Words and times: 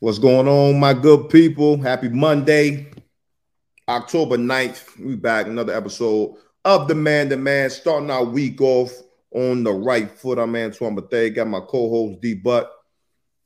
What's 0.00 0.20
going 0.20 0.46
on, 0.46 0.78
my 0.78 0.94
good 0.94 1.28
people? 1.28 1.76
Happy 1.76 2.08
Monday, 2.08 2.86
October 3.88 4.36
9th. 4.36 4.96
We 5.04 5.16
back 5.16 5.48
another 5.48 5.74
episode 5.74 6.36
of 6.64 6.86
the 6.86 6.94
Man 6.94 7.28
to 7.30 7.36
Man, 7.36 7.68
starting 7.68 8.08
our 8.08 8.22
week 8.22 8.60
off 8.60 8.92
on 9.32 9.64
the 9.64 9.72
right 9.72 10.08
foot. 10.08 10.38
I'm 10.38 10.54
Antoine 10.54 10.94
Bethea. 10.94 11.30
Got 11.30 11.48
my 11.48 11.58
co-host 11.58 12.20
D 12.20 12.34
Butt. 12.34 12.70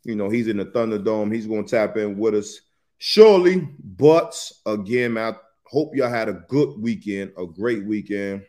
You 0.05 0.15
know, 0.15 0.29
he's 0.29 0.47
in 0.47 0.59
the 0.59 0.67
Thunderdome. 0.67 1.35
He's 1.35 1.47
gonna 1.47 1.63
tap 1.63 1.97
in 1.97 2.19
with 2.19 2.35
us 2.35 2.61
surely. 2.99 3.67
But 3.83 4.39
again, 4.67 5.17
I 5.17 5.33
hope 5.65 5.97
y'all 5.97 6.11
had 6.11 6.29
a 6.29 6.45
good 6.51 6.79
weekend, 6.79 7.33
a 7.39 7.47
great 7.47 7.87
weekend. 7.87 8.45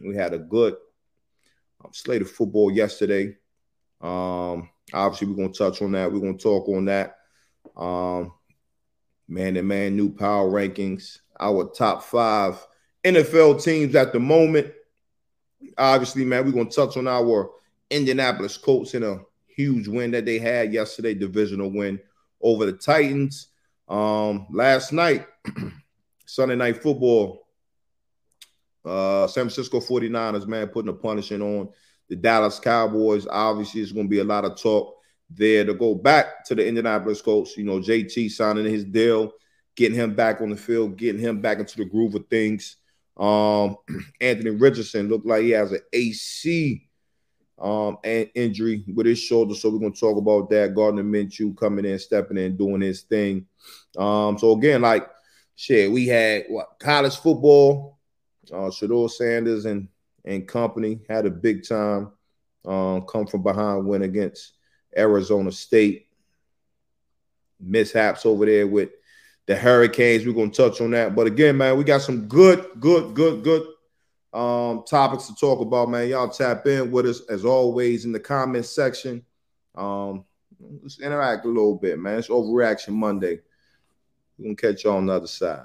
We 0.00 0.14
had 0.14 0.32
a 0.32 0.38
good 0.38 0.76
um, 1.84 1.90
slate 1.92 2.22
of 2.22 2.30
football 2.30 2.70
yesterday. 2.70 3.36
Um, 4.00 4.70
obviously, 4.94 5.26
we're 5.26 5.42
gonna 5.42 5.52
touch 5.52 5.82
on 5.82 5.90
that. 5.90 6.12
We're 6.12 6.20
gonna 6.20 6.38
talk 6.38 6.68
on 6.68 6.84
that. 6.84 7.17
Um, 7.76 8.32
man 9.28 9.56
and 9.56 9.68
man, 9.68 9.96
new 9.96 10.10
power 10.10 10.50
rankings, 10.50 11.18
our 11.38 11.64
top 11.70 12.02
five 12.02 12.66
NFL 13.04 13.62
teams 13.62 13.94
at 13.94 14.12
the 14.12 14.20
moment. 14.20 14.72
Obviously, 15.76 16.24
man, 16.24 16.44
we're 16.44 16.52
gonna 16.52 16.70
touch 16.70 16.96
on 16.96 17.06
our 17.06 17.50
Indianapolis 17.90 18.56
Colts 18.56 18.94
in 18.94 19.02
a 19.02 19.20
huge 19.46 19.88
win 19.88 20.10
that 20.12 20.24
they 20.24 20.38
had 20.38 20.72
yesterday, 20.72 21.14
divisional 21.14 21.70
win 21.70 22.00
over 22.40 22.66
the 22.66 22.72
Titans. 22.72 23.48
Um, 23.88 24.46
last 24.50 24.92
night, 24.92 25.26
Sunday 26.26 26.56
night 26.56 26.82
football, 26.82 27.46
uh, 28.84 29.26
San 29.26 29.44
Francisco 29.44 29.80
49ers, 29.80 30.46
man, 30.46 30.68
putting 30.68 30.90
a 30.90 30.94
punishment 30.94 31.42
on 31.42 31.68
the 32.08 32.16
Dallas 32.16 32.58
Cowboys. 32.58 33.26
Obviously, 33.26 33.80
it's 33.80 33.92
going 33.92 34.06
to 34.06 34.10
be 34.10 34.20
a 34.20 34.24
lot 34.24 34.44
of 34.44 34.60
talk 34.60 34.97
there 35.30 35.64
to 35.64 35.74
go 35.74 35.94
back 35.94 36.44
to 36.46 36.54
the 36.54 36.66
Indianapolis 36.66 37.20
Colts. 37.22 37.56
You 37.56 37.64
know, 37.64 37.80
JT 37.80 38.30
signing 38.30 38.64
his 38.64 38.84
deal, 38.84 39.32
getting 39.76 39.98
him 39.98 40.14
back 40.14 40.40
on 40.40 40.50
the 40.50 40.56
field, 40.56 40.96
getting 40.96 41.20
him 41.20 41.40
back 41.40 41.58
into 41.58 41.76
the 41.76 41.84
groove 41.84 42.14
of 42.14 42.26
things. 42.28 42.76
Um, 43.16 43.76
Anthony 44.20 44.50
Richardson 44.50 45.08
looked 45.08 45.26
like 45.26 45.42
he 45.42 45.50
has 45.50 45.72
an 45.72 45.80
AC 45.92 46.84
um 47.60 47.98
and 48.04 48.30
injury 48.36 48.84
with 48.94 49.06
his 49.06 49.18
shoulder. 49.18 49.54
So 49.54 49.70
we're 49.70 49.80
gonna 49.80 49.90
talk 49.90 50.16
about 50.16 50.48
that. 50.50 50.74
Gardner 50.74 51.02
Minshew 51.02 51.56
coming 51.56 51.84
in, 51.84 51.98
stepping 51.98 52.38
in, 52.38 52.56
doing 52.56 52.80
his 52.80 53.02
thing. 53.02 53.46
Um, 53.96 54.38
so 54.38 54.52
again, 54.52 54.82
like 54.82 55.08
shit, 55.56 55.90
we 55.90 56.06
had 56.06 56.44
what 56.48 56.76
college 56.78 57.16
football, 57.16 57.98
uh 58.52 58.70
Shedeur 58.70 59.10
Sanders 59.10 59.64
and 59.64 59.88
and 60.24 60.46
company 60.46 61.00
had 61.08 61.26
a 61.26 61.30
big 61.30 61.66
time 61.66 62.12
um 62.64 63.02
come 63.02 63.26
from 63.26 63.42
behind 63.42 63.86
win 63.86 64.02
against 64.02 64.52
Arizona 64.96 65.52
State. 65.52 66.06
Mishaps 67.60 68.24
over 68.24 68.46
there 68.46 68.66
with 68.66 68.90
the 69.46 69.56
Hurricanes. 69.56 70.24
We're 70.24 70.34
gonna 70.34 70.50
touch 70.50 70.80
on 70.80 70.92
that. 70.92 71.14
But 71.14 71.26
again, 71.26 71.56
man, 71.56 71.76
we 71.76 71.84
got 71.84 72.02
some 72.02 72.28
good, 72.28 72.64
good, 72.78 73.14
good, 73.14 73.42
good 73.42 73.66
um 74.32 74.84
topics 74.88 75.26
to 75.26 75.34
talk 75.34 75.60
about, 75.60 75.88
man. 75.88 76.08
Y'all 76.08 76.28
tap 76.28 76.66
in 76.66 76.90
with 76.90 77.06
us 77.06 77.22
as 77.28 77.44
always 77.44 78.04
in 78.04 78.12
the 78.12 78.20
comment 78.20 78.66
section. 78.66 79.24
Um, 79.74 80.24
let's 80.82 81.00
interact 81.00 81.46
a 81.46 81.48
little 81.48 81.76
bit, 81.76 81.98
man. 81.98 82.18
It's 82.18 82.28
overreaction 82.28 82.90
Monday. 82.90 83.40
We're 84.38 84.54
gonna 84.54 84.56
catch 84.56 84.84
y'all 84.84 84.98
on 84.98 85.06
the 85.06 85.14
other 85.14 85.26
side. 85.26 85.64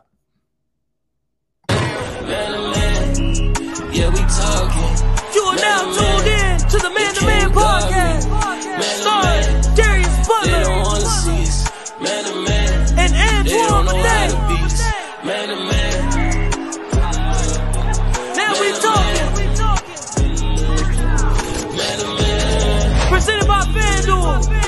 Yeah, 3.92 4.10
we 4.10 4.22
talking. 4.22 5.36
You 5.36 5.42
are 5.44 5.56
now 5.56 5.94
tuned 5.94 6.28
in 6.28 6.53
to 6.74 6.80
the 6.80 6.90
Man 6.90 7.14
to 7.14 7.26
Man 7.28 7.52
podcast, 7.52 8.24
starring 8.82 9.76
Darius 9.76 10.28
Butler 10.28 10.70
wanna 10.82 11.06
see 11.06 11.44
us. 11.44 11.70
Man 12.02 12.24
to 12.26 12.34
man. 12.42 12.98
and 12.98 13.14
Antoine 13.14 13.86
know 13.86 14.02
how 14.02 14.28
to 14.28 14.34
Bethea. 14.34 14.48
beat 14.50 14.64
us. 14.66 14.82
Man 15.24 15.48
to 15.50 15.56
man. 15.70 15.94
Now 18.40 18.52
we 18.60 18.68
talking. 18.82 19.30
Man 21.78 21.96
to 22.00 22.08
man. 22.18 23.10
Presented 23.10 23.48
by 23.48 23.60
FanDuel. 23.66 24.63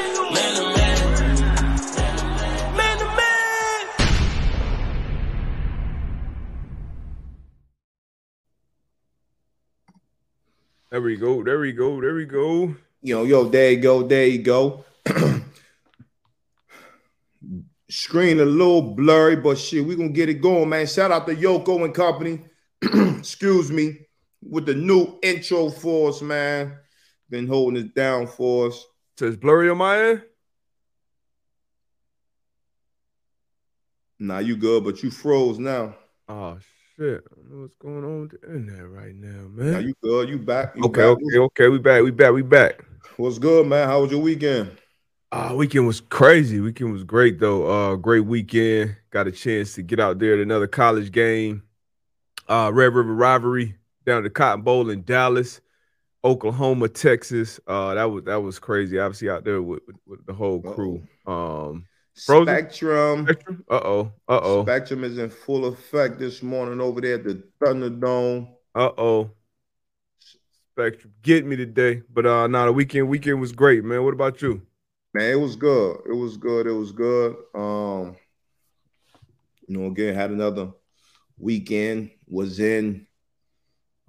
There 10.96 11.02
we 11.02 11.18
go. 11.18 11.44
There 11.44 11.60
we 11.60 11.74
go. 11.74 12.00
There 12.00 12.16
we 12.16 12.24
go. 12.24 12.74
Yo, 13.02 13.26
yo, 13.26 13.50
there 13.50 13.72
you 13.72 13.82
go, 13.82 14.08
there 14.08 14.28
you 14.28 14.42
go. 14.42 14.86
Screen 17.90 18.40
a 18.40 18.46
little 18.46 18.96
blurry, 18.96 19.36
but 19.36 19.58
shit, 19.58 19.86
we 19.86 19.98
gonna 19.98 20.08
get 20.08 20.30
it 20.30 20.36
going, 20.36 20.70
man. 20.70 20.88
Shout 20.88 21.12
out 21.12 21.28
to 21.28 21.36
Yoko 21.36 21.84
and 21.84 21.94
Company. 21.94 22.46
Excuse 23.18 23.70
me, 23.70 24.08
with 24.42 24.68
the 24.68 24.74
new 24.74 25.20
intro 25.22 25.70
for 25.70 26.12
us, 26.12 26.22
man. 26.22 26.78
Been 27.30 27.46
holding 27.46 27.88
it 27.88 27.94
down 27.94 28.26
for 28.28 28.68
us. 28.68 28.82
Says 29.20 29.36
blurry 29.36 29.70
on 29.70 29.80
my 29.80 30.02
end. 30.02 30.22
Nah, 34.18 34.40
you 34.40 34.56
good, 34.56 34.86
but 34.86 35.04
you 35.04 35.12
froze 35.12 35.60
now. 35.60 35.94
Oh 36.30 36.58
shit! 36.98 37.24
I 37.32 37.36
don't 37.36 37.52
know 37.52 37.62
what's 37.62 37.76
going 37.76 38.04
on 38.04 38.22
with 38.22 38.32
the 38.42 38.48
internet 38.48 38.90
right 38.90 39.16
now, 39.16 39.48
Now 39.56 39.72
man. 39.72 39.88
you 39.88 39.94
good, 40.02 40.30
you 40.30 40.38
back. 40.40 40.76
You 40.76 40.84
okay, 40.86 41.02
back. 41.02 41.18
okay, 41.18 41.38
okay. 41.40 41.68
We 41.70 41.80
back. 41.80 42.04
We 42.04 42.12
back. 42.12 42.34
We 42.34 42.42
back. 42.42 42.84
What's 43.18 43.40
good, 43.40 43.68
man? 43.68 43.88
How 43.88 44.02
was 44.02 44.12
your 44.12 44.22
weekend? 44.22 44.72
Uh, 45.32 45.54
weekend 45.56 45.88
was 45.88 46.02
crazy. 46.02 46.60
Weekend 46.60 46.94
was 46.94 47.04
great 47.04 47.40
though. 47.40 47.66
Uh, 47.68 47.96
great 47.96 48.26
weekend. 48.26 48.96
Got 49.10 49.28
a 49.28 49.32
chance 49.32 49.74
to 49.76 49.82
get 49.82 50.00
out 50.00 50.20
there 50.20 50.34
at 50.36 50.40
another 50.40 50.68
college 50.68 51.12
game. 51.12 51.64
Uh, 52.48 52.72
Red 52.74 52.94
River 52.94 53.14
Rivalry 53.14 53.76
down 54.06 54.24
to 54.24 54.30
Cotton 54.30 54.62
Bowl 54.64 54.90
in 54.90 55.04
Dallas, 55.04 55.62
Oklahoma, 56.24 56.88
Texas. 56.90 57.60
Uh, 57.68 57.96
that 57.96 58.06
was 58.06 58.24
that 58.26 58.42
was 58.42 58.60
crazy. 58.60 59.00
Obviously 59.00 59.30
out 59.30 59.44
there 59.44 59.62
with, 59.62 59.82
with 60.06 60.26
the 60.26 60.34
whole 60.34 60.62
crew. 60.62 61.04
Um, 61.26 61.86
Frozen? 62.16 62.48
Spectrum. 62.48 63.24
Spectrum. 63.26 63.66
Uh 63.70 63.82
oh. 63.84 64.12
Uh 64.28 64.40
oh. 64.42 64.64
Spectrum 64.64 65.04
is 65.04 65.18
in 65.18 65.30
full 65.30 65.66
effect 65.66 66.18
this 66.18 66.42
morning 66.42 66.80
over 66.80 67.02
there 67.02 67.16
at 67.16 67.24
the 67.24 67.44
Thunderdome. 67.62 68.50
Uh 68.74 68.92
oh. 68.98 69.32
Spectrum 70.72 71.14
get 71.22 71.46
me 71.46 71.56
today. 71.56 72.02
But 72.12 72.26
uh 72.26 72.48
nah, 72.48 72.66
the 72.66 72.74
weekend 72.74 73.10
weekend 73.10 73.42
was 73.42 73.52
great, 73.52 73.84
man. 73.84 74.04
What 74.04 74.14
about 74.14 74.42
you? 74.42 74.62
Man, 75.14 75.32
it 75.32 75.40
was 75.40 75.56
good. 75.56 75.98
It 76.10 76.14
was 76.14 76.38
good. 76.38 76.68
It 76.68 76.74
was 76.74 76.92
good. 76.92 77.36
Um, 77.54 78.18
you 79.68 79.78
know, 79.78 79.88
again, 79.88 80.16
had 80.16 80.32
another 80.32 80.72
weekend. 81.38 82.12
Was 82.28 82.60
in 82.60 83.08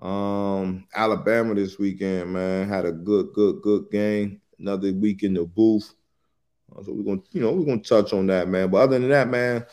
um 0.01 0.87
Alabama 0.95 1.55
this 1.55 1.79
weekend, 1.79 2.33
man. 2.33 2.69
Had 2.69 2.87
a 2.87 2.93
good, 2.93 3.33
good, 3.35 3.63
good 3.63 3.91
game. 3.91 4.41
Another 4.59 4.93
week 4.93 5.25
in 5.25 5.35
the 5.35 5.45
booth. 5.45 5.93
So 6.85 6.93
we're 6.93 7.05
gonna, 7.05 7.23
you 7.33 7.41
know, 7.41 7.53
we're 7.53 7.65
gonna 7.67 7.81
touch 7.83 8.13
on 8.13 8.27
that, 8.27 8.49
man. 8.49 8.71
But 8.71 8.79
other 8.79 8.99
than 8.99 9.09
that, 9.11 9.29
man, 9.29 9.65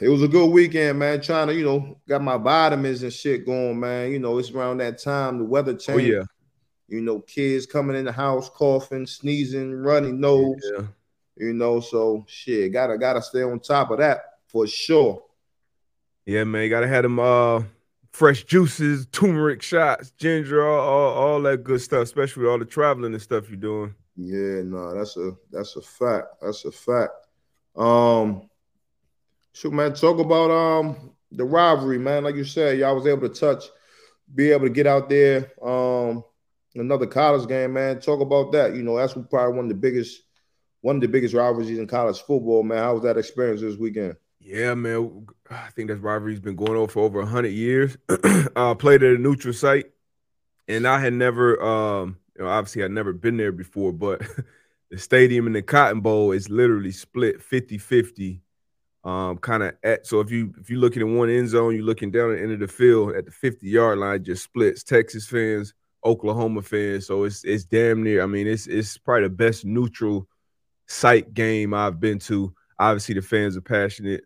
it 0.00 0.08
was 0.08 0.22
a 0.22 0.28
good 0.28 0.50
weekend, 0.50 0.98
man. 0.98 1.20
Trying 1.20 1.48
to, 1.48 1.54
you 1.54 1.64
know, 1.64 1.98
got 2.08 2.22
my 2.22 2.36
vitamins 2.36 3.02
and 3.02 3.12
shit 3.12 3.44
going, 3.46 3.78
man. 3.78 4.10
You 4.12 4.18
know, 4.18 4.38
it's 4.38 4.50
around 4.50 4.78
that 4.78 4.98
time, 5.02 5.38
the 5.38 5.44
weather 5.44 5.72
Oh 5.72 5.76
change. 5.76 6.02
yeah. 6.02 6.22
You 6.88 7.02
know, 7.02 7.20
kids 7.20 7.66
coming 7.66 7.96
in 7.96 8.06
the 8.06 8.12
house 8.12 8.48
coughing, 8.48 9.06
sneezing, 9.06 9.74
runny 9.74 10.12
nose. 10.12 10.56
Yeah. 10.74 10.86
You 11.36 11.52
know, 11.52 11.80
so 11.80 12.24
shit, 12.26 12.72
gotta 12.72 12.96
gotta 12.98 13.22
stay 13.22 13.42
on 13.42 13.60
top 13.60 13.90
of 13.90 13.98
that 13.98 14.20
for 14.48 14.66
sure. 14.66 15.22
Yeah, 16.26 16.44
man. 16.44 16.64
You 16.64 16.70
gotta 16.70 16.88
have 16.88 17.02
them 17.02 17.18
uh 17.18 17.62
fresh 18.12 18.44
juices, 18.44 19.06
turmeric 19.12 19.62
shots, 19.62 20.10
ginger, 20.18 20.66
all, 20.66 20.80
all, 20.80 21.12
all 21.14 21.42
that 21.42 21.62
good 21.62 21.80
stuff, 21.80 22.02
especially 22.02 22.42
with 22.42 22.50
all 22.50 22.58
the 22.58 22.64
traveling 22.64 23.12
and 23.12 23.22
stuff 23.22 23.48
you're 23.48 23.56
doing. 23.56 23.94
Yeah, 24.20 24.62
no, 24.64 24.94
that's 24.96 25.16
a 25.16 25.32
that's 25.50 25.76
a 25.76 25.80
fact. 25.80 26.26
That's 26.42 26.64
a 26.64 26.72
fact. 26.72 27.12
Um, 27.76 28.50
shoot, 29.52 29.72
man, 29.72 29.94
talk 29.94 30.18
about 30.18 30.50
um 30.50 31.12
the 31.30 31.44
rivalry, 31.44 31.98
man. 31.98 32.24
Like 32.24 32.34
you 32.34 32.44
said, 32.44 32.78
y'all 32.78 32.96
was 32.96 33.06
able 33.06 33.28
to 33.28 33.34
touch, 33.34 33.66
be 34.34 34.50
able 34.50 34.66
to 34.66 34.70
get 34.70 34.88
out 34.88 35.08
there. 35.08 35.52
Um, 35.62 36.24
another 36.74 37.06
college 37.06 37.48
game, 37.48 37.74
man. 37.74 38.00
Talk 38.00 38.20
about 38.20 38.50
that. 38.52 38.74
You 38.74 38.82
know, 38.82 38.96
that's 38.96 39.12
probably 39.12 39.54
one 39.54 39.66
of 39.66 39.68
the 39.68 39.74
biggest, 39.74 40.22
one 40.80 40.96
of 40.96 41.02
the 41.02 41.08
biggest 41.08 41.34
rivalries 41.34 41.78
in 41.78 41.86
college 41.86 42.18
football, 42.18 42.64
man. 42.64 42.78
How 42.78 42.94
was 42.94 43.02
that 43.04 43.18
experience 43.18 43.60
this 43.60 43.76
weekend? 43.76 44.16
Yeah, 44.40 44.74
man. 44.74 45.26
I 45.48 45.68
think 45.76 45.90
that 45.90 45.96
rivalry's 45.96 46.40
been 46.40 46.56
going 46.56 46.76
on 46.76 46.88
for 46.88 47.04
over 47.04 47.24
hundred 47.24 47.52
years. 47.52 47.96
uh, 48.56 48.74
played 48.74 49.04
at 49.04 49.14
a 49.14 49.18
neutral 49.18 49.54
site, 49.54 49.92
and 50.66 50.88
I 50.88 50.98
had 50.98 51.12
never, 51.12 51.62
um, 51.62 52.16
you 52.38 52.44
know, 52.44 52.50
obviously 52.50 52.84
I'd 52.84 52.92
never 52.92 53.12
been 53.12 53.36
there 53.36 53.52
before, 53.52 53.92
but 53.92 54.22
the 54.90 54.98
stadium 54.98 55.46
in 55.46 55.52
the 55.52 55.62
Cotton 55.62 56.00
Bowl 56.00 56.32
is 56.32 56.48
literally 56.48 56.92
split 56.92 57.40
50-50. 57.40 58.40
Um, 59.04 59.38
kind 59.38 59.62
of 59.62 59.74
at 59.84 60.06
so 60.06 60.20
if 60.20 60.30
you 60.30 60.52
if 60.60 60.68
you're 60.68 60.80
looking 60.80 61.02
in 61.02 61.16
one 61.16 61.30
end 61.30 61.48
zone, 61.48 61.74
you're 61.74 61.84
looking 61.84 62.10
down 62.10 62.32
at 62.32 62.36
the 62.36 62.42
end 62.42 62.52
of 62.52 62.58
the 62.60 62.68
field 62.68 63.14
at 63.14 63.24
the 63.24 63.30
50 63.30 63.66
yard 63.66 63.98
line, 63.98 64.24
just 64.24 64.42
splits 64.44 64.82
Texas 64.82 65.26
fans, 65.26 65.72
Oklahoma 66.04 66.62
fans. 66.62 67.06
So 67.06 67.24
it's 67.24 67.44
it's 67.44 67.64
damn 67.64 68.02
near. 68.02 68.22
I 68.22 68.26
mean, 68.26 68.46
it's 68.46 68.66
it's 68.66 68.98
probably 68.98 69.28
the 69.28 69.34
best 69.34 69.64
neutral 69.64 70.28
site 70.88 71.32
game 71.32 71.74
I've 71.74 72.00
been 72.00 72.18
to. 72.20 72.52
Obviously, 72.78 73.14
the 73.14 73.22
fans 73.22 73.56
are 73.56 73.62
passionate. 73.62 74.24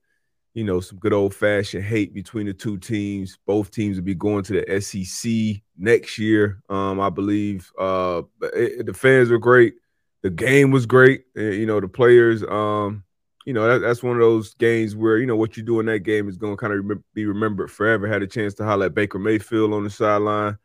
You 0.54 0.64
know, 0.64 0.80
some 0.80 0.98
good 0.98 1.12
old 1.14 1.34
fashioned 1.34 1.84
hate 1.84 2.12
between 2.12 2.46
the 2.46 2.52
two 2.52 2.76
teams. 2.76 3.38
Both 3.46 3.70
teams 3.70 3.96
will 3.96 4.04
be 4.04 4.14
going 4.14 4.44
to 4.44 4.60
the 4.60 4.80
SEC 4.80 5.62
next 5.78 6.18
year, 6.18 6.62
um, 6.68 7.00
I 7.00 7.08
believe. 7.08 7.70
Uh, 7.78 8.22
it, 8.42 8.84
the 8.86 8.92
fans 8.92 9.30
were 9.30 9.38
great. 9.38 9.74
The 10.22 10.30
game 10.30 10.70
was 10.70 10.86
great. 10.86 11.24
Uh, 11.36 11.42
You 11.42 11.66
know, 11.66 11.80
the 11.80 11.88
players. 11.88 12.42
Um, 12.42 13.04
you 13.44 13.52
know, 13.52 13.66
that, 13.66 13.78
that's 13.78 14.02
one 14.02 14.14
of 14.14 14.20
those 14.20 14.54
games 14.54 14.94
where 14.94 15.18
you 15.18 15.26
know 15.26 15.36
what 15.36 15.56
you 15.56 15.62
do 15.62 15.80
in 15.80 15.86
that 15.86 16.00
game 16.00 16.28
is 16.28 16.36
going 16.36 16.52
to 16.52 16.56
kind 16.56 16.72
of 16.72 16.84
remem- 16.84 17.02
be 17.14 17.26
remembered 17.26 17.70
forever. 17.70 18.06
Had 18.06 18.22
a 18.22 18.26
chance 18.26 18.54
to 18.54 18.64
holler 18.64 18.86
at 18.86 18.94
Baker 18.94 19.18
Mayfield 19.18 19.72
on 19.72 19.84
the 19.84 19.90
sideline. 19.90 20.58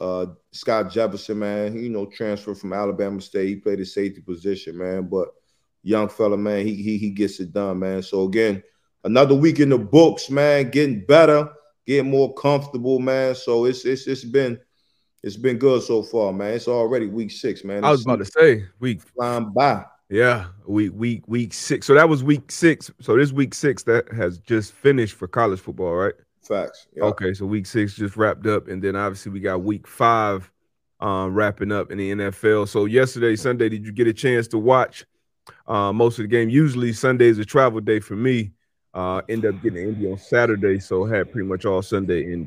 uh 0.00 0.26
Scott 0.50 0.90
Jefferson, 0.90 1.38
man, 1.38 1.80
you 1.80 1.88
know, 1.88 2.06
transferred 2.06 2.58
from 2.58 2.72
Alabama 2.72 3.20
State. 3.20 3.48
He 3.48 3.56
played 3.56 3.78
the 3.78 3.84
safety 3.84 4.20
position, 4.20 4.78
man. 4.78 5.08
But 5.08 5.28
young 5.82 6.08
fella, 6.08 6.36
man, 6.36 6.66
he 6.66 6.74
he 6.74 6.98
he 6.98 7.10
gets 7.10 7.40
it 7.40 7.52
done, 7.52 7.78
man. 7.78 8.02
So 8.02 8.24
again, 8.24 8.62
another 9.04 9.34
week 9.34 9.60
in 9.60 9.68
the 9.68 9.78
books, 9.78 10.30
man, 10.30 10.70
getting 10.70 11.04
better, 11.04 11.50
getting 11.86 12.10
more 12.10 12.32
comfortable, 12.34 12.98
man. 12.98 13.34
So 13.34 13.64
it's 13.64 13.84
it's 13.84 14.06
it's 14.06 14.24
been 14.24 14.58
it's 15.22 15.36
been 15.36 15.58
good 15.58 15.82
so 15.82 16.02
far, 16.02 16.32
man. 16.32 16.54
It's 16.54 16.68
already 16.68 17.06
week 17.06 17.30
six, 17.30 17.64
man. 17.64 17.84
I 17.84 17.90
was 17.90 18.02
about 18.02 18.18
to 18.18 18.24
say 18.24 18.64
week 18.80 19.00
flying 19.00 19.52
by. 19.52 19.84
Yeah, 20.08 20.46
week 20.66 20.92
week 20.94 21.26
week 21.26 21.54
six. 21.54 21.86
So 21.86 21.94
that 21.94 22.08
was 22.08 22.22
week 22.22 22.50
six. 22.50 22.90
So 23.00 23.16
this 23.16 23.32
week 23.32 23.54
six 23.54 23.82
that 23.84 24.12
has 24.12 24.38
just 24.38 24.72
finished 24.72 25.14
for 25.14 25.26
college 25.26 25.60
football, 25.60 25.94
right? 25.94 26.14
Facts. 26.42 26.88
Yeah. 26.94 27.04
Okay, 27.04 27.34
so 27.34 27.46
week 27.46 27.66
six 27.66 27.94
just 27.94 28.16
wrapped 28.16 28.46
up, 28.46 28.68
and 28.68 28.82
then 28.82 28.96
obviously 28.96 29.32
we 29.32 29.40
got 29.40 29.62
week 29.62 29.86
five 29.86 30.50
um, 31.00 31.34
wrapping 31.34 31.72
up 31.72 31.90
in 31.90 31.98
the 31.98 32.12
NFL. 32.12 32.68
So 32.68 32.84
yesterday, 32.84 33.36
Sunday, 33.36 33.68
did 33.68 33.86
you 33.86 33.92
get 33.92 34.06
a 34.06 34.12
chance 34.12 34.48
to 34.48 34.58
watch 34.58 35.04
uh, 35.66 35.92
most 35.92 36.18
of 36.18 36.24
the 36.24 36.28
game? 36.28 36.48
Usually 36.48 36.92
Sunday 36.92 37.26
is 37.26 37.38
a 37.38 37.44
travel 37.44 37.80
day 37.80 38.00
for 38.00 38.16
me. 38.16 38.52
Uh, 38.94 39.22
end 39.28 39.46
up 39.46 39.54
getting 39.62 39.74
to 39.76 39.82
Indy 39.88 40.10
on 40.12 40.18
Saturday, 40.18 40.78
so 40.78 41.04
had 41.04 41.32
pretty 41.32 41.48
much 41.48 41.64
all 41.64 41.80
Sunday. 41.82 42.32
And 42.32 42.46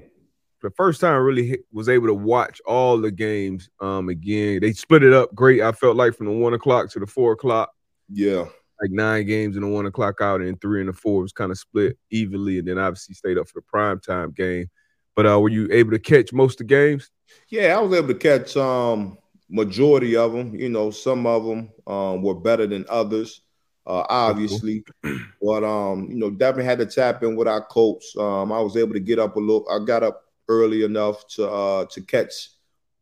the 0.61 0.69
first 0.71 1.01
time, 1.01 1.13
I 1.13 1.17
really 1.17 1.59
was 1.71 1.89
able 1.89 2.07
to 2.07 2.13
watch 2.13 2.61
all 2.65 2.97
the 2.99 3.11
games 3.11 3.69
um, 3.79 4.09
again. 4.09 4.59
They 4.61 4.71
split 4.73 5.03
it 5.03 5.13
up 5.13 5.33
great. 5.33 5.61
I 5.61 5.71
felt 5.71 5.95
like 5.95 6.15
from 6.15 6.27
the 6.27 6.31
one 6.33 6.53
o'clock 6.53 6.89
to 6.91 6.99
the 6.99 7.07
four 7.07 7.33
o'clock 7.33 7.71
Yeah. 8.09 8.45
like 8.81 8.91
nine 8.91 9.25
games 9.25 9.55
in 9.55 9.61
the 9.63 9.67
one 9.67 9.85
o'clock 9.85 10.21
out 10.21 10.41
and 10.41 10.59
three 10.61 10.81
and 10.81 10.89
the 10.89 10.93
four 10.93 11.21
was 11.21 11.31
kind 11.33 11.51
of 11.51 11.57
split 11.57 11.97
evenly, 12.11 12.59
and 12.59 12.67
then 12.67 12.77
obviously 12.77 13.15
stayed 13.15 13.37
up 13.37 13.47
for 13.47 13.59
the 13.59 13.65
prime 13.65 13.99
time 13.99 14.31
game. 14.31 14.67
But 15.15 15.25
uh, 15.27 15.39
were 15.39 15.49
you 15.49 15.67
able 15.71 15.91
to 15.91 15.99
catch 15.99 16.31
most 16.33 16.61
of 16.61 16.67
the 16.67 16.73
games? 16.75 17.09
Yeah, 17.49 17.75
I 17.77 17.81
was 17.81 17.97
able 17.97 18.09
to 18.09 18.15
catch 18.15 18.55
um 18.57 19.17
majority 19.49 20.15
of 20.15 20.33
them. 20.33 20.55
You 20.55 20.69
know, 20.69 20.91
some 20.91 21.25
of 21.25 21.45
them 21.45 21.69
um 21.87 22.21
were 22.21 22.35
better 22.35 22.67
than 22.67 22.85
others, 22.89 23.41
uh, 23.87 24.05
obviously. 24.09 24.83
but 25.41 25.63
um, 25.63 26.07
you 26.09 26.15
know, 26.17 26.29
definitely 26.29 26.65
had 26.65 26.79
to 26.79 26.85
tap 26.85 27.23
in 27.23 27.35
with 27.35 27.47
our 27.47 27.63
coach. 27.65 28.03
Um, 28.17 28.51
I 28.51 28.59
was 28.59 28.77
able 28.77 28.93
to 28.93 28.99
get 28.99 29.19
up 29.19 29.35
a 29.35 29.39
little. 29.39 29.67
I 29.69 29.83
got 29.83 30.03
up 30.03 30.23
early 30.47 30.83
enough 30.83 31.27
to 31.27 31.49
uh 31.49 31.85
to 31.85 32.01
catch 32.01 32.51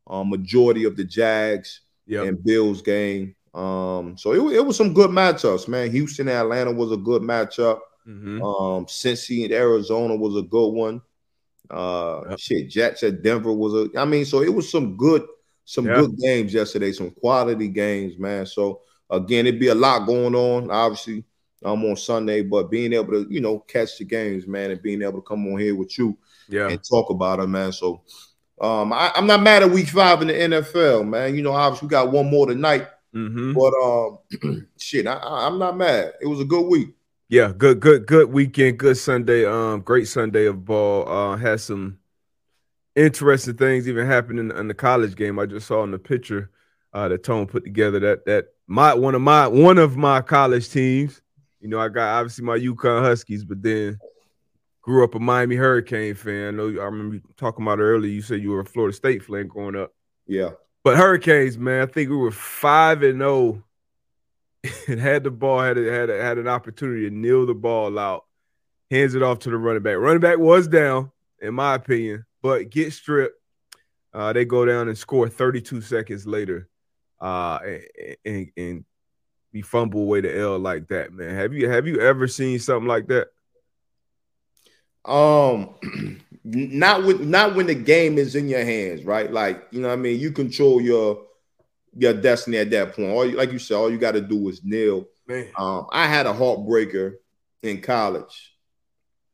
um 0.07 0.30
majority 0.30 0.85
of 0.85 0.95
the 0.95 1.03
Jags 1.03 1.81
Yeah, 2.07 2.24
and 2.24 2.41
Bills 2.44 2.81
game. 2.81 3.35
Um, 3.53 4.18
so 4.18 4.33
it, 4.33 4.56
it 4.57 4.65
was 4.65 4.75
some 4.77 4.94
good 4.94 5.09
matchups, 5.12 5.68
man. 5.68 5.91
Houston, 5.91 6.27
and 6.27 6.38
Atlanta 6.38 6.71
was 6.71 6.91
a 6.91 6.97
good 6.97 7.21
matchup. 7.21 7.80
Mhm. 8.07 8.41
Um, 8.41 8.85
Cincy 8.88 9.44
and 9.45 9.53
Arizona 9.53 10.15
was 10.15 10.35
a 10.35 10.41
good 10.41 10.69
one. 10.71 11.01
Uh, 11.69 12.21
Yep. 12.31 12.39
shit, 12.39 12.69
Jets 12.69 13.03
at 13.03 13.21
Denver 13.24 13.53
was 13.53 13.74
a. 13.74 13.89
I 13.97 14.06
mean, 14.06 14.25
so 14.25 14.41
it 14.41 14.53
was 14.53 14.69
some 14.69 14.97
good, 14.97 15.24
some 15.65 15.85
Yeah. 15.85 15.95
good 16.01 16.18
games 16.18 16.53
yesterday, 16.53 16.91
some 16.91 17.12
quality 17.12 17.68
games, 17.69 18.18
man. 18.18 18.45
So 18.45 18.81
again, 19.09 19.47
it'd 19.47 19.59
be 19.59 19.67
a 19.67 19.75
lot 19.75 20.05
going 20.05 20.35
on, 20.35 20.71
obviously, 20.71 21.23
I'm 21.63 21.83
um, 21.83 21.85
on 21.85 21.95
Sunday, 21.95 22.41
but 22.41 22.69
being 22.69 22.91
able 22.94 23.13
to, 23.13 23.27
you 23.29 23.39
know, 23.39 23.59
catch 23.59 23.97
the 23.97 24.03
games, 24.03 24.47
man, 24.47 24.71
and 24.71 24.81
being 24.81 25.01
able 25.01 25.21
to 25.21 25.21
come 25.21 25.47
on 25.47 25.59
here 25.59 25.75
with 25.75 25.97
you 25.97 26.17
yeah, 26.50 26.67
and 26.67 26.83
talk 26.83 27.09
about 27.09 27.39
it, 27.39 27.47
man. 27.47 27.71
So, 27.71 28.01
um, 28.59 28.91
I, 28.91 29.11
I'm 29.15 29.27
not 29.27 29.41
mad 29.41 29.63
at 29.63 29.71
Week 29.71 29.88
Five 29.88 30.21
in 30.21 30.27
the 30.27 30.33
NFL, 30.33 31.07
man. 31.07 31.35
You 31.35 31.42
know, 31.42 31.54
obviously 31.54 31.87
we 31.87 31.92
got 31.92 32.11
one 32.11 32.30
more 32.30 32.47
tonight, 32.47 32.87
hmm 33.13 33.54
but 33.54 33.73
um, 33.81 34.18
shit, 34.80 35.07
I, 35.07 35.19
I'm 35.23 35.57
not 35.57 35.78
mad. 35.78 36.13
It 36.21 36.28
was 36.28 36.42
a 36.42 36.45
good 36.45 36.68
week. 36.68 36.89
yeah. 37.30 37.51
Good, 37.56 37.80
good, 37.80 38.06
good 38.06 38.30
weekend. 38.31 38.80
Good 38.80 38.97
Sunday. 38.97 39.45
Um, 39.45 39.81
great 39.81 40.07
Sunday 40.07 40.45
of 40.45 40.66
ball. 40.66 41.07
Uh, 41.07 41.37
had 41.37 41.61
some 41.61 41.99
interesting 42.95 43.56
things 43.56 43.87
even 43.87 44.06
happened 44.06 44.39
in, 44.39 44.51
in 44.51 44.68
the 44.68 44.73
college 44.73 45.16
game. 45.16 45.39
I 45.39 45.45
just 45.45 45.68
saw 45.68 45.83
in 45.83 45.92
the 45.92 45.99
picture 45.99 46.51
uh, 46.94 47.07
that 47.07 47.23
Tone 47.23 47.47
put 47.47 47.63
together. 47.63 47.99
That 47.99 48.25
that 48.25 48.53
my 48.67 48.93
one 48.93 49.15
of 49.15 49.21
my 49.21 49.47
one 49.47 49.77
of 49.77 49.97
my 49.97 50.21
college 50.21 50.69
teams. 50.69 51.21
You 51.59 51.69
know, 51.69 51.79
I 51.79 51.89
got 51.89 52.19
obviously 52.19 52.43
my 52.43 52.57
UConn 52.57 53.01
Huskies, 53.01 53.45
but 53.45 53.61
then 53.61 53.97
grew 54.81 55.03
up 55.03 55.15
a 55.15 55.19
Miami 55.19 55.55
Hurricane 55.55 56.13
fan. 56.13 56.47
I 56.47 56.51
know 56.51 56.67
I 56.67 56.85
remember 56.85 57.15
you 57.15 57.21
talking 57.37 57.65
about 57.65 57.79
it 57.79 57.83
earlier. 57.83 58.11
You 58.11 58.21
said 58.21 58.41
you 58.41 58.51
were 58.51 58.59
a 58.59 58.65
Florida 58.65 58.95
State 58.95 59.23
fan 59.23 59.47
growing 59.47 59.75
up. 59.75 59.93
Yeah. 60.27 60.51
But 60.83 60.97
Hurricanes, 60.97 61.57
man, 61.57 61.81
I 61.81 61.85
think 61.85 62.09
we 62.09 62.17
were 62.17 62.31
five 62.31 63.03
and 63.03 63.19
zero, 63.19 63.63
and 64.87 64.99
had 64.99 65.23
the 65.23 65.31
ball, 65.31 65.61
had 65.61 65.77
a, 65.77 65.91
had 65.91 66.09
a, 66.09 66.21
had 66.21 66.37
an 66.37 66.47
opportunity 66.47 67.09
to 67.09 67.15
kneel 67.15 67.45
the 67.45 67.53
ball 67.53 67.97
out, 67.97 68.25
hands 68.91 69.15
it 69.15 69.23
off 69.23 69.39
to 69.39 69.49
the 69.49 69.57
running 69.57 69.81
back. 69.81 69.97
Running 69.97 70.19
back 70.19 70.37
was 70.37 70.67
down, 70.67 71.11
in 71.41 71.53
my 71.53 71.75
opinion, 71.75 72.25
but 72.41 72.69
get 72.69 72.91
stripped. 72.91 73.39
Uh, 74.13 74.33
they 74.33 74.45
go 74.45 74.65
down 74.65 74.89
and 74.89 74.97
score 74.97 75.27
32 75.27 75.81
seconds 75.81 76.27
later, 76.27 76.69
uh, 77.23 77.59
and, 77.63 78.18
and 78.25 78.51
and 78.57 78.85
we 79.53 79.61
fumble 79.61 80.01
away 80.01 80.21
the 80.21 80.37
L 80.37 80.59
like 80.59 80.87
that, 80.89 81.13
man. 81.13 81.33
Have 81.35 81.53
you 81.53 81.69
have 81.69 81.87
you 81.87 82.01
ever 82.01 82.27
seen 82.27 82.59
something 82.59 82.87
like 82.87 83.07
that? 83.07 83.30
Um, 85.06 85.75
not 86.44 87.06
with 87.06 87.21
not 87.21 87.56
when 87.56 87.68
the 87.68 87.75
game 87.75 88.18
is 88.18 88.35
in 88.35 88.49
your 88.49 88.63
hands, 88.65 89.06
right? 89.06 89.31
Like 89.31 89.68
you 89.71 89.80
know, 89.81 89.87
what 89.87 89.94
I 89.94 89.97
mean, 89.97 90.19
you 90.19 90.31
control 90.31 90.81
your 90.81 91.23
your 91.95 92.13
destiny 92.13 92.57
at 92.57 92.71
that 92.71 92.94
point. 92.94 93.11
All 93.11 93.25
you, 93.25 93.37
like 93.37 93.51
you 93.51 93.59
said, 93.59 93.75
all 93.75 93.92
you 93.92 93.97
got 93.97 94.13
to 94.13 94.21
do 94.21 94.49
is 94.49 94.63
kneel. 94.63 95.06
Man, 95.25 95.47
Um, 95.57 95.87
I 95.92 96.07
had 96.07 96.25
a 96.25 96.33
heartbreaker 96.33 97.13
in 97.61 97.80
college, 97.80 98.53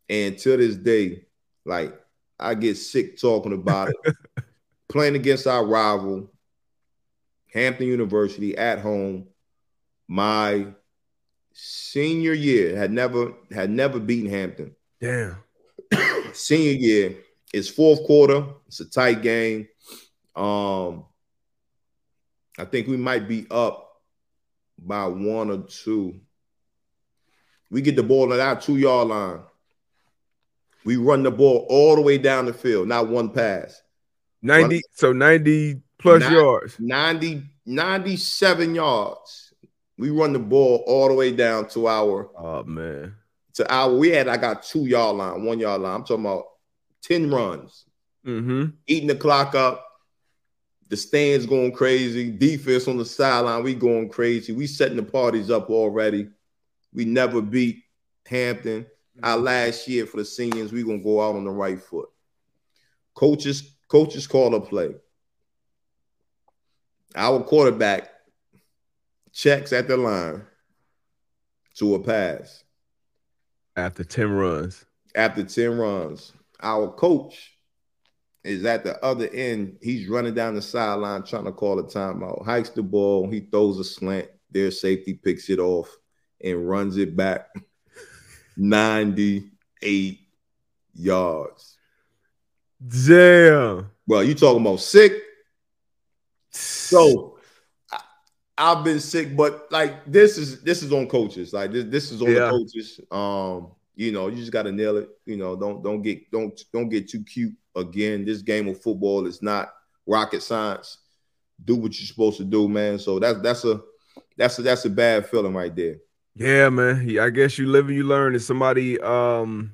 and 0.08 0.38
to 0.38 0.58
this 0.58 0.76
day, 0.76 1.26
like 1.66 2.00
I 2.40 2.54
get 2.54 2.78
sick 2.78 3.20
talking 3.20 3.54
about 3.54 3.90
it. 3.90 4.16
Playing 4.90 5.16
against 5.16 5.46
our 5.48 5.66
rival, 5.66 6.32
Hampton 7.54 7.88
University 7.88 8.58
at 8.58 8.80
home, 8.80 9.28
my 10.08 10.68
senior 11.54 12.34
year 12.34 12.78
had 12.78 12.92
never 12.92 13.34
had 13.52 13.70
never 13.70 14.00
beaten 14.00 14.30
Hampton 14.30 14.74
damn. 15.02 15.36
senior 16.34 16.72
year 16.72 17.16
it's 17.52 17.68
fourth 17.68 18.04
quarter 18.06 18.46
it's 18.68 18.80
a 18.80 18.86
tight 18.90 19.22
game 19.22 19.68
um 20.36 21.04
I 22.60 22.66
think 22.66 22.88
we 22.88 22.98
might 22.98 23.28
be 23.28 23.48
up 23.50 23.90
by 24.78 25.08
one 25.08 25.50
or 25.50 25.60
two. 25.60 26.20
We 27.72 27.82
get 27.82 27.96
the 27.96 28.04
ball 28.04 28.34
at 28.34 28.42
our 28.42 28.60
two 28.60 28.76
yard 28.76 29.08
line. 29.08 29.40
We 30.84 30.98
run 30.98 31.24
the 31.24 31.32
ball 31.32 31.66
all 31.70 31.96
the 31.96 32.02
way 32.02 32.18
down 32.18 32.46
the 32.46 32.54
field, 32.54 32.90
not 32.90 33.08
one 33.08 33.30
pass. 33.30 33.82
90, 34.42 34.82
so 34.94 35.14
90 35.14 35.82
plus 36.00 36.22
Nine- 36.22 36.32
yards. 36.34 36.76
90, 36.80 37.44
97 37.66 38.76
yards. 38.76 39.54
We 39.98 40.10
run 40.10 40.34
the 40.34 40.40
ball 40.40 40.84
all 40.88 41.10
the 41.10 41.14
way 41.14 41.32
down 41.32 41.68
to 41.70 41.88
our 41.88 42.30
Oh 42.38 42.64
man. 42.64 43.16
to 43.56 43.72
our 43.74 43.94
we 43.94 44.10
had 44.10 44.28
I 44.30 44.38
got 44.38 44.64
two 44.64 44.86
yard 44.86 45.18
line, 45.18 45.44
one 45.44 45.60
yard 45.60 45.82
line. 45.82 45.96
I'm 45.96 46.04
talking 46.06 46.26
about 46.26 46.46
10 47.04 47.30
runs, 47.30 47.86
Mm-hmm. 48.26 48.66
eating 48.88 49.08
the 49.08 49.16
clock 49.16 49.56
up. 49.56 49.86
The 50.90 50.98
stands 50.98 51.46
going 51.46 51.72
crazy. 51.72 52.32
Defense 52.32 52.88
on 52.88 52.98
the 52.98 53.06
sideline, 53.06 53.64
we 53.64 53.76
going 53.76 54.10
crazy. 54.10 54.54
We 54.54 54.66
setting 54.68 54.98
the 54.98 55.04
parties 55.04 55.52
up 55.52 55.70
already. 55.70 56.30
We 56.94 57.06
never 57.06 57.42
beat 57.42 57.84
Hampton. 58.26 58.88
Our 59.22 59.38
last 59.38 59.88
year 59.88 60.06
for 60.08 60.18
the 60.18 60.26
seniors, 60.26 60.72
we 60.72 60.84
gonna 60.84 60.98
go 61.04 61.22
out 61.22 61.36
on 61.36 61.44
the 61.44 61.52
right 61.52 61.80
foot. 61.82 62.10
Coaches, 63.14 63.76
coaches 63.88 64.26
call 64.28 64.56
a 64.56 64.62
play. 64.62 64.96
Our 67.16 67.42
quarterback 67.44 68.10
checks 69.34 69.74
at 69.74 69.88
the 69.88 69.98
line 69.98 70.44
to 71.76 71.96
a 71.96 72.00
pass 72.00 72.64
After 73.76 74.04
10 74.04 74.30
runs. 74.32 74.86
after 75.16 75.44
10 75.44 75.78
runs. 75.78 76.34
Our 76.62 76.92
coach 76.92 77.58
is 78.44 78.66
at 78.66 78.84
the 78.84 79.04
other 79.04 79.28
end. 79.30 79.78
He's 79.82 80.08
running 80.10 80.34
down 80.34 80.56
the 80.56 80.62
sideline 80.62 81.24
trying 81.24 81.46
to 81.46 81.52
call 81.52 81.80
a 81.80 81.84
timeout. 81.84 82.46
Hikes 82.46 82.70
the 82.70 82.84
ball. 82.84 83.30
He 83.30 83.42
throws 83.42 83.80
a 83.80 83.84
slant. 83.84 84.28
Their 84.52 84.72
safety 84.72 85.14
picks 85.14 85.50
it 85.50 85.60
off 85.60 85.90
and 86.44 86.68
runs 86.68 86.98
it 86.98 87.16
back 87.16 87.48
98 88.58 90.20
yards. 90.96 91.78
Damn. 93.06 93.90
Well, 94.08 94.24
you 94.24 94.34
talking 94.36 94.62
about 94.62 94.80
sick? 94.80 95.14
So 96.90 97.38
I, 97.92 98.00
I've 98.58 98.84
been 98.84 99.00
sick, 99.00 99.36
but 99.36 99.72
like 99.72 100.06
this 100.06 100.38
is 100.38 100.62
this 100.62 100.84
is 100.84 100.92
on 100.92 101.08
coaches. 101.08 101.54
Like 101.54 101.72
this 101.72 101.86
this 101.86 102.12
is 102.12 102.22
on 102.22 102.30
Yeah. 102.30 102.46
the 102.46 102.50
coaches. 102.50 103.00
Um, 103.12 103.72
you 103.96 104.12
know, 104.12 104.28
you 104.28 104.38
just 104.38 104.52
gotta 104.52 104.72
nail 104.72 104.98
it. 104.98 105.10
You 105.26 105.38
know, 105.38 105.56
don't 105.56 105.84
don't 105.84 106.02
get 106.02 106.30
don't 106.32 106.60
don't 106.74 106.90
get 106.90 107.10
too 107.10 107.24
cute 107.24 107.54
again. 107.76 108.26
This 108.26 108.42
game 108.42 108.68
of 108.68 108.82
football 108.82 109.26
is 109.28 109.42
not 109.42 109.70
rocket 110.06 110.42
science. 110.42 111.00
Do 111.64 111.76
what 111.76 112.00
you're 112.00 112.08
supposed 112.08 112.38
to 112.38 112.46
do, 112.46 112.70
man. 112.70 113.00
So 113.00 113.20
that's 113.20 113.40
that's 113.42 113.66
a 113.66 113.82
that's 114.38 114.58
a 114.60 114.62
that's 114.62 114.86
a 114.86 114.90
bad 114.90 115.28
feeling 115.28 115.54
right 115.54 115.76
there. 115.76 115.98
Yeah, 116.36 116.70
man. 116.70 117.08
Yeah, 117.10 117.26
I 117.26 117.30
guess 117.30 117.58
you 117.58 117.68
live 117.68 117.88
and 117.88 117.96
you 117.98 118.04
learn. 118.04 118.34
And 118.34 118.42
somebody 118.42 119.00
um 119.02 119.74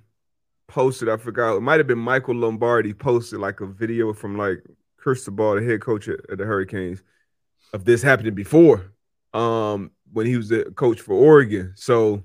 posted, 0.67 1.09
I 1.09 1.17
forgot, 1.17 1.55
it 1.55 1.61
might 1.61 1.79
have 1.79 1.85
been 1.87 1.99
Michael 1.99 2.35
Lombardi 2.35 2.93
posted 2.93 3.39
like 3.39 3.61
a 3.61 3.67
video 3.67 4.13
from 4.13 4.35
like 4.37 4.63
Cristobal, 5.05 5.53
the 5.53 5.63
head 5.63 5.81
coach 5.81 6.07
at, 6.07 6.19
the 6.35 6.45
Hurricanes, 6.45 7.03
of 7.73 7.85
this 7.85 8.01
happening 8.01 8.33
before. 8.33 8.91
Um, 9.35 9.91
when 10.11 10.25
he 10.25 10.35
was 10.35 10.49
the 10.49 10.63
coach 10.75 10.99
for 10.99 11.13
Oregon. 11.13 11.73
So 11.75 12.23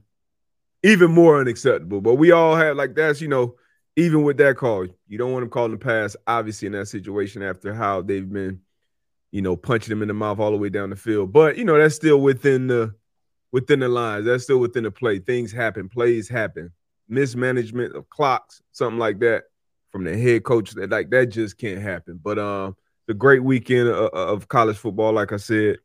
even 0.83 1.11
more 1.11 1.39
unacceptable. 1.39 2.01
But 2.01 2.15
we 2.15 2.31
all 2.31 2.57
had 2.57 2.79
like 2.79 2.95
that's 2.95 3.21
you 3.21 3.29
know, 3.29 3.57
even 3.97 4.23
with 4.23 4.39
that 4.39 4.57
call, 4.57 4.87
you 5.09 5.19
don't 5.19 5.33
want 5.33 5.43
him 5.43 5.51
calling 5.51 5.73
the 5.73 5.77
pass, 5.77 6.17
obviously, 6.27 6.67
in 6.67 6.73
that 6.73 6.87
situation 6.87 7.43
after 7.43 7.75
how 7.75 8.01
they've 8.01 8.33
been, 8.33 8.61
you 9.31 9.43
know, 9.43 9.57
punching 9.57 9.93
him 9.93 10.01
in 10.01 10.09
the 10.09 10.15
mouth 10.15 10.39
all 10.39 10.51
the 10.51 10.57
way 10.57 10.71
down 10.71 10.89
the 10.89 10.97
field. 10.97 11.35
But 11.35 11.59
you 11.59 11.65
know, 11.67 11.77
that's 11.77 11.97
still 11.97 12.23
within 12.23 12.67
the 12.67 12.95
within 13.53 13.81
the 13.81 13.89
lines. 13.89 14.25
That's 14.25 14.45
still 14.45 14.59
within 14.59 14.85
the 14.85 14.91
play. 14.91 15.19
Things 15.19 15.53
happen, 15.53 15.91
plays 15.91 16.31
happen, 16.31 16.73
mismanagement 17.11 17.95
of 17.95 18.09
clocks, 18.09 18.63
something 18.73 18.99
like 18.99 19.19
that 19.19 19.50
from 19.91 20.05
the 20.05 20.17
head 20.17 20.45
coach. 20.45 20.73
That 20.73 20.91
like 20.91 21.11
that 21.11 21.27
just 21.27 21.59
can't 21.59 21.81
happen. 21.81 22.21
But 22.23 22.39
um, 22.39 22.77
the 23.07 23.15
great 23.15 23.43
weekend 23.43 23.89
of, 23.89 24.11
of 24.13 24.49
college 24.49 24.77
football, 24.77 25.13
like 25.13 25.33
I 25.33 25.37
said, 25.37 25.77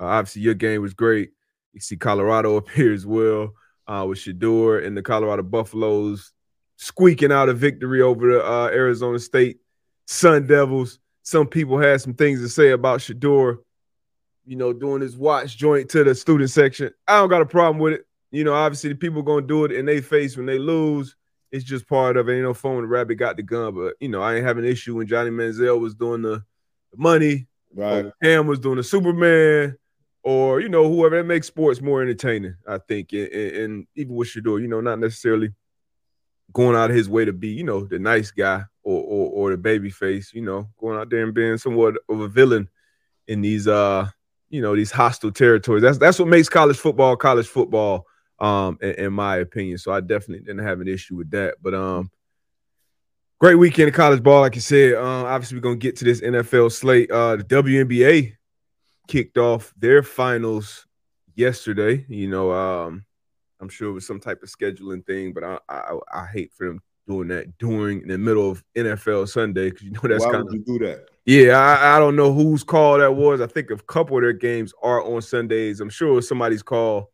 uh, 0.00 0.04
obviously 0.04 0.42
your 0.42 0.54
game 0.54 0.82
was 0.82 0.94
great. 0.94 1.30
You 1.72 1.80
see 1.80 1.96
Colorado 1.96 2.56
up 2.58 2.68
here 2.68 2.92
as 2.92 3.06
well 3.06 3.54
uh, 3.86 4.04
with 4.08 4.18
Shedeur 4.18 4.84
and 4.84 4.96
the 4.96 5.02
Colorado 5.02 5.42
Buffaloes 5.42 6.32
squeaking 6.76 7.32
out 7.32 7.48
a 7.48 7.54
victory 7.54 8.02
over 8.02 8.32
the 8.32 8.44
uh, 8.44 8.66
Arizona 8.66 9.18
State 9.18 9.58
Sun 10.06 10.46
Devils. 10.46 10.98
Some 11.22 11.46
people 11.46 11.78
had 11.78 12.00
some 12.00 12.14
things 12.14 12.40
to 12.40 12.48
say 12.48 12.70
about 12.70 13.00
Shedeur 13.00 13.58
you 14.44 14.56
know, 14.56 14.72
doing 14.72 15.02
his 15.02 15.16
watch 15.16 15.56
joint 15.56 15.88
to 15.90 16.04
the 16.04 16.14
student 16.14 16.50
section. 16.50 16.90
I 17.06 17.18
don't 17.18 17.28
got 17.28 17.42
a 17.42 17.46
problem 17.46 17.78
with 17.78 17.94
it. 17.94 18.06
You 18.30 18.44
know, 18.44 18.54
obviously 18.54 18.90
the 18.90 18.96
people 18.96 19.22
gonna 19.22 19.46
do 19.46 19.64
it 19.64 19.72
in 19.72 19.86
their 19.86 20.02
face 20.02 20.36
when 20.36 20.46
they 20.46 20.58
lose. 20.58 21.16
It's 21.52 21.64
just 21.64 21.86
part 21.86 22.16
of 22.16 22.28
it. 22.28 22.32
Ain't 22.32 22.42
no 22.42 22.54
fun 22.54 22.74
when 22.76 22.82
the 22.84 22.88
rabbit 22.88 23.16
got 23.16 23.36
the 23.36 23.42
gun, 23.42 23.74
but 23.74 23.94
you 24.00 24.08
know, 24.08 24.22
I 24.22 24.36
ain't 24.36 24.44
having 24.46 24.64
an 24.64 24.70
issue 24.70 24.96
when 24.96 25.06
Johnny 25.06 25.30
Manziel 25.30 25.78
was 25.78 25.94
doing 25.94 26.22
the, 26.22 26.42
the 26.90 26.96
money, 26.96 27.46
Right. 27.74 28.06
or 28.06 28.12
Cam 28.22 28.46
was 28.46 28.58
doing 28.58 28.76
the 28.76 28.82
Superman, 28.82 29.76
or 30.22 30.60
you 30.60 30.68
know, 30.68 30.88
whoever 30.88 31.16
that 31.18 31.24
makes 31.24 31.46
sports 31.46 31.80
more 31.80 32.02
entertaining. 32.02 32.56
I 32.66 32.78
think, 32.78 33.12
and, 33.12 33.28
and, 33.28 33.56
and 33.56 33.86
even 33.94 34.14
with 34.14 34.28
Shedeur, 34.28 34.60
you 34.60 34.68
know, 34.68 34.80
not 34.80 34.98
necessarily 34.98 35.50
going 36.52 36.76
out 36.76 36.90
of 36.90 36.96
his 36.96 37.08
way 37.08 37.24
to 37.24 37.32
be, 37.32 37.48
you 37.48 37.64
know, 37.64 37.84
the 37.84 37.98
nice 37.98 38.30
guy 38.30 38.64
or 38.82 39.02
or, 39.02 39.30
or 39.30 39.50
the 39.50 39.56
baby 39.58 39.90
face. 39.90 40.32
You 40.34 40.42
know, 40.42 40.68
going 40.78 40.98
out 40.98 41.10
there 41.10 41.22
and 41.22 41.34
being 41.34 41.58
somewhat 41.58 41.96
of 42.08 42.20
a 42.20 42.28
villain 42.28 42.68
in 43.28 43.40
these 43.40 43.68
uh 43.68 44.08
you 44.50 44.60
know 44.60 44.76
these 44.76 44.90
hostile 44.90 45.32
territories. 45.32 45.82
That's 45.82 45.98
that's 45.98 46.18
what 46.18 46.28
makes 46.28 46.48
college 46.48 46.76
football 46.76 47.16
college 47.16 47.46
football, 47.46 48.06
um, 48.42 48.76
in, 48.82 48.90
in 48.90 49.12
my 49.12 49.36
opinion. 49.36 49.78
So 49.78 49.92
I 49.92 50.00
definitely 50.00 50.40
didn't 50.40 50.66
have 50.66 50.80
an 50.80 50.88
issue 50.88 51.16
with 51.16 51.30
that. 51.30 51.54
But 51.62 51.74
um, 51.74 52.10
great 53.38 53.54
weekend 53.54 53.88
of 53.88 53.94
college 53.94 54.22
ball, 54.22 54.40
like 54.40 54.56
you 54.56 54.60
said. 54.60 54.94
Um, 54.94 55.24
obviously 55.24 55.56
we're 55.56 55.62
gonna 55.62 55.76
get 55.76 55.96
to 55.96 56.04
this 56.04 56.20
NFL 56.20 56.72
slate. 56.72 57.10
Uh, 57.10 57.36
the 57.36 57.44
WNBA 57.44 58.36
kicked 59.06 59.38
off 59.38 59.72
their 59.78 60.02
finals 60.02 60.86
yesterday. 61.34 62.04
You 62.08 62.28
know, 62.28 62.52
um, 62.52 63.04
I'm 63.60 63.68
sure 63.68 63.88
it 63.88 63.92
was 63.92 64.06
some 64.06 64.20
type 64.20 64.42
of 64.42 64.50
scheduling 64.50 65.06
thing, 65.06 65.32
but 65.32 65.44
I 65.44 65.58
I, 65.68 65.98
I 66.12 66.26
hate 66.26 66.52
for 66.52 66.66
them 66.66 66.82
doing 67.06 67.28
that 67.28 67.58
during 67.58 68.02
in 68.02 68.08
the 68.08 68.18
middle 68.18 68.50
of 68.50 68.62
NFL 68.76 69.28
Sunday 69.28 69.70
because 69.70 69.82
you 69.82 69.90
know 69.92 70.00
that's 70.02 70.24
kind 70.24 70.46
of 70.46 70.52
you 70.52 70.64
do 70.64 70.78
that? 70.80 71.08
yeah, 71.26 71.58
I, 71.58 71.96
I 71.96 71.98
don't 72.00 72.16
know 72.16 72.32
whose 72.32 72.64
call 72.64 72.98
that 72.98 73.14
was. 73.14 73.40
I 73.40 73.46
think 73.46 73.70
a 73.70 73.76
couple 73.76 74.16
of 74.16 74.22
their 74.22 74.32
games 74.32 74.72
are 74.82 75.00
on 75.00 75.22
Sundays. 75.22 75.80
I'm 75.80 75.90
sure 75.90 76.08
it 76.08 76.14
was 76.14 76.28
somebody's 76.28 76.62
call, 76.62 77.12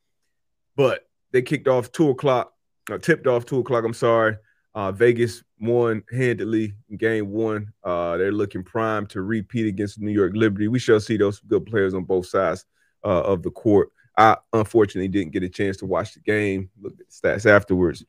but 0.75 1.08
they 1.33 1.43
kicked 1.43 1.69
off 1.69 1.93
two 1.93 2.11
o'clock, 2.11 2.53
uh, 2.91 2.99
tipped 2.99 3.27
off 3.27 3.47
two 3.47 3.61
o'clock. 3.61 3.85
I'm 3.85 3.95
sorry. 3.95 4.37
Uh, 4.75 4.93
Vegas 4.93 5.43
won 5.61 6.03
handedly 6.11 6.73
in 6.89 6.97
game 6.97 7.31
one. 7.31 7.73
Uh, 7.83 8.17
they're 8.17 8.33
looking 8.33 8.63
primed 8.63 9.11
to 9.11 9.23
repeat 9.23 9.67
against 9.67 9.99
New 9.99 10.13
York 10.13 10.33
Liberty. 10.35 10.69
We 10.69 10.79
shall 10.79 11.01
see 11.01 11.17
those 11.17 11.41
good 11.41 11.67
players 11.67 11.95
on 11.95 12.05
both 12.05 12.27
sides 12.27 12.65
uh, 13.05 13.23
of 13.23 13.43
the 13.43 13.51
court. 13.51 13.91
I 14.17 14.37
unfortunately 14.53 15.09
didn't 15.09 15.33
get 15.33 15.43
a 15.43 15.49
chance 15.49 15.77
to 15.79 15.87
watch 15.87 16.15
the 16.15 16.21
game. 16.21 16.71
Look 16.81 16.93
at 16.93 16.99
the 16.99 17.29
stats 17.29 17.47
afterwards. 17.47 18.05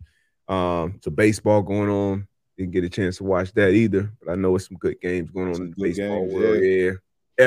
Um, 0.47 0.93
it's 0.97 1.07
a 1.07 1.11
baseball 1.11 1.61
going 1.61 1.89
on. 1.89 2.27
Didn't 2.57 2.71
get 2.71 2.83
a 2.83 2.89
chance 2.89 3.17
to 3.17 3.23
watch 3.23 3.53
that 3.53 3.69
either, 3.69 4.11
but 4.21 4.31
I 4.31 4.35
know 4.35 4.55
it's 4.55 4.67
some 4.67 4.77
good 4.77 4.99
games 5.01 5.29
going 5.29 5.49
on 5.49 5.55
Some 5.55 5.65
in 5.65 5.73
the 5.77 5.83
baseball 5.83 6.27
games, 6.27 6.33
world. 6.33 6.63
Yeah. 6.63 6.91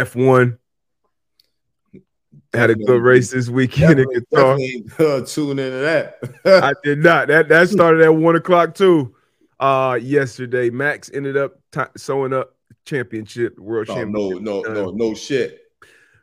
F1 0.05 0.59
had 2.53 2.71
a 2.71 2.75
good 2.75 3.01
race 3.03 3.31
this 3.31 3.49
weekend 3.49 4.01
in 4.01 4.07
Qatar. 4.07 4.57
uh, 5.01 5.25
tune 5.27 5.59
into 5.59 5.79
that. 5.79 6.19
I 6.45 6.73
did 6.85 6.99
not. 6.99 7.29
That 7.29 7.49
that 7.49 7.69
started 7.69 8.03
at 8.03 8.15
one 8.15 8.37
o'clock 8.37 8.75
too. 8.75 9.15
Uh, 9.61 9.99
yesterday, 10.01 10.71
Max 10.71 11.11
ended 11.15 11.37
up 11.37 11.53
t- 11.71 11.81
sewing 11.97 12.33
up 12.33 12.57
championship, 12.85 13.59
world 13.59 13.87
Oh, 13.91 13.95
championship. 13.95 14.43
no, 14.43 14.61
no, 14.61 14.73
no, 14.73 14.91
no 14.91 15.15
shit. 15.15 15.61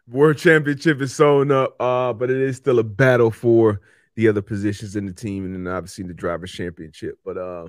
World 0.09 0.37
championship 0.37 1.01
is 1.01 1.15
sewn 1.15 1.51
up. 1.51 1.75
Uh, 1.79 2.11
but 2.13 2.29
it 2.29 2.37
is 2.37 2.57
still 2.57 2.79
a 2.79 2.83
battle 2.83 3.31
for 3.31 3.79
the 4.15 4.27
other 4.27 4.41
positions 4.41 4.95
in 4.97 5.05
the 5.05 5.13
team, 5.13 5.45
and 5.45 5.53
then 5.65 5.73
obviously 5.73 6.03
the 6.03 6.13
drivers' 6.13 6.51
championship. 6.51 7.17
But 7.23 7.37
uh, 7.37 7.67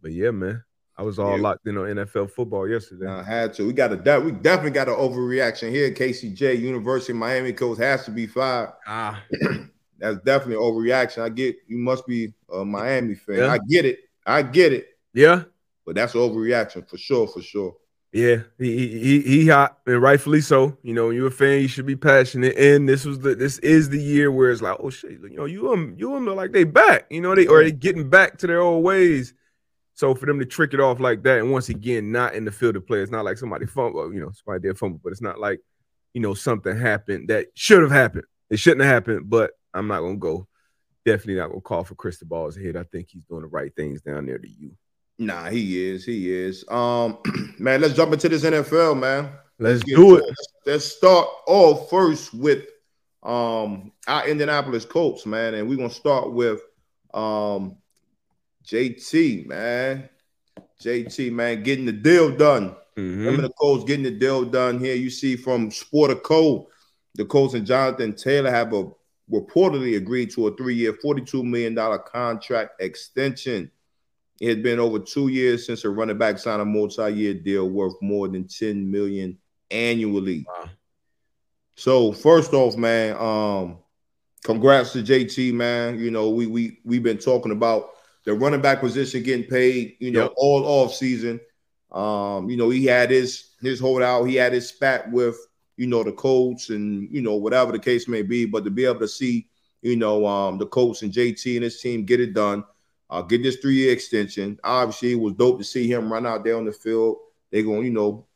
but 0.00 0.12
yeah, 0.12 0.30
man, 0.30 0.62
I 1.00 1.02
was 1.02 1.18
all 1.18 1.34
Yeah. 1.36 1.42
locked 1.42 1.66
in 1.66 1.78
on 1.78 1.86
NFL 1.88 2.26
football 2.30 2.68
yesterday. 2.68 3.06
I 3.06 3.22
had 3.22 3.54
to. 3.54 3.66
We 3.66 3.72
got 3.72 3.90
a 3.90 4.20
we 4.20 4.32
definitely 4.32 4.72
got 4.72 4.86
an 4.88 4.96
overreaction 4.96 5.70
here. 5.70 5.90
KCJ, 5.92 6.58
University 6.60 7.12
of 7.12 7.16
Miami 7.18 7.54
coach 7.54 7.78
has 7.78 8.04
to 8.04 8.10
be 8.10 8.26
fired. 8.26 8.68
Ah, 8.86 9.22
That's 9.98 10.18
definitely 10.18 10.56
an 10.56 10.60
overreaction. 10.60 11.22
I 11.22 11.30
get 11.30 11.56
you 11.66 11.78
must 11.78 12.06
be 12.06 12.34
a 12.52 12.64
Miami 12.66 13.14
fan. 13.14 13.36
Yeah. 13.38 13.52
I 13.52 13.58
get 13.66 13.86
it. 13.86 13.98
I 14.26 14.42
get 14.42 14.74
it. 14.74 14.88
yeah, 15.14 15.44
But 15.86 15.94
that's 15.94 16.14
an 16.14 16.20
overreaction 16.20 16.86
for 16.88 16.98
sure, 16.98 17.26
for 17.26 17.40
sure. 17.40 17.76
Yeah, 18.12 18.42
he 18.58 18.76
he 18.76 18.98
he- 18.98 19.20
he 19.22 19.48
hot 19.48 19.78
and 19.86 20.02
rightfully 20.02 20.42
so. 20.42 20.76
You 20.82 20.92
know, 20.92 21.06
when 21.06 21.16
you're 21.16 21.28
a 21.28 21.30
fan, 21.30 21.62
you 21.62 21.68
should 21.68 21.86
be 21.86 21.96
passionate. 21.96 22.56
And 22.58 22.86
this 22.86 23.06
was 23.06 23.20
the 23.20 23.34
this 23.34 23.58
is 23.60 23.88
the 23.88 24.00
year 24.02 24.30
where 24.30 24.50
it's 24.50 24.60
like, 24.60 24.76
oh 24.80 24.90
shit, 24.90 25.12
you 25.12 25.36
know, 25.36 25.46
you 25.46 25.72
um 25.72 25.94
you 25.96 26.14
um 26.14 26.26
look 26.26 26.36
like 26.36 26.52
they 26.52 26.64
back. 26.64 27.06
You 27.08 27.22
know, 27.22 27.34
they 27.34 27.46
or 27.46 27.62
they 27.64 27.72
getting 27.72 28.10
back 28.10 28.36
to 28.38 28.46
their 28.46 28.60
old 28.60 28.84
ways. 28.84 29.32
So 30.00 30.14
for 30.14 30.24
them 30.24 30.38
to 30.38 30.46
trick 30.46 30.72
it 30.72 30.80
off 30.80 30.98
like 30.98 31.22
that, 31.24 31.40
and 31.40 31.52
once 31.52 31.68
again, 31.68 32.10
not 32.10 32.32
in 32.34 32.46
the 32.46 32.50
field 32.50 32.74
of 32.74 32.86
play, 32.86 33.00
it's 33.00 33.12
not 33.12 33.26
like 33.26 33.36
somebody 33.36 33.66
fumble. 33.66 34.10
You 34.14 34.20
know, 34.20 34.32
somebody 34.32 34.66
did 34.66 34.78
fumble, 34.78 34.98
but 35.04 35.12
it's 35.12 35.20
not 35.20 35.38
like 35.38 35.60
you 36.14 36.22
know, 36.22 36.32
something 36.32 36.74
happened 36.74 37.28
that 37.28 37.48
should 37.52 37.82
have 37.82 37.90
happened. 37.90 38.24
It 38.48 38.58
shouldn't 38.58 38.80
have 38.80 38.94
happened, 38.94 39.28
but 39.28 39.50
I'm 39.74 39.88
not 39.88 40.00
gonna 40.00 40.16
go. 40.16 40.48
Definitely 41.04 41.34
not 41.34 41.48
gonna 41.48 41.60
call 41.60 41.84
for 41.84 41.96
Cristobal's 41.96 42.56
head. 42.56 42.78
I 42.78 42.84
think 42.84 43.08
he's 43.10 43.26
doing 43.26 43.42
the 43.42 43.48
right 43.48 43.76
things 43.76 44.00
down 44.00 44.24
there 44.24 44.38
to 44.38 44.48
you. 44.48 44.70
Nah, 45.18 45.50
he 45.50 45.90
is. 45.90 46.06
He 46.06 46.32
is. 46.32 46.64
Um, 46.70 47.18
man, 47.58 47.82
let's 47.82 47.92
jump 47.92 48.14
into 48.14 48.30
this 48.30 48.42
NFL, 48.42 48.98
man. 48.98 49.30
Let's 49.58 49.82
get 49.82 49.96
do 49.96 50.16
to 50.16 50.24
it. 50.24 50.34
Let's 50.64 50.86
start 50.86 51.28
off 51.46 51.90
first 51.90 52.32
with 52.32 52.64
um 53.22 53.92
our 54.08 54.26
Indianapolis 54.26 54.86
Colts, 54.86 55.26
man, 55.26 55.52
and 55.52 55.68
we're 55.68 55.76
gonna 55.76 55.90
start 55.90 56.32
with 56.32 56.62
um 57.12 57.76
JT, 58.66 59.46
man. 59.46 60.08
JT, 60.82 61.32
man, 61.32 61.62
getting 61.62 61.86
the 61.86 61.92
deal 61.92 62.34
done. 62.36 62.76
Mhm. 62.96 63.18
Remember 63.18 63.42
the 63.42 63.52
Colts 63.58 63.84
getting 63.84 64.04
the 64.04 64.10
deal 64.10 64.44
done 64.44 64.78
here. 64.78 64.94
You 64.94 65.10
see 65.10 65.36
from 65.36 65.70
Sportico, 65.70 66.66
the 67.14 67.24
Colts 67.24 67.54
and 67.54 67.66
Jonathan 67.66 68.14
Taylor 68.14 68.50
have 68.50 68.72
a 68.72 68.90
reportedly 69.30 69.96
agreed 69.96 70.30
to 70.30 70.48
a 70.48 70.56
three-year, 70.56 70.94
$42 70.94 71.44
million 71.44 71.76
contract 72.06 72.80
extension. 72.82 73.70
It 74.40 74.48
had 74.48 74.62
been 74.62 74.80
over 74.80 74.98
two 74.98 75.28
years 75.28 75.66
since 75.66 75.84
a 75.84 75.90
running 75.90 76.18
back 76.18 76.38
signed 76.38 76.62
a 76.62 76.64
multi-year 76.64 77.34
deal 77.34 77.68
worth 77.68 77.94
more 78.00 78.26
than 78.26 78.48
10 78.48 78.90
million 78.90 79.38
annually. 79.70 80.46
Wow. 80.48 80.70
So 81.76 82.12
first 82.12 82.52
off, 82.52 82.76
man, 82.76 83.16
um, 83.18 83.78
congrats 84.44 84.92
to 84.92 85.02
JT, 85.02 85.52
man. 85.52 85.98
You 85.98 86.10
know, 86.10 86.30
we 86.30 86.46
we 86.46 86.78
we've 86.84 87.02
been 87.02 87.18
talking 87.18 87.52
about 87.52 87.90
the 88.24 88.34
running 88.34 88.60
back 88.60 88.80
position 88.80 89.22
getting 89.22 89.46
paid, 89.48 89.96
you 90.00 90.10
know, 90.10 90.24
Yep. 90.24 90.32
all 90.36 90.64
off 90.64 90.94
season. 90.94 91.40
Um, 91.90 92.48
you 92.50 92.56
know, 92.56 92.70
he 92.70 92.84
had 92.86 93.10
his 93.10 93.50
his 93.60 93.80
holdout, 93.80 94.24
he 94.24 94.36
had 94.36 94.52
his 94.52 94.68
spat 94.68 95.10
with, 95.10 95.36
you 95.76 95.86
know, 95.86 96.02
the 96.04 96.12
Colts 96.12 96.70
and 96.70 97.08
you 97.10 97.20
know, 97.22 97.34
whatever 97.36 97.72
the 97.72 97.78
case 97.78 98.06
may 98.08 98.22
be. 98.22 98.44
But 98.46 98.64
to 98.64 98.70
be 98.70 98.84
able 98.84 99.00
to 99.00 99.08
see, 99.08 99.48
you 99.82 99.96
know, 99.96 100.26
um, 100.26 100.58
the 100.58 100.66
Colts 100.66 101.02
and 101.02 101.12
JT 101.12 101.56
and 101.56 101.64
his 101.64 101.80
team 101.80 102.04
get 102.04 102.20
it 102.20 102.32
done, 102.34 102.64
uh, 103.08 103.22
get 103.22 103.42
this 103.42 103.56
three-year 103.56 103.92
extension. 103.92 104.58
Obviously, 104.62 105.12
it 105.12 105.20
was 105.20 105.32
dope 105.34 105.58
to 105.58 105.64
see 105.64 105.90
him 105.90 106.12
run 106.12 106.26
out 106.26 106.44
there 106.44 106.56
on 106.56 106.64
the 106.64 106.72
field. 106.72 107.16
They're 107.50 107.62
gonna, 107.64 107.82
you 107.82 107.90
know, 107.90 108.26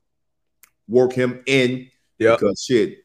work 0.88 1.12
him 1.12 1.43
in 1.47 1.88
Yep. 2.19 2.38
because 2.41 2.64
shit, 2.67 3.03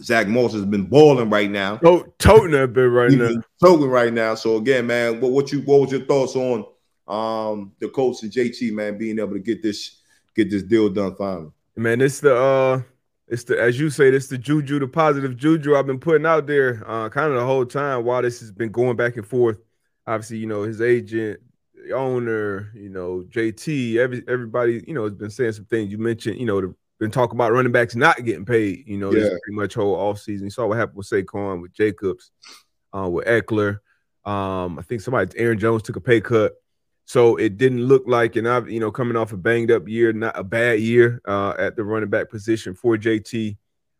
Zach 0.00 0.26
Moss 0.26 0.52
has 0.52 0.64
been 0.64 0.86
balling 0.86 1.30
right 1.30 1.50
now. 1.50 1.78
Oh, 1.84 2.04
toting 2.18 2.52
that 2.52 2.72
bit 2.72 2.82
right 2.82 3.12
now. 3.12 3.30
choking 3.62 3.88
right 3.88 4.12
now. 4.12 4.34
So 4.34 4.56
again, 4.56 4.86
man, 4.86 5.20
what 5.20 5.32
what 5.32 5.52
you 5.52 5.60
what 5.60 5.82
was 5.82 5.92
your 5.92 6.02
thoughts 6.02 6.34
on 6.36 6.64
um 7.06 7.72
the 7.80 7.88
Colts 7.88 8.22
and 8.22 8.32
JT 8.32 8.72
man 8.72 8.98
being 8.98 9.18
able 9.18 9.34
to 9.34 9.38
get 9.38 9.62
this 9.62 10.00
get 10.34 10.50
this 10.50 10.62
deal 10.62 10.88
done 10.88 11.14
finally? 11.16 11.50
Man, 11.76 12.00
it's 12.00 12.20
the 12.20 12.36
uh 12.36 12.82
it's 13.28 13.44
the 13.44 13.60
as 13.60 13.78
you 13.78 13.88
say, 13.88 14.08
it's 14.08 14.28
the 14.28 14.38
juju, 14.38 14.80
the 14.80 14.88
positive 14.88 15.36
juju 15.36 15.76
I've 15.76 15.86
been 15.86 16.00
putting 16.00 16.26
out 16.26 16.46
there 16.46 16.82
uh 16.86 17.08
kind 17.08 17.32
of 17.32 17.38
the 17.38 17.46
whole 17.46 17.66
time 17.66 18.04
while 18.04 18.22
this 18.22 18.40
has 18.40 18.50
been 18.50 18.70
going 18.70 18.96
back 18.96 19.16
and 19.16 19.26
forth. 19.26 19.58
Obviously, 20.06 20.38
you 20.38 20.46
know, 20.46 20.64
his 20.64 20.80
agent, 20.80 21.40
the 21.74 21.94
owner, 21.94 22.70
you 22.74 22.88
know, 22.88 23.24
JT, 23.28 23.96
every 23.96 24.24
everybody, 24.28 24.84
you 24.86 24.94
know, 24.94 25.04
has 25.04 25.14
been 25.14 25.30
saying 25.30 25.52
some 25.52 25.64
things. 25.66 25.90
You 25.90 25.98
mentioned, 25.98 26.38
you 26.38 26.46
know, 26.46 26.60
the, 26.60 26.74
been 27.04 27.10
talking 27.10 27.36
about 27.36 27.52
running 27.52 27.72
backs 27.72 27.94
not 27.94 28.24
getting 28.24 28.44
paid, 28.44 28.84
you 28.86 28.96
know, 28.98 29.12
this 29.12 29.24
Yeah. 29.24 29.38
pretty 29.42 29.56
much 29.56 29.74
whole 29.74 29.96
offseason. 29.96 30.42
You 30.42 30.50
saw 30.50 30.66
what 30.66 30.78
happened 30.78 30.96
with 30.96 31.08
Saquon, 31.08 31.60
with 31.62 31.72
Jacobs, 31.72 32.30
uh, 32.96 33.08
with 33.08 33.26
Ekeler. 33.26 33.78
Um, 34.24 34.78
I 34.78 34.82
think 34.82 35.02
somebody 35.02 35.38
Aaron 35.38 35.58
Jones 35.58 35.82
took 35.82 35.96
a 35.96 36.00
pay 36.00 36.20
cut. 36.20 36.54
So 37.06 37.36
it 37.36 37.58
didn't 37.58 37.84
look 37.84 38.04
like, 38.06 38.36
and 38.36 38.48
I've 38.48 38.70
you 38.70 38.80
know 38.80 38.90
coming 38.90 39.16
off 39.16 39.32
a 39.34 39.36
banged 39.36 39.70
up 39.70 39.86
year, 39.86 40.10
not 40.14 40.38
a 40.38 40.42
bad 40.42 40.80
year 40.80 41.20
uh, 41.26 41.52
at 41.58 41.76
the 41.76 41.84
running 41.84 42.08
back 42.08 42.30
position 42.30 42.74
for 42.74 42.96
JT. 42.96 43.58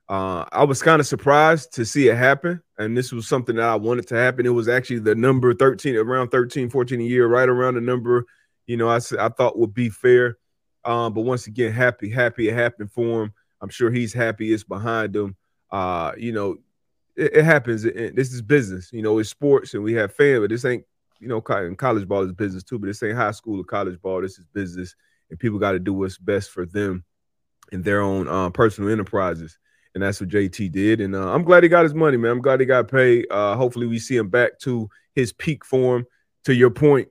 Uh, 0.09 0.45
I 0.51 0.65
was 0.65 0.83
kind 0.83 1.01
of 1.01 1.07
surprised 1.07 1.75
to 1.75 1.85
see 1.85 2.09
it 2.09 2.17
happen, 2.17 2.63
and 2.79 2.97
this 2.97 3.13
was 3.13 3.29
something 3.29 3.57
that 3.57 3.69
I 3.69 3.77
wanted 3.77 4.07
to 4.09 4.15
happen. 4.15 4.47
It 4.47 4.51
was 4.51 4.69
actually 4.69 5.01
the 5.01 5.15
number 5.15 5.53
13, 5.53 5.97
around 5.97 6.29
13, 6.31 6.71
14 6.71 7.01
a 7.01 7.05
year, 7.05 7.27
right 7.27 7.49
around 7.49 7.75
the 7.75 7.81
number, 7.83 8.25
you 8.67 8.79
know, 8.79 8.89
I, 8.89 9.01
I 9.19 9.29
thought 9.29 9.59
would 9.59 9.75
be 9.75 9.91
fair. 9.91 10.39
Um, 10.85 11.15
but 11.15 11.23
once 11.23 11.47
again, 11.47 11.73
happy, 11.73 12.11
happy 12.11 12.49
it 12.49 12.55
happened 12.55 12.91
for 12.91 13.25
him. 13.25 13.33
I'm 13.61 13.69
sure 13.71 13.91
he's 13.91 14.13
happy 14.13 14.53
it's 14.53 14.65
behind 14.65 15.17
him. 15.17 15.37
Uh, 15.71 16.13
you 16.17 16.33
know, 16.33 16.57
it, 17.17 17.37
it 17.37 17.45
happens. 17.45 17.85
It- 17.85 18.15
this 18.17 18.33
is 18.33 18.43
business. 18.43 18.93
You 18.93 19.03
know, 19.03 19.19
it's 19.19 19.31
sports, 19.31 19.75
and 19.75 19.83
we 19.83 19.95
have 19.95 20.15
fans, 20.15 20.41
but 20.41 20.51
this 20.51 20.65
ain't 20.65 20.85
you 21.21 21.29
know, 21.29 21.41
co- 21.41 21.75
college 21.77 22.07
ball 22.07 22.23
is 22.23 22.33
business 22.33 22.63
too, 22.63 22.79
but 22.79 22.87
this 22.87 23.03
ain't 23.03 23.17
high 23.17 23.31
school 23.31 23.61
or 23.61 23.65
college 23.65 24.01
ball. 24.03 24.21
This 24.21 24.39
is 24.39 24.45
business, 24.47 24.95
and 25.31 25.39
people 25.39 25.59
got 25.59 25.73
to 25.73 25.79
do 25.79 25.95
what's 25.95 26.19
best 26.19 26.51
for 26.51 26.67
them 26.67 27.05
and 27.73 27.83
their 27.83 28.03
own 28.03 28.29
uh, 28.29 28.51
personal 28.51 28.91
enterprises. 28.91 29.59
And 29.95 30.03
that's 30.03 30.21
what 30.21 30.29
JT 30.29 30.73
did. 30.73 31.01
And 31.01 31.15
uh, 31.15 31.33
I'm 31.33 31.45
glad 31.45 31.63
he 31.63 31.69
got 31.69 31.85
his 31.85 31.95
money, 31.95 32.17
man. 32.17 32.33
I'm 32.33 32.43
glad 32.43 32.61
he 32.61 32.67
got 32.67 32.89
paid. 32.89 33.27
Uh, 33.31 33.57
hopefully, 33.57 33.87
we 33.87 33.99
see 33.99 34.17
him 34.17 34.29
back 34.29 34.59
to 34.61 34.89
his 35.15 35.33
peak 35.33 35.65
form. 35.65 36.07
To 36.45 36.55
your 36.55 36.71
point, 36.71 37.09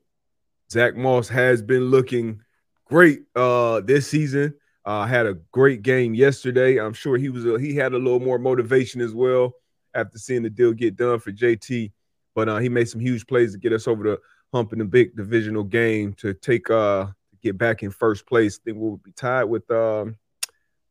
Zach 0.72 0.96
Moss 0.96 1.28
has 1.30 1.64
been 1.64 1.86
looking 1.86 2.42
great 2.86 3.22
uh, 3.36 3.82
this 3.82 4.08
season. 4.08 4.54
Uh, 4.86 5.06
had 5.06 5.26
a 5.26 5.36
great 5.52 5.82
game 5.82 6.13
yesterday. 6.13 6.78
I'm 6.78 6.93
sure 6.93 7.15
he 7.17 7.30
was 7.30 7.46
a, 7.46 7.58
he 7.58 7.74
had 7.74 7.93
a 7.93 7.98
little 7.98 8.19
more 8.19 8.38
motivation 8.38 9.00
as 9.00 9.13
well 9.13 9.54
after 9.96 10.17
seeing 10.17 10.43
the 10.43 10.50
deal 10.50 10.74
get 10.74 10.98
done 10.98 11.19
for 11.19 11.32
JT. 11.32 11.91
But 12.36 12.50
uh, 12.50 12.58
he 12.58 12.67
made 12.67 12.89
some 12.89 13.00
huge 13.00 13.26
plays 13.26 13.54
to 13.54 13.60
get 13.60 13.72
us 13.72 13.88
over 13.88 14.04
the 14.04 14.19
hump 14.54 14.74
in 14.74 14.80
the 14.80 14.86
big 14.86 15.15
divisional 15.15 15.63
game 15.63 16.13
to 16.13 16.34
take 16.34 16.69
uh 16.69 17.08
get 17.41 17.58
back 17.58 17.82
in 17.84 17.91
first 17.91 18.26
place. 18.28 18.60
I 18.60 18.62
think 18.65 18.78
we'll 18.80 18.98
be 18.98 19.12
tied 19.13 19.46
with 19.46 19.69
um 19.72 20.15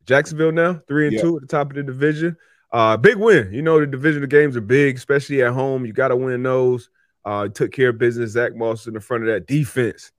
Jacksonville 0.07 0.53
now, 0.53 0.81
three 0.89 1.07
and 1.07 1.15
Yeah. 1.15 1.23
two 1.23 1.37
at 1.37 1.43
the 1.43 1.47
top 1.49 1.71
of 1.71 1.77
the 1.77 1.83
division. 1.83 2.37
Uh 2.73 2.97
big 2.97 3.17
win. 3.17 3.53
You 3.53 3.63
know, 3.63 3.79
the 3.79 3.87
divisional 3.87 4.27
games 4.29 4.57
are 4.57 4.61
big, 4.63 4.97
especially 4.97 5.43
at 5.43 5.53
home. 5.53 5.85
You 5.85 5.93
gotta 5.93 6.17
win 6.17 6.43
those. 6.43 6.91
Uh 7.25 7.49
took 7.49 7.73
care 7.73 7.91
of 7.91 7.99
business. 7.99 8.31
Zach 8.31 8.55
Moss 8.57 8.87
in 8.87 8.95
the 8.95 9.01
front 9.01 9.25
of 9.25 9.29
that 9.29 9.47
defense. 9.47 10.13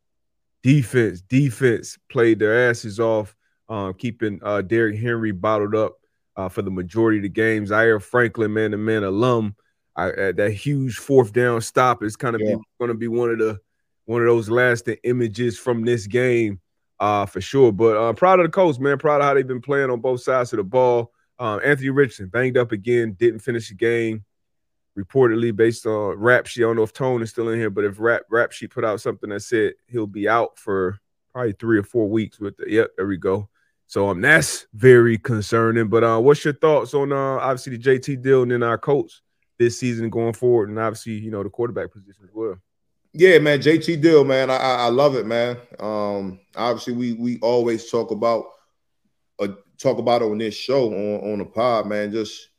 Defense, 0.63 1.21
defense 1.21 1.97
played 2.09 2.39
their 2.39 2.69
asses 2.69 2.99
off, 2.99 3.35
um, 3.69 3.93
keeping 3.93 4.39
uh 4.43 4.61
Derrick 4.61 4.97
Henry 4.97 5.31
bottled 5.31 5.75
up 5.75 5.97
uh, 6.37 6.49
for 6.49 6.61
the 6.61 6.71
majority 6.71 7.17
of 7.19 7.23
the 7.23 7.29
games. 7.29 7.69
Zaire 7.69 7.99
Franklin, 7.99 8.53
man 8.53 8.71
to 8.71 8.77
man 8.77 9.03
alum, 9.03 9.55
I, 9.95 10.09
uh, 10.09 10.31
that 10.33 10.51
huge 10.51 10.95
fourth 10.97 11.33
down 11.33 11.61
stop 11.61 12.01
is 12.01 12.15
kind 12.15 12.35
of 12.35 12.41
Yeah. 12.41 12.55
going 12.79 12.89
to 12.89 12.95
be 12.95 13.07
one 13.09 13.29
of 13.29 13.39
the 13.39 13.59
one 14.05 14.21
of 14.21 14.27
those 14.27 14.49
lasting 14.49 14.97
images 15.03 15.57
from 15.57 15.83
this 15.85 16.07
game, 16.07 16.59
uh, 16.99 17.25
for 17.25 17.39
sure. 17.41 17.71
But 17.71 17.95
uh, 17.97 18.13
proud 18.13 18.39
of 18.39 18.45
the 18.45 18.51
Colts, 18.51 18.79
man. 18.79 18.97
Proud 18.97 19.21
of 19.21 19.27
how 19.27 19.33
they've 19.33 19.47
been 19.47 19.61
playing 19.61 19.89
on 19.89 19.99
both 20.01 20.21
sides 20.21 20.51
of 20.53 20.57
the 20.57 20.63
ball. 20.63 21.11
Um, 21.39 21.59
Anthony 21.63 21.89
Richardson 21.89 22.27
banged 22.27 22.57
up 22.57 22.71
again, 22.71 23.13
didn't 23.19 23.39
finish 23.39 23.69
the 23.69 23.75
game. 23.75 24.23
Reportedly, 24.97 25.55
based 25.55 25.87
on 25.87 26.17
rap 26.19 26.45
sheet, 26.45 26.63
I 26.63 26.67
don't 26.67 26.75
know 26.75 26.83
if 26.83 26.93
Tone 26.93 27.23
is 27.23 27.31
still 27.31 27.49
in 27.49 27.59
here, 27.59 27.71
but 27.71 27.83
if 27.83 27.99
rap 27.99 28.23
rap 28.29 28.51
sheet 28.51 28.69
put 28.71 28.85
out 28.85 29.01
something 29.01 29.29
that 29.31 29.41
said 29.41 29.73
he'll 29.87 30.05
be 30.05 30.29
out 30.29 30.59
for 30.59 30.99
probably 31.33 31.53
three 31.53 31.79
or 31.79 31.83
four 31.83 32.07
weeks 32.07 32.39
with 32.39 32.55
the 32.57 32.65
yep, 32.69 32.91
there 32.95 33.07
we 33.07 33.17
go. 33.17 33.49
So 33.87 34.09
um, 34.09 34.21
that's 34.21 34.67
very 34.73 35.17
concerning. 35.17 35.87
But 35.87 36.03
uh, 36.03 36.19
what's 36.19 36.45
your 36.45 36.53
thoughts 36.53 36.93
on 36.93 37.11
uh, 37.11 37.15
obviously 37.15 37.77
the 37.77 37.83
JT 37.83 38.21
deal 38.21 38.43
and 38.43 38.51
then 38.51 38.63
our 38.63 38.77
coach 38.77 39.21
this 39.57 39.79
season 39.79 40.09
going 40.09 40.33
forward, 40.33 40.69
and 40.69 40.79
obviously 40.79 41.13
you 41.13 41.31
know 41.31 41.43
the 41.43 41.49
quarterback 41.49 41.91
position 41.91 42.23
as 42.23 42.31
well. 42.33 42.57
Yeah, 43.13 43.37
man, 43.39 43.59
JT 43.59 44.01
deal, 44.01 44.23
man. 44.23 44.49
I, 44.49 44.57
I 44.57 44.87
love 44.89 45.15
it, 45.15 45.27
man. 45.27 45.57
Um, 45.79 46.39
obviously 46.55 46.93
we 46.93 47.13
we 47.13 47.39
always 47.39 47.89
talk 47.89 48.11
about 48.11 48.45
uh, 49.39 49.49
talk 49.77 49.99
about 49.99 50.23
on 50.23 50.39
this 50.39 50.55
show 50.55 50.87
on 50.87 51.31
on 51.31 51.39
the 51.39 51.45
pod, 51.45 51.87
man. 51.87 52.11
Just 52.11 52.49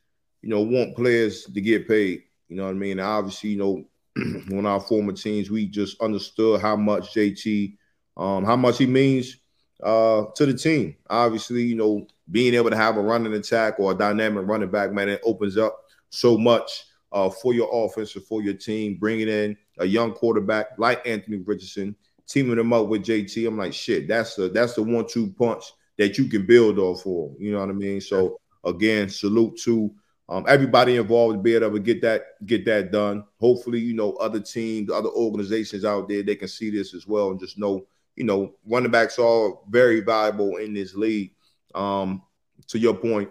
you 0.44 0.50
know, 0.50 0.60
want 0.60 0.94
players 0.94 1.44
to 1.44 1.60
get 1.62 1.88
paid. 1.88 2.24
You 2.48 2.56
know 2.56 2.64
what 2.64 2.72
I 2.72 2.74
mean? 2.74 3.00
Obviously, 3.00 3.50
you 3.50 3.56
know, 3.56 3.84
on 4.58 4.66
our 4.66 4.78
former 4.78 5.14
teams, 5.14 5.50
we 5.50 5.66
just 5.66 5.98
understood 6.02 6.60
how 6.60 6.76
much 6.76 7.14
JT, 7.14 7.78
um, 8.18 8.44
how 8.44 8.54
much 8.54 8.78
he 8.78 8.86
means 8.86 9.38
uh 9.82 10.24
to 10.36 10.44
the 10.44 10.52
team. 10.52 10.96
Obviously, 11.08 11.62
you 11.62 11.76
know, 11.76 12.06
being 12.30 12.52
able 12.52 12.68
to 12.68 12.76
have 12.76 12.98
a 12.98 13.00
running 13.00 13.32
attack 13.32 13.80
or 13.80 13.92
a 13.92 13.94
dynamic 13.94 14.46
running 14.46 14.70
back, 14.70 14.92
man, 14.92 15.08
it 15.08 15.22
opens 15.24 15.56
up 15.56 15.78
so 16.10 16.36
much 16.36 16.84
uh 17.10 17.30
for 17.30 17.54
your 17.54 17.70
offense 17.72 18.14
and 18.14 18.24
for 18.26 18.42
your 18.42 18.54
team. 18.54 18.98
Bringing 19.00 19.28
in 19.28 19.56
a 19.78 19.86
young 19.86 20.12
quarterback 20.12 20.78
like 20.78 21.06
Anthony 21.06 21.38
Richardson, 21.38 21.96
teaming 22.28 22.58
him 22.58 22.74
up 22.74 22.88
with 22.88 23.02
JT. 23.02 23.48
I'm 23.48 23.56
like, 23.56 23.72
shit, 23.72 24.08
that's 24.08 24.34
the 24.34 24.50
that's 24.50 24.74
the 24.74 24.82
one-two 24.82 25.32
punch 25.38 25.64
that 25.96 26.18
you 26.18 26.28
can 26.28 26.44
build 26.44 26.78
off 26.78 27.02
for. 27.02 27.32
You 27.38 27.52
know 27.52 27.60
what 27.60 27.70
I 27.70 27.72
mean? 27.72 28.02
So 28.02 28.38
again, 28.62 29.08
salute 29.08 29.58
to 29.62 29.90
um, 30.28 30.46
everybody 30.48 30.96
involved 30.96 31.34
to 31.36 31.42
be 31.42 31.54
able 31.54 31.72
to 31.72 31.80
get 31.80 32.00
that 32.02 32.44
get 32.46 32.64
that 32.64 32.90
done. 32.90 33.24
Hopefully, 33.40 33.80
you 33.80 33.94
know, 33.94 34.12
other 34.14 34.40
teams, 34.40 34.90
other 34.90 35.10
organizations 35.10 35.84
out 35.84 36.08
there, 36.08 36.22
they 36.22 36.36
can 36.36 36.48
see 36.48 36.70
this 36.70 36.94
as 36.94 37.06
well 37.06 37.30
and 37.30 37.40
just 37.40 37.58
know, 37.58 37.86
you 38.16 38.24
know, 38.24 38.54
running 38.66 38.90
backs 38.90 39.18
are 39.18 39.58
very 39.68 40.00
valuable 40.00 40.56
in 40.56 40.72
this 40.72 40.94
league. 40.94 41.32
Um, 41.74 42.22
to 42.68 42.78
your 42.78 42.94
point, 42.94 43.28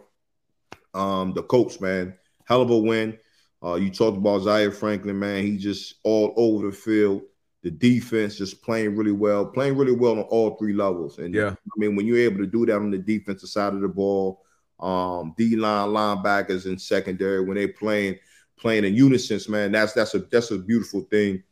um, 0.93 1.33
the 1.33 1.41
Colts, 1.41 1.81
man, 1.81 2.15
hell 2.45 2.61
of 2.61 2.69
a 2.69 2.77
win. 2.77 3.17
Uh, 3.63 3.75
you 3.75 3.89
talked 3.89 4.17
about 4.17 4.41
Zaire 4.41 4.71
Franklin, 4.71 5.17
man. 5.17 5.43
He 5.43 5.57
just 5.57 5.95
all 6.03 6.33
over 6.35 6.67
the 6.67 6.75
field. 6.75 7.23
The 7.63 7.71
defense 7.71 8.35
just 8.35 8.61
playing 8.61 8.97
really 8.97 9.13
well, 9.13 9.45
playing 9.45 9.77
really 9.77 9.93
well 9.93 10.19
on 10.19 10.23
all 10.23 10.57
three 10.57 10.73
levels. 10.73 11.17
And 11.17 11.33
Yeah. 11.33 11.51
I 11.51 11.75
mean, 11.77 11.95
when 11.95 12.05
you're 12.05 12.17
able 12.17 12.39
to 12.39 12.45
do 12.45 12.65
that 12.65 12.75
on 12.75 12.91
the 12.91 12.97
defensive 12.97 13.49
side 13.49 13.73
of 13.73 13.79
the 13.79 13.87
ball, 13.87 14.42
um, 14.83 15.33
D 15.37 15.55
line 15.55 15.89
linebackers 15.89 16.65
in 16.65 16.77
secondary 16.77 17.41
when 17.41 17.55
they 17.55 17.67
playing 17.67 18.19
playing 18.57 18.83
in 18.83 18.93
unison, 18.93 19.39
man. 19.51 19.71
That's 19.71 19.93
that's 19.93 20.13
a 20.13 20.19
that's 20.19 20.51
a 20.51 20.57
beautiful 20.57 21.01
thing. 21.01 21.43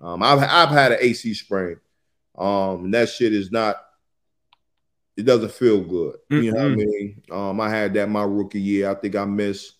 Um, 0.00 0.22
I've 0.22 0.40
I've 0.40 0.70
had 0.70 0.92
an 0.92 0.98
AC 1.00 1.34
sprain. 1.34 1.76
Um, 2.36 2.86
and 2.86 2.94
that 2.94 3.08
shit 3.08 3.32
is 3.32 3.52
not. 3.52 3.76
It 5.16 5.24
doesn't 5.24 5.52
feel 5.52 5.82
good. 5.82 6.16
You 6.30 6.52
know 6.52 6.62
what 6.62 6.72
I 6.72 6.74
mean? 6.76 7.22
Um, 7.30 7.60
I 7.60 7.68
had 7.68 7.92
that 7.94 8.08
my 8.08 8.22
rookie 8.22 8.60
year. 8.60 8.90
I 8.90 8.94
think 8.94 9.14
I 9.16 9.24
missed. 9.24 9.74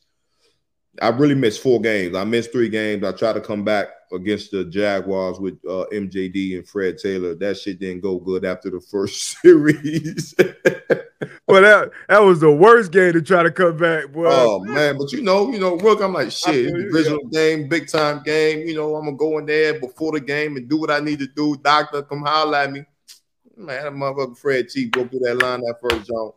I 1.00 1.08
really 1.08 1.34
missed 1.34 1.62
four 1.62 1.80
games. 1.80 2.14
I 2.14 2.24
missed 2.24 2.52
three 2.52 2.68
games. 2.68 3.04
I 3.04 3.12
tried 3.12 3.34
to 3.34 3.40
come 3.40 3.64
back 3.64 3.88
against 4.12 4.50
the 4.50 4.64
Jaguars 4.64 5.38
with 5.38 5.54
uh, 5.66 5.86
MJD 5.92 6.58
and 6.58 6.68
Fred 6.68 6.98
Taylor. 6.98 7.34
That 7.34 7.56
shit 7.56 7.78
didn't 7.78 8.02
go 8.02 8.18
good 8.18 8.44
after 8.44 8.70
the 8.70 8.80
first 8.80 9.38
series. 9.42 10.34
Well, 11.50 11.62
that 11.62 11.90
that 12.08 12.18
was 12.20 12.40
the 12.40 12.50
worst 12.50 12.92
game 12.92 13.12
to 13.12 13.22
try 13.22 13.42
to 13.42 13.50
come 13.50 13.76
back, 13.76 14.12
boy. 14.12 14.26
oh 14.28 14.60
man, 14.64 14.96
but 14.98 15.12
you 15.12 15.22
know, 15.22 15.50
you 15.50 15.58
know, 15.58 15.76
Rook, 15.76 16.00
I'm 16.00 16.12
like 16.12 16.30
shit. 16.30 16.72
Divisional 16.72 17.26
game, 17.32 17.68
big 17.68 17.88
time 17.88 18.22
game. 18.24 18.66
You 18.66 18.74
know, 18.74 18.94
I'm 18.96 19.04
gonna 19.04 19.16
go 19.16 19.38
in 19.38 19.46
there 19.46 19.78
before 19.80 20.12
the 20.12 20.20
game 20.20 20.56
and 20.56 20.68
do 20.68 20.78
what 20.78 20.90
I 20.90 21.00
need 21.00 21.18
to 21.20 21.26
do. 21.26 21.56
Doctor, 21.56 22.02
come 22.02 22.22
holler 22.22 22.58
at 22.58 22.72
me. 22.72 22.84
Man, 23.56 23.82
that 23.84 23.92
motherfucker 23.92 24.38
Fred 24.38 24.68
T 24.68 24.86
go 24.86 25.06
through 25.06 25.20
that 25.20 25.34
line 25.36 25.60
that 25.60 25.76
first 25.82 26.06
jump. 26.06 26.34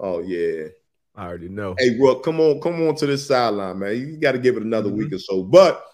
Oh 0.00 0.20
yeah. 0.20 0.68
I 1.14 1.26
already 1.26 1.48
know. 1.48 1.74
Hey, 1.78 1.98
Rook, 1.98 2.22
come 2.22 2.38
on, 2.40 2.60
come 2.60 2.86
on 2.86 2.94
to 2.96 3.06
this 3.06 3.26
sideline, 3.26 3.80
man. 3.80 3.96
You 3.96 4.16
got 4.18 4.32
to 4.32 4.38
give 4.38 4.56
it 4.56 4.62
another 4.62 4.88
Mhm. 4.88 4.98
week 4.98 5.12
or 5.12 5.18
so. 5.18 5.42
But 5.42 5.84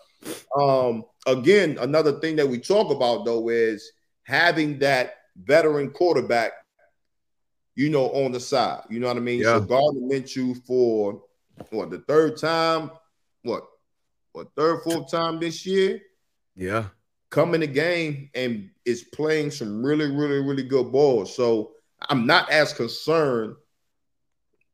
um, 0.58 1.04
again, 1.26 1.78
another 1.80 2.20
thing 2.20 2.36
that 2.36 2.48
we 2.48 2.58
talk 2.58 2.90
about 2.90 3.24
though 3.24 3.48
is 3.48 3.90
having 4.24 4.78
that 4.80 5.14
veteran 5.42 5.90
quarterback, 5.90 6.52
you 7.76 7.90
know, 7.90 8.10
on 8.10 8.32
the 8.32 8.40
side. 8.40 8.82
You 8.88 9.00
know 9.00 9.08
what 9.08 9.16
I 9.16 9.20
mean? 9.20 9.42
So 9.42 9.58
Yeah. 9.58 9.66
Gardner 9.66 10.00
Minshew 10.02 10.64
for 10.64 11.22
what 11.70 11.90
the 11.90 11.98
third 12.00 12.36
time, 12.36 12.90
what, 13.42 13.64
what 14.32 14.48
third, 14.56 14.82
fourth 14.82 15.10
time 15.10 15.38
this 15.40 15.64
year, 15.66 16.00
Yeah. 16.56 16.86
come 17.30 17.54
in 17.54 17.60
the 17.60 17.66
game 17.66 18.30
and 18.34 18.70
is 18.84 19.04
playing 19.04 19.50
some 19.50 19.84
really, 19.84 20.10
really, 20.10 20.40
really 20.40 20.62
good 20.62 20.92
balls. 20.92 21.34
So 21.34 21.72
I'm 22.08 22.26
not 22.26 22.50
as 22.50 22.72
concerned, 22.72 23.56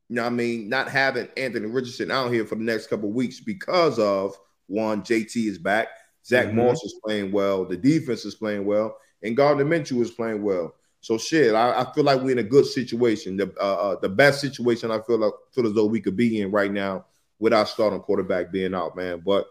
you 0.09 0.17
know 0.17 0.23
what 0.23 0.29
I 0.33 0.35
mean, 0.35 0.69
not 0.69 0.89
having 0.89 1.29
Anthony 1.37 1.67
Richardson 1.67 2.11
out 2.11 2.33
here 2.33 2.45
for 2.45 2.57
the 2.57 2.65
next 2.65 2.89
couple 2.89 3.09
of 3.09 3.15
weeks 3.15 3.41
because 3.41 3.99
of 3.99 4.37
one, 4.67 5.03
JT 5.03 5.47
is 5.49 5.59
back, 5.59 5.89
Zach 6.27 6.49
Mhm. 6.49 6.55
Moss 6.55 6.83
is 6.85 6.95
playing 7.05 7.33
well, 7.33 7.65
the 7.65 7.77
defense 7.77 8.25
is 8.25 8.35
playing 8.35 8.65
well, 8.65 8.97
and 9.23 9.37
Gardner 9.37 9.65
Minshew 9.65 10.01
is 10.03 10.11
playing 10.11 10.43
well. 10.43 10.75
So 11.01 11.17
shit, 11.17 11.55
I, 11.55 11.81
I 11.81 11.93
feel 11.95 12.05
like 12.05 12.21
we're 12.21 12.33
in 12.33 12.39
a 12.39 12.43
good 12.43 12.67
situation, 12.67 13.37
the 13.37 13.53
uh, 13.59 13.75
uh, 13.93 14.01
the 14.01 14.09
best 14.09 14.41
situation 14.41 14.91
I 14.91 15.01
feel 15.01 15.19
like 15.19 15.33
feel 15.53 15.67
as 15.67 15.73
though 15.73 15.87
we 15.87 16.01
could 16.01 16.17
be 16.17 16.41
in 16.41 16.51
right 16.51 16.71
now 16.71 17.07
with 17.39 17.55
our 17.55 17.65
starting 17.67 18.01
quarterback 18.01 18.53
being 18.53 18.75
out, 18.75 18.97
man. 18.97 19.23
But 19.25 19.47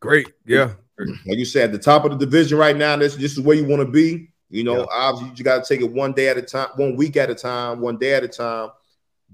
Great. 0.00 0.32
Yeah. 0.44 0.72
like 0.98 1.38
you 1.38 1.44
said, 1.44 1.66
at 1.66 1.72
the 1.72 1.78
top 1.78 2.04
of 2.04 2.10
the 2.10 2.18
division 2.18 2.58
right 2.58 2.76
now, 2.76 2.96
this 2.96 3.14
this 3.14 3.32
is 3.32 3.40
where 3.40 3.56
you 3.56 3.64
want 3.66 3.80
to 3.80 3.90
be. 3.90 4.28
You 4.50 4.64
know, 4.64 4.80
Yeah. 4.80 4.86
obviously 4.90 5.36
you 5.36 5.44
got 5.44 5.64
to 5.64 5.74
take 5.74 5.80
it 5.84 5.90
one 5.92 6.12
day 6.12 6.28
at 6.28 6.36
a 6.36 6.42
time, 6.42 6.68
one 6.76 6.96
week 6.96 7.16
at 7.16 7.30
a 7.30 7.34
time, 7.34 7.80
one 7.80 7.96
day 7.96 8.14
at 8.14 8.24
a 8.24 8.28
time. 8.28 8.70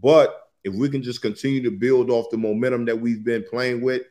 But 0.01 0.49
if 0.63 0.75
we 0.75 0.89
can 0.91 1.03
just 1.03 1.23
continue 1.23 1.63
to 1.63 1.71
build 1.71 2.11
off 2.11 2.31
the 2.31 2.37
momentum 2.37 2.85
that 2.85 3.01
we've 3.01 3.25
been 3.25 3.43
playing 3.49 3.81
with, 3.81 4.03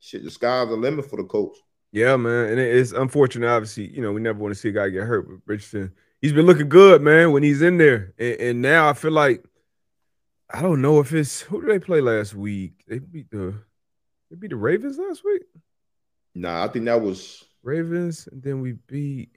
shit, 0.00 0.24
the 0.24 0.30
sky's 0.30 0.68
the 0.68 0.74
limit 0.74 1.08
for 1.08 1.16
the 1.16 1.24
coach. 1.24 1.56
Yeah, 1.92 2.16
man. 2.16 2.48
And 2.48 2.58
it's 2.60 2.92
unfortunate, 2.92 3.48
obviously, 3.48 3.88
you 3.88 4.02
know, 4.02 4.12
we 4.12 4.20
never 4.20 4.38
want 4.38 4.54
to 4.54 4.58
see 4.60 4.70
a 4.70 4.72
guy 4.72 4.88
get 4.88 5.04
hurt, 5.04 5.28
but 5.28 5.38
Richardson, 5.46 5.92
he's 6.20 6.32
been 6.32 6.46
looking 6.46 6.68
good, 6.68 7.02
man, 7.02 7.32
when 7.32 7.42
he's 7.42 7.62
in 7.62 7.78
there. 7.78 8.14
And, 8.18 8.40
and 8.40 8.62
now 8.62 8.88
I 8.88 8.92
feel 8.92 9.12
like 9.12 9.44
I 10.50 10.62
don't 10.62 10.80
know 10.80 11.00
if 11.00 11.12
it's 11.12 11.40
who 11.40 11.60
did 11.60 11.70
they 11.70 11.78
play 11.78 12.00
last 12.00 12.34
week? 12.34 12.84
They 12.86 12.98
beat 12.98 13.30
the 13.30 13.54
they 14.30 14.36
beat 14.36 14.50
the 14.50 14.56
Ravens 14.56 14.98
last 14.98 15.24
week. 15.24 15.42
Nah, 16.34 16.64
I 16.64 16.68
think 16.68 16.84
that 16.84 17.00
was 17.00 17.44
Ravens, 17.62 18.28
and 18.30 18.42
then 18.42 18.60
we 18.60 18.72
beat 18.72 19.30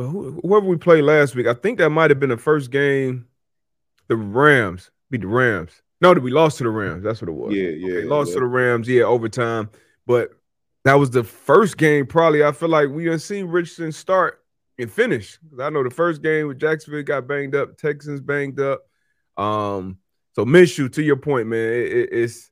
but 0.00 0.06
who, 0.06 0.40
whoever 0.42 0.66
we 0.66 0.76
played 0.76 1.04
last 1.04 1.34
week, 1.34 1.46
I 1.46 1.54
think 1.54 1.78
that 1.78 1.90
might 1.90 2.10
have 2.10 2.20
been 2.20 2.30
the 2.30 2.36
first 2.36 2.70
game. 2.70 3.26
The 4.08 4.16
Rams 4.16 4.90
beat 5.10 5.20
the 5.20 5.26
Rams. 5.26 5.82
No, 6.00 6.12
we 6.14 6.30
lost 6.30 6.58
to 6.58 6.64
the 6.64 6.70
Rams. 6.70 7.04
That's 7.04 7.20
what 7.20 7.28
it 7.28 7.32
was. 7.32 7.54
yeah, 7.54 7.68
yeah. 7.68 7.94
They 7.96 8.04
lost 8.04 8.28
yeah. 8.28 8.34
to 8.34 8.40
the 8.40 8.46
Rams, 8.46 8.88
yeah, 8.88 9.02
overtime. 9.02 9.68
But 10.06 10.30
that 10.84 10.94
was 10.94 11.10
the 11.10 11.22
first 11.22 11.76
game, 11.76 12.06
probably. 12.06 12.42
I 12.42 12.52
feel 12.52 12.70
like 12.70 12.88
we 12.88 13.04
done 13.04 13.18
seen 13.18 13.46
Richardson 13.46 13.92
start 13.92 14.39
and 14.82 14.90
finish. 14.92 15.38
'Cause 15.50 15.60
I 15.60 15.70
know 15.70 15.82
the 15.82 15.90
first 15.90 16.22
game 16.22 16.46
with 16.48 16.58
Jacksonville 16.58 17.02
got 17.02 17.26
banged 17.26 17.54
up, 17.54 17.76
Texans 17.76 18.20
banged 18.20 18.60
up. 18.60 18.80
Um, 19.36 19.98
so 20.34 20.44
Minshew, 20.44 20.92
to 20.92 21.02
your 21.02 21.16
point, 21.16 21.48
man, 21.48 21.72
it- 21.72 21.92
it- 21.92 22.08
it's 22.12 22.50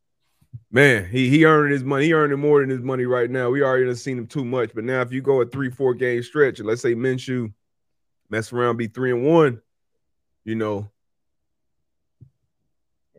man, 0.70 1.04
he 1.06 1.28
he 1.28 1.44
earned 1.44 1.72
his 1.72 1.84
money. 1.84 2.06
He 2.06 2.12
earning 2.14 2.38
more 2.40 2.60
than 2.60 2.70
his 2.70 2.80
money 2.80 3.04
right 3.04 3.30
now. 3.30 3.50
We 3.50 3.62
already 3.62 3.94
seen 3.94 4.18
him 4.18 4.26
too 4.26 4.44
much. 4.44 4.74
But 4.74 4.84
now 4.84 5.00
if 5.02 5.12
you 5.12 5.20
go 5.22 5.40
a 5.40 5.46
three, 5.46 5.70
four 5.70 5.94
game 5.94 6.22
stretch, 6.22 6.58
and 6.58 6.68
let's 6.68 6.82
say 6.82 6.94
Minshew 6.94 7.52
mess 8.30 8.52
around, 8.52 8.76
be 8.76 8.86
three 8.88 9.10
and 9.10 9.24
one, 9.24 9.60
you 10.44 10.54
know. 10.54 10.90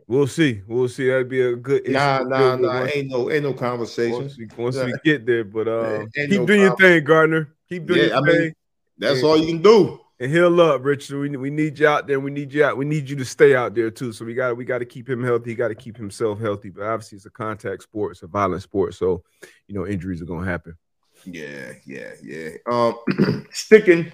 We'll 0.08 0.26
see. 0.28 0.62
We'll 0.68 0.88
see. 0.90 1.08
That'd 1.08 1.30
be 1.30 1.42
a 1.42 1.56
good. 1.56 1.84
issue 1.84 1.94
Nah, 1.94 2.24
nah, 2.24 2.56
nah. 2.56 2.80
once- 2.80 2.92
Ain't 2.96 3.10
no, 3.12 3.30
ain't 3.30 3.44
no 3.44 3.54
conversation. 3.54 4.14
once 4.14 4.38
we, 4.40 4.48
once 4.58 4.76
we 4.76 4.92
get 5.04 5.24
there, 5.28 5.44
but 5.44 5.68
uh, 5.68 6.06
keep 6.16 6.32
no 6.32 6.46
doing 6.48 6.62
your 6.62 6.76
thing, 6.78 7.04
Gardner. 7.04 7.54
Keep 7.70 7.86
doing 7.86 8.00
Yeah, 8.00 8.06
your 8.08 8.16
I 8.18 8.22
mean, 8.22 8.36
thing 8.38 8.54
That's 9.00 9.22
Yeah. 9.22 9.28
all 9.28 9.38
you 9.38 9.48
can 9.48 9.62
do. 9.62 10.00
and 10.22 10.30
heal 10.32 10.60
up, 10.60 10.84
Richard. 10.84 11.18
We, 11.20 11.30
we 11.38 11.50
need 11.50 11.80
you 11.80 11.88
out 11.88 12.06
there. 12.06 12.20
We 12.20 12.30
need 12.30 12.54
you 12.54 12.66
out. 12.66 12.76
We 12.78 12.84
need 12.86 13.10
you 13.10 13.16
to 13.16 13.24
stay 13.26 13.56
out 13.56 13.74
there 13.74 13.90
too. 13.90 14.12
So 14.12 14.26
we 14.26 14.34
got 14.34 14.58
we 14.58 14.66
got 14.66 14.80
to 14.80 14.86
keep 14.86 15.10
him 15.10 15.24
healthy. 15.24 15.52
He 15.52 15.56
got 15.56 15.70
to 15.70 15.76
keep 15.76 15.96
himself 15.96 16.40
healthy. 16.42 16.70
But 16.70 16.84
obviously, 16.84 17.16
it's 17.16 17.26
a 17.26 17.30
contact 17.30 17.84
sport. 17.84 18.12
It's 18.12 18.24
a 18.24 18.28
violent 18.28 18.62
sport. 18.62 18.94
So 18.96 19.24
you 19.68 19.76
know 19.76 19.88
injuries 19.88 20.22
are 20.22 20.26
gonna 20.26 20.46
happen. 20.46 20.76
Yeah, 21.26 21.72
yeah, 21.86 22.12
yeah. 22.22 22.50
Um, 22.70 22.96
sticking 23.52 24.12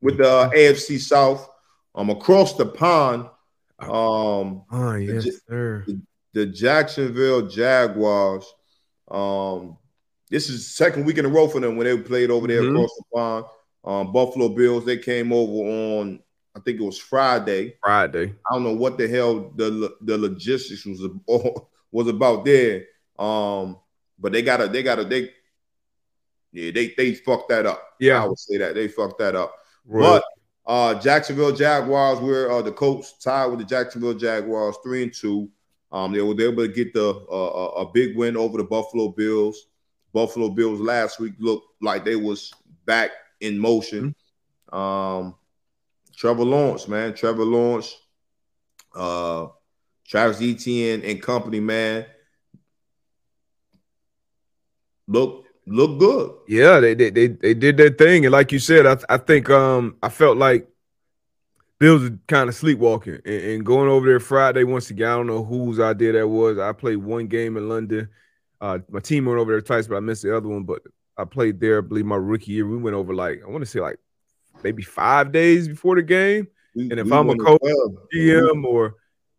with 0.00 0.16
the 0.18 0.28
uh, 0.28 0.50
AFC 0.50 0.98
South, 1.00 1.48
um, 1.94 2.10
across 2.10 2.56
the 2.56 2.66
pond, 2.66 3.26
um, 3.78 4.62
Oh 4.70 4.94
yes, 4.98 5.26
yes, 5.26 5.36
sir. 5.48 5.84
the 6.32 6.46
Jacksonville 6.46 7.46
Jaguars. 7.48 8.46
Um, 9.10 9.76
this 10.30 10.48
is 10.48 10.66
second 10.74 11.04
week 11.04 11.18
in 11.18 11.26
a 11.26 11.28
row 11.28 11.46
for 11.48 11.60
them 11.60 11.76
when 11.76 11.86
they 11.86 11.96
played 11.98 12.30
over 12.30 12.46
there 12.46 12.62
Mhm. 12.62 12.70
across 12.70 12.94
the 12.96 13.04
pond. 13.14 13.44
Um, 13.84 14.12
Buffalo 14.12 14.48
Bills. 14.50 14.84
They 14.84 14.98
came 14.98 15.32
over 15.32 15.52
on, 16.00 16.20
I 16.56 16.60
think 16.60 16.80
it 16.80 16.84
was 16.84 16.98
Friday. 16.98 17.76
Friday. 17.82 18.34
I 18.50 18.54
don't 18.54 18.64
know 18.64 18.74
what 18.74 18.98
the 18.98 19.08
hell 19.08 19.50
the 19.56 19.94
the 20.02 20.16
logistics 20.18 20.84
was 20.86 21.02
was 21.90 22.08
about 22.08 22.44
there. 22.44 22.84
Um, 23.18 23.78
but 24.18 24.32
they 24.32 24.42
got 24.42 24.58
to 24.58 24.68
they 24.68 24.82
got 24.82 24.96
to 24.96 25.04
they 25.04 25.30
yeah 26.52 26.70
they 26.70 26.94
they 26.96 27.14
fucked 27.14 27.48
that 27.48 27.66
up. 27.66 27.82
Yeah, 27.98 28.22
I 28.22 28.26
would 28.26 28.38
say 28.38 28.58
that 28.58 28.74
they 28.74 28.88
fucked 28.88 29.18
that 29.18 29.34
up. 29.34 29.54
Royal- 29.86 30.12
But 30.14 30.24
uh, 30.64 30.94
Jacksonville 31.00 31.52
Jaguars, 31.52 32.20
we're 32.20 32.50
uh, 32.50 32.62
the 32.62 32.70
Colts 32.72 33.14
tied 33.18 33.46
with 33.46 33.58
the 33.58 33.64
Jacksonville 33.64 34.14
Jaguars, 34.14 34.76
three 34.84 35.02
and 35.02 35.12
two. 35.12 35.50
Um, 35.90 36.12
they 36.12 36.22
were 36.22 36.40
able 36.40 36.66
to 36.66 36.72
get 36.72 36.94
the 36.94 37.08
uh, 37.30 37.34
a- 37.34 37.82
a 37.82 37.92
big 37.92 38.16
win 38.16 38.36
over 38.36 38.58
the 38.58 38.64
Buffalo 38.64 39.08
Bills. 39.08 39.66
Buffalo 40.12 40.50
Bills 40.50 40.78
last 40.80 41.18
week 41.18 41.34
looked 41.38 41.66
like 41.80 42.04
they 42.04 42.16
was 42.16 42.52
back 42.86 43.10
in 43.42 43.58
motion. 43.58 44.14
Um, 44.72 45.34
Trevor 46.16 46.44
Lawrence, 46.44 46.88
man, 46.88 47.14
Trevor 47.14 47.44
Lawrence, 47.44 47.94
uh, 48.94 49.48
Travis 50.06 50.40
Etienne 50.40 51.02
and 51.02 51.20
company, 51.20 51.60
man, 51.60 52.06
look 55.06 55.44
look 55.66 55.98
good. 55.98 56.32
Yeah, 56.48 56.80
they 56.80 56.94
they 56.94 57.10
they, 57.10 57.28
they 57.28 57.54
did 57.54 57.76
their 57.76 57.90
thing, 57.90 58.24
and 58.24 58.32
like 58.32 58.52
you 58.52 58.58
said, 58.58 58.86
I 58.86 58.96
I 59.08 59.18
think 59.18 59.50
um 59.50 59.96
I 60.02 60.08
felt 60.08 60.36
like 60.36 60.68
Bills 61.78 62.02
were 62.02 62.18
kind 62.28 62.48
of 62.48 62.54
sleepwalking 62.54 63.20
and, 63.24 63.42
and 63.42 63.66
going 63.66 63.88
over 63.88 64.06
there 64.06 64.20
Friday 64.20 64.64
once 64.64 64.90
again. 64.90 65.08
I 65.08 65.16
don't 65.16 65.26
know 65.26 65.44
whose 65.44 65.80
idea 65.80 66.12
that 66.12 66.28
was. 66.28 66.58
I 66.58 66.72
played 66.72 66.96
one 66.96 67.26
game 67.26 67.56
in 67.56 67.68
London. 67.68 68.08
Uh, 68.60 68.78
my 68.88 69.00
team 69.00 69.24
went 69.24 69.40
over 69.40 69.50
there 69.50 69.60
twice, 69.60 69.88
but 69.88 69.96
I 69.96 70.00
missed 70.00 70.22
the 70.22 70.36
other 70.36 70.48
one. 70.48 70.62
But 70.62 70.82
I 71.16 71.24
played 71.24 71.60
there. 71.60 71.78
I 71.78 71.80
believe 71.82 72.06
my 72.06 72.16
rookie 72.16 72.52
year. 72.52 72.66
We 72.66 72.76
went 72.76 72.96
over 72.96 73.14
like 73.14 73.42
I 73.44 73.48
want 73.50 73.62
to 73.62 73.70
say 73.70 73.80
like 73.80 73.98
maybe 74.62 74.82
five 74.82 75.32
days 75.32 75.68
before 75.68 75.96
the 75.96 76.02
game. 76.02 76.48
We- 76.74 76.90
And 76.90 76.98
if 77.00 77.12
I'm 77.12 77.28
a 77.30 77.36
coach. 77.36 77.60
GM 78.14 78.64
or 78.64 78.94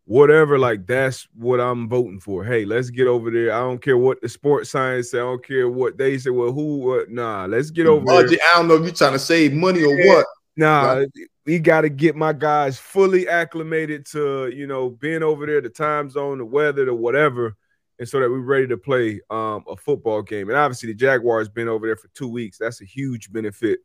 whatever, 0.06 0.58
like 0.58 0.86
that's 0.86 1.26
what 1.34 1.60
I'm 1.60 1.88
voting 1.88 2.20
for. 2.20 2.44
Hey, 2.44 2.64
let's 2.64 2.90
get 2.90 3.06
over 3.06 3.30
there. 3.30 3.52
I 3.52 3.60
don't 3.60 3.80
care 3.82 3.96
what 3.96 4.20
the 4.20 4.28
sports 4.28 4.70
science 4.70 5.10
say. 5.10 5.18
I 5.18 5.22
don't 5.22 5.44
care 5.44 5.68
what 5.68 5.96
they 5.98 6.18
say. 6.18 6.30
Well, 6.30 6.52
who? 6.52 6.76
What? 6.78 7.10
Nah, 7.10 7.46
let's 7.46 7.70
get 7.70 7.86
over 7.86 8.04
there. 8.04 8.22
budget. 8.24 8.40
I 8.52 8.56
don't 8.58 8.68
know 8.68 8.74
if 8.74 8.82
you're 8.84 8.92
trying 8.92 9.12
to 9.14 9.18
save 9.18 9.52
money 9.52 9.82
or 9.82 9.98
Yeah. 9.98 10.14
what. 10.14 10.26
Nah, 10.56 11.04
we 11.46 11.58
got 11.58 11.80
to 11.80 11.88
get 11.88 12.14
my 12.14 12.32
guys 12.32 12.78
fully 12.78 13.26
acclimated 13.28 14.06
to 14.12 14.48
you 14.54 14.68
know 14.68 14.90
being 14.90 15.22
over 15.24 15.46
there, 15.46 15.60
the 15.60 15.68
time 15.68 16.08
zone, 16.08 16.38
the 16.38 16.44
weather, 16.44 16.84
the 16.84 16.94
whatever, 16.94 17.56
and 17.98 18.08
so 18.08 18.20
that 18.20 18.30
we're 18.30 18.40
ready 18.40 18.66
to 18.66 18.76
play 18.76 19.20
um, 19.30 19.64
a 19.68 19.76
football 19.76 20.22
game. 20.22 20.48
And 20.48 20.58
obviously, 20.58 20.88
the 20.88 20.94
Jaguars 20.94 21.48
been 21.48 21.68
over 21.68 21.86
there 21.86 21.96
for 21.96 22.08
two 22.14 22.28
weeks. 22.28 22.58
That's 22.58 22.80
a 22.80 22.84
huge 22.84 23.32
benefit 23.32 23.80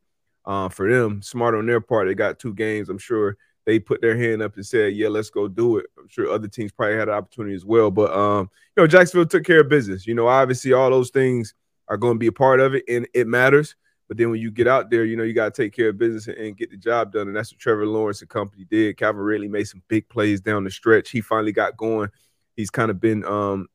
uh, 0.46 0.70
for 0.70 0.92
them. 0.92 1.22
Smart 1.22 1.56
on 1.56 1.66
their 1.66 1.82
part. 1.82 2.08
They 2.08 2.16
got 2.16 2.40
two 2.40 2.54
games. 2.54 2.90
I'm 2.90 2.98
sure 2.98 3.38
they 3.66 3.78
put 3.80 4.02
their 4.02 4.18
hand 4.18 4.42
up 4.42 4.56
and 4.56 4.66
said, 4.66 4.94
"Yeah, 4.94 5.10
let's 5.10 5.30
go 5.30 5.48
do 5.48 5.78
it." 5.78 5.86
I'm 5.98 6.08
sure 6.08 6.32
other 6.32 6.48
teams 6.48 6.72
probably 6.72 6.96
had 6.96 7.08
an 7.08 7.16
opportunity 7.16 7.56
as 7.56 7.66
well, 7.66 7.92
but 7.92 8.12
um, 8.12 8.50
you 8.76 8.84
know, 8.84 8.88
Jacksonville 8.88 9.28
took 9.28 9.44
care 9.44 9.62
of 9.62 9.70
business. 9.70 10.08
You 10.08 10.16
know, 10.16 10.28
obviously, 10.28 10.74
all 10.74 10.90
those 10.90 11.12
things 11.12 11.54
are 11.88 11.98
going 11.98 12.16
to 12.16 12.20
be 12.20 12.28
a 12.28 12.32
part 12.32 12.60
of 12.60 12.74
it, 12.74 12.84
and 12.88 13.08
it 13.14 13.28
matters. 13.28 13.76
But 14.08 14.18
then 14.18 14.32
when 14.32 14.42
you 14.42 14.50
get 14.50 14.68
out 14.68 14.90
there, 14.90 15.06
you 15.06 15.16
know, 15.16 15.24
you 15.24 15.34
got 15.34 15.54
to 15.54 15.64
take 15.64 15.72
care 15.72 15.90
of 15.90 16.00
business 16.00 16.28
and, 16.28 16.58
get 16.58 16.72
the 16.72 16.78
job 16.78 17.14
done, 17.14 17.28
and 17.28 17.36
that's 17.36 17.54
what 17.54 17.60
Trevor 17.60 17.86
Lawrence 17.86 18.22
and 18.22 18.30
company 18.30 18.66
did. 18.68 18.98
Calvin 18.98 19.22
Ridley 19.22 19.48
made 19.48 19.66
some 19.66 19.84
big 19.88 20.10
plays 20.10 20.42
down 20.42 20.64
the 20.64 20.72
stretch. 20.72 21.12
He 21.12 21.22
finally 21.22 21.52
got 21.52 21.78
going. 21.78 22.10
He's 22.56 22.72
kind 22.72 22.90
of 22.90 23.00
been 23.00 23.24
um, 23.24 23.68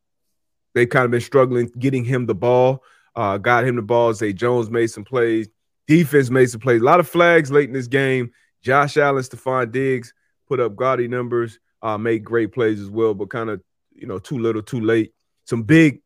they've 0.74 0.88
kind 0.88 1.04
of 1.04 1.10
been 1.10 1.20
struggling 1.20 1.70
getting 1.78 2.04
him 2.04 2.26
the 2.26 2.34
ball. 2.34 2.82
Uh, 3.16 3.38
got 3.38 3.64
him 3.64 3.76
the 3.76 3.82
ball. 3.82 4.12
Zay 4.12 4.32
Jones 4.32 4.70
made 4.70 4.88
some 4.88 5.04
plays. 5.04 5.48
Defense 5.86 6.30
made 6.30 6.50
some 6.50 6.60
plays. 6.60 6.80
A 6.80 6.84
lot 6.84 7.00
of 7.00 7.08
flags 7.08 7.50
late 7.50 7.68
in 7.68 7.74
this 7.74 7.86
game. 7.86 8.32
Josh 8.62 8.96
Allen, 8.96 9.22
Stefon 9.22 9.70
Diggs 9.70 10.14
put 10.48 10.58
up 10.58 10.74
gaudy 10.74 11.06
numbers, 11.06 11.58
uh, 11.82 11.98
made 11.98 12.24
great 12.24 12.52
plays 12.52 12.80
as 12.80 12.90
well, 12.90 13.14
but 13.14 13.30
kind 13.30 13.50
of, 13.50 13.62
you 13.94 14.06
know, 14.06 14.18
too 14.18 14.38
little, 14.38 14.62
too 14.62 14.80
late. 14.80 15.12
Some 15.44 15.62
big, 15.62 16.00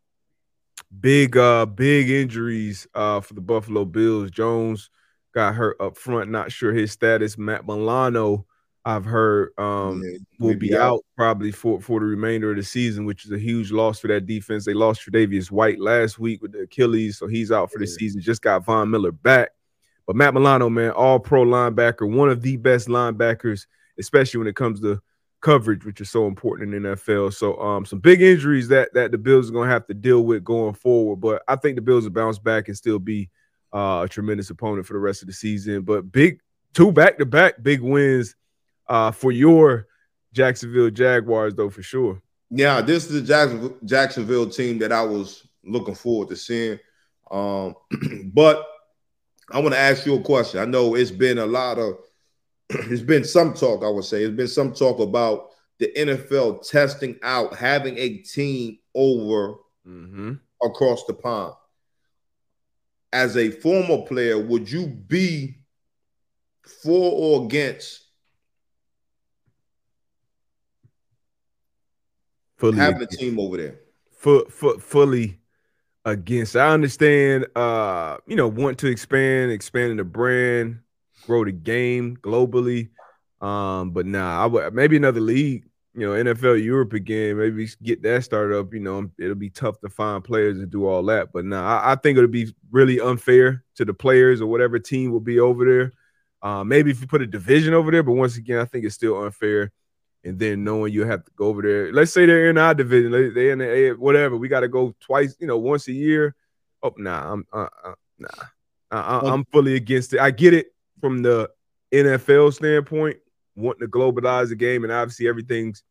big, 1.01 1.37
uh, 1.37 1.67
big 1.67 2.11
injuries 2.11 2.87
uh, 2.95 3.21
for 3.21 3.35
the 3.35 3.41
Buffalo 3.41 3.85
Bills. 3.85 4.31
Jones 4.31 4.91
got 5.33 5.55
hurt 5.55 5.77
up 5.81 5.97
front, 5.97 6.31
not 6.31 6.51
sure 6.51 6.73
his 6.73 6.91
status. 6.91 7.39
Matt 7.39 7.65
Milano, 7.67 8.45
I've 8.88 9.05
heard, 9.05 9.51
um, 9.59 10.03
Yeah, 10.03 10.18
will 10.38 10.55
be 10.57 10.74
out. 10.74 10.81
out 10.81 11.01
probably 11.14 11.53
for, 11.53 11.79
for 11.79 12.01
the 12.01 12.07
remainder 12.07 12.51
of 12.51 12.57
the 12.57 12.62
season, 12.62 13.05
which 13.05 13.27
is 13.27 13.33
a 13.33 13.38
huge 13.38 13.70
loss 13.70 13.98
for 14.01 14.09
that 14.09 14.24
defense. 14.24 14.64
They 14.64 14.72
lost 14.72 15.03
Tre'Davious 15.03 15.51
White 15.51 15.79
last 15.79 16.18
week 16.18 16.40
with 16.40 16.53
the 16.53 16.61
Achilles, 16.61 17.18
so 17.18 17.27
he's 17.27 17.53
out 17.53 17.70
for 17.70 17.79
the 17.79 17.85
Yeah. 17.85 17.96
season. 17.98 18.22
Just 18.22 18.40
got 18.40 18.64
Von 18.64 18.90
Miller 18.90 19.12
back. 19.12 19.51
But 20.07 20.16
Matt 20.16 20.33
Milano, 20.33 20.70
man, 20.70 20.92
all 20.92 21.18
pro 21.20 21.44
linebacker, 21.44 22.11
one 22.11 22.31
of 22.31 22.40
the 22.40 22.57
best 22.57 22.88
linebackers, 22.88 23.66
especially 23.98 24.38
when 24.38 24.46
it 24.46 24.57
comes 24.57 24.81
to 24.81 24.98
coverage, 25.42 25.85
which 25.85 26.01
is 26.01 26.09
so 26.11 26.27
important 26.27 26.72
in 26.74 26.83
the 26.83 26.88
NFL. 26.96 27.31
So 27.35 27.61
um 27.61 27.85
some 27.85 27.98
big 27.98 28.22
injuries 28.22 28.68
that 28.68 28.94
that 28.94 29.12
the 29.12 29.18
Bills 29.18 29.51
are 29.51 29.53
gonna 29.53 29.70
have 29.70 29.87
to 29.88 29.94
deal 29.94 30.24
with 30.24 30.42
going 30.44 30.72
forward. 30.72 31.16
But 31.16 31.42
I 31.46 31.57
think 31.57 31.77
the 31.77 31.83
Bills 31.83 32.05
will 32.05 32.11
bounce 32.11 32.38
back 32.38 32.68
and 32.68 32.77
still 32.77 32.98
be 32.98 33.29
uh, 33.70 34.01
a 34.05 34.09
tremendous 34.09 34.48
opponent 34.48 34.87
for 34.87 34.94
the 34.94 34.98
rest 34.98 35.20
of 35.22 35.27
the 35.29 35.35
season. 35.35 35.83
But 35.83 36.11
big 36.11 36.40
two 36.72 36.90
back 36.90 37.18
to 37.18 37.27
back 37.27 37.62
big 37.62 37.83
wins 37.83 38.35
uh 38.88 39.11
for 39.11 39.33
your 39.33 39.87
Jacksonville 40.33 40.90
Jaguars, 40.90 41.55
though, 41.55 41.70
for 41.70 41.83
sure. 41.83 42.20
Yeah, 42.51 42.81
this 42.81 43.07
is 43.07 43.12
the 43.12 43.27
Jacksonville, 43.27 43.77
Jacksonville 43.85 44.48
team 44.48 44.79
that 44.79 44.92
I 44.92 45.03
was 45.03 45.46
looking 45.64 45.94
forward 45.94 46.29
to 46.29 46.37
seeing. 46.37 46.79
Um, 47.31 47.74
but 48.33 48.64
I 49.51 49.61
want 49.61 49.74
to 49.74 49.79
ask 49.81 50.07
you 50.07 50.14
a 50.14 50.22
question. 50.22 50.61
I 50.61 50.64
know 50.64 50.94
it's 50.94 51.11
been 51.11 51.38
a 51.38 51.46
lot 51.46 51.79
of, 51.79 51.98
it's 52.70 53.03
been 53.03 53.24
some 53.24 53.53
talk, 53.55 53.83
I 53.83 53.88
would 53.88 54.05
say. 54.05 54.22
It's 54.22 54.37
been 54.37 54.48
some 54.48 54.72
talk 54.72 54.98
about 55.01 55.48
the 55.79 55.92
NFL 55.96 56.66
testing 56.68 57.18
out 57.22 57.55
having 57.55 57.96
a 57.98 58.18
team 58.18 58.79
over 58.94 59.57
Mm-hmm. 59.87 60.35
across 60.62 61.05
the 61.07 61.14
pond. 61.14 61.55
As 63.11 63.38
a 63.38 63.51
former 63.51 64.05
player, 64.07 64.38
would 64.38 64.70
you 64.70 64.87
be 64.87 65.57
for 66.83 67.11
or 67.12 67.46
against 67.46 68.03
Fully 72.59 72.77
having 72.77 73.03
a 73.03 73.07
team 73.07 73.38
over 73.40 73.57
there? 73.57 73.79
fu- 74.18 74.47
fu- 74.47 74.79
fully 74.79 75.38
against. 76.05 76.57
I 76.57 76.68
understand, 76.71 77.47
uh, 77.57 78.18
you 78.27 78.37
know, 78.37 78.49
want 78.49 78.79
to 78.79 78.88
expand, 78.88 79.51
expanding 79.51 79.97
the 79.97 80.05
brand, 80.05 80.81
grow 81.27 81.44
the 81.44 81.53
game 81.53 82.16
globally. 82.16 82.90
Um, 83.40 83.92
but 83.92 84.07
nah, 84.07 84.42
I 84.42 84.47
would 84.47 84.75
maybe 84.75 84.97
another 84.97 85.21
league, 85.21 85.64
you 85.94 86.07
know, 86.07 86.12
NFL 86.12 86.62
Europe 86.62 86.92
again, 86.92 87.38
maybe 87.38 87.68
get 87.83 88.03
that 88.03 88.25
started 88.25 88.59
up. 88.59 88.75
You 88.75 88.81
know, 88.81 89.11
it'll 89.18 89.37
be 89.37 89.51
tough 89.51 89.81
to 89.81 89.88
find 89.88 90.25
players 90.25 90.59
and 90.59 90.71
do 90.71 90.87
all 90.87 91.05
that. 91.05 91.33
But 91.33 91.44
nah, 91.44 91.64
I, 91.64 91.92
I 91.92 91.94
think 91.94 92.18
it'll 92.18 92.29
be 92.29 92.53
really 92.71 93.01
unfair 93.01 93.64
to 93.77 93.85
the 93.85 93.94
players 93.94 94.40
or 94.40 94.49
whatever 94.49 94.79
team 94.79 95.12
will 95.12 95.21
be 95.21 95.38
over 95.38 95.64
there. 95.64 95.92
Uh, 96.40 96.64
maybe 96.64 96.90
if 96.90 97.01
you 97.01 97.07
put 97.07 97.23
a 97.23 97.27
division 97.27 97.75
over 97.75 97.90
there, 97.90 98.03
but 98.03 98.12
once 98.12 98.37
again, 98.37 98.59
I 98.59 98.64
think 98.64 98.85
it's 98.85 98.94
still 98.94 99.23
unfair 99.25 99.73
and 100.29 100.38
then 100.38 100.62
knowing 100.62 100.93
you 100.93 101.05
have 101.07 101.25
to 101.25 101.31
go 101.37 101.47
over 101.47 101.62
there. 101.62 101.93
Let's 101.93 102.12
say 102.12 102.27
they're 102.27 102.51
in 102.51 102.59
our 102.59 102.75
division, 102.75 103.11
they- 103.12 103.31
they're 103.31 103.53
in 103.53 103.59
the 103.59 103.71
A, 103.71 103.93
whatever. 103.95 104.37
We 104.37 104.49
got 104.49 104.61
to 104.61 104.69
go 104.69 104.95
twice, 105.01 105.35
you 105.41 105.47
know, 105.47 105.57
once 105.59 105.88
a 105.88 105.93
year. 105.93 106.35
Oh, 106.83 106.93
nah, 106.99 107.33
I'm 107.33 107.47
uh, 107.53 107.67
uh, 107.85 107.95
nah, 108.19 108.29
I, 108.91 108.99
I, 109.01 109.33
I'm 109.33 109.45
fully 109.47 109.75
against 109.75 110.12
it. 110.12 110.21
I 110.21 110.31
get 110.31 110.53
it 110.55 110.67
from 111.01 111.23
the 111.23 111.51
NFL 111.93 112.53
standpoint, 112.53 113.17
wanting 113.57 113.81
to 113.81 113.88
globalize 113.88 114.51
the 114.51 114.55
game, 114.57 114.85
and 114.85 114.93
obviously 114.93 115.27
everything's 115.29 115.83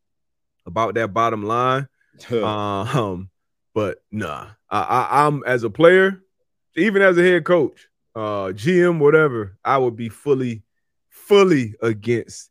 about 0.66 0.94
that 0.96 1.14
bottom 1.14 1.44
line. 1.44 1.88
um, 2.32 3.30
but 3.74 3.98
nah, 4.12 4.48
I, 4.70 4.80
I, 4.82 5.28
I'm 5.28 5.44
as 5.46 5.64
a 5.64 5.70
player, 5.70 6.22
even 6.76 7.02
as 7.02 7.18
a 7.18 7.24
head 7.24 7.44
coach, 7.44 7.88
uh, 8.16 8.54
GM, 8.54 9.00
whatever, 9.00 9.58
I 9.66 9.78
would 9.78 9.96
be 9.96 10.10
fully, 10.10 10.64
fully 11.10 11.76
against 11.82 12.50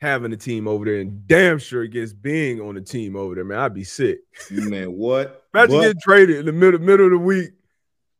having 0.00 0.32
a 0.32 0.36
team 0.36 0.68
over 0.68 0.84
there, 0.84 1.00
and 1.00 1.26
damn 1.26 1.58
sure 1.58 1.82
against 1.82 2.20
being 2.20 2.60
on 2.60 2.76
a 2.76 2.80
team 2.80 3.16
over 3.16 3.34
there. 3.34 3.44
Man, 3.44 3.58
I'd 3.58 3.74
be 3.74 3.84
sick. 3.84 4.18
Man, 4.50 4.92
what? 4.92 5.44
Imagine 5.54 5.74
What? 5.76 5.82
getting 5.82 6.00
traded 6.00 6.36
in 6.36 6.46
the 6.46 6.52
middle 6.52 6.80
middle 6.80 7.06
of 7.06 7.12
the 7.12 7.18
week. 7.18 7.50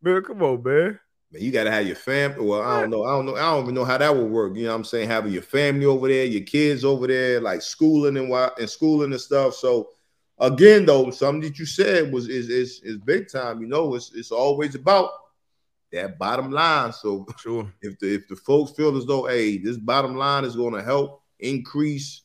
Man, 0.02 0.22
come 0.22 0.42
on, 0.42 0.62
man. 0.62 0.98
Man, 1.32 1.42
you 1.42 1.50
gotta 1.50 1.70
have 1.70 1.86
your 1.86 1.96
family. 1.96 2.44
Well, 2.46 2.62
I 2.62 2.80
don't 2.80 2.90
know. 2.90 3.04
I 3.04 3.10
don't 3.10 3.26
know. 3.26 3.34
I 3.36 3.40
don't 3.50 3.64
even 3.64 3.74
know 3.74 3.84
how 3.84 3.98
that 3.98 4.14
would 4.14 4.30
work. 4.30 4.56
You 4.56 4.64
know 4.64 4.70
what 4.70 4.76
I'm 4.76 4.84
saying? 4.84 5.08
Having 5.08 5.32
your 5.32 5.42
family 5.42 5.84
over 5.86 6.08
there, 6.08 6.24
your 6.24 6.44
kids 6.44 6.84
over 6.84 7.06
there, 7.06 7.40
like 7.40 7.62
schooling 7.62 8.16
and 8.16 8.30
what 8.30 8.58
and 8.58 8.70
schooling 8.70 9.12
and 9.12 9.20
stuff. 9.20 9.54
So 9.54 9.90
again, 10.38 10.86
though, 10.86 11.10
something 11.10 11.42
that 11.42 11.58
you 11.58 11.66
said 11.66 12.12
was 12.12 12.28
is 12.28 12.48
is 12.48 12.80
is 12.84 12.96
big 12.98 13.28
time. 13.30 13.60
You 13.60 13.66
know, 13.68 13.94
it's 13.94 14.12
it's 14.14 14.30
always 14.30 14.74
about 14.74 15.10
that 15.92 16.18
bottom 16.18 16.50
line. 16.50 16.92
So 16.92 17.26
Sure. 17.38 17.70
if 17.82 17.98
the 17.98 18.14
if 18.14 18.28
the 18.28 18.36
folks 18.36 18.72
feel 18.72 18.96
as 18.96 19.04
though, 19.06 19.26
hey, 19.26 19.58
this 19.58 19.76
bottom 19.76 20.16
line 20.16 20.44
is 20.44 20.56
going 20.56 20.74
to 20.74 20.82
help 20.82 21.22
increase, 21.40 22.22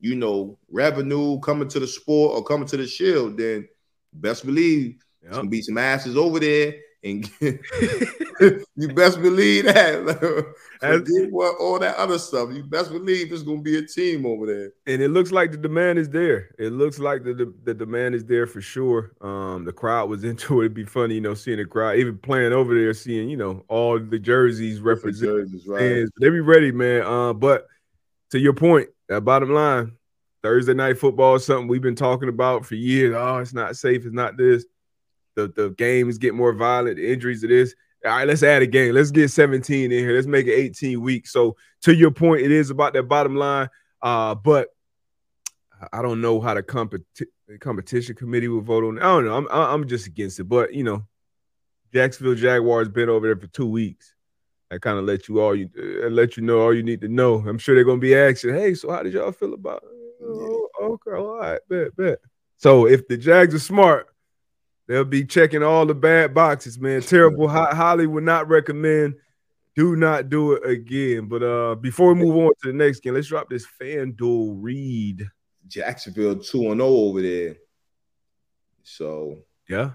you 0.00 0.14
know, 0.16 0.58
revenue 0.70 1.38
coming 1.40 1.68
to 1.68 1.80
the 1.80 1.86
sport 1.86 2.36
or 2.36 2.44
coming 2.44 2.68
to 2.68 2.76
the 2.76 2.86
shield, 2.86 3.36
then 3.38 3.68
best 4.12 4.44
believe 4.46 4.96
it's 5.22 5.30
Yep. 5.30 5.32
gonna 5.36 5.48
be 5.48 5.62
some 5.62 5.78
asses 5.78 6.16
over 6.18 6.38
there, 6.38 6.74
and 7.02 7.30
you 7.40 8.88
best 8.94 9.20
believe 9.22 9.64
that. 9.64 10.54
Forget 10.80 11.30
what 11.32 11.56
all 11.58 11.78
that 11.78 11.96
other 11.96 12.18
stuff. 12.18 12.50
You 12.52 12.62
best 12.62 12.90
believe 12.92 13.32
it's 13.32 13.42
gonna 13.42 13.62
be 13.62 13.78
a 13.78 13.86
team 13.86 14.26
over 14.26 14.46
there. 14.46 14.72
and 14.86 15.00
it 15.00 15.08
looks 15.08 15.32
like 15.32 15.50
the 15.50 15.56
demand 15.56 15.98
is 15.98 16.10
there. 16.10 16.50
It 16.58 16.72
looks 16.72 16.98
like 16.98 17.24
the, 17.24 17.32
the 17.32 17.54
the 17.64 17.72
demand 17.74 18.14
is 18.14 18.24
there 18.26 18.46
for 18.46 18.60
sure. 18.60 19.12
Um, 19.22 19.64
the 19.64 19.72
crowd 19.72 20.10
was 20.10 20.24
into 20.30 20.60
it. 20.60 20.66
It'd 20.66 20.74
be 20.74 20.84
funny, 20.84 21.14
you 21.14 21.20
know, 21.22 21.34
seeing 21.34 21.56
the 21.58 21.64
crowd, 21.64 21.96
even 21.96 22.18
playing 22.18 22.52
over 22.52 22.74
there, 22.74 22.92
seeing 22.92 23.30
you 23.30 23.36
know 23.38 23.64
all 23.68 23.98
the 23.98 24.18
jerseys 24.18 24.80
represent 24.80 25.30
Jerseys, 25.30 25.66
right? 25.66 26.06
They 26.20 26.28
be 26.28 26.40
ready, 26.40 26.70
man. 26.70 27.02
Uh, 27.02 27.32
but 27.32 27.66
to 28.34 28.40
your 28.40 28.52
point, 28.52 28.88
that 29.08 29.20
bottom 29.20 29.54
line, 29.54 29.92
Thursday 30.42 30.74
night 30.74 30.98
football 30.98 31.36
is 31.36 31.44
something 31.44 31.68
we've 31.68 31.80
been 31.80 31.94
talking 31.94 32.28
about 32.28 32.66
for 32.66 32.74
years. 32.74 33.14
Oh, 33.16 33.38
it's 33.38 33.54
not 33.54 33.76
safe. 33.76 34.04
It's 34.04 34.12
not 34.12 34.36
this. 34.36 34.66
The 35.36 35.46
the 35.54 35.70
game 35.70 36.08
is 36.08 36.18
getting 36.18 36.36
more 36.36 36.52
violent. 36.52 36.96
The 36.96 37.12
injuries 37.12 37.44
it 37.44 37.52
is. 37.52 37.76
All 38.04 38.10
right, 38.10 38.26
let's 38.26 38.42
add 38.42 38.62
a 38.62 38.66
game. 38.66 38.92
Let's 38.92 39.12
get 39.12 39.30
17 39.30 39.84
in 39.84 39.90
here. 39.92 40.12
Let's 40.16 40.26
make 40.26 40.48
it 40.48 40.52
18 40.52 41.00
weeks. 41.00 41.32
So 41.32 41.56
to 41.82 41.94
your 41.94 42.10
point, 42.10 42.42
it 42.42 42.50
is 42.50 42.70
about 42.70 42.92
that 42.94 43.04
bottom 43.04 43.36
line. 43.36 43.68
Uh, 44.02 44.34
but 44.34 44.68
I 45.92 46.02
don't 46.02 46.20
know 46.20 46.40
how 46.40 46.54
the 46.54 46.62
competi- 46.64 47.28
competition 47.60 48.16
committee 48.16 48.48
will 48.48 48.62
vote 48.62 48.82
on. 48.82 48.98
I 48.98 49.02
don't 49.02 49.26
know. 49.26 49.36
I'm 49.36 49.48
I'm 49.48 49.86
just 49.86 50.08
against 50.08 50.40
it. 50.40 50.44
But 50.44 50.74
you 50.74 50.82
know, 50.82 51.04
Jacksonville 51.92 52.34
Jaguars 52.34 52.88
been 52.88 53.08
over 53.08 53.28
there 53.28 53.36
for 53.36 53.46
two 53.46 53.66
weeks. 53.66 54.12
I 54.74 54.78
kind 54.78 54.98
of 54.98 55.04
let 55.04 55.28
you 55.28 55.40
all 55.40 55.54
you 55.54 55.68
uh, 55.78 56.08
let 56.08 56.36
you 56.36 56.42
know 56.42 56.60
all 56.60 56.74
you 56.74 56.82
need 56.82 57.00
to 57.02 57.08
know. 57.08 57.36
I'm 57.46 57.58
sure 57.58 57.74
they're 57.74 57.84
gonna 57.84 57.98
be 57.98 58.14
asking, 58.14 58.54
hey, 58.54 58.74
so 58.74 58.90
how 58.90 59.02
did 59.02 59.12
y'all 59.14 59.32
feel 59.32 59.54
about? 59.54 59.82
it? 59.84 59.88
Oh, 60.26 60.68
okay, 60.80 61.16
all 61.16 61.36
right, 61.38 61.60
bet, 61.68 61.96
bet. 61.96 62.18
So 62.56 62.86
if 62.86 63.06
the 63.08 63.16
Jags 63.16 63.54
are 63.54 63.58
smart, 63.58 64.08
they'll 64.86 65.04
be 65.04 65.24
checking 65.24 65.62
all 65.62 65.86
the 65.86 65.94
bad 65.94 66.32
boxes, 66.34 66.78
man. 66.78 67.02
Terrible. 67.02 67.48
Highly 67.48 68.06
would 68.06 68.24
not 68.24 68.48
recommend. 68.48 69.14
Do 69.76 69.96
not 69.96 70.30
do 70.30 70.52
it 70.52 70.68
again. 70.70 71.26
But 71.26 71.42
uh, 71.42 71.74
before 71.74 72.14
we 72.14 72.20
move 72.20 72.36
on 72.36 72.52
to 72.62 72.70
the 72.70 72.72
next 72.72 73.00
game, 73.00 73.14
let's 73.14 73.26
drop 73.26 73.50
this 73.50 73.66
FanDuel 73.80 74.56
read. 74.60 75.28
Jacksonville 75.66 76.36
two 76.38 76.70
and 76.70 76.80
zero 76.80 76.88
over 76.88 77.20
there. 77.22 77.56
So 78.82 79.38
Yeah. 79.68 79.92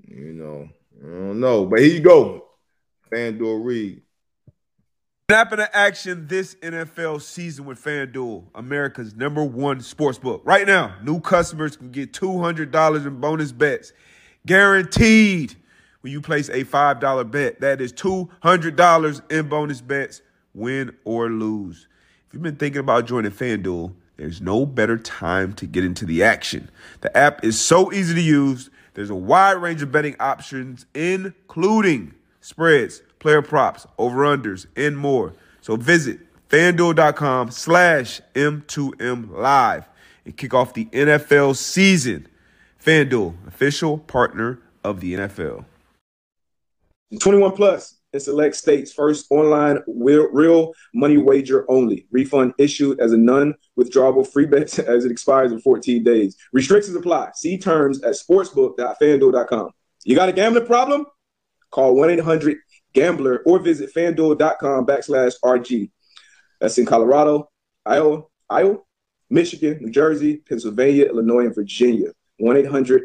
you 0.00 0.32
know, 0.32 0.68
I 1.00 1.06
don't 1.06 1.40
know, 1.40 1.66
but 1.66 1.80
here 1.80 1.94
you 1.94 2.00
go, 2.00 2.48
FanDuel 3.12 3.64
Reed. 3.64 4.02
Snap 5.30 5.52
into 5.52 5.76
action 5.76 6.26
this 6.26 6.56
NFL 6.56 7.22
season 7.22 7.64
with 7.64 7.80
FanDuel, 7.80 8.46
America's 8.52 9.14
number 9.14 9.44
one 9.44 9.80
sports 9.80 10.18
book. 10.18 10.42
Right 10.44 10.66
now, 10.66 10.96
new 11.04 11.20
customers 11.20 11.76
can 11.76 11.92
get 11.92 12.12
$200 12.12 13.06
in 13.06 13.20
bonus 13.20 13.52
bets 13.52 13.92
guaranteed 14.44 15.54
when 16.00 16.12
you 16.12 16.20
place 16.20 16.48
a 16.48 16.64
$5 16.64 17.30
bet. 17.30 17.60
That 17.60 17.80
is 17.80 17.92
$200 17.92 19.30
in 19.30 19.48
bonus 19.48 19.80
bets, 19.80 20.20
win 20.52 20.96
or 21.04 21.30
lose. 21.30 21.86
If 22.26 22.34
you've 22.34 22.42
been 22.42 22.56
thinking 22.56 22.80
about 22.80 23.06
joining 23.06 23.30
FanDuel, 23.30 23.94
there's 24.16 24.40
no 24.40 24.66
better 24.66 24.98
time 24.98 25.52
to 25.52 25.66
get 25.66 25.84
into 25.84 26.06
the 26.06 26.24
action. 26.24 26.68
The 27.02 27.16
app 27.16 27.44
is 27.44 27.56
so 27.60 27.92
easy 27.92 28.16
to 28.16 28.20
use. 28.20 28.68
There's 28.94 29.10
a 29.10 29.14
wide 29.14 29.58
range 29.58 29.80
of 29.80 29.92
betting 29.92 30.16
options, 30.18 30.86
including 30.92 32.14
spreads, 32.40 33.02
player 33.20 33.42
props, 33.42 33.86
over-unders, 33.96 34.66
and 34.76 34.98
more. 34.98 35.34
So 35.60 35.76
visit 35.76 36.18
fanduel.com 36.48 37.52
slash 37.52 38.20
M2M 38.34 39.30
live 39.30 39.88
and 40.24 40.36
kick 40.36 40.52
off 40.52 40.74
the 40.74 40.86
NFL 40.86 41.56
season. 41.56 42.26
FanDuel, 42.84 43.46
official 43.46 43.98
partner 43.98 44.58
of 44.82 45.00
the 45.00 45.14
NFL. 45.14 45.64
21 47.20 47.52
plus 47.52 47.98
in 48.12 48.20
select 48.20 48.56
states. 48.56 48.92
First 48.92 49.26
online 49.30 49.78
real, 49.86 50.72
money 50.94 51.18
wager 51.18 51.70
only. 51.70 52.06
Refund 52.10 52.54
issued 52.58 53.00
as 53.00 53.12
a 53.12 53.16
non-withdrawable 53.16 54.26
free 54.26 54.46
bet 54.46 54.78
as 54.78 55.04
it 55.04 55.10
expires 55.10 55.52
in 55.52 55.60
14 55.60 56.02
days. 56.02 56.36
Restrictions 56.52 56.96
apply. 56.96 57.30
See 57.34 57.58
terms 57.58 58.02
at 58.02 58.14
sportsbook.fanduel.com. 58.14 59.70
You 60.04 60.16
got 60.16 60.28
a 60.28 60.32
gambling 60.32 60.66
problem? 60.66 61.06
Call 61.70 61.94
1-800-GAMBLER 62.94 63.42
or 63.44 63.58
visit 63.58 63.92
fanduel.com 63.94 64.86
backslash 64.86 65.34
RG. 65.44 65.90
That's 66.60 66.78
in 66.78 66.86
Colorado, 66.86 67.50
Iowa, 67.86 68.24
Iowa, 68.48 68.78
Michigan, 69.28 69.78
New 69.80 69.90
Jersey, 69.90 70.38
Pennsylvania, 70.38 71.06
Illinois, 71.06 71.46
and 71.46 71.54
Virginia. 71.54 72.12
1-800 72.40 73.00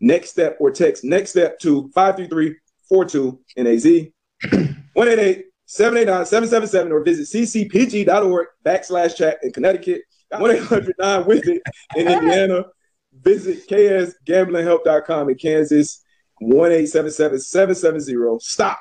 next 0.00 0.30
step 0.30 0.56
or 0.58 0.70
text 0.70 1.04
next 1.04 1.30
step 1.30 1.58
to 1.60 1.88
53342 1.94 3.40
NAZ 3.56 4.10
188 4.94 5.46
789 5.66 6.26
777 6.26 6.92
or 6.92 7.04
visit 7.04 7.28
ccpg.org 7.28 8.46
backslash 8.64 9.16
chat 9.16 9.38
in 9.42 9.52
Connecticut 9.52 10.02
1 10.30 10.50
800 10.50 10.94
9 10.98 11.26
with 11.26 11.46
it 11.46 11.62
in 11.94 12.08
Indiana. 12.12 12.64
Visit 13.12 13.68
ksgamblinghelp.com 13.68 15.30
in 15.30 15.36
Kansas 15.36 16.02
1 16.40 16.72
877 16.72 17.38
770 17.38 18.38
stop 18.40 18.80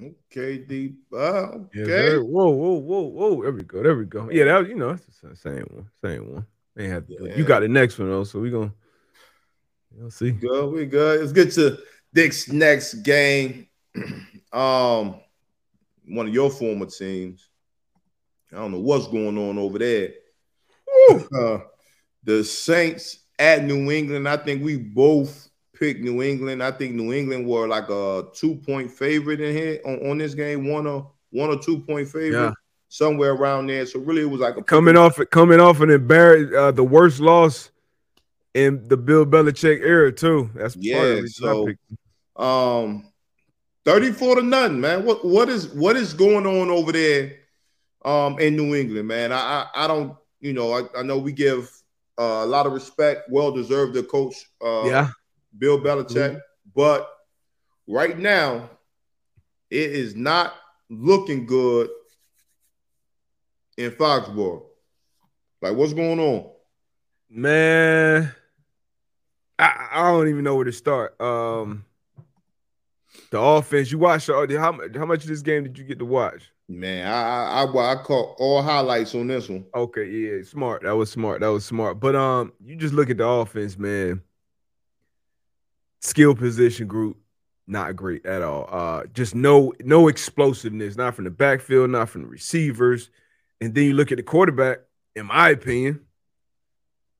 Okay, 0.00 0.58
D. 0.58 0.94
Uh, 1.12 1.58
Yeah, 1.74 1.82
okay. 1.82 2.16
whoa, 2.18 2.50
whoa, 2.50 2.78
whoa, 2.78 3.00
whoa. 3.02 3.42
There 3.42 3.52
we 3.52 3.62
go. 3.62 3.82
There 3.82 3.96
we 3.96 4.04
go. 4.04 4.30
Yeah, 4.30 4.44
that 4.44 4.58
was, 4.60 4.68
you 4.68 4.76
know, 4.76 4.90
it's 4.90 5.20
the 5.20 5.34
same 5.34 5.66
one. 5.70 5.88
Same 6.00 6.32
one. 6.32 6.46
They 6.76 6.88
have 6.88 7.06
to 7.08 7.18
do. 7.18 7.32
You 7.36 7.44
got 7.44 7.60
the 7.60 7.68
next 7.68 7.98
one 7.98 8.08
though, 8.08 8.22
so 8.22 8.38
we 8.38 8.50
gonna 8.50 8.72
you'll 9.96 10.10
see. 10.12 10.30
Good, 10.30 10.72
we 10.72 10.86
good. 10.86 11.20
Let's 11.20 11.32
get 11.32 11.52
to 11.54 11.78
Dick's 12.14 12.48
next 12.48 12.94
game. 13.02 13.66
um, 14.52 15.16
one 16.06 16.28
of 16.28 16.34
your 16.34 16.50
former 16.50 16.86
teams. 16.86 17.48
I 18.52 18.56
don't 18.56 18.72
know 18.72 18.80
what's 18.80 19.08
going 19.08 19.36
on 19.36 19.58
over 19.58 19.78
there. 19.78 20.10
Uh, 21.34 21.58
the 22.22 22.44
Saints 22.44 23.24
at 23.38 23.64
New 23.64 23.90
England. 23.90 24.28
I 24.28 24.36
think 24.36 24.62
we 24.62 24.76
both 24.76 25.47
picked 25.78 26.00
New 26.00 26.22
England. 26.22 26.62
I 26.62 26.70
think 26.70 26.94
New 26.94 27.12
England 27.12 27.46
were 27.46 27.68
like 27.68 27.88
a 27.90 28.24
two 28.34 28.56
point 28.56 28.90
favorite 28.90 29.40
in 29.40 29.54
here 29.56 29.80
on, 29.84 30.10
on 30.10 30.18
this 30.18 30.34
game. 30.34 30.68
One 30.68 30.86
or 30.86 31.10
one 31.30 31.50
or 31.50 31.58
two 31.58 31.80
point 31.80 32.08
favorite, 32.08 32.32
Yeah. 32.48 32.52
somewhere 32.88 33.32
around 33.32 33.66
there. 33.68 33.84
So 33.86 34.00
really, 34.00 34.22
it 34.22 34.30
was 34.30 34.40
like 34.40 34.56
a 34.56 34.62
Coming 34.62 34.96
off 34.96 35.18
coming 35.30 35.60
off 35.60 35.80
an 35.80 35.90
embarrass 35.90 36.52
uh, 36.54 36.70
the 36.72 36.84
worst 36.84 37.20
loss 37.20 37.70
in 38.54 38.86
the 38.88 38.96
Bill 38.96 39.24
Belichick 39.26 39.80
era 39.80 40.10
too. 40.12 40.50
That's 40.54 40.74
part 40.74 40.78
of 40.78 40.84
Yeah, 40.84 41.04
the 41.14 41.22
reason 41.22 41.48
I 41.48 41.52
so- 42.36 42.42
Um, 42.44 43.04
34 43.84 44.36
to 44.36 44.42
nothing, 44.42 44.80
man. 44.80 45.04
What 45.04 45.24
what 45.24 45.48
is 45.48 45.68
what 45.68 45.96
is 45.96 46.12
going 46.14 46.46
on 46.46 46.70
over 46.70 46.92
there 46.92 47.36
um 48.04 48.38
in 48.38 48.56
New 48.56 48.74
England, 48.74 49.08
man? 49.08 49.32
I 49.32 49.36
I, 49.74 49.84
I 49.84 49.86
don't, 49.86 50.16
you 50.40 50.52
know, 50.52 50.72
I, 50.72 50.82
I 50.98 51.02
know 51.02 51.18
we 51.18 51.32
give 51.32 51.70
uh, 52.18 52.42
a 52.42 52.46
lot 52.46 52.66
of 52.66 52.72
respect, 52.72 53.30
well 53.30 53.50
deserved 53.52 53.94
to 53.94 54.02
coach 54.02 54.34
uh 54.64 54.84
yeah. 54.86 55.08
Bill 55.58 55.78
Belichick, 55.80 56.40
but 56.74 57.08
right 57.86 58.18
now 58.18 58.70
it 59.70 59.90
is 59.90 60.14
not 60.14 60.54
looking 60.88 61.46
good 61.46 61.90
in 63.76 63.90
Foxborough. 63.90 64.62
Like 65.60 65.74
what's 65.74 65.92
going 65.92 66.20
on? 66.20 66.50
Man, 67.30 68.32
I, 69.58 69.88
I 69.92 70.10
don't 70.10 70.28
even 70.28 70.44
know 70.44 70.56
where 70.56 70.64
to 70.64 70.72
start. 70.72 71.20
Um, 71.20 71.84
the 73.30 73.40
offense. 73.40 73.90
You 73.90 73.98
watched 73.98 74.30
uh, 74.30 74.46
how 74.58 74.72
mu- 74.72 74.88
how 74.94 75.06
much 75.06 75.22
of 75.22 75.28
this 75.28 75.42
game 75.42 75.64
did 75.64 75.78
you 75.78 75.84
get 75.84 75.98
to 75.98 76.04
watch? 76.04 76.50
Man, 76.68 77.06
I 77.06 77.62
I 77.62 77.64
I, 77.64 77.92
I 77.92 78.02
caught 78.02 78.36
all 78.38 78.62
highlights 78.62 79.14
on 79.14 79.26
this 79.26 79.48
one. 79.48 79.64
Okay, 79.74 80.06
yeah, 80.06 80.42
smart. 80.42 80.82
That 80.82 80.96
was 80.96 81.10
smart. 81.10 81.40
That 81.40 81.48
was 81.48 81.64
smart. 81.64 81.98
But 82.00 82.14
um, 82.14 82.52
you 82.64 82.76
just 82.76 82.94
look 82.94 83.10
at 83.10 83.16
the 83.18 83.26
offense, 83.26 83.78
man. 83.78 84.22
Skill 86.00 86.34
position 86.34 86.86
group, 86.86 87.16
not 87.66 87.96
great 87.96 88.24
at 88.24 88.42
all. 88.42 88.68
Uh, 88.70 89.06
just 89.12 89.34
no 89.34 89.72
no 89.80 90.08
explosiveness, 90.08 90.96
not 90.96 91.14
from 91.14 91.24
the 91.24 91.30
backfield, 91.30 91.90
not 91.90 92.08
from 92.08 92.22
the 92.22 92.28
receivers. 92.28 93.10
And 93.60 93.74
then 93.74 93.84
you 93.84 93.94
look 93.94 94.12
at 94.12 94.18
the 94.18 94.22
quarterback. 94.22 94.78
In 95.16 95.26
my 95.26 95.48
opinion, 95.50 96.02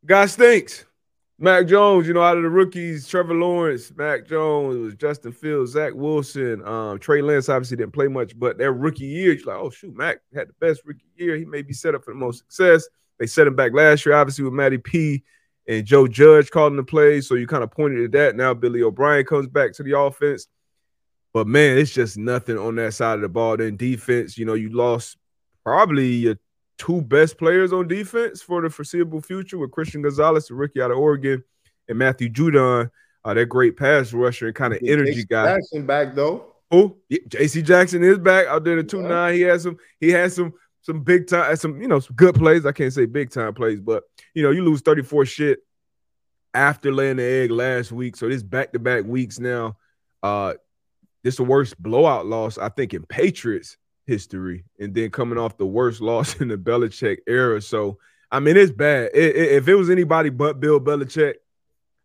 guy 0.06 0.26
stinks. 0.26 0.84
Mac 1.40 1.66
Jones, 1.66 2.06
you 2.06 2.14
know, 2.14 2.22
out 2.22 2.36
of 2.36 2.42
the 2.42 2.48
rookies, 2.48 3.06
Trevor 3.06 3.34
Lawrence, 3.34 3.92
Mac 3.96 4.26
Jones, 4.26 4.76
was 4.76 4.94
Justin 4.96 5.30
Fields, 5.30 5.70
Zach 5.70 5.92
Wilson, 5.94 6.66
um, 6.66 6.98
Trey 6.98 7.22
Lance 7.22 7.48
obviously 7.48 7.76
didn't 7.76 7.92
play 7.92 8.08
much, 8.08 8.36
but 8.36 8.58
their 8.58 8.72
rookie 8.72 9.06
year, 9.06 9.34
you're 9.34 9.46
like, 9.46 9.62
oh 9.62 9.70
shoot, 9.70 9.96
Mac 9.96 10.18
had 10.34 10.48
the 10.48 10.54
best 10.60 10.82
rookie 10.84 11.06
year. 11.14 11.36
He 11.36 11.44
may 11.44 11.62
be 11.62 11.72
set 11.72 11.94
up 11.94 12.04
for 12.04 12.12
the 12.12 12.18
most 12.18 12.38
success. 12.38 12.88
They 13.20 13.26
set 13.26 13.46
him 13.46 13.54
back 13.54 13.72
last 13.72 14.04
year, 14.04 14.16
obviously 14.16 14.44
with 14.44 14.52
Matty 14.52 14.78
P 14.78 15.22
and 15.68 15.84
Joe 15.84 16.08
Judge 16.08 16.50
calling 16.50 16.76
the 16.76 16.82
plays. 16.82 17.28
So 17.28 17.34
you 17.34 17.46
kind 17.46 17.62
of 17.62 17.70
pointed 17.70 18.04
at 18.04 18.12
that. 18.12 18.36
Now 18.36 18.54
Billy 18.54 18.82
O'Brien 18.82 19.24
comes 19.24 19.46
back 19.46 19.72
to 19.74 19.82
the 19.82 19.98
offense. 19.98 20.48
But 21.34 21.46
man, 21.46 21.76
it's 21.76 21.92
just 21.92 22.16
nothing 22.16 22.56
on 22.56 22.76
that 22.76 22.94
side 22.94 23.16
of 23.16 23.20
the 23.20 23.28
ball. 23.28 23.58
Then 23.58 23.76
defense, 23.76 24.38
you 24.38 24.46
know, 24.46 24.54
you 24.54 24.70
lost 24.70 25.18
probably 25.62 26.06
your 26.06 26.38
two 26.78 27.02
best 27.02 27.36
players 27.36 27.72
on 27.72 27.86
defense 27.86 28.40
for 28.40 28.62
the 28.62 28.70
foreseeable 28.70 29.20
future 29.20 29.58
with 29.58 29.70
Christian 29.70 30.00
Gonzalez, 30.00 30.48
the 30.48 30.54
rookie 30.54 30.80
out 30.80 30.90
of 30.90 30.96
Oregon, 30.96 31.44
and 31.86 31.98
Matthew 31.98 32.30
Judon, 32.30 32.90
uh, 33.24 33.34
that 33.34 33.46
great 33.46 33.76
pass 33.76 34.12
rusher 34.12 34.46
and 34.46 34.54
kind 34.54 34.72
of 34.72 34.80
energy 34.82 35.24
guy. 35.24 35.54
Jackson 35.54 35.86
back 35.86 36.14
though. 36.14 36.54
Who? 36.70 36.96
Yeah, 37.08 37.18
JC 37.28 37.64
Jackson 37.64 38.02
is 38.02 38.18
back 38.18 38.46
out 38.46 38.64
there. 38.64 38.76
The 38.76 38.84
two 38.84 39.02
nine. 39.02 39.34
He 39.34 39.42
has 39.42 39.62
some. 39.62 39.76
He 40.00 40.10
has 40.10 40.34
some 40.34 40.54
some 40.88 41.00
big 41.02 41.26
time. 41.26 41.54
Some 41.56 41.82
you 41.82 41.86
know 41.86 42.00
some 42.00 42.16
good 42.16 42.34
plays. 42.34 42.64
I 42.64 42.72
can't 42.72 42.92
say 42.92 43.04
big 43.04 43.30
time 43.30 43.52
plays, 43.52 43.78
but 43.78 44.04
you 44.34 44.42
know 44.42 44.50
you 44.50 44.64
lose 44.64 44.80
thirty 44.80 45.02
four 45.02 45.26
shit 45.26 45.60
after 46.54 46.90
laying 46.92 47.18
the 47.18 47.24
egg 47.24 47.50
last 47.50 47.92
week. 47.92 48.16
So 48.16 48.26
this 48.28 48.42
back 48.42 48.72
to 48.72 48.78
back 48.78 49.04
weeks 49.04 49.38
now. 49.38 49.76
Uh, 50.22 50.54
this 51.22 51.36
the 51.36 51.44
worst 51.44 51.80
blowout 51.80 52.26
loss 52.26 52.56
I 52.56 52.70
think 52.70 52.94
in 52.94 53.04
Patriots 53.04 53.76
history, 54.06 54.64
and 54.80 54.94
then 54.94 55.10
coming 55.10 55.38
off 55.38 55.58
the 55.58 55.66
worst 55.66 56.00
loss 56.10 56.40
in 56.40 56.48
the 56.48 56.56
Belichick 56.56 57.18
era. 57.26 57.60
So 57.60 57.98
I 58.32 58.40
mean 58.40 58.56
it's 58.56 58.72
bad. 58.72 59.10
If 59.12 59.68
it 59.68 59.74
was 59.74 59.90
anybody 59.90 60.30
but 60.30 60.58
Bill 60.58 60.80
Belichick. 60.80 61.34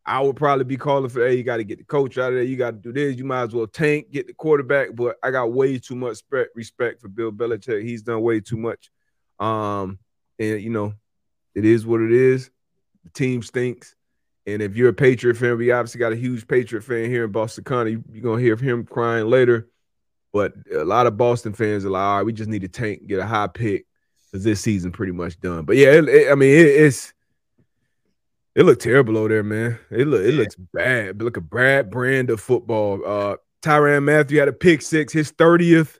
I 0.06 0.20
would 0.22 0.36
probably 0.36 0.66
be 0.66 0.76
calling 0.78 1.10
for, 1.10 1.26
hey, 1.26 1.36
you 1.36 1.44
got 1.44 1.58
to 1.58 1.64
get 1.64 1.78
the 1.78 1.86
coach 1.86 2.18
out 2.18 2.30
of 2.30 2.36
there. 2.36 2.44
You 2.44 2.58
got 2.58 2.72
to 2.72 2.78
do 2.78 2.92
this. 2.92 3.18
You 3.18 3.24
might 3.24 3.44
as 3.44 3.56
well 3.56 3.68
tank, 3.68 4.12
get 4.12 4.28
the 4.28 4.34
quarterback. 4.34 4.90
But 4.96 5.16
I 5.24 5.32
got 5.32 5.54
way 5.54 5.80
too 5.80 5.96
much 5.96 6.20
respect 6.56 7.02
for 7.02 7.08
Bill 7.08 7.32
Belichick. 7.32 7.84
He's 7.84 8.04
done 8.04 8.22
way 8.22 8.42
too 8.42 8.58
much. 8.58 8.92
Um, 9.40 10.00
and 10.40 10.62
you 10.62 10.70
know, 10.70 10.94
it 11.56 11.64
is 11.66 11.86
what 11.86 12.02
it 12.02 12.12
is. 12.12 12.50
The 13.04 13.10
team 13.12 13.42
stinks. 13.44 13.96
And 14.46 14.62
if 14.62 14.76
you're 14.76 14.90
a 14.90 14.94
Patriot 14.94 15.38
fan, 15.38 15.58
we 15.58 15.72
obviously 15.72 16.00
got 16.00 16.12
a 16.12 16.18
huge 16.18 16.48
Patriot 16.50 16.82
fan 16.82 17.10
here 17.10 17.24
in 17.24 17.32
Boston 17.32 17.64
County. 17.64 17.98
You're 18.12 18.24
gonna 18.24 18.42
hear 18.42 18.58
him 18.58 18.86
crying 18.86 19.28
later. 19.28 19.70
But 20.34 20.54
a 20.74 20.84
lot 20.84 21.08
of 21.08 21.16
Boston 21.16 21.54
fans 21.54 21.86
are 21.86 21.90
like, 21.92 22.02
all 22.02 22.18
right, 22.18 22.24
we 22.26 22.34
just 22.34 22.50
need 22.50 22.64
to 22.64 22.68
tank, 22.68 23.08
get 23.08 23.20
a 23.20 23.26
high 23.26 23.48
pick 23.48 23.86
because 24.26 24.44
this 24.44 24.60
season 24.60 24.92
pretty 24.92 25.12
much 25.14 25.40
done. 25.40 25.64
But 25.64 25.78
yeah, 25.78 25.92
it, 25.92 26.10
it- 26.10 26.32
I 26.32 26.36
mean, 26.36 26.50
it, 26.50 26.68
it's 26.68 27.14
it 28.56 28.64
looked 28.64 28.82
terrible 28.82 29.18
over 29.18 29.30
there, 29.30 29.44
man. 29.44 29.80
It 29.92 30.08
look 30.08 30.22
it 30.22 30.34
looks 30.34 30.56
bad. 30.74 31.22
Look 31.22 31.38
a 31.38 31.42
bad 31.42 31.90
brand 31.90 32.30
of 32.30 32.40
football. 32.40 33.02
Uh 33.06 33.36
Tyrann 33.62 34.04
Mathieu 34.04 34.40
had 34.40 34.50
a 34.50 34.54
pick 34.54 34.82
six, 34.82 35.14
his 35.14 35.32
30th 35.32 35.98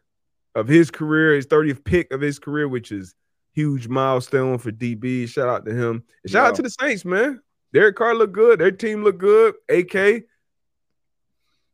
of 0.54 0.68
his 0.68 0.92
career, 0.92 1.34
his 1.34 1.48
30th 1.48 1.84
pick 1.86 2.12
of 2.12 2.20
his 2.20 2.38
career, 2.38 2.68
which 2.68 2.92
is 2.92 3.16
huge 3.54 3.88
milestone 3.88 4.58
for 4.58 4.72
DB. 4.72 5.28
Shout 5.30 5.48
out 5.48 5.66
to 5.66 5.72
him. 5.74 6.04
And 6.24 6.32
shout 6.32 6.44
Yeah. 6.44 6.48
out 6.50 6.56
to 6.56 6.62
the 6.62 6.70
Saints, 6.70 7.06
man. 7.06 7.40
Derek 7.74 7.96
Carr 7.96 8.16
looked 8.16 8.34
good. 8.34 8.60
Their 8.60 8.72
team 8.72 9.04
looked 9.04 9.20
good. 9.20 9.56
AK, 9.70 10.24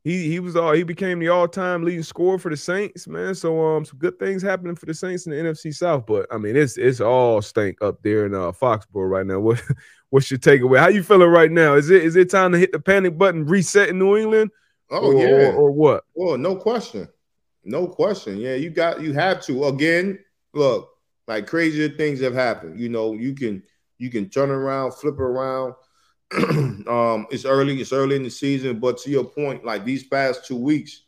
he 0.03 0.29
he 0.29 0.39
was 0.39 0.55
all 0.55 0.71
he 0.71 0.83
became 0.83 1.19
the 1.19 1.27
all-time 1.27 1.83
leading 1.83 2.03
scorer 2.03 2.37
for 2.37 2.49
the 2.49 2.57
Saints, 2.57 3.07
man. 3.07 3.35
So 3.35 3.65
um, 3.65 3.85
some 3.85 3.99
good 3.99 4.17
things 4.17 4.41
happening 4.41 4.75
for 4.75 4.85
the 4.85 4.93
Saints 4.93 5.25
in 5.25 5.31
the 5.31 5.37
NFC 5.37 5.73
South. 5.73 6.05
But 6.05 6.27
I 6.31 6.37
mean, 6.37 6.55
it's 6.55 6.77
it's 6.77 7.01
all 7.01 7.41
stank 7.41 7.81
up 7.81 8.01
there 8.01 8.25
in 8.25 8.33
uh, 8.33 8.51
Foxborough 8.51 9.09
right 9.09 9.25
now. 9.25 9.39
What 9.49 9.61
what's 10.09 10.31
your 10.31 10.39
takeaway? 10.39 10.79
How 10.79 10.87
you 10.87 11.03
feeling 11.03 11.29
right 11.29 11.51
now? 11.51 11.75
Is 11.75 11.89
it 11.89 12.03
is 12.03 12.15
it 12.15 12.29
time 12.29 12.53
to 12.53 12.57
hit 12.57 12.71
the 12.71 12.79
panic 12.79 13.17
button, 13.17 13.45
reset 13.45 13.89
in 13.89 13.99
New 13.99 14.17
England? 14.17 14.51
Oh 14.89 15.13
or, 15.13 15.21
yeah. 15.21 15.49
or, 15.49 15.53
or 15.53 15.71
what? 15.71 16.03
Well, 16.15 16.37
no 16.37 16.55
question. 16.55 17.07
No 17.63 17.87
question. 17.87 18.37
Yeah, 18.37 18.55
you 18.55 18.69
got 18.69 19.01
you 19.01 19.13
have 19.13 19.41
to. 19.43 19.65
Again, 19.65 20.19
look, 20.53 20.89
like 21.27 21.45
crazier 21.45 21.89
things 21.89 22.21
have 22.21 22.33
happened. 22.33 22.79
You 22.79 22.89
know, 22.89 23.13
you 23.13 23.35
can 23.35 23.63
you 23.97 24.09
can 24.09 24.29
turn 24.29 24.49
around, 24.49 24.93
flip 24.93 25.19
around. 25.19 25.75
um, 26.87 27.27
it's 27.31 27.45
early, 27.45 27.79
it's 27.81 27.93
early 27.93 28.15
in 28.15 28.23
the 28.23 28.29
season, 28.29 28.79
but 28.79 28.97
to 28.99 29.09
your 29.09 29.25
point, 29.25 29.65
like 29.65 29.85
these 29.85 30.03
past 30.03 30.45
two 30.45 30.57
weeks, 30.57 31.03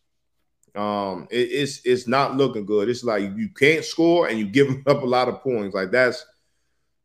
um, 0.75 1.27
it, 1.29 1.49
it's 1.51 1.81
it's 1.85 2.07
not 2.07 2.37
looking 2.37 2.65
good. 2.65 2.89
It's 2.89 3.03
like 3.03 3.23
you 3.35 3.49
can't 3.49 3.83
score 3.85 4.27
and 4.27 4.39
you 4.39 4.45
giving 4.45 4.83
up 4.87 5.03
a 5.03 5.05
lot 5.05 5.27
of 5.27 5.41
points. 5.41 5.75
Like 5.75 5.91
that's 5.91 6.25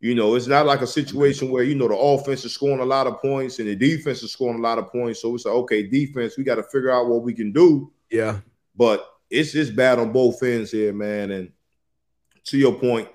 you 0.00 0.14
know, 0.14 0.34
it's 0.34 0.46
not 0.46 0.66
like 0.66 0.82
a 0.82 0.86
situation 0.86 1.50
where 1.50 1.64
you 1.64 1.74
know 1.74 1.88
the 1.88 1.96
offense 1.96 2.44
is 2.44 2.52
scoring 2.52 2.80
a 2.80 2.84
lot 2.84 3.06
of 3.06 3.20
points 3.20 3.58
and 3.58 3.68
the 3.68 3.74
defense 3.74 4.22
is 4.22 4.32
scoring 4.32 4.58
a 4.58 4.62
lot 4.62 4.78
of 4.78 4.92
points. 4.92 5.22
So 5.22 5.34
it's 5.34 5.46
like, 5.46 5.54
okay, 5.54 5.82
defense, 5.86 6.36
we 6.36 6.44
got 6.44 6.56
to 6.56 6.62
figure 6.62 6.90
out 6.90 7.08
what 7.08 7.22
we 7.22 7.32
can 7.32 7.50
do. 7.50 7.90
Yeah, 8.10 8.40
But 8.76 9.06
it's 9.30 9.52
just 9.52 9.74
bad 9.74 9.98
on 9.98 10.12
both 10.12 10.42
ends 10.42 10.70
here, 10.70 10.92
man. 10.92 11.30
And 11.30 11.50
to 12.44 12.58
your 12.58 12.74
point, 12.74 13.08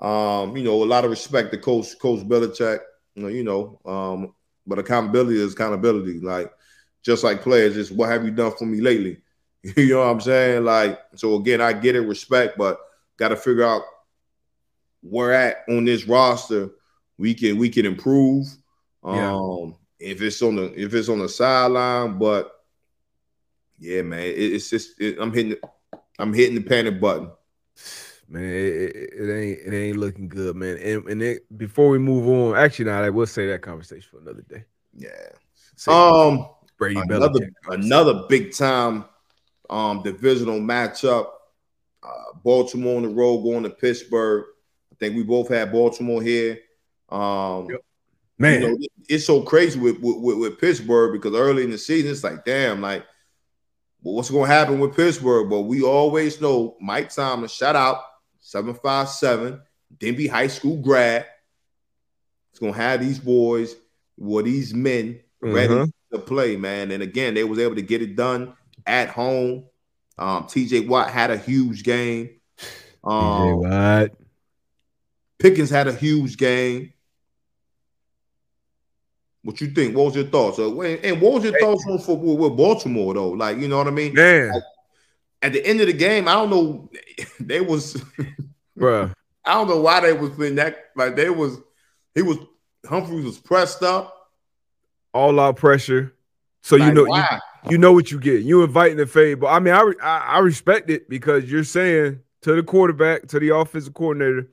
um, 0.00 0.56
you 0.56 0.64
know, 0.64 0.82
a 0.82 0.84
lot 0.84 1.04
of 1.04 1.10
respect 1.10 1.52
to 1.52 1.58
Coach 1.58 1.98
Coach 1.98 2.26
Belichick. 2.26 2.80
You 3.14 3.22
know, 3.22 3.28
you 3.28 3.44
know, 3.44 3.80
um, 3.84 4.34
but 4.66 4.78
accountability 4.78 5.40
is 5.40 5.52
accountability. 5.52 6.20
Like 6.20 6.52
just 7.02 7.24
like 7.24 7.42
players, 7.42 7.74
just 7.74 7.92
what 7.92 8.10
have 8.10 8.24
you 8.24 8.30
done 8.30 8.52
for 8.56 8.66
me 8.66 8.80
lately? 8.80 9.20
you 9.62 9.90
know 9.90 10.00
what 10.00 10.10
I'm 10.10 10.20
saying? 10.20 10.64
Like, 10.64 11.00
so 11.14 11.36
again, 11.36 11.60
I 11.60 11.72
get 11.72 11.96
it, 11.96 12.00
respect, 12.00 12.58
but 12.58 12.80
got 13.16 13.28
to 13.28 13.36
figure 13.36 13.64
out 13.64 13.82
where 15.02 15.32
at 15.32 15.64
on 15.68 15.84
this 15.84 16.06
roster 16.06 16.70
we 17.18 17.34
can 17.34 17.58
we 17.58 17.68
can 17.68 17.86
improve. 17.86 18.46
Yeah. 19.04 19.34
Um, 19.34 19.76
if 19.98 20.20
it's 20.20 20.42
on 20.42 20.56
the 20.56 20.80
if 20.80 20.94
it's 20.94 21.08
on 21.08 21.20
the 21.20 21.28
sideline, 21.28 22.18
but 22.18 22.52
yeah, 23.78 24.02
man, 24.02 24.20
it, 24.20 24.36
it's 24.36 24.70
just 24.70 25.00
it, 25.00 25.18
I'm 25.20 25.32
hitting 25.32 25.56
I'm 26.18 26.32
hitting 26.32 26.54
the 26.54 26.62
panic 26.62 27.00
button. 27.00 27.30
Man, 28.32 28.44
it, 28.44 28.96
it, 28.96 29.10
it 29.14 29.32
ain't 29.32 29.58
it 29.60 29.76
ain't 29.76 29.98
looking 29.98 30.28
good, 30.28 30.56
man. 30.56 30.78
And 30.78 31.06
and 31.06 31.22
it, 31.22 31.58
before 31.58 31.88
we 31.90 31.98
move 31.98 32.28
on, 32.28 32.56
actually, 32.56 32.86
now 32.86 33.02
I 33.02 33.10
will 33.10 33.26
say 33.26 33.46
that 33.48 33.62
conversation 33.62 34.08
for 34.10 34.18
another 34.18 34.42
day. 34.48 34.64
Yeah. 34.94 35.08
Say 35.76 35.92
Um, 35.92 36.48
Brady 36.78 37.00
another 37.00 37.50
another 37.68 38.24
big 38.28 38.54
time 38.54 39.04
um 39.70 40.02
divisional 40.02 40.60
matchup. 40.60 41.28
Uh, 42.02 42.36
Baltimore 42.42 42.96
on 42.96 43.02
the 43.02 43.08
road 43.08 43.42
going 43.42 43.62
to 43.62 43.70
Pittsburgh. 43.70 44.44
I 44.90 44.96
think 44.98 45.14
we 45.14 45.22
both 45.22 45.48
had 45.48 45.70
Baltimore 45.70 46.22
here. 46.22 46.58
Um, 47.08 47.68
Yep. 47.70 47.80
man. 48.38 48.62
you 48.62 48.68
know, 48.68 48.76
it's 49.08 49.24
so 49.24 49.42
crazy 49.42 49.78
with, 49.78 50.00
with, 50.00 50.36
with, 50.36 50.58
Pittsburgh 50.58 51.12
because 51.12 51.38
early 51.38 51.62
in 51.62 51.70
the 51.70 51.78
season, 51.78 52.10
it's 52.10 52.24
like, 52.24 52.44
damn, 52.44 52.80
like, 52.80 53.04
well, 54.02 54.14
what's 54.16 54.30
going 54.30 54.48
to 54.48 54.54
happen 54.54 54.80
with 54.80 54.96
Pittsburgh? 54.96 55.48
But 55.48 55.60
we 55.62 55.82
always 55.82 56.40
know 56.40 56.76
Mike 56.80 57.10
Tomlin, 57.14 57.48
shout 57.48 57.76
out 57.76 58.02
757, 58.42 59.60
Denbigh 59.98 60.28
High 60.28 60.48
School 60.48 60.76
grad. 60.82 61.26
It's 62.50 62.60
to 62.60 62.72
have 62.72 63.00
these 63.00 63.18
boys, 63.18 63.74
or 64.22 64.42
these 64.42 64.74
men 64.74 65.20
ready 65.40 65.74
Mhm. 65.74 65.92
to 66.12 66.18
play, 66.18 66.56
man. 66.56 66.90
And 66.90 67.02
again, 67.02 67.34
they 67.34 67.44
was 67.44 67.58
able 67.58 67.76
to 67.76 67.82
get 67.82 68.02
it 68.02 68.14
done 68.14 68.52
at 68.86 69.08
home. 69.08 69.64
Um, 70.18 70.46
TJ 70.46 70.86
Watt 70.86 71.10
had 71.10 71.30
a 71.30 71.38
huge 71.38 71.82
game. 71.82 72.28
TJ 72.58 73.52
Um, 73.52 73.60
Watt. 73.60 74.10
Pickens 75.38 75.70
had 75.70 75.88
a 75.88 75.94
huge 75.94 76.36
game. 76.36 76.92
What 79.44 79.60
you 79.60 79.68
think? 79.68 79.96
What 79.96 80.06
was 80.06 80.14
your 80.14 80.26
thoughts? 80.26 80.58
Uh, 80.58 80.78
and 80.80 81.20
what 81.20 81.32
was 81.32 81.44
your 81.44 81.58
thoughts 81.58 81.84
on 81.88 81.98
for 81.98 82.16
with 82.16 82.56
Baltimore 82.56 83.14
though? 83.14 83.30
Like, 83.30 83.58
you 83.58 83.66
know 83.66 83.78
what 83.78 83.88
I 83.88 83.90
mean? 83.90 84.14
Man, 84.14 84.62
At 85.42 85.52
the 85.52 85.66
end 85.66 85.80
of 85.80 85.88
the 85.88 85.92
game, 85.92 86.28
I 86.28 86.34
don't 86.34 86.50
know. 86.50 86.90
They 87.40 87.60
was 87.60 87.94
bruh. 88.78 89.12
I 89.44 89.54
don't 89.54 89.68
know 89.68 89.80
why 89.80 90.00
they 90.00 90.12
was 90.12 90.38
in 90.38 90.54
that. 90.56 90.90
Like 90.94 91.16
they 91.16 91.28
was 91.28 91.58
he 92.14 92.22
was 92.22 92.38
Humphreys 92.86 93.24
was 93.24 93.38
pressed 93.38 93.82
up. 93.82 94.30
All 95.12 95.38
out 95.40 95.56
pressure. 95.56 96.14
So 96.62 96.76
you 96.76 96.92
know 96.92 97.04
you, 97.04 97.24
you 97.70 97.78
know 97.78 97.92
what 97.92 98.10
you 98.10 98.20
get. 98.20 98.42
You 98.42 98.62
inviting 98.62 98.96
the 98.96 99.06
fade, 99.06 99.40
but 99.40 99.48
I 99.48 99.58
mean, 99.58 99.74
I, 99.74 99.92
I 100.02 100.18
I 100.18 100.38
respect 100.38 100.90
it 100.90 101.08
because 101.08 101.50
you're 101.50 101.64
saying 101.64 102.20
to 102.42 102.54
the 102.54 102.62
quarterback, 102.62 103.26
to 103.28 103.40
the 103.40 103.50
offensive 103.50 103.94
coordinator, 103.94 104.48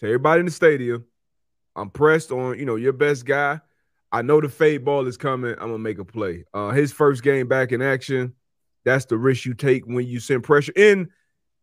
to 0.00 0.06
everybody 0.06 0.40
in 0.40 0.46
the 0.46 0.52
stadium, 0.52 1.04
I'm 1.76 1.90
pressed 1.90 2.32
on. 2.32 2.58
You 2.58 2.64
know, 2.64 2.76
your 2.76 2.92
best 2.92 3.24
guy. 3.24 3.60
I 4.10 4.20
know 4.20 4.40
the 4.40 4.48
fade 4.48 4.84
ball 4.84 5.06
is 5.06 5.16
coming. 5.16 5.52
I'm 5.52 5.68
gonna 5.68 5.78
make 5.78 5.98
a 5.98 6.04
play. 6.04 6.44
Uh, 6.52 6.70
his 6.70 6.92
first 6.92 7.22
game 7.22 7.48
back 7.48 7.72
in 7.72 7.80
action. 7.80 8.34
That's 8.84 9.04
the 9.04 9.16
risk 9.16 9.44
you 9.44 9.54
take 9.54 9.86
when 9.86 10.06
you 10.06 10.20
send 10.20 10.44
pressure 10.44 10.72
in. 10.76 11.10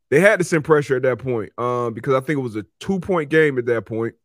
They 0.10 0.20
had 0.20 0.40
to 0.40 0.46
send 0.46 0.64
pressure 0.64 0.96
at 0.96 1.04
that 1.04 1.20
point, 1.20 1.52
um, 1.60 1.94
because 1.94 2.16
I 2.16 2.20
think 2.20 2.40
it 2.40 2.42
was 2.42 2.56
a 2.56 2.66
two 2.80 3.00
point 3.00 3.30
game 3.30 3.58
at 3.58 3.66
that 3.68 3.86
point. 3.86 4.16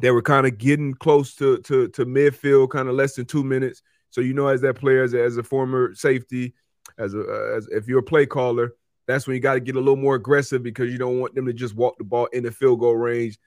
They 0.00 0.10
were 0.10 0.22
kind 0.22 0.46
of 0.46 0.58
getting 0.58 0.94
close 0.94 1.34
to 1.36 1.58
to 1.58 1.88
to 1.88 2.06
midfield, 2.06 2.70
kind 2.70 2.88
of 2.88 2.94
less 2.94 3.14
than 3.14 3.26
two 3.26 3.44
minutes. 3.44 3.82
So 4.10 4.20
you 4.20 4.34
know, 4.34 4.48
as 4.48 4.60
that 4.62 4.74
player, 4.74 5.02
as 5.02 5.14
a, 5.14 5.22
as 5.22 5.36
a 5.36 5.42
former 5.42 5.94
safety, 5.94 6.54
as 6.98 7.14
a 7.14 7.20
uh, 7.20 7.56
as 7.56 7.68
if 7.68 7.86
you're 7.86 8.00
a 8.00 8.02
play 8.02 8.26
caller, 8.26 8.74
that's 9.06 9.26
when 9.26 9.34
you 9.34 9.40
got 9.40 9.54
to 9.54 9.60
get 9.60 9.76
a 9.76 9.80
little 9.80 9.96
more 9.96 10.14
aggressive 10.14 10.62
because 10.62 10.90
you 10.90 10.98
don't 10.98 11.20
want 11.20 11.34
them 11.34 11.46
to 11.46 11.52
just 11.52 11.74
walk 11.74 11.98
the 11.98 12.04
ball 12.04 12.26
in 12.26 12.42
the 12.42 12.50
field 12.50 12.80
goal 12.80 12.96
range, 12.96 13.38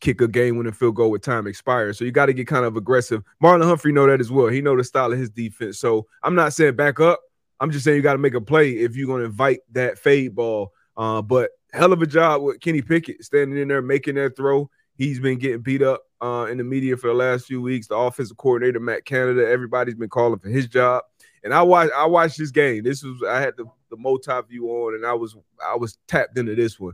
kick 0.00 0.20
a 0.20 0.28
game 0.28 0.56
when 0.56 0.66
the 0.66 0.72
field 0.72 0.96
goal 0.96 1.10
with 1.10 1.22
time 1.22 1.46
expires. 1.46 1.98
So 1.98 2.04
you 2.04 2.10
got 2.10 2.26
to 2.26 2.32
get 2.32 2.46
kind 2.46 2.64
of 2.64 2.76
aggressive. 2.76 3.22
Marlon 3.42 3.64
Humphrey 3.64 3.92
know 3.92 4.06
that 4.06 4.20
as 4.20 4.30
well. 4.30 4.48
He 4.48 4.62
know 4.62 4.76
the 4.76 4.84
style 4.84 5.12
of 5.12 5.18
his 5.18 5.30
defense. 5.30 5.78
So 5.78 6.06
I'm 6.22 6.34
not 6.34 6.52
saying 6.52 6.76
back 6.76 7.00
up. 7.00 7.20
I'm 7.60 7.70
just 7.70 7.84
saying 7.84 7.96
you 7.96 8.02
got 8.02 8.14
to 8.14 8.18
make 8.18 8.34
a 8.34 8.40
play 8.40 8.70
if 8.70 8.96
you're 8.96 9.06
going 9.06 9.20
to 9.20 9.26
invite 9.26 9.60
that 9.72 9.98
fade 9.98 10.34
ball. 10.34 10.72
Uh, 10.96 11.22
but 11.22 11.50
hell 11.72 11.92
of 11.92 12.02
a 12.02 12.06
job 12.06 12.42
with 12.42 12.60
Kenny 12.60 12.82
Pickett 12.82 13.24
standing 13.24 13.58
in 13.58 13.68
there 13.68 13.82
making 13.82 14.16
that 14.16 14.36
throw. 14.36 14.70
He's 14.96 15.20
been 15.20 15.38
getting 15.38 15.60
beat 15.60 15.82
up 15.82 16.02
uh, 16.20 16.46
in 16.50 16.58
the 16.58 16.64
media 16.64 16.96
for 16.96 17.06
the 17.08 17.14
last 17.14 17.46
few 17.46 17.62
weeks. 17.62 17.86
The 17.86 17.96
offensive 17.96 18.36
coordinator 18.36 18.80
Matt 18.80 19.04
Canada, 19.04 19.46
everybody's 19.48 19.94
been 19.94 20.08
calling 20.08 20.38
for 20.38 20.48
his 20.48 20.66
job. 20.66 21.04
And 21.42 21.54
I 21.54 21.62
watched 21.62 21.92
I 21.96 22.06
watched 22.06 22.38
this 22.38 22.50
game. 22.50 22.82
This 22.82 23.02
was 23.02 23.22
I 23.26 23.40
had 23.40 23.56
the 23.56 23.64
the 23.88 23.96
multi 23.96 24.32
view 24.48 24.68
on, 24.68 24.94
and 24.94 25.06
I 25.06 25.14
was 25.14 25.36
I 25.66 25.76
was 25.76 25.96
tapped 26.06 26.38
into 26.38 26.54
this 26.54 26.78
one. 26.78 26.92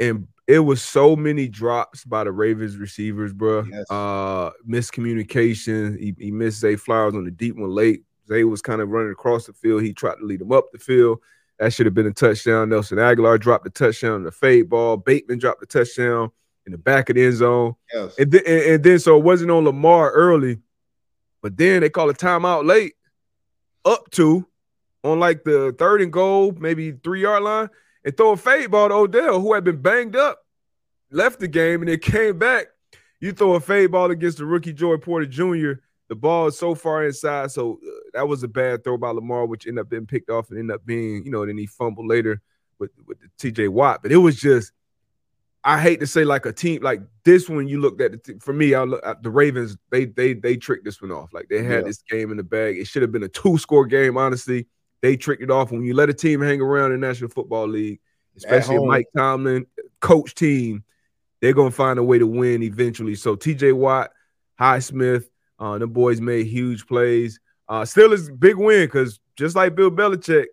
And 0.00 0.28
it 0.46 0.60
was 0.60 0.82
so 0.82 1.14
many 1.14 1.46
drops 1.46 2.04
by 2.04 2.24
the 2.24 2.32
Ravens 2.32 2.78
receivers, 2.78 3.34
bro. 3.34 3.64
Yes. 3.64 3.84
Uh, 3.90 4.50
miscommunication. 4.66 5.98
He, 5.98 6.14
he 6.18 6.30
missed 6.30 6.60
Zay 6.60 6.76
Flowers 6.76 7.14
on 7.14 7.24
the 7.24 7.30
deep 7.30 7.56
one 7.56 7.70
late. 7.70 8.04
Zay 8.28 8.44
was 8.44 8.62
kind 8.62 8.80
of 8.80 8.90
running 8.90 9.12
across 9.12 9.46
the 9.46 9.52
field. 9.52 9.82
He 9.82 9.92
tried 9.92 10.16
to 10.16 10.24
lead 10.24 10.40
him 10.40 10.52
up 10.52 10.70
the 10.72 10.78
field. 10.78 11.20
That 11.58 11.72
should 11.72 11.86
have 11.86 11.94
been 11.94 12.06
a 12.06 12.12
touchdown. 12.12 12.68
Nelson 12.68 12.98
Agholor 12.98 13.40
dropped 13.40 13.64
the 13.64 13.70
touchdown 13.70 14.12
on 14.12 14.22
the 14.24 14.30
fade 14.30 14.68
ball. 14.68 14.96
Bateman 14.96 15.38
dropped 15.38 15.60
the 15.60 15.66
touchdown 15.66 16.30
in 16.66 16.72
the 16.72 16.78
back 16.78 17.08
of 17.08 17.16
the 17.16 17.24
end 17.24 17.36
zone. 17.36 17.74
Yes. 17.92 18.14
And 18.18 18.30
then, 18.30 18.42
and, 18.46 18.62
and 18.62 18.84
then 18.84 18.98
so 18.98 19.16
it 19.16 19.24
wasn't 19.24 19.50
on 19.50 19.64
Lamar 19.64 20.12
early, 20.12 20.58
but 21.42 21.56
then 21.56 21.80
they 21.80 21.90
call 21.90 22.10
a 22.10 22.14
timeout 22.14 22.66
late, 22.66 22.94
up 23.84 24.10
to 24.12 24.46
on 25.02 25.18
like 25.18 25.44
the 25.44 25.74
third 25.78 26.02
and 26.02 26.12
goal, 26.12 26.52
maybe 26.58 26.92
three 26.92 27.22
yard 27.22 27.42
line, 27.42 27.70
and 28.04 28.16
throw 28.16 28.32
a 28.32 28.36
fade 28.36 28.70
ball 28.70 28.88
to 28.88 28.94
Odell, 28.94 29.40
who 29.40 29.54
had 29.54 29.64
been 29.64 29.80
banged 29.80 30.14
up, 30.14 30.38
left 31.10 31.40
the 31.40 31.48
game, 31.48 31.80
and 31.80 31.88
then 31.88 31.98
came 31.98 32.38
back. 32.38 32.66
You 33.20 33.32
throw 33.32 33.54
a 33.54 33.60
fade 33.60 33.90
ball 33.90 34.10
against 34.10 34.38
the 34.38 34.44
rookie 34.44 34.72
Joey 34.72 34.98
Porter 34.98 35.26
Jr. 35.26 35.80
The 36.08 36.14
ball 36.14 36.48
is 36.48 36.58
so 36.58 36.74
far 36.74 37.04
inside, 37.04 37.50
so 37.50 37.80
uh, 37.84 37.90
that 38.18 38.26
was 38.28 38.42
a 38.42 38.48
bad 38.48 38.82
throw 38.82 38.96
by 38.98 39.10
Lamar, 39.10 39.46
which 39.46 39.66
ended 39.66 39.82
up 39.82 39.88
being 39.88 40.06
picked 40.06 40.28
off 40.28 40.50
and 40.50 40.58
ended 40.58 40.74
up 40.74 40.84
being, 40.84 41.24
you 41.24 41.30
know, 41.30 41.46
then 41.46 41.56
he 41.56 41.66
fumbled 41.66 42.06
later 42.06 42.42
with 42.78 42.90
with 43.06 43.18
the 43.20 43.52
TJ 43.52 43.68
Watt. 43.68 44.02
But 44.02 44.10
it 44.12 44.16
was 44.16 44.36
just 44.36 44.72
I 45.64 45.80
hate 45.80 46.00
to 46.00 46.06
say 46.06 46.24
like 46.24 46.46
a 46.46 46.52
team 46.52 46.82
like 46.82 47.00
this 47.24 47.48
one. 47.48 47.68
You 47.68 47.80
looked 47.80 48.00
at 48.00 48.24
the 48.24 48.38
for 48.40 48.52
me, 48.52 48.74
I 48.74 48.82
look 48.82 49.04
at 49.04 49.22
the 49.22 49.30
Ravens. 49.30 49.76
They 49.90 50.06
they 50.06 50.34
they 50.34 50.56
tricked 50.56 50.84
this 50.84 51.00
one 51.00 51.12
off. 51.12 51.32
Like 51.32 51.48
they 51.48 51.62
had 51.62 51.80
Yeah. 51.80 51.82
this 51.82 52.02
game 52.10 52.30
in 52.30 52.36
the 52.36 52.42
bag. 52.42 52.76
It 52.78 52.86
should 52.86 53.02
have 53.02 53.12
been 53.12 53.22
a 53.22 53.28
two 53.28 53.56
score 53.58 53.86
game. 53.86 54.16
Honestly, 54.16 54.66
they 55.00 55.16
tricked 55.16 55.42
it 55.42 55.50
off. 55.50 55.70
When 55.70 55.82
you 55.84 55.94
let 55.94 56.10
a 56.10 56.14
team 56.14 56.40
hang 56.40 56.60
around 56.60 56.92
in 56.92 57.00
the 57.00 57.06
National 57.06 57.30
Football 57.30 57.68
League, 57.68 58.00
especially. 58.36 58.78
Mike 58.84 59.06
Tomlin 59.16 59.66
coach 60.00 60.34
team, 60.34 60.82
they're 61.40 61.52
gonna 61.52 61.70
find 61.70 61.98
a 61.98 62.04
way 62.04 62.18
to 62.18 62.26
win 62.26 62.62
eventually. 62.62 63.14
So 63.14 63.34
T.J. 63.36 63.72
Watt, 63.72 64.10
Highsmith, 64.60 65.24
uh, 65.58 65.76
the 65.78 65.86
boys 65.86 66.20
made 66.20 66.46
huge 66.46 66.86
plays. 66.86 67.40
Uh, 67.68 67.84
still 67.84 68.12
is 68.12 68.28
a 68.28 68.32
big 68.32 68.56
win 68.56 68.86
because 68.86 69.20
just 69.36 69.54
like 69.56 69.74
Bill 69.74 69.90
Belichick, 69.90 70.46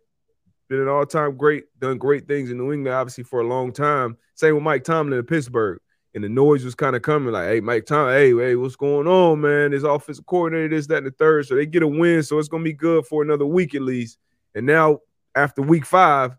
been 0.68 0.82
an 0.82 0.88
all-time 0.88 1.38
great, 1.38 1.64
done 1.80 1.98
great 1.98 2.28
things 2.28 2.50
in 2.52 2.58
New 2.58 2.74
England, 2.74 2.96
obviously 2.96 3.24
for 3.24 3.40
a 3.42 3.48
long 3.48 3.72
time. 3.72 4.18
Same 4.34 4.56
with 4.56 4.64
Mike 4.64 4.84
Tomlin 4.84 5.20
in 5.20 5.26
Pittsburgh. 5.26 5.80
and 6.16 6.24
the 6.24 6.30
noise 6.30 6.64
was 6.66 6.76
kind 6.76 6.96
of 6.96 7.02
coming. 7.02 7.34
Like, 7.34 7.48
hey, 7.48 7.60
Mike 7.60 7.86
Tom, 7.86 8.10
hey, 8.10 8.34
hey, 8.36 8.56
what's 8.56 8.76
going 8.76 9.08
on, 9.08 9.42
man? 9.42 9.72
This 9.72 9.84
offensive 9.84 10.26
coordinator, 10.26 10.70
this, 10.76 10.88
that, 10.88 11.00
and 11.00 11.08
the 11.08 11.12
third. 11.12 11.46
So 11.46 11.56
they 11.56 11.66
get 11.66 11.84
a 11.84 11.88
win, 11.88 12.24
so 12.24 12.40
it's 12.40 12.48
gonna 12.48 12.64
be 12.64 12.74
good 12.74 13.06
for 13.06 13.22
another 13.22 13.46
week 13.46 13.76
at 13.76 13.82
least. 13.82 14.18
And 14.56 14.66
now 14.66 15.00
after 15.36 15.62
week 15.62 15.86
five, 15.86 16.36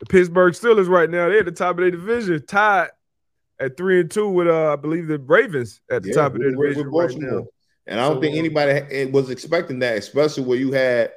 the 0.00 0.06
Pittsburgh 0.06 0.54
Steelers 0.54 0.88
right 0.88 1.08
now 1.08 1.28
they're 1.28 1.40
at 1.40 1.44
the 1.44 1.52
top 1.52 1.72
of 1.72 1.82
their 1.82 1.90
division, 1.90 2.44
tied 2.46 2.88
at 3.60 3.76
three 3.76 4.00
and 4.00 4.10
two 4.10 4.28
with 4.28 4.48
uh, 4.48 4.72
I 4.72 4.76
believe 4.76 5.06
the 5.06 5.18
Ravens 5.18 5.80
at 5.90 6.02
the 6.02 6.08
Yeah, 6.08 6.14
top 6.14 6.34
of 6.34 6.40
their 6.40 6.50
division 6.50 6.88
right 6.90 7.16
now. 7.18 7.44
And 7.86 8.00
I 8.00 8.08
don't 8.08 8.16
So, 8.16 8.20
think 8.22 8.34
uh, 8.34 8.38
anybody 8.38 9.10
was 9.10 9.30
expecting 9.30 9.78
that, 9.80 9.98
especially 9.98 10.44
where 10.44 10.58
you 10.58 10.72
had, 10.72 11.12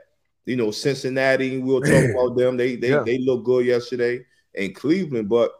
you 0.45 0.55
know, 0.55 0.71
Cincinnati. 0.71 1.57
We'll 1.59 1.81
talk 1.81 1.91
about 2.11 2.37
them. 2.37 2.57
They 2.57 2.75
they 2.75 2.89
Yeah. 2.89 3.03
they 3.03 3.19
look 3.19 3.45
good 3.45 3.65
yesterday, 3.65 4.25
and 4.55 4.75
Cleveland. 4.75 5.29
But 5.29 5.51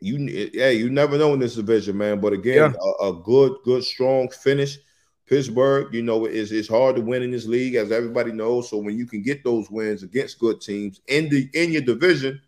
you, 0.00 0.16
yeah, 0.52 0.70
you 0.70 0.90
never 0.90 1.16
know 1.16 1.32
in 1.34 1.38
this 1.40 1.54
division, 1.54 1.96
man. 1.96 2.20
But 2.20 2.32
again, 2.32 2.74
a, 3.00 3.08
a 3.08 3.12
good, 3.22 3.56
good, 3.64 3.84
strong 3.84 4.28
finish. 4.30 4.78
Pittsburgh, 5.26 5.94
you 5.94 6.02
know, 6.02 6.26
is 6.26 6.50
it's 6.52 6.68
hard 6.68 6.96
to 6.96 7.02
win 7.02 7.22
in 7.22 7.30
this 7.30 7.46
league, 7.46 7.76
as 7.76 7.92
everybody 7.92 8.32
knows. 8.32 8.68
So 8.68 8.78
when 8.78 8.98
you 8.98 9.06
can 9.06 9.22
get 9.22 9.44
those 9.44 9.70
wins 9.70 10.02
against 10.02 10.40
good 10.40 10.60
teams 10.60 11.00
in 11.06 11.28
the 11.28 11.48
in 11.54 11.72
your 11.72 11.82
division, 11.82 12.40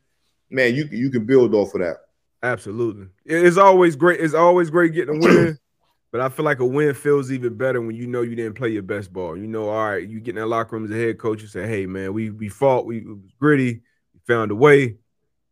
man, 0.51 0.75
you 0.75 0.87
can 0.89 0.99
you 0.99 1.11
can 1.11 1.25
build 1.25 1.55
off 1.55 1.75
of 1.75 1.81
that. 1.81 1.99
Absolutely. 2.43 3.07
It's 3.25 3.57
always 3.57 3.97
great. 3.97 4.21
It's 4.21 4.35
always 4.35 4.69
great 4.69 4.93
getting 4.93 5.17
a 5.17 5.19
win, 5.19 5.59
but 6.15 6.21
I 6.21 6.29
feel 6.29 6.45
like 6.45 6.61
a 6.61 6.65
win 6.65 6.95
feels 6.95 7.33
even 7.33 7.57
better 7.57 7.81
when 7.81 7.97
you 7.97 8.07
know 8.07 8.23
you 8.23 8.37
didn't 8.37 8.55
play 8.55 8.69
your 8.69 8.85
best 8.85 9.13
ball. 9.13 9.37
You 9.37 9.49
know, 9.49 9.69
all 9.69 9.89
right, 9.89 10.09
you 10.09 10.21
get 10.21 10.37
in 10.37 10.41
that 10.41 10.47
locker 10.47 10.77
room 10.77 10.85
as 10.85 10.93
a 10.93 10.95
head 10.95 11.19
coach, 11.19 11.41
and 11.41 11.51
say, 11.51 11.67
hey, 11.67 11.87
man, 11.87 12.13
we 12.13 12.31
we 12.31 12.49
fought, 12.49 12.87
we 12.87 13.01
was 13.01 13.19
gritty, 13.41 13.81
we 14.13 14.21
found 14.25 14.53
a 14.53 14.55
way, 14.55 14.95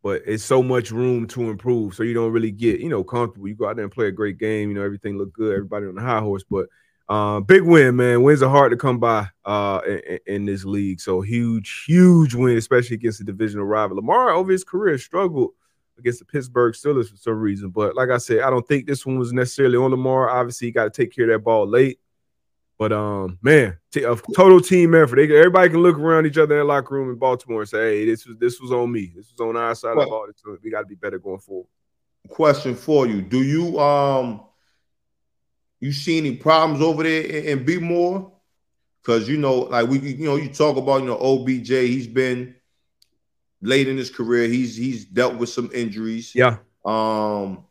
but 0.03 0.21
it's 0.25 0.45
so 0.45 0.63
much 0.63 0.89
room 0.89 1.27
to 1.27 1.49
improve. 1.49 1.95
So 1.95 2.03
you 2.03 2.13
don't 2.13 2.31
really 2.31 2.51
get, 2.51 2.79
you 2.79 2.87
know, 2.87 3.03
comfortable. 3.03 3.49
You 3.49 3.55
go 3.55 3.67
out 3.67 3.75
there 3.75 3.83
and 3.83 3.91
play 3.91 4.07
a 4.07 4.11
great 4.13 4.37
game, 4.37 4.69
you 4.69 4.75
know, 4.75 4.83
everything 4.83 5.17
looked 5.17 5.33
good, 5.33 5.51
everybody 5.51 5.85
on 5.85 5.95
the 5.95 6.01
high 6.01 6.21
horse, 6.21 6.45
but 6.49 6.67
uh, 7.09 7.41
big 7.41 7.63
win, 7.63 7.97
man. 7.97 8.23
Wins 8.23 8.41
are 8.41 8.49
hard 8.49 8.71
to 8.71 8.77
come 8.77 8.99
by 8.99 9.27
uh, 9.43 9.81
in, 9.85 10.19
in 10.27 10.45
this 10.45 10.63
league. 10.63 11.01
So 11.01 11.19
huge, 11.19 11.83
huge 11.85 12.35
win, 12.35 12.55
especially 12.55 12.95
against 12.95 13.19
the 13.19 13.25
divisional 13.25 13.65
rival. 13.65 13.97
Lamar 13.97 14.29
over 14.29 14.53
his 14.53 14.63
career 14.63 14.97
struggled 14.97 15.51
against 15.97 16.19
the 16.19 16.25
Pittsburgh 16.25 16.73
Steelers 16.73 17.09
for 17.09 17.17
some 17.17 17.39
reason. 17.39 17.69
But 17.69 17.95
like 17.95 18.09
I 18.09 18.17
said, 18.17 18.39
I 18.41 18.49
don't 18.49 18.67
think 18.67 18.87
this 18.87 19.05
one 19.05 19.19
was 19.19 19.33
necessarily 19.33 19.77
on 19.77 19.91
Lamar. 19.91 20.29
Obviously, 20.29 20.67
you 20.67 20.73
got 20.73 20.85
to 20.85 20.89
take 20.89 21.15
care 21.15 21.25
of 21.25 21.31
that 21.31 21.43
ball 21.43 21.67
late. 21.67 21.99
But 22.77 22.91
um, 22.91 23.37
man, 23.41 23.77
t- 23.91 24.03
a 24.03 24.15
total 24.35 24.59
team 24.59 24.95
effort. 24.95 25.15
They, 25.17 25.23
everybody 25.23 25.69
can 25.69 25.81
look 25.81 25.97
around 25.97 26.25
each 26.25 26.37
other 26.37 26.55
in 26.55 26.59
the 26.59 26.73
locker 26.73 26.95
room 26.95 27.09
in 27.09 27.15
Baltimore 27.17 27.61
and 27.61 27.69
say, 27.69 27.99
"Hey, 27.99 28.05
this 28.05 28.25
was 28.25 28.35
this 28.37 28.59
was 28.59 28.71
on 28.71 28.91
me. 28.91 29.13
This 29.15 29.31
was 29.31 29.47
on 29.47 29.55
our 29.55 29.75
side 29.75 29.91
of 29.91 29.95
the 29.95 30.09
Well- 30.09 30.27
ball. 30.43 30.57
We 30.61 30.71
got 30.71 30.81
to 30.81 30.87
be 30.87 30.95
better 30.95 31.19
going 31.19 31.39
forward." 31.39 31.67
Question 32.27 32.75
for 32.75 33.05
you: 33.05 33.21
Do 33.21 33.43
you 33.43 33.79
um 33.79 34.41
you 35.79 35.91
see 35.91 36.17
any 36.17 36.35
problems 36.35 36.81
over 36.81 37.03
there 37.03 37.21
in, 37.21 37.59
in 37.59 37.65
B-more? 37.65 38.31
Because 39.01 39.27
you 39.29 39.37
know, 39.37 39.59
like 39.59 39.87
we, 39.87 39.99
you 39.99 40.25
know, 40.25 40.37
you 40.37 40.49
talk 40.49 40.77
about 40.77 41.01
you 41.01 41.07
know 41.07 41.17
OBJ. 41.17 41.67
He's 41.67 42.07
been 42.07 42.55
late 43.63 43.87
in 43.87 43.97
his 43.97 44.09
career. 44.09 44.47
He's 44.47 44.75
he's 44.75 45.05
dealt 45.05 45.35
with 45.35 45.49
some 45.49 45.69
injuries. 45.73 46.33
Yeah, 46.35 46.57
Um, 46.85 47.65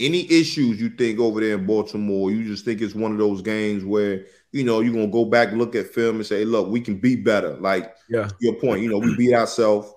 any 0.00 0.30
issues 0.30 0.80
you 0.80 0.90
think 0.90 1.20
over 1.20 1.40
there 1.40 1.54
in 1.54 1.66
Baltimore? 1.66 2.30
You 2.30 2.44
just 2.44 2.64
think 2.64 2.80
it's 2.80 2.94
one 2.94 3.12
of 3.12 3.18
those 3.18 3.42
games 3.42 3.84
where 3.84 4.26
you 4.52 4.64
know 4.64 4.80
you're 4.80 4.92
gonna 4.92 5.06
go 5.06 5.24
back, 5.24 5.52
look 5.52 5.74
at 5.74 5.86
film, 5.88 6.16
and 6.16 6.26
say, 6.26 6.44
"Look, 6.44 6.68
we 6.68 6.80
can 6.80 6.98
be 6.98 7.16
better." 7.16 7.56
Like 7.56 7.94
yeah, 8.08 8.28
your 8.40 8.54
point, 8.54 8.82
you 8.82 8.90
know, 8.90 8.98
we 8.98 9.16
beat 9.16 9.34
ourselves. 9.34 9.92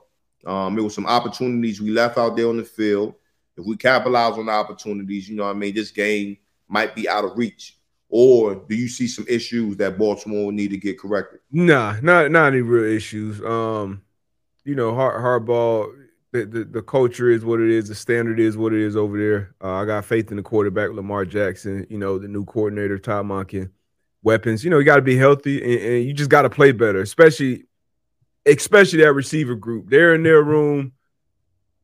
Um, 0.46 0.78
it 0.78 0.82
was 0.82 0.94
some 0.96 1.08
opportunities 1.08 1.82
we 1.82 1.90
left 1.90 2.18
out 2.18 2.38
there 2.38 2.48
on 2.48 2.58
the 2.58 2.64
field. 2.64 3.16
If 3.58 3.66
we 3.66 3.76
capitalize 3.76 4.38
on 4.38 4.46
the 4.46 4.52
opportunities, 4.52 5.28
you 5.28 5.36
know, 5.36 5.46
what 5.46 5.56
I 5.56 5.60
mean, 5.60 5.74
this 5.74 5.92
game 5.92 6.38
might 6.68 6.96
be 6.96 7.10
out 7.10 7.26
of 7.26 7.38
reach. 7.38 7.76
Or 8.10 8.56
do 8.56 8.76
you 8.76 8.88
see 8.88 9.08
some 9.08 9.26
issues 9.28 9.76
that 9.78 9.98
Baltimore 9.98 10.52
need 10.54 10.70
to 10.70 10.78
get 10.78 11.00
corrected? 11.00 11.40
nah, 11.52 11.98
not 12.02 12.32
not 12.32 12.54
any 12.54 12.62
real 12.62 12.86
issues. 12.96 13.42
Um, 13.42 14.04
you 14.68 14.76
know, 14.76 14.94
hard 14.94 15.24
hardball. 15.24 15.92
The, 16.34 16.46
the, 16.46 16.64
the 16.66 16.82
culture 16.82 17.32
is 17.32 17.46
what 17.46 17.62
it 17.62 17.70
is. 17.70 17.88
The 17.88 17.96
standard 17.96 18.38
is 18.38 18.58
what 18.58 18.74
it 18.74 18.82
is 18.82 18.98
over 18.98 19.18
there. 19.18 19.56
Uh, 19.64 19.76
I 19.76 19.86
got 19.86 20.04
faith 20.04 20.30
in 20.30 20.36
the 20.36 20.44
quarterback, 20.44 20.92
Lamar 20.92 21.24
Jackson. 21.24 21.88
You 21.90 21.98
know, 21.98 22.20
the 22.20 22.28
new 22.28 22.44
coordinator, 22.44 23.00
Todd 23.00 23.26
Monken. 23.26 23.72
Weapons. 24.24 24.64
You 24.66 24.70
know, 24.70 24.78
you 24.78 24.84
got 24.84 24.98
to 24.98 25.02
be 25.02 25.16
healthy, 25.16 25.64
and, 25.64 25.94
and 25.94 26.04
you 26.04 26.14
just 26.14 26.30
got 26.30 26.42
to 26.42 26.50
play 26.50 26.74
better, 26.74 27.00
especially, 27.00 27.64
especially 28.46 29.00
that 29.04 29.14
receiver 29.14 29.56
group. 29.56 29.90
They're 29.90 30.14
in 30.16 30.24
their 30.24 30.44
room, 30.44 30.92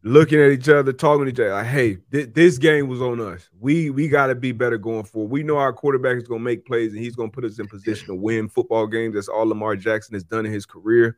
looking 0.01 0.41
at 0.41 0.51
each 0.51 0.67
other, 0.67 0.91
talking 0.91 1.23
to 1.25 1.31
each 1.31 1.39
other. 1.39 1.53
Like, 1.53 1.67
hey, 1.67 1.97
thi- 2.11 2.25
this 2.25 2.57
game 2.57 2.89
was 2.89 3.01
on 3.01 3.21
us. 3.21 3.47
We 3.61 3.91
we 3.91 4.09
got 4.09 4.27
to 4.27 4.36
be 4.36 4.51
better 4.51 4.77
going 4.77 5.05
forward. 5.05 5.31
We 5.31 5.43
know 5.43 5.57
our 5.57 5.71
quarterback 5.71 6.17
is 6.17 6.27
going 6.27 6.41
to 6.41 6.45
make 6.45 6.65
plays, 6.65 6.91
and 6.91 7.01
he's 7.01 7.15
going 7.15 7.31
to 7.31 7.34
put 7.34 7.45
us 7.45 7.59
in 7.59 7.67
position 7.67 8.07
to 8.07 8.15
win 8.15 8.49
football 8.49 8.88
games. 8.88 9.15
That's 9.15 9.29
all 9.29 9.47
Lamar 9.47 9.77
Jackson 9.77 10.15
has 10.15 10.25
done 10.25 10.45
in 10.45 10.51
his 10.51 10.65
career 10.65 11.17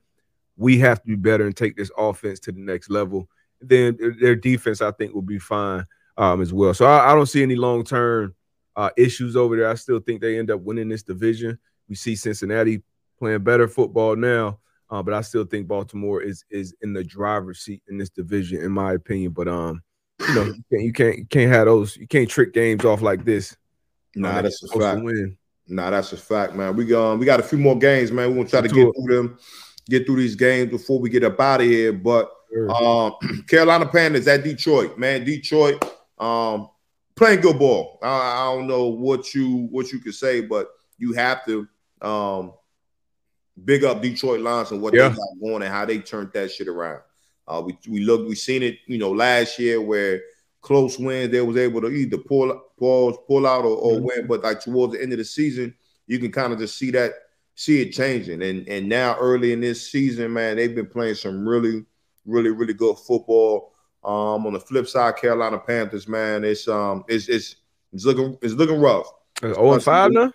we 0.57 0.77
have 0.79 1.01
to 1.01 1.07
be 1.07 1.15
better 1.15 1.45
and 1.45 1.55
take 1.55 1.75
this 1.75 1.91
offense 1.97 2.39
to 2.41 2.51
the 2.51 2.59
next 2.61 2.89
level. 2.89 3.29
Then 3.61 3.97
their 4.19 4.35
defense, 4.35 4.81
I 4.81 4.91
think, 4.91 5.13
will 5.13 5.21
be 5.21 5.39
fine 5.39 5.85
um, 6.17 6.41
as 6.41 6.53
well. 6.53 6.73
So 6.73 6.85
I, 6.85 7.11
I 7.11 7.15
don't 7.15 7.25
see 7.25 7.43
any 7.43 7.55
long 7.55 7.83
term 7.83 8.35
uh, 8.75 8.89
issues 8.97 9.35
over 9.35 9.55
there. 9.55 9.69
I 9.69 9.75
still 9.75 9.99
think 9.99 10.21
they 10.21 10.37
end 10.37 10.51
up 10.51 10.61
winning 10.61 10.89
this 10.89 11.03
division. 11.03 11.57
We 11.87 11.95
see 11.95 12.15
Cincinnati 12.15 12.83
playing 13.19 13.43
better 13.43 13.67
football 13.67 14.15
now, 14.15 14.59
uh, 14.89 15.01
but 15.01 15.13
I 15.13 15.21
still 15.21 15.45
think 15.45 15.67
Baltimore 15.67 16.21
is 16.21 16.43
is 16.49 16.75
in 16.81 16.93
the 16.93 17.03
driver's 17.03 17.59
seat 17.59 17.81
in 17.87 17.97
this 17.97 18.09
division, 18.09 18.61
in 18.61 18.71
my 18.71 18.93
opinion. 18.93 19.31
But 19.31 19.47
um, 19.47 19.81
you 20.19 20.35
know, 20.35 20.45
you 20.45 20.63
can't 20.69 20.83
you 20.83 20.93
can't, 20.93 21.17
you 21.17 21.25
can't 21.25 21.51
have 21.51 21.65
those. 21.65 21.97
You 21.97 22.07
can't 22.07 22.29
trick 22.29 22.53
games 22.53 22.85
off 22.85 23.01
like 23.01 23.25
this. 23.25 23.55
Nah, 24.15 24.41
that's 24.41 24.63
a 24.63 24.79
fact. 24.79 25.01
Win. 25.01 25.37
Nah, 25.67 25.89
that's 25.89 26.13
a 26.13 26.17
fact, 26.17 26.53
man. 26.53 26.75
We 26.75 26.93
um 26.93 27.19
we 27.19 27.25
got 27.25 27.39
a 27.39 27.43
few 27.43 27.57
more 27.57 27.77
games, 27.77 28.11
man. 28.11 28.29
We're 28.29 28.37
gonna 28.37 28.49
try 28.49 28.61
to 28.61 28.67
Get 28.67 28.75
get 28.75 28.87
it. 28.87 28.93
through 28.95 29.15
them, 29.15 29.39
get 29.89 30.05
through 30.05 30.17
these 30.17 30.35
games 30.35 30.71
before 30.71 30.99
we 30.99 31.09
get 31.09 31.23
up 31.23 31.39
out 31.39 31.61
of 31.61 31.67
here. 31.67 31.93
But 31.93 32.31
um 32.69 33.13
Carolina 33.47 33.85
Panthers 33.85 34.27
at 34.27 34.43
Detroit, 34.43 34.97
man. 34.97 35.23
Detroit 35.25 35.83
um 36.19 36.69
playing 37.15 37.41
good 37.41 37.59
ball. 37.59 37.99
I, 38.01 38.07
I 38.07 38.53
don't 38.55 38.67
know 38.67 38.87
what 38.87 39.33
you 39.33 39.67
what 39.71 39.91
you 39.91 39.99
could 39.99 40.15
say, 40.15 40.41
but 40.41 40.69
you 40.97 41.13
have 41.13 41.45
to 41.45 41.67
um 42.01 42.53
big 43.63 43.83
up 43.83 44.01
Detroit 44.01 44.41
Lions 44.41 44.71
and 44.71 44.81
what 44.81 44.93
Yeah. 44.93 45.09
they 45.09 45.15
got 45.15 45.39
going 45.41 45.63
and 45.63 45.71
how 45.71 45.85
they 45.85 45.99
turned 45.99 46.31
that 46.33 46.51
shit 46.51 46.67
around. 46.67 47.01
Uh, 47.47 47.61
we 47.65 47.77
we 47.87 47.99
looked, 48.01 48.27
we 48.27 48.35
seen 48.35 48.63
it, 48.63 48.79
you 48.87 48.97
know, 48.97 49.11
last 49.11 49.59
year 49.59 49.79
where 49.81 50.21
close 50.61 50.97
wins 50.97 51.31
they 51.31 51.41
was 51.41 51.57
able 51.57 51.79
to 51.81 51.89
either 51.89 52.17
pull 52.17 52.59
pause, 52.79 53.15
pull 53.27 53.45
out 53.45 53.63
or, 53.65 53.77
or 53.77 53.99
Mhm. 53.99 54.01
win. 54.01 54.27
But 54.27 54.43
like 54.43 54.61
towards 54.61 54.93
the 54.93 55.01
end 55.01 55.11
of 55.13 55.19
the 55.19 55.25
season, 55.25 55.75
you 56.07 56.19
can 56.19 56.31
kind 56.31 56.53
of 56.53 56.59
just 56.59 56.77
see 56.77 56.91
that 56.91 57.13
see 57.55 57.81
it 57.81 57.91
changing. 57.91 58.43
And 58.43 58.67
and 58.67 58.87
now 58.87 59.17
early 59.17 59.53
in 59.53 59.61
this 59.61 59.89
season, 59.89 60.33
man, 60.33 60.57
they've 60.57 60.75
been 60.75 60.87
playing 60.87 61.15
some 61.15 61.47
really, 61.47 61.85
really, 62.25 62.51
really 62.51 62.73
good 62.73 62.97
football. 62.97 63.73
Um, 64.03 64.45
on 64.45 64.53
the 64.53 64.59
flip 64.59 64.87
side, 64.87 65.15
Carolina 65.15 65.57
Panthers, 65.57 66.07
man, 66.07 66.43
it's 66.43 66.67
um 66.67 67.03
it's 67.07 67.27
it's 67.27 67.55
it's 67.91 68.05
looking 68.05 68.37
it's 68.41 68.53
looking 68.53 68.79
rough. 68.79 69.11
Oh 69.43 69.73
and 69.73 69.83
five 69.83 70.11
now. 70.11 70.31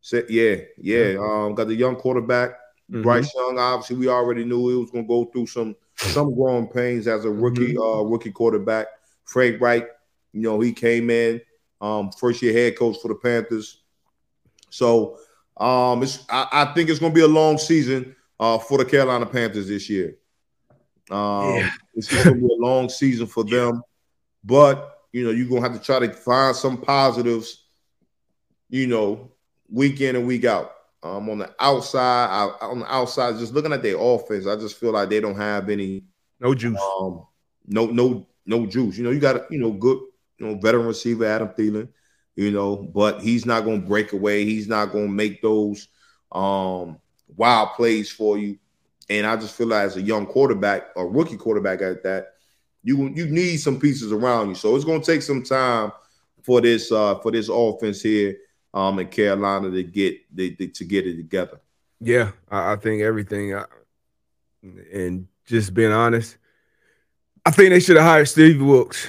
So, 0.00 0.22
yeah, 0.28 0.56
yeah. 0.78 1.16
Um, 1.20 1.54
got 1.54 1.66
the 1.66 1.74
young 1.74 1.96
quarterback, 1.96 2.52
Mhm. 2.90 3.02
Bryce 3.02 3.34
Young. 3.34 3.58
Obviously, 3.58 3.96
we 3.96 4.08
already 4.08 4.44
knew 4.44 4.68
he 4.68 4.76
was 4.76 4.90
going 4.90 5.04
to 5.04 5.08
go 5.08 5.24
through 5.24 5.46
some 5.46 5.74
some 5.96 6.34
growing 6.34 6.68
pains 6.68 7.08
as 7.08 7.24
a 7.24 7.30
rookie 7.30 7.76
uh, 7.76 8.02
rookie 8.02 8.30
quarterback. 8.30 8.86
Frank 9.24 9.60
Reich, 9.60 9.88
you 10.32 10.42
know, 10.42 10.60
he 10.60 10.72
came 10.72 11.10
in 11.10 11.40
um, 11.80 12.12
first 12.12 12.40
year 12.42 12.52
head 12.52 12.78
coach 12.78 12.96
for 13.02 13.08
the 13.08 13.14
Panthers. 13.16 13.82
So 14.70 15.18
um, 15.56 16.02
it's 16.02 16.24
I, 16.28 16.48
I 16.52 16.64
think 16.74 16.90
it's 16.90 16.98
going 16.98 17.12
to 17.12 17.14
be 17.14 17.22
a 17.24 17.28
long 17.28 17.58
season 17.58 18.14
uh, 18.38 18.58
for 18.58 18.78
the 18.78 18.84
Carolina 18.84 19.26
Panthers 19.26 19.68
this 19.68 19.88
year. 19.88 20.16
Um, 21.10 21.54
Yeah. 21.54 21.70
It's 21.94 22.12
going 22.12 22.24
to 22.24 22.34
be 22.34 22.52
a 22.52 22.58
long 22.58 22.88
season 22.88 23.26
for 23.26 23.44
them, 23.44 23.82
but 24.44 24.98
you 25.12 25.24
know 25.24 25.30
you're 25.30 25.48
going 25.48 25.62
to 25.62 25.68
have 25.68 25.78
to 25.78 25.84
try 25.84 25.98
to 25.98 26.12
find 26.12 26.54
some 26.54 26.76
positives. 26.80 27.64
You 28.68 28.86
know, 28.88 29.30
week 29.70 30.00
in 30.00 30.16
and 30.16 30.26
week 30.26 30.44
out. 30.44 30.72
Um, 31.02 31.30
on 31.30 31.38
the 31.38 31.54
outside, 31.60 32.26
I, 32.26 32.66
on 32.66 32.80
the 32.80 32.92
outside, 32.92 33.38
just 33.38 33.54
looking 33.54 33.72
at 33.72 33.82
their 33.82 33.96
offense, 33.96 34.46
I 34.46 34.56
just 34.56 34.76
feel 34.76 34.90
like 34.92 35.08
they 35.08 35.20
don't 35.20 35.36
have 35.36 35.70
any 35.70 36.02
No 36.40 36.52
juice. 36.52 36.80
um, 37.00 37.26
no, 37.66 37.86
no, 37.86 38.26
no 38.44 38.66
juice. 38.66 38.98
You 38.98 39.04
know, 39.04 39.10
you 39.10 39.20
got 39.20 39.50
you 39.52 39.58
know 39.58 39.70
good, 39.70 39.98
you 40.38 40.46
know, 40.46 40.58
veteran 40.58 40.86
receiver 40.86 41.24
Adam 41.24 41.48
Thielen. 41.48 41.88
You 42.36 42.50
know, 42.50 42.76
but 42.76 43.22
he's 43.22 43.46
not 43.46 43.64
going 43.64 43.80
to 43.80 43.88
break 43.88 44.12
away. 44.12 44.44
He's 44.44 44.68
not 44.68 44.92
going 44.92 45.06
to 45.06 45.12
make 45.12 45.42
those 45.42 45.88
um 46.32 46.98
wild 47.34 47.70
plays 47.76 48.10
for 48.10 48.38
you. 48.38 48.58
And 49.08 49.26
I 49.26 49.36
just 49.36 49.54
feel 49.54 49.68
like 49.68 49.86
as 49.86 49.96
a 49.96 50.02
young 50.02 50.26
quarterback, 50.26 50.88
a 50.96 51.04
rookie 51.04 51.36
quarterback 51.36 51.80
at 51.80 52.02
that, 52.02 52.34
you 52.82 53.08
you 53.08 53.26
need 53.26 53.56
some 53.56 53.80
pieces 53.80 54.12
around 54.12 54.50
you. 54.50 54.54
So 54.54 54.76
it's 54.76 54.84
going 54.84 55.00
to 55.00 55.06
take 55.06 55.22
some 55.22 55.42
time 55.42 55.92
for 56.42 56.60
this 56.60 56.92
uh 56.92 57.18
for 57.20 57.32
this 57.32 57.48
offense 57.48 58.02
here 58.02 58.36
um 58.74 58.98
in 58.98 59.08
Carolina 59.08 59.70
to 59.70 59.82
get 59.82 60.18
they, 60.34 60.50
to 60.50 60.84
get 60.84 61.06
it 61.06 61.16
together. 61.16 61.60
Yeah, 62.00 62.32
I, 62.50 62.72
I 62.72 62.76
think 62.76 63.02
everything. 63.02 63.54
I, 63.54 63.64
and 64.92 65.26
just 65.46 65.72
being 65.72 65.92
honest, 65.92 66.36
I 67.44 67.50
think 67.50 67.70
they 67.70 67.80
should 67.80 67.96
have 67.96 68.04
hired 68.04 68.28
Steve 68.28 68.60
Wilks. 68.60 69.08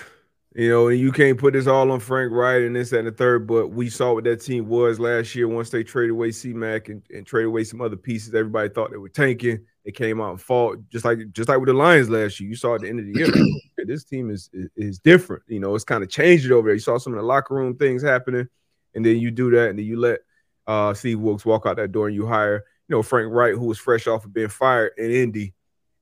You 0.57 0.69
know, 0.69 0.87
and 0.87 0.99
you 0.99 1.11
can't 1.11 1.37
put 1.37 1.53
this 1.53 1.67
all 1.67 1.91
on 1.91 1.99
Frank 1.99 2.31
Reich 2.31 2.63
and 2.63 2.75
this 2.75 2.89
that, 2.89 2.97
and 2.97 3.07
the 3.07 3.11
third, 3.11 3.45
but 3.45 3.67
we 3.67 3.91
saw 3.91 4.15
what 4.15 4.23
that 4.23 4.41
team 4.41 4.67
was 4.67 4.99
last 4.99 5.35
year 5.35 5.47
once 5.47 5.69
they 5.69 5.83
traded 5.83 6.09
away 6.09 6.31
C 6.31 6.51
Mac 6.51 6.89
and, 6.89 7.03
and 7.13 7.27
traded 7.27 7.49
away 7.49 7.63
some 7.63 7.79
other 7.79 7.95
pieces. 7.95 8.33
Everybody 8.33 8.69
thought 8.69 8.89
they 8.89 8.97
were 8.97 9.07
tanking. 9.07 9.59
They 9.85 9.91
came 9.91 10.19
out 10.19 10.31
and 10.31 10.41
fought 10.41 10.79
just 10.89 11.05
like 11.05 11.19
just 11.31 11.47
like 11.47 11.59
with 11.59 11.67
the 11.67 11.75
Lions 11.75 12.09
last 12.09 12.39
year. 12.39 12.49
You 12.49 12.55
saw 12.55 12.73
at 12.73 12.81
the 12.81 12.89
end 12.89 12.99
of 12.99 13.05
the 13.05 13.19
year, 13.19 13.31
this 13.85 14.03
team 14.03 14.31
is, 14.31 14.49
is 14.51 14.69
is 14.75 14.97
different. 14.97 15.43
You 15.47 15.59
know, 15.59 15.75
it's 15.75 15.83
kind 15.83 16.03
of 16.03 16.09
changed 16.09 16.47
it 16.47 16.51
over 16.51 16.69
there. 16.69 16.73
You 16.73 16.79
saw 16.79 16.97
some 16.97 17.13
of 17.13 17.17
the 17.17 17.25
locker 17.25 17.53
room 17.53 17.77
things 17.77 18.01
happening, 18.01 18.47
and 18.95 19.05
then 19.05 19.17
you 19.17 19.29
do 19.29 19.51
that, 19.51 19.69
and 19.69 19.77
then 19.77 19.85
you 19.85 19.99
let 19.99 20.21
uh 20.65 20.91
Steve 20.95 21.19
Wilks 21.19 21.45
walk 21.45 21.67
out 21.67 21.75
that 21.75 21.91
door 21.91 22.07
and 22.07 22.15
you 22.15 22.25
hire, 22.25 22.65
you 22.89 22.95
know, 22.95 23.03
Frank 23.03 23.31
Reich, 23.31 23.53
who 23.53 23.65
was 23.65 23.77
fresh 23.77 24.07
off 24.07 24.25
of 24.25 24.33
being 24.33 24.47
fired 24.47 24.93
in 24.97 25.11
Indy 25.11 25.53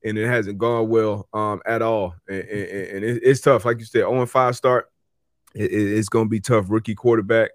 and 0.05 0.17
it 0.17 0.27
hasn't 0.27 0.59
gone 0.59 0.87
well 0.87 1.27
um, 1.33 1.61
at 1.65 1.81
all. 1.81 2.15
And, 2.29 2.43
and, 2.43 2.69
and 2.69 3.03
it, 3.03 3.21
it's 3.23 3.41
tough, 3.41 3.65
like 3.65 3.79
you 3.79 3.85
said, 3.85 4.01
0 4.01 4.25
5 4.25 4.55
start. 4.55 4.89
It, 5.55 5.71
it, 5.71 5.97
it's 5.97 6.09
going 6.09 6.25
to 6.25 6.29
be 6.29 6.39
tough. 6.39 6.67
Rookie 6.69 6.95
quarterback 6.95 7.51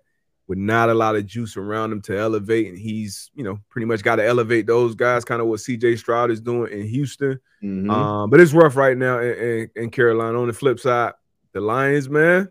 with 0.48 0.58
not 0.58 0.90
a 0.90 0.94
lot 0.94 1.14
of 1.14 1.26
juice 1.26 1.56
around 1.56 1.92
him 1.92 2.02
to 2.02 2.18
elevate, 2.18 2.66
and 2.66 2.76
he's 2.76 3.30
you 3.34 3.44
know 3.44 3.60
pretty 3.70 3.86
much 3.86 4.02
got 4.02 4.16
to 4.16 4.26
elevate 4.26 4.66
those 4.66 4.96
guys. 4.96 5.24
Kind 5.24 5.40
of 5.40 5.46
what 5.46 5.60
C.J. 5.60 5.96
Stroud 5.96 6.30
is 6.32 6.40
doing 6.40 6.72
in 6.72 6.86
Houston. 6.88 7.38
Mhm. 7.62 7.90
Um, 7.90 8.30
but 8.30 8.40
it's 8.40 8.52
rough 8.52 8.74
right 8.74 8.96
now 8.96 9.20
in, 9.20 9.38
in, 9.38 9.70
in 9.76 9.90
Carolina. 9.90 10.40
On 10.40 10.48
the 10.48 10.52
flip 10.52 10.80
side, 10.80 11.12
the 11.52 11.60
Lions, 11.60 12.08
man, 12.08 12.50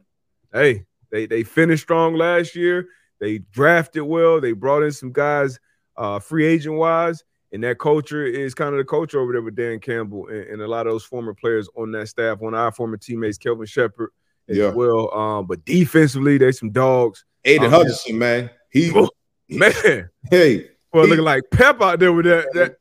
hey, 0.54 0.86
they 1.12 1.26
they 1.26 1.44
finished 1.44 1.84
strong 1.84 2.16
last 2.16 2.56
year. 2.56 2.88
They 3.20 3.40
drafted 3.40 4.04
well. 4.04 4.40
They 4.40 4.54
brought 4.54 4.84
in 4.84 4.94
some 4.94 5.12
guys, 5.12 5.60
uh, 5.98 6.20
free 6.20 6.46
agent 6.46 6.76
wise, 6.76 7.26
and 7.52 7.64
that 7.64 7.80
culture 7.80 8.26
is 8.26 8.54
kind 8.54 8.74
of 8.74 8.78
the 8.78 8.86
culture 8.86 9.20
over 9.20 9.32
there 9.34 9.42
with 9.42 9.56
Dan 9.56 9.80
Campbell 9.80 10.28
and, 10.28 10.44
and 10.46 10.62
a 10.62 10.68
lot 10.68 10.86
of 10.88 10.94
those 10.94 11.04
former 11.04 11.34
players 11.34 11.68
on 11.76 11.92
that 11.94 12.08
staff. 12.08 12.40
One 12.40 12.54
of 12.54 12.60
our 12.60 12.72
former 12.72 12.98
teammates, 12.98 13.38
Kelvin 13.38 13.66
Sheppard, 13.66 14.12
as 14.48 14.58
Yeah. 14.58 14.70
well. 14.70 15.14
Um, 15.14 15.46
but 15.48 15.64
defensively, 15.66 16.38
they 16.38 16.52
some 16.52 16.70
dogs, 16.72 17.26
Aidan 17.46 17.66
Um, 17.66 17.72
Hutchinson, 17.72 18.18
man. 18.18 18.50
He, 18.72 18.92
Oh, 18.96 19.10
man. 19.50 20.10
hey, 20.30 20.70
Well, 20.94 21.04
He- 21.06 21.10
looking 21.10 21.26
like 21.26 21.44
Pep 21.52 21.82
out 21.82 22.00
there 22.00 22.14
with 22.14 22.26
that. 22.26 22.46
That, 22.54 22.76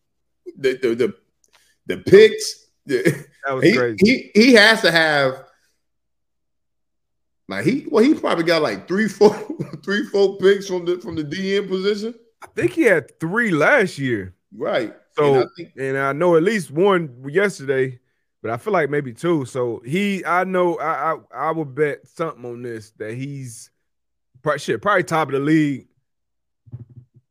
the 0.58 0.76
the 0.76 0.94
the, 0.94 1.14
the 1.86 1.96
picks. 1.98 2.66
the- 2.84 3.24
that 3.46 3.52
was 3.54 3.64
he, 3.64 3.72
crazy. 3.74 3.96
he 4.02 4.30
he 4.34 4.52
has 4.54 4.82
to 4.82 4.90
have 4.90 5.44
like 7.48 7.64
he 7.64 7.86
well 7.90 8.04
he 8.04 8.14
probably 8.14 8.44
got 8.44 8.60
like 8.62 8.86
three 8.88 9.08
four 9.08 9.30
three 9.84 10.04
four 10.06 10.36
picks 10.38 10.66
from 10.66 10.84
the 10.84 10.98
from 10.98 11.14
the 11.16 11.24
DN 11.24 11.68
position 11.68 12.14
I 12.42 12.46
think 12.48 12.72
he 12.72 12.82
had 12.82 13.18
three 13.18 13.50
last 13.50 13.98
year. 13.98 14.34
Right 14.54 14.94
So- 15.12 15.34
And 15.34 15.44
I 15.44 15.46
think, 15.56 15.72
and 15.76 15.98
I 15.98 16.12
know 16.12 16.36
at 16.36 16.42
least 16.42 16.70
one 16.70 17.24
yesterday, 17.28 17.98
but 18.42 18.50
I 18.52 18.56
feel 18.56 18.72
like 18.72 18.88
maybe 18.90 19.12
two. 19.12 19.44
So 19.44 19.82
he, 19.84 20.24
I 20.24 20.44
know, 20.44 20.78
I 20.78 21.12
I, 21.14 21.48
I 21.48 21.50
would 21.50 21.74
bet 21.74 22.06
something 22.06 22.44
on 22.44 22.62
this 22.62 22.92
that 22.98 23.14
he's 23.14 23.70
probably 24.42 24.60
shit, 24.60 24.80
probably 24.80 25.02
top 25.04 25.28
of 25.28 25.32
the 25.32 25.40
league 25.40 25.88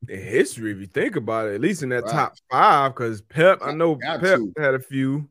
in 0.09 0.19
history 0.19 0.71
if 0.71 0.79
you 0.79 0.85
think 0.85 1.15
about 1.15 1.47
it. 1.47 1.55
At 1.55 1.61
least 1.61 1.81
in 1.83 1.89
that 1.89 2.03
Right. 2.03 2.11
top 2.11 2.33
five, 2.51 2.93
because 2.93 3.21
Pep, 3.21 3.59
I 3.61 3.71
know 3.71 3.95
Got 3.95 4.19
Pep 4.21 4.39
to. 4.39 4.53
had 4.57 4.73
a 4.73 4.79
few, 4.79 5.29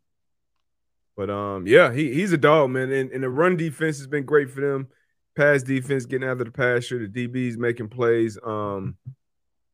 but 1.16 1.30
um, 1.30 1.66
yeah, 1.66 1.92
he 1.92 2.12
he's 2.12 2.32
a 2.32 2.38
dog, 2.38 2.70
man. 2.70 2.90
And, 2.90 3.10
and 3.12 3.22
the 3.22 3.28
run 3.30 3.56
defense 3.56 3.98
has 3.98 4.06
been 4.06 4.24
great 4.24 4.50
for 4.50 4.60
them. 4.60 4.88
Pass 5.36 5.62
defense 5.62 6.06
getting 6.06 6.26
after 6.28 6.44
the 6.44 6.50
passer, 6.50 7.06
the 7.06 7.28
DBs 7.28 7.58
making 7.58 7.88
plays. 7.88 8.38
Um, 8.42 8.96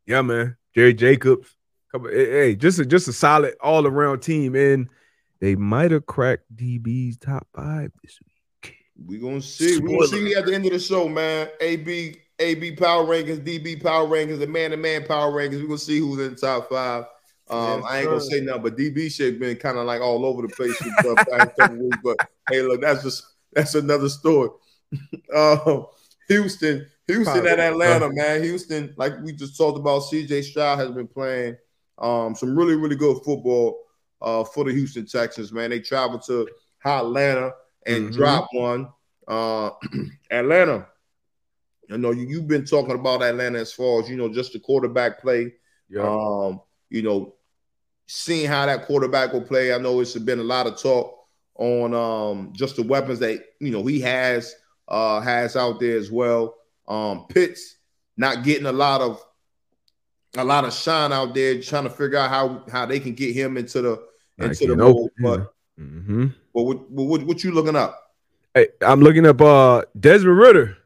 yeah, 0.06 0.22
man, 0.22 0.56
Jerry 0.74 0.94
Jacobs. 0.94 1.56
Couple, 1.92 2.08
hey, 2.08 2.30
hey, 2.30 2.56
just 2.56 2.78
a 2.78 2.86
just 2.86 3.06
a 3.06 3.12
solid 3.12 3.54
all 3.60 3.86
around 3.86 4.20
team, 4.20 4.56
and 4.56 4.88
they 5.40 5.56
might 5.56 5.90
have 5.90 6.06
cracked 6.06 6.44
DB's 6.56 7.18
top 7.18 7.46
five 7.54 7.92
this 8.02 8.18
week. 8.24 8.76
we 9.06 9.18
gonna 9.18 9.42
see. 9.42 9.78
We 9.78 9.92
gonna 9.92 10.06
Spoiler. 10.06 10.26
see 10.26 10.34
at 10.34 10.46
the 10.46 10.54
end 10.54 10.64
of 10.64 10.72
the 10.72 10.78
show 10.78 11.06
man. 11.06 11.48
AB 11.60 12.16
AB 12.38 12.76
power 12.76 13.04
rankings 13.04 13.44
DB 13.44 13.82
power 13.82 14.06
rankings 14.06 14.38
the 14.38 14.46
man 14.46 14.70
to 14.70 14.78
man 14.78 15.04
power 15.04 15.30
rankings. 15.30 15.60
We 15.60 15.66
gonna 15.66 15.76
see 15.76 15.98
who's 15.98 16.18
in 16.24 16.34
the 16.34 16.40
top 16.40 16.70
five. 16.70 17.04
Um 17.50 17.80
Yes, 17.80 17.84
I 17.90 17.98
ain't 17.98 18.08
gonna 18.08 18.20
say 18.22 18.40
nothing 18.40 18.62
but 18.62 18.76
DB 18.78 19.12
shit 19.12 19.38
been 19.38 19.56
kind 19.56 19.76
of 19.76 19.84
like 19.84 20.00
all 20.00 20.24
over 20.24 20.40
the 20.40 20.48
place 20.48 20.78
the 20.78 21.16
past 21.30 21.70
weeks 21.72 21.98
but 22.02 22.16
hey 22.48 22.62
look 22.62 22.80
that's 22.80 23.02
just 23.02 23.24
that's 23.52 23.74
another 23.74 24.08
story. 24.08 24.48
Um 25.34 25.86
Houston 26.28 26.86
Houston 27.06 27.46
at 27.46 27.58
Atlanta 27.58 28.10
man. 28.12 28.42
Houston 28.42 28.94
like 28.96 29.12
we 29.22 29.32
just 29.32 29.58
talked 29.58 29.78
about 29.78 30.02
CJ 30.02 30.44
Stroud 30.44 30.78
has 30.78 30.90
been 30.90 31.08
playing 31.08 31.56
um 31.98 32.34
some 32.34 32.56
really 32.56 32.76
really 32.76 32.96
good 32.96 33.16
football 33.24 33.78
uh 34.22 34.44
for 34.44 34.64
the 34.64 34.72
Houston 34.72 35.06
Texans 35.06 35.52
man 35.52 35.70
they 35.70 35.80
traveled 35.80 36.22
to 36.26 36.48
Atlanta 36.84 37.52
and 37.86 38.08
Mhm. 38.08 38.12
drop 38.14 38.48
one 38.52 38.88
uh 39.28 39.70
Atlanta 40.30 40.88
I 41.90 41.96
know 41.96 42.10
you, 42.12 42.26
you've 42.26 42.48
been 42.48 42.64
talking 42.64 42.94
about 42.94 43.22
Atlanta 43.22 43.58
as 43.58 43.72
far 43.72 44.00
as 44.02 44.08
you 44.08 44.16
know 44.16 44.32
just 44.32 44.52
the 44.52 44.60
quarterback 44.60 45.20
play 45.20 45.52
Yeah, 45.88 46.02
um, 46.08 46.60
you 46.88 47.02
know, 47.02 47.34
seeing 48.06 48.48
how 48.48 48.64
that 48.66 48.86
quarterback 48.86 49.32
will 49.32 49.42
play. 49.42 49.72
I 49.74 49.78
know 49.78 50.00
it's 50.00 50.16
been 50.18 50.38
a 50.38 50.44
lot 50.44 50.66
of 50.66 50.80
talk 50.80 51.18
on 51.56 51.92
um 51.92 52.52
just 52.54 52.76
the 52.76 52.82
weapons 52.82 53.18
that 53.18 53.42
you 53.60 53.70
know 53.70 53.84
he 53.84 54.00
has 54.00 54.54
uh 54.88 55.20
has 55.20 55.54
out 55.56 55.80
there 55.80 55.98
as 55.98 56.10
well. 56.10 56.54
Um 56.88 57.26
Pitts 57.28 57.76
not 58.16 58.42
getting 58.44 58.66
a 58.66 58.72
lot 58.72 59.00
of 59.02 59.22
a 60.36 60.44
lot 60.44 60.64
of 60.64 60.72
shine 60.72 61.12
out 61.12 61.34
there, 61.34 61.60
trying 61.60 61.84
to 61.84 61.90
figure 61.90 62.18
out 62.18 62.30
how 62.30 62.64
how 62.70 62.86
they 62.86 63.00
can 63.00 63.14
get 63.14 63.34
him 63.34 63.56
into 63.56 63.82
the 63.82 64.02
into 64.38 64.66
the 64.66 64.76
mold. 64.76 65.10
But, 65.18 65.52
hmm 65.78 66.26
but 66.54 66.62
what, 66.64 66.90
what 66.90 67.22
what 67.22 67.44
you 67.44 67.52
looking 67.52 67.76
up? 67.76 67.98
Hey, 68.54 68.68
I'm 68.82 69.00
looking 69.00 69.26
up 69.26 69.40
uh 69.40 69.82
Desmond 69.98 70.38
Ridder 70.38 70.78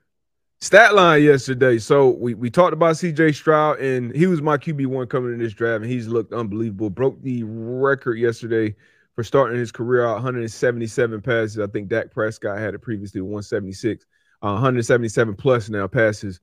stat 0.61 0.95
line 0.95 1.23
yesterday. 1.23 1.79
So 1.79 2.11
we 2.11 2.35
we 2.35 2.51
talked 2.51 2.73
about 2.73 2.97
CJ 2.97 3.35
Stroud, 3.35 3.81
and 3.81 4.15
he 4.15 4.27
was 4.27 4.43
my 4.43 4.57
QB 4.57 4.87
one 4.87 5.07
coming 5.07 5.33
in 5.33 5.39
this 5.39 5.53
draft, 5.53 5.83
and 5.83 5.91
he's 5.91 6.09
looked 6.09 6.33
unbelievable. 6.33 6.91
Broke 6.91 7.21
the 7.23 7.43
record 7.45 8.15
yesterday 8.15 8.75
for 9.15 9.25
starting 9.25 9.59
his 9.59 9.73
career 9.73 10.07
out 10.07 10.15
177 10.15 11.23
passes. 11.23 11.59
I 11.59 11.67
think 11.67 11.89
Dak 11.89 12.13
Prescott 12.13 12.59
had 12.59 12.75
it 12.75 12.81
previously 12.81 13.21
176, 13.21 14.05
uh, 14.43 14.53
177 14.53 15.35
plus 15.35 15.71
now 15.71 15.87
passes 15.87 16.41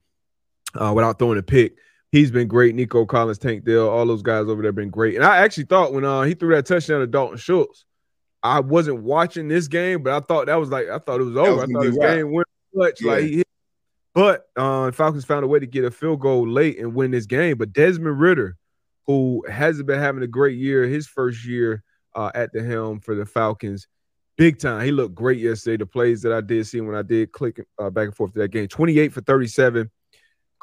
uh, 0.76 0.91
without 0.95 1.20
throwing 1.20 1.38
a 1.38 1.43
pick. 1.43 1.78
He's 2.14 2.30
been 2.30 2.47
great. 2.47 2.76
Nico 2.76 3.07
Collins, 3.07 3.39
Tank 3.39 3.66
Dell, 3.66 3.89
all 3.89 4.05
those 4.05 4.22
guys 4.22 4.45
over 4.45 4.61
there 4.61 4.72
been 4.72 4.91
great. 4.91 5.16
And 5.16 5.26
I 5.26 5.38
actually 5.38 5.64
thought 5.64 5.93
when 5.93 6.05
uh, 6.05 6.22
he 6.22 6.36
threw 6.36 6.53
that 6.53 6.68
touchdown 6.68 6.99
to 6.99 7.07
Dalton 7.07 7.38
Schultz, 7.38 7.86
I 8.43 8.59
wasn't 8.59 9.01
watching 9.01 9.47
this 9.47 9.68
game, 9.68 10.03
but 10.03 10.14
I 10.14 10.20
thought 10.20 10.45
that 10.45 10.57
was 10.57 10.70
like 10.70 10.89
I 10.89 10.99
thought 10.99 11.22
it 11.22 11.24
was 11.24 11.36
over. 11.36 11.55
was 11.55 11.64
I 11.64 11.74
thought 11.74 11.82
this 11.82 11.97
wrapped. 11.97 12.14
game 12.16 12.32
went 12.32 12.47
clutch. 12.72 13.01
Yeah. 13.01 13.11
Like 13.14 13.24
he 13.24 13.38
hit. 13.38 13.47
But 14.14 14.45
uh, 14.55 14.91
Falcons 14.91 15.26
found 15.26 15.43
a 15.43 15.47
way 15.47 15.57
to 15.57 15.66
get 15.66 15.86
a 15.86 15.89
field 15.89 16.20
goal 16.20 16.47
late 16.47 16.78
and 16.78 16.93
win 16.93 17.09
this 17.09 17.26
game. 17.26 17.57
But 17.57 17.74
Desmond 17.74 18.20
Ridder, 18.20 18.57
who 19.07 19.43
hasn't 19.49 19.88
been 19.88 19.99
having 19.99 20.22
a 20.22 20.28
great 20.28 20.59
year, 20.59 20.84
his 20.84 21.07
first 21.07 21.43
year 21.43 21.82
uh, 22.14 22.30
at 22.36 22.53
the 22.53 22.61
helm 22.61 22.99
for 22.99 23.16
the 23.16 23.26
Falcons, 23.26 23.88
big 24.38 24.59
time. 24.59 24.86
He 24.86 24.91
looked 24.91 25.16
great 25.16 25.39
yesterday. 25.39 25.78
The 25.78 25.88
plays 25.88 26.22
that 26.22 26.32
I 26.32 26.41
did 26.41 26.68
see 26.68 26.80
when 26.80 26.95
I 26.95 27.01
did 27.01 27.32
click 27.32 27.59
uh, 27.80 27.89
back 27.89 28.05
and 28.05 28.16
forth 28.16 28.34
to 28.34 28.39
that 28.41 28.49
game 28.51 28.68
28 28.68 29.11
for 29.11 29.22
37 29.22 29.89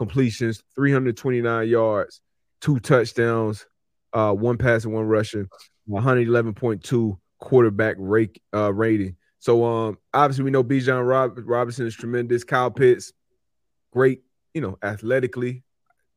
completions, 0.01 0.63
329 0.77 1.69
yards, 1.69 2.23
two 2.63 2.79
touchdowns, 2.81 3.67
uh, 4.15 4.33
one 4.33 4.57
pass 4.57 4.85
and 4.85 4.95
one 4.95 5.05
rushing, 5.05 5.47
111.2 5.91 7.19
quarterback 7.39 7.97
rate, 7.99 8.41
uh, 8.55 8.73
rating. 8.73 9.17
So 9.41 9.63
um, 9.63 9.99
obviously 10.15 10.45
we 10.45 10.53
know 10.53 10.65
Bijan 10.65 11.07
Rob- 11.07 11.39
Robinson 11.45 11.87
is 11.87 11.95
tremendous. 11.95 12.45
Kyle 12.45 12.71
Pitts, 12.71 13.13
great, 13.93 14.23
you 14.55 14.63
know, 14.63 14.79
athletically 14.83 15.65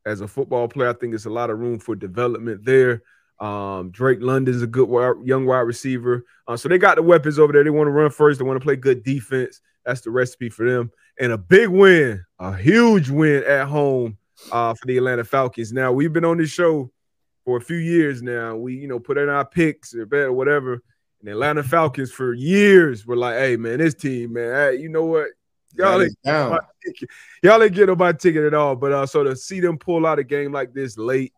as 0.06 0.22
a 0.22 0.30
football 0.30 0.70
player. 0.70 0.92
I 0.92 0.94
think 0.94 1.12
there's 1.12 1.26
a 1.26 1.30
lot 1.30 1.50
of 1.50 1.60
room 1.60 1.78
for 1.78 1.94
development 1.94 2.64
there. 2.64 3.04
Um, 3.42 3.92
Drake 3.92 4.20
London's 4.22 4.62
a 4.62 4.68
good 4.68 4.88
wi- 4.88 5.26
young 5.26 5.46
wide 5.46 5.60
receiver. 5.60 6.24
Uh, 6.48 6.56
so 6.56 6.70
they 6.70 6.78
got 6.78 6.96
the 6.96 7.04
weapons 7.04 7.38
over 7.38 7.52
there. 7.52 7.66
They 7.66 7.70
want 7.70 7.88
to 7.88 7.92
run 7.92 8.12
first. 8.12 8.40
They 8.40 8.46
want 8.46 8.62
to 8.62 8.64
play 8.64 8.78
good 8.78 9.04
defense. 9.04 9.60
That's 9.86 10.00
the 10.00 10.10
recipe 10.10 10.48
for 10.48 10.70
them. 10.70 10.90
And 11.20 11.32
a 11.32 11.38
big 11.38 11.70
win, 11.70 12.24
a 12.40 12.56
huge 12.56 13.10
win 13.10 13.44
at 13.44 13.68
home 13.68 14.18
uh, 14.52 14.74
for 14.74 14.86
the 14.86 14.98
Atlanta 14.98 15.24
Falcons. 15.24 15.72
Now 15.72 15.92
we've 15.92 16.12
been 16.12 16.26
on 16.26 16.38
this 16.38 16.50
show 16.50 16.92
for 17.46 17.58
a 17.58 17.62
few 17.62 17.78
years 17.78 18.22
now. 18.22 18.56
We, 18.56 18.76
you 18.76 18.88
know, 18.88 19.00
put 19.00 19.18
in 19.18 19.30
our 19.30 19.46
picks 19.46 19.94
or 19.94 20.06
bet 20.06 20.22
or 20.22 20.34
whatever. 20.34 20.74
And 20.74 21.28
the 21.28 21.32
Atlanta 21.32 21.64
Falcons 21.64 22.12
for 22.12 22.34
years 22.34 23.06
were 23.06 23.16
like, 23.16 23.36
"Hey, 23.36 23.58
man, 23.58 23.78
this 23.78 23.94
team, 23.94 24.34
man, 24.34 24.54
hey, 24.54 24.82
you 24.82 24.90
know 24.90 25.06
what? 25.06 25.30
Y'all 25.76 26.02
ain't 26.02 26.10
is 26.10 26.16
down. 26.24 26.52
my 26.52 26.60
ticket. 26.86 27.10
Y'all 27.42 27.62
ain't 27.62 27.74
get 27.74 27.88
nobody 27.88 28.18
ticket 28.18 28.44
at 28.44 28.54
all. 28.54 28.76
But 28.76 28.92
uh, 28.92 29.06
so 29.06 29.24
to 29.24 29.36
see 29.36 29.60
them 29.60 29.78
pull 29.78 30.06
out 30.06 30.20
a 30.20 30.24
game 30.24 30.52
like 30.52 30.74
this 30.74 30.98
late, 30.98 31.34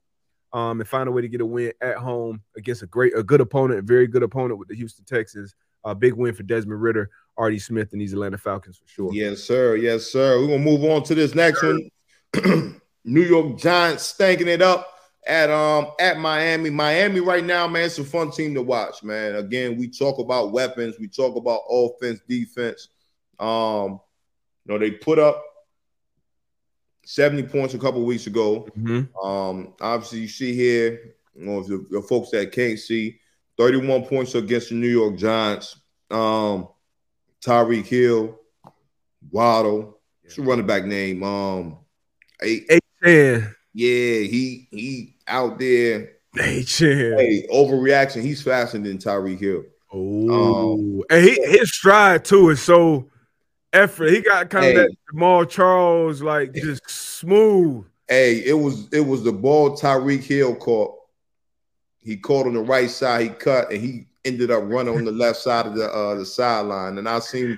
um, 0.53 0.79
and 0.79 0.87
find 0.87 1.09
a 1.09 1.11
way 1.11 1.21
to 1.21 1.27
get 1.27 1.41
a 1.41 1.45
win 1.45 1.73
at 1.81 1.97
home 1.97 2.41
against 2.55 2.81
a 2.81 2.87
great, 2.87 3.17
a 3.17 3.21
good 3.21 3.41
opponent, 3.41 3.79
a 3.79 3.83
very 3.83 4.07
good 4.07 4.23
opponent 4.23 4.57
with 4.57 4.69
the 4.69 4.75
Houston 4.75 5.03
Texans, 5.03 5.53
a 5.83 5.93
big 5.93 6.13
win 6.13 6.33
for 6.33 6.43
Desmond 6.43 6.81
Ridder, 6.81 7.09
Artie 7.37 7.59
Smith, 7.59 7.91
and 7.91 8.01
these 8.01 8.13
Atlanta 8.13 8.37
Falcons 8.37 8.77
for 8.77 8.87
sure. 8.87 9.13
Yes, 9.13 9.43
sir. 9.43 9.75
Yes, 9.75 10.05
sir. 10.05 10.39
We're 10.39 10.47
gonna 10.47 10.59
move 10.59 10.83
on 10.83 11.03
to 11.03 11.15
this 11.15 11.35
next 11.35 11.61
one. 11.63 11.89
New 13.05 13.21
York 13.21 13.57
Giants 13.57 14.13
stanking 14.13 14.47
it 14.47 14.61
up 14.61 14.87
at 15.27 15.49
um 15.49 15.87
at 15.99 16.17
Miami. 16.17 16.69
Miami 16.69 17.19
right 17.19 17.43
now, 17.43 17.67
man, 17.67 17.83
it's 17.85 17.99
a 17.99 18.03
fun 18.03 18.31
team 18.31 18.53
to 18.55 18.61
watch, 18.61 19.03
man. 19.03 19.35
Again, 19.35 19.77
we 19.77 19.87
talk 19.87 20.19
about 20.19 20.51
weapons, 20.51 20.95
we 20.99 21.07
talk 21.07 21.35
about 21.35 21.61
offense, 21.69 22.19
defense. 22.27 22.89
Um, 23.39 23.99
you 24.65 24.73
know, 24.73 24.77
they 24.79 24.91
put 24.91 25.19
up 25.19 25.43
70 27.05 27.43
points 27.43 27.73
a 27.73 27.79
couple 27.79 28.03
weeks 28.03 28.27
ago. 28.27 28.67
Mhm. 28.77 29.09
Um, 29.23 29.73
obviously, 29.79 30.19
you 30.21 30.27
see 30.27 30.55
here, 30.55 31.15
you 31.35 31.45
know, 31.45 31.59
if 31.59 31.67
the, 31.67 31.85
the 31.91 32.01
folks 32.01 32.31
that 32.31 32.51
can't 32.51 32.79
see, 32.79 33.19
31 33.57 34.05
points 34.05 34.35
against 34.35 34.69
the 34.69 34.75
New 34.75 34.87
York 34.87 35.17
Giants. 35.17 35.77
Um, 36.09 36.69
Tyreek 37.45 37.85
Hill, 37.85 38.39
Waddle, 39.31 39.99
what's 40.21 40.35
the 40.35 40.41
running 40.41 40.65
back 40.65 40.85
name? 40.85 41.23
Um, 41.23 41.77
eight, 42.41 42.67
Chan. 43.03 43.55
yeah, 43.73 44.19
he 44.19 44.67
he 44.71 45.15
out 45.27 45.59
there. 45.59 46.11
Hey, 46.35 46.63
Hey, 46.63 47.47
overreaction. 47.51 48.21
He's 48.21 48.41
faster 48.41 48.77
than 48.77 48.97
Tyreek 48.97 49.39
Hill. 49.39 49.63
Oh, 49.93 51.03
and 51.09 51.23
he, 51.23 51.39
his 51.45 51.73
stride 51.73 52.25
too 52.25 52.49
is 52.49 52.61
so 52.61 53.09
effort. 53.71 54.09
He 54.09 54.21
got 54.21 54.49
kind 54.49 54.65
Hey. 54.65 54.69
of 54.71 54.75
that 54.87 54.95
Jamaal 55.13 55.47
Charles, 55.49 56.21
like 56.21 56.51
just 56.53 56.89
smooth. 56.89 57.85
Hey, 58.07 58.43
it 58.45 58.53
was 58.53 58.89
it 58.91 58.99
was 58.99 59.23
the 59.23 59.31
ball 59.31 59.77
Tyreek 59.77 60.23
Hill 60.23 60.55
caught. 60.55 60.95
He 61.99 62.17
caught 62.17 62.45
on 62.47 62.53
the 62.53 62.61
right 62.61 62.89
side, 62.89 63.21
he 63.21 63.29
cut, 63.29 63.71
and 63.71 63.81
he 63.81 64.07
ended 64.25 64.51
up 64.51 64.63
running 64.65 64.95
on 64.95 65.05
the 65.05 65.11
left 65.11 65.37
side 65.37 65.67
of 65.67 65.75
the 65.75 65.89
uh 65.89 66.15
the 66.15 66.25
sideline. 66.25 66.97
And 66.97 67.07
I 67.07 67.19
seen 67.19 67.57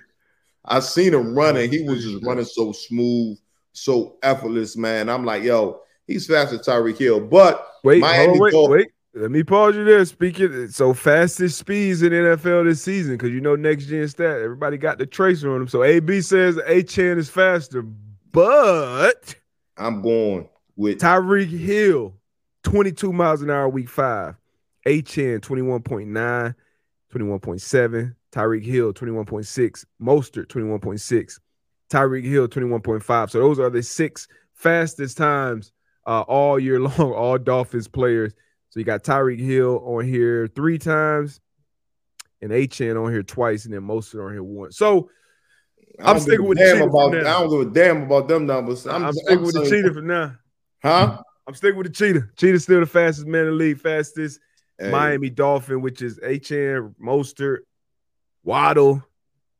I 0.65 0.79
seen 0.81 1.13
him 1.13 1.33
running. 1.33 1.71
He 1.71 1.83
was 1.83 2.03
just 2.03 2.23
running 2.23 2.45
so 2.45 2.71
smooth, 2.71 3.37
so 3.71 4.17
effortless, 4.21 4.75
man. 4.75 5.09
I'm 5.09 5.25
like, 5.25 5.43
yo, 5.43 5.81
he's 6.05 6.27
faster 6.27 6.57
than 6.57 6.65
Tyreek 6.65 6.97
Hill. 6.97 7.21
But 7.21 7.65
Wait, 7.83 8.01
Miami 8.01 8.27
hold 8.27 8.41
wait, 8.41 8.51
Dolphins- 8.51 8.75
wait. 8.77 8.87
Let 9.13 9.31
me 9.31 9.43
pause 9.43 9.75
you 9.75 9.83
there. 9.83 10.05
Speaking 10.05 10.67
so 10.67 10.93
fastest 10.93 11.57
speeds 11.57 12.03
in 12.03 12.11
NFL 12.11 12.65
this 12.65 12.83
season 12.83 13.13
because 13.13 13.31
you 13.31 13.41
know 13.41 13.55
next 13.55 13.85
gen 13.85 14.07
stat. 14.07 14.41
Everybody 14.41 14.77
got 14.77 14.99
the 14.99 15.07
tracer 15.07 15.51
on 15.51 15.59
them. 15.59 15.67
So 15.67 15.83
AB 15.83 16.21
says 16.21 16.57
Achane 16.57 17.17
is 17.17 17.27
faster, 17.27 17.81
but 18.31 19.33
I'm 19.75 20.03
going 20.03 20.47
with 20.75 20.99
Tyreek 20.99 21.49
Hill, 21.49 22.13
22 22.63 23.11
miles 23.11 23.41
an 23.41 23.49
hour 23.49 23.67
week 23.67 23.89
five. 23.89 24.35
Achane, 24.87 25.39
21.9, 25.39 26.55
21.7. 27.13 28.15
Tyreek 28.31 28.65
Hill, 28.65 28.93
21.6. 28.93 29.85
Mostert, 30.01 30.47
21.6. 30.47 31.39
Tyreek 31.89 32.23
Hill, 32.23 32.47
21.5. 32.47 33.29
So 33.29 33.39
those 33.39 33.59
are 33.59 33.69
the 33.69 33.83
six 33.83 34.27
fastest 34.53 35.17
times 35.17 35.71
uh, 36.05 36.21
all 36.21 36.59
year 36.59 36.79
long, 36.79 37.13
all 37.13 37.37
Dolphins 37.37 37.87
players. 37.87 38.33
So 38.69 38.79
you 38.79 38.85
got 38.85 39.03
Tyreek 39.03 39.39
Hill 39.39 39.81
on 39.85 40.05
here 40.05 40.47
three 40.47 40.77
times 40.77 41.39
and 42.41 42.51
Achane 42.51 43.03
on 43.03 43.11
here 43.11 43.23
twice, 43.23 43.65
and 43.65 43.73
then 43.73 43.81
Mostert 43.81 44.25
on 44.25 44.31
here 44.31 44.43
once. 44.43 44.77
So 44.77 45.09
I'm 45.99 46.19
sticking 46.19 46.45
with 46.45 46.59
the 46.59 46.65
damn 46.65 46.77
for 46.77 46.89
about. 46.89 47.15
I 47.15 47.23
don't 47.23 47.49
give 47.49 47.71
a 47.71 47.73
damn 47.73 48.03
about 48.03 48.27
them 48.27 48.45
numbers. 48.45 48.85
I'm, 48.85 49.05
I'm, 49.05 49.13
sticking 49.13 49.41
with 49.43 49.55
the 49.55 49.63
cheater 49.69 49.93
for 49.93 50.01
now. 50.01 50.35
Huh? 50.83 51.21
I'm 51.47 51.55
sticking 51.55 51.77
with 51.77 51.87
the 51.87 51.93
cheater. 51.93 52.31
Cheetah's 52.35 52.63
still 52.63 52.81
the 52.81 52.85
fastest 52.85 53.25
man 53.25 53.45
in 53.45 53.47
the 53.47 53.53
league, 53.53 53.79
fastest 53.79 54.39
Hey, 54.79 54.91
Miami 54.91 55.29
Dolphin, 55.29 55.81
which 55.81 56.01
is 56.01 56.19
HN, 56.23 56.95
Mostert, 57.01 57.59
Waddle. 58.43 59.03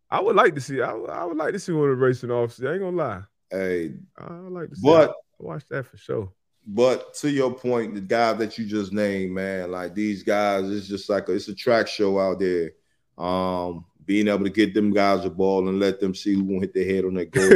I 0.10 0.22
would 0.22 0.36
like 0.36 0.56
to 0.56 0.62
see. 0.62 0.82
I, 0.82 0.94
would- 0.94 1.10
I 1.10 1.26
would 1.26 1.38
like 1.38 1.54
to 1.54 1.60
see 1.60 1.72
one 1.74 1.90
of 1.90 1.98
the 1.98 2.04
racing 2.06 2.32
officers. 2.32 2.66
I 2.66 2.74
ain't 2.74 2.82
gonna 2.82 2.96
lie. 2.98 3.22
hey, 3.52 3.94
I 4.18 4.40
would 4.40 4.54
like 4.54 4.70
to 4.70 4.76
see. 4.76 4.82
but 4.84 5.10
I 5.12 5.14
watch 5.44 5.64
that 5.70 5.86
for 5.86 5.98
sure. 5.98 6.32
But 6.66 7.14
to 7.16 7.30
your 7.32 7.54
point, 7.54 7.96
the 7.96 8.02
guy 8.02 8.34
that 8.34 8.58
you 8.58 8.66
just 8.66 8.92
named, 8.92 9.34
man, 9.34 9.72
like 9.72 9.96
these 9.96 10.24
guys, 10.24 10.70
it's 10.70 10.88
just 10.88 11.10
like 11.10 11.30
a, 11.30 11.34
it's 11.34 11.48
a 11.48 11.56
track 11.56 11.88
show 11.88 12.20
out 12.20 12.40
there. 12.40 12.72
Um, 13.18 13.86
being 14.06 14.28
able 14.28 14.44
to 14.44 14.50
get 14.50 14.74
them 14.74 14.92
guys 14.94 15.24
the 15.24 15.30
ball 15.30 15.68
and 15.68 15.80
let 15.80 16.00
them 16.00 16.14
see 16.14 16.34
who 16.36 16.44
won't 16.44 16.62
hit 16.64 16.74
their 16.74 16.86
head 16.86 17.06
on 17.06 17.14
that 17.16 17.32
goal. 17.32 17.52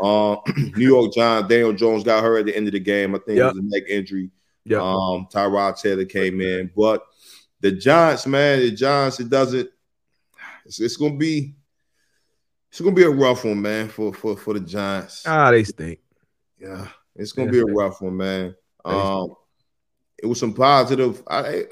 um, 0.00 0.54
New 0.76 0.88
York 0.88 1.12
Giants, 1.14 1.48
Daniel 1.48 1.72
Jones 1.72 2.04
got 2.04 2.22
hurt 2.22 2.40
at 2.40 2.46
the 2.46 2.56
end 2.56 2.66
of 2.68 2.72
the 2.72 2.80
game. 2.80 3.14
I 3.14 3.18
think 3.18 3.38
Yep. 3.38 3.52
it 3.52 3.54
was 3.56 3.64
a 3.64 3.68
neck 3.68 3.82
injury. 3.88 4.30
Yeah. 4.68 4.78
Um, 4.78 5.26
Tyrod 5.32 5.80
Taylor 5.80 6.04
came 6.04 6.40
in, 6.40 6.70
but 6.76 7.02
the 7.60 7.72
Giants, 7.72 8.26
man, 8.26 8.60
the 8.60 8.70
Giants, 8.70 9.20
it 9.20 9.28
doesn't. 9.28 9.68
It's, 10.64 10.80
it's 10.80 10.96
gonna 10.96 11.16
be. 11.16 11.54
It's 12.70 12.80
gonna 12.80 12.94
be 12.94 13.04
a 13.04 13.10
rough 13.10 13.44
one, 13.44 13.62
man, 13.62 13.88
for 13.88 14.12
for 14.12 14.36
for 14.36 14.54
the 14.54 14.60
Giants. 14.60 15.24
ah, 15.26 15.50
they 15.50 15.64
stink. 15.64 16.00
Yeah, 16.60 16.86
it's 17.16 17.32
gonna 17.32 17.50
be 17.50 17.60
a 17.60 17.64
rough 17.64 18.00
one, 18.02 18.16
man. 18.16 18.54
Um, 18.84 19.34
it 20.18 20.26
was 20.26 20.38
some 20.40 20.52
positive. 20.52 21.22
I 21.28 21.64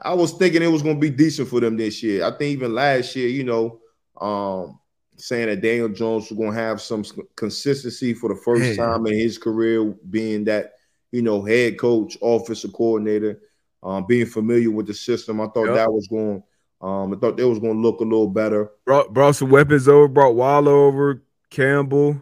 I 0.00 0.14
was 0.14 0.32
thinking 0.32 0.62
it 0.62 0.66
was 0.66 0.82
gonna 0.82 0.98
be 0.98 1.10
decent 1.10 1.48
for 1.48 1.60
them 1.60 1.76
this 1.76 2.02
year. 2.02 2.24
I 2.24 2.30
think 2.30 2.52
even 2.52 2.74
last 2.74 3.14
year, 3.14 3.28
you 3.28 3.44
know, 3.44 3.80
um, 4.20 4.80
saying 5.16 5.46
that 5.46 5.60
Daniel 5.60 5.88
Jones 5.88 6.30
was 6.30 6.38
gonna 6.38 6.54
have 6.54 6.80
some 6.80 7.04
consistency 7.36 8.14
for 8.14 8.28
the 8.28 8.40
first 8.40 8.62
Man. 8.62 8.76
time 8.76 9.06
in 9.06 9.14
his 9.14 9.38
career, 9.38 9.84
being 10.10 10.44
that 10.44 10.72
you 11.12 11.22
know 11.22 11.42
head 11.42 11.78
coach, 11.78 12.18
offensive 12.20 12.72
coordinator, 12.72 13.40
um, 13.82 14.06
being 14.06 14.26
familiar 14.26 14.70
with 14.70 14.86
the 14.86 14.94
system. 14.94 15.40
I 15.40 15.46
thought 15.46 15.66
Yep. 15.66 15.74
that 15.76 15.92
was 15.92 16.08
going. 16.08 16.42
Um, 16.80 17.12
I 17.14 17.16
thought 17.16 17.36
they 17.36 17.44
was 17.44 17.60
gonna 17.60 17.80
look 17.80 18.00
a 18.00 18.04
little 18.04 18.26
better. 18.28 18.70
Brought 18.84 19.12
brought 19.14 19.36
some 19.36 19.50
weapons 19.50 19.86
over. 19.86 20.08
Brought 20.08 20.34
Waller 20.34 20.72
over. 20.72 21.22
Campbell. 21.50 22.20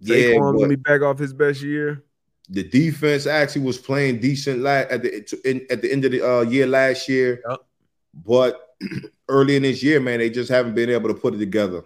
Yeah, 0.00 0.16
Saquon 0.16 0.52
but- 0.54 0.58
gonna 0.60 0.76
back 0.76 1.00
off 1.02 1.18
his 1.18 1.32
best 1.32 1.62
year. 1.62 2.02
the 2.50 2.64
defense 2.64 3.26
actually 3.26 3.60
was 3.62 3.76
playing 3.78 4.20
decent 4.20 4.60
la- 4.60 4.86
at 4.90 5.02
the 5.02 5.40
in, 5.44 5.66
at 5.70 5.82
the 5.82 5.92
end 5.92 6.04
of 6.06 6.12
the 6.12 6.22
uh, 6.26 6.40
year 6.42 6.66
last 6.66 7.06
year, 7.08 7.42
Yep. 7.48 7.58
but 8.24 8.74
early 9.28 9.56
in 9.56 9.62
this 9.64 9.82
year, 9.82 10.00
man, 10.00 10.18
they 10.18 10.30
just 10.30 10.48
haven't 10.50 10.74
been 10.74 10.88
able 10.88 11.08
to 11.08 11.14
put 11.14 11.34
it 11.34 11.38
together. 11.38 11.82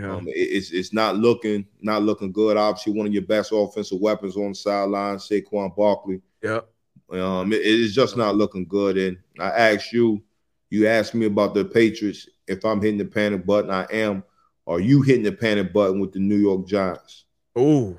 Yeah. 0.00 0.14
Um, 0.16 0.28
it- 0.28 0.32
it's 0.32 0.70
it's 0.70 0.92
not 0.92 1.16
looking 1.16 1.66
not 1.80 2.02
looking 2.02 2.32
good. 2.32 2.56
Obviously, 2.56 2.92
one 2.92 3.06
of 3.06 3.12
your 3.12 3.22
best 3.22 3.52
offensive 3.52 4.00
weapons 4.00 4.36
on 4.36 4.50
the 4.50 4.54
sideline, 4.54 5.16
Saquon 5.16 5.74
Barkley. 5.76 6.20
Yep. 6.42 6.68
Um, 7.12 7.52
it- 7.52 7.62
it's 7.62 7.94
just 7.94 8.16
not 8.16 8.36
looking 8.36 8.66
good. 8.66 8.96
And 8.96 9.18
I 9.38 9.48
asked 9.50 9.92
you, 9.92 10.22
you 10.70 10.86
asked 10.86 11.14
me 11.14 11.26
about 11.26 11.54
the 11.54 11.64
Patriots. 11.64 12.28
If 12.46 12.64
I'm 12.64 12.80
hitting 12.80 12.98
the 12.98 13.04
panic 13.04 13.44
button, 13.46 13.70
I 13.70 13.84
am. 13.92 14.22
Are 14.66 14.80
you 14.80 15.02
hitting 15.02 15.24
the 15.24 15.32
panic 15.32 15.72
button 15.72 15.98
with 16.00 16.12
the 16.12 16.20
New 16.20 16.36
York 16.36 16.66
Giants? 16.66 17.24
Oh, 17.56 17.96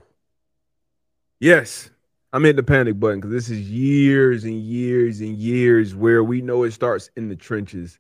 yes. 1.40 1.90
I'm 2.34 2.44
hitting 2.44 2.56
the 2.58 2.64
panic 2.64 2.98
button 3.00 3.20
because 3.20 3.32
this 3.34 3.50
is 3.50 3.70
years 3.70 4.46
and 4.46 4.58
years 4.58 5.20
and 5.20 5.36
years 5.36 5.94
where 5.94 6.24
we 6.24 6.42
know 6.42 6.64
it 6.64 6.72
starts 6.72 7.10
in 7.18 7.28
the 7.28 7.36
trenches, 7.36 8.00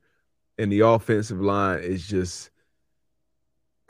and 0.58 0.72
the 0.72 0.82
offensive 0.82 1.41
line 1.41 1.82
is 1.84 2.08
just 2.08 2.51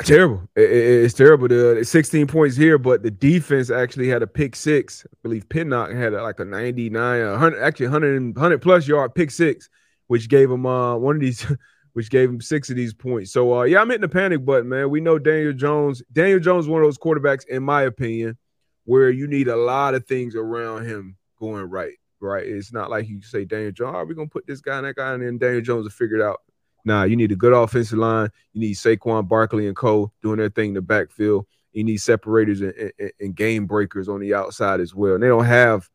terrible. 0.05 0.41
I- 0.57 0.61
I- 0.61 0.63
it's 1.03 1.13
terrible. 1.13 1.47
The 1.47 1.83
16 1.83 2.27
points 2.27 2.55
here, 2.55 2.77
but 2.77 3.03
the 3.03 3.11
defense 3.11 3.69
actually 3.69 4.07
had 4.07 4.21
a 4.23 4.27
pick 4.27 4.55
six. 4.55 5.05
I 5.05 5.15
believe 5.23 5.47
Pinnock 5.49 5.91
had 5.91 6.13
like 6.13 6.39
a 6.39 6.45
99, 6.45 7.25
100, 7.29 7.61
actually 7.61 7.87
100, 7.87 8.35
100 8.35 8.61
plus 8.61 8.87
yard 8.87 9.15
pick 9.15 9.31
six, 9.31 9.69
which 10.07 10.29
gave 10.29 10.49
him 10.51 10.65
uh 10.65 10.95
one 10.97 11.15
of 11.15 11.21
these. 11.21 11.45
Which 11.93 12.09
gave 12.09 12.29
him 12.29 12.39
six 12.39 12.69
of 12.69 12.77
these 12.77 12.93
points. 12.93 13.33
So 13.33 13.53
uh 13.53 13.63
yeah, 13.63 13.81
I'm 13.81 13.89
hitting 13.89 13.99
the 13.99 14.07
panic 14.07 14.45
button, 14.45 14.69
man. 14.69 14.89
We 14.89 15.01
know 15.01 15.19
Daniel 15.19 15.51
Jones. 15.51 16.01
Daniel 16.13 16.39
Jones 16.39 16.65
one 16.65 16.81
of 16.81 16.87
those 16.87 16.97
quarterbacks, 16.97 17.45
in 17.49 17.63
my 17.63 17.81
opinion, 17.81 18.37
where 18.85 19.09
you 19.09 19.27
need 19.27 19.49
a 19.49 19.57
lot 19.57 19.93
of 19.93 20.07
things 20.07 20.33
around 20.33 20.85
him 20.85 21.17
going 21.37 21.65
right. 21.65 21.95
Right. 22.21 22.47
It's 22.47 22.71
not 22.71 22.89
like 22.89 23.09
you 23.09 23.21
say 23.21 23.43
Daniel 23.43 23.73
Jones, 23.73 23.93
are 23.93 24.05
we 24.05 24.15
gonna 24.15 24.29
put 24.29 24.47
this 24.47 24.61
guy 24.61 24.77
and 24.77 24.85
that 24.87 24.95
guy, 24.95 25.11
and 25.15 25.21
then 25.21 25.37
Daniel 25.37 25.59
Jones 25.61 25.83
will 25.83 25.89
figure 25.91 26.15
it 26.15 26.21
out. 26.23 26.39
Nah, 26.83 27.03
you 27.03 27.15
need 27.15 27.31
a 27.31 27.35
good 27.35 27.53
offensive 27.53 27.99
line. 27.99 28.29
You 28.53 28.61
need 28.61 28.75
Saquon 28.75 29.27
Barkley 29.27 29.67
and 29.67 29.75
Cole 29.75 30.11
doing 30.21 30.37
their 30.37 30.49
thing 30.49 30.69
in 30.69 30.73
the 30.75 30.81
backfield. 30.81 31.45
You 31.73 31.83
need 31.83 31.97
separators 31.97 32.61
and, 32.61 32.73
and, 32.99 33.11
and 33.19 33.35
game 33.35 33.65
breakers 33.65 34.09
on 34.09 34.19
the 34.19 34.33
outside 34.33 34.79
as 34.79 34.93
well. 34.93 35.13
And 35.13 35.23
they 35.23 35.27
don't 35.27 35.45
have 35.45 35.89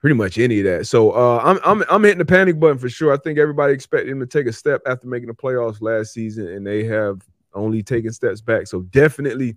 pretty 0.00 0.14
much 0.14 0.36
any 0.36 0.58
of 0.58 0.64
that. 0.66 0.86
So 0.86 1.12
uh, 1.12 1.40
I'm 1.42 1.58
I'm 1.64 1.84
I'm 1.88 2.02
hitting 2.02 2.18
the 2.18 2.26
panic 2.26 2.60
button 2.60 2.76
for 2.76 2.90
sure. 2.90 3.12
I 3.12 3.16
think 3.16 3.38
everybody 3.38 3.72
expected 3.72 4.10
him 4.10 4.20
to 4.20 4.26
take 4.26 4.46
a 4.46 4.52
step 4.52 4.82
after 4.86 5.06
making 5.06 5.28
the 5.28 5.34
playoffs 5.34 5.80
last 5.80 6.12
season, 6.12 6.48
and 6.48 6.66
they 6.66 6.84
have 6.84 7.22
only 7.54 7.82
taken 7.82 8.12
steps 8.12 8.42
back. 8.42 8.66
So 8.66 8.82
definitely 8.82 9.56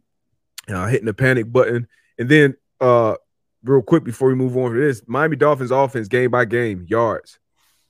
uh, 0.69 0.87
hitting 0.87 1.05
the 1.05 1.13
panic 1.13 1.51
button. 1.51 1.87
And 2.17 2.29
then 2.29 2.55
uh, 2.79 3.15
real 3.63 3.81
quick 3.81 4.03
before 4.03 4.29
we 4.29 4.35
move 4.35 4.55
on 4.55 4.73
to 4.73 4.79
this, 4.79 5.01
Miami 5.07 5.35
Dolphins 5.35 5.71
offense 5.71 6.07
game 6.07 6.31
by 6.31 6.45
game 6.45 6.85
yards. 6.87 7.39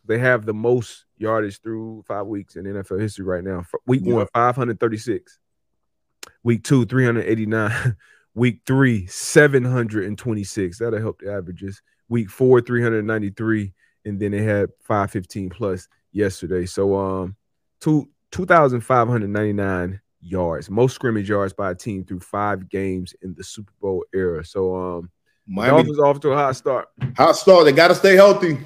They 0.08 0.18
have 0.20 0.46
the 0.46 0.54
most 0.54 1.06
yardage 1.18 1.62
through 1.62 2.04
five 2.08 2.26
weeks 2.28 2.56
in 2.56 2.66
NFL 2.66 3.00
history 3.02 3.26
right 3.26 3.44
now. 3.44 3.64
Week 3.86 4.02
Yeah. 4.06 4.16
one, 4.16 4.28
536. 4.34 5.40
Week 6.44 6.64
two, 6.64 6.86
389. 6.86 7.96
Week 8.34 8.62
three, 8.68 9.08
726. 9.08 10.78
That'll 10.80 11.00
help 11.00 11.20
the 11.20 11.32
averages. 11.34 11.82
Week 12.08 12.30
four, 12.30 12.62
393. 12.62 13.74
And 14.06 14.20
then 14.20 14.32
they 14.32 14.44
had 14.44 14.70
515 14.84 15.50
plus 15.50 15.88
yesterday. 16.12 16.66
So 16.66 16.96
um 16.96 17.36
two 17.82 18.08
2,599 18.32 20.02
yards, 20.22 20.70
most 20.70 20.94
scrimmage 20.94 21.30
yards 21.30 21.54
by 21.54 21.72
a 21.72 21.76
team 21.76 22.04
through 22.06 22.20
five 22.20 22.70
games 22.70 23.14
in 23.22 23.34
the 23.36 23.44
Super 23.44 23.74
Bowl 23.82 24.06
era. 24.14 24.46
So 24.46 24.76
um 24.76 25.12
Miami 25.48 25.78
Dolphins 25.78 26.00
off 26.00 26.20
to 26.22 26.32
a 26.32 26.36
hot 26.36 26.56
start. 26.56 26.90
Hot 27.18 27.36
start. 27.36 27.66
They 27.66 27.72
got 27.72 27.88
to 27.88 27.96
stay 27.96 28.16
healthy. 28.16 28.60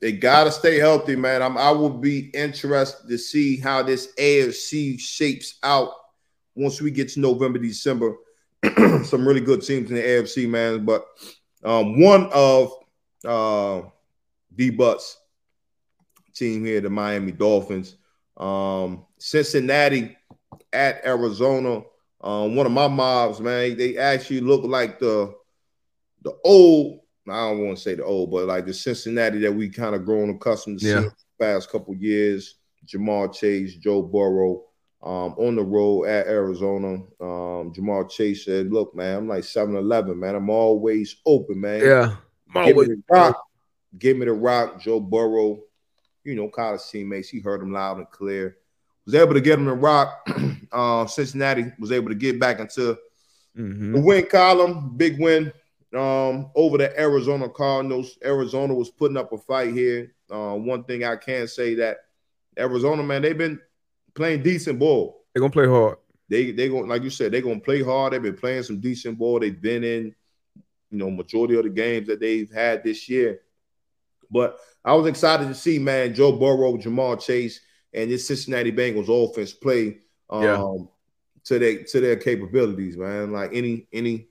They 0.00 0.12
got 0.12 0.44
to 0.44 0.52
stay 0.52 0.78
healthy, 0.78 1.16
man. 1.16 1.42
I'm, 1.42 1.56
I 1.56 1.70
will 1.70 1.90
be 1.90 2.30
interested 2.34 3.08
to 3.08 3.18
see 3.18 3.58
how 3.58 3.82
this 3.82 4.12
AFC 4.18 5.00
shapes 5.00 5.58
out 5.62 5.90
once 6.54 6.80
we 6.80 6.90
get 6.90 7.08
to 7.10 7.20
November, 7.20 7.58
December, 7.58 8.16
some 9.04 9.26
really 9.26 9.40
good 9.40 9.62
teams 9.62 9.90
in 9.90 9.96
the 9.96 10.02
AFC, 10.02 10.48
man. 10.48 10.84
But 10.84 11.06
um, 11.62 12.00
one 12.00 12.30
of 12.32 12.72
uh, 13.24 13.82
D 14.54 14.70
Butts 14.70 15.18
team 16.34 16.64
here, 16.64 16.80
the 16.80 16.90
Miami 16.90 17.32
Dolphins, 17.32 17.96
um, 18.36 19.04
Cincinnati 19.18 20.16
at 20.72 21.04
Arizona. 21.04 21.82
Um, 22.20 22.56
one 22.56 22.66
of 22.66 22.72
my 22.72 22.88
mobs, 22.88 23.40
man, 23.40 23.76
they 23.76 23.96
actually 23.96 24.40
look 24.40 24.64
like 24.64 24.98
the 24.98 25.34
the 26.22 26.36
old. 26.44 27.00
I 27.28 27.50
don't 27.50 27.64
want 27.66 27.76
to 27.78 27.82
say 27.82 27.94
the 27.94 28.04
old, 28.04 28.30
but 28.30 28.46
like 28.46 28.66
the 28.66 28.74
Cincinnati 28.74 29.38
that 29.40 29.52
we 29.54 29.68
kind 29.68 29.94
of 29.94 30.04
grown 30.04 30.30
accustomed 30.30 30.80
to 30.80 30.86
Yeah. 30.86 30.98
seeing 31.00 31.10
the 31.38 31.44
past 31.44 31.70
couple 31.70 31.94
years. 31.94 32.56
Ja'Marr 32.86 33.34
Chase, 33.34 33.74
Joe 33.76 34.00
Burrow, 34.02 34.62
um, 35.02 35.34
on 35.38 35.56
the 35.56 35.62
road 35.64 36.04
at 36.04 36.26
Arizona. 36.28 36.94
Um, 37.20 37.72
Ja'Marr 37.72 38.08
Chase 38.08 38.44
said, 38.44 38.72
"Look, 38.72 38.94
man, 38.94 39.18
I'm 39.18 39.28
like 39.28 39.42
7-Eleven, 39.44 40.18
man. 40.18 40.34
I'm 40.36 40.50
always 40.50 41.16
open, 41.26 41.60
man. 41.60 41.80
Yeah. 41.84 42.16
I'm 42.54 42.66
Give 42.66 42.76
me 42.76 42.84
the 42.86 43.02
rock. 43.10 43.42
Give 43.98 44.16
me 44.16 44.26
the 44.26 44.32
rock. 44.32 44.80
Joe 44.80 45.00
Burrow, 45.00 45.60
you 46.22 46.34
know, 46.36 46.48
college 46.48 46.80
teammates. 46.90 47.28
He 47.28 47.40
heard 47.40 47.60
him 47.60 47.72
loud 47.72 47.98
and 47.98 48.10
clear. 48.10 48.56
Was 49.04 49.14
able 49.14 49.34
to 49.34 49.40
get 49.40 49.58
him 49.58 49.64
the 49.66 49.72
rock. 49.74 50.28
uh, 50.72 51.06
Cincinnati 51.06 51.72
was 51.80 51.90
able 51.92 52.08
to 52.08 52.14
get 52.14 52.38
back 52.40 52.60
into 52.60 52.96
Mhm. 53.56 53.94
the 53.94 54.00
win 54.00 54.26
column. 54.26 54.96
Big 54.96 55.18
win 55.20 55.52
um, 55.94 56.50
over 56.54 56.78
the 56.78 56.98
Arizona 57.00 57.48
Cardinals. 57.48 58.18
Arizona 58.24 58.74
was 58.74 58.90
putting 58.90 59.16
up 59.16 59.32
a 59.32 59.38
fight 59.38 59.72
here. 59.72 60.14
Uh, 60.30 60.54
one 60.54 60.84
thing 60.84 61.04
I 61.04 61.16
can 61.16 61.46
say 61.46 61.74
that 61.76 61.98
Arizona, 62.58 63.02
man, 63.02 63.22
they've 63.22 63.36
been 63.38 63.60
playing 64.14 64.42
decent 64.42 64.78
ball 64.78 65.24
They're 65.34 65.40
gonna 65.40 65.52
play 65.52 65.66
hard. 65.68 65.98
they 66.28 66.50
they 66.50 66.68
going 66.68 66.88
like 66.88 67.02
you 67.02 67.10
said 67.10 67.30
they're 67.32 67.42
gonna 67.42 67.60
play 67.60 67.82
hard. 67.82 68.12
They've 68.12 68.22
been 68.22 68.36
playing 68.36 68.64
some 68.64 68.80
decent 68.80 69.18
ball. 69.18 69.38
They've 69.40 69.60
been 69.60 69.84
in, 69.84 70.14
you 70.90 70.98
know, 70.98 71.10
majority 71.10 71.54
of 71.56 71.64
the 71.64 71.70
games 71.70 72.08
that 72.08 72.18
they've 72.20 72.50
had 72.50 72.82
this 72.82 73.08
year. 73.08 73.40
But 74.30 74.58
I 74.84 74.94
was 74.94 75.06
excited 75.06 75.46
to 75.48 75.54
see 75.54 75.78
man 75.78 76.14
Joe 76.14 76.32
Burrow, 76.32 76.76
Ja'Marr 76.78 77.20
Chase, 77.20 77.60
and 77.92 78.10
this 78.10 78.26
Cincinnati 78.26 78.72
Bengals 78.72 79.08
offense 79.08 79.52
play 79.52 79.98
um, 80.30 80.42
Yeah. 80.42 80.74
to 81.44 81.58
their 81.60 81.84
to 81.84 82.00
their 82.00 82.16
capabilities, 82.16 82.96
man. 82.96 83.32
Like 83.32 83.50
any 83.52 83.86
any 83.92 84.28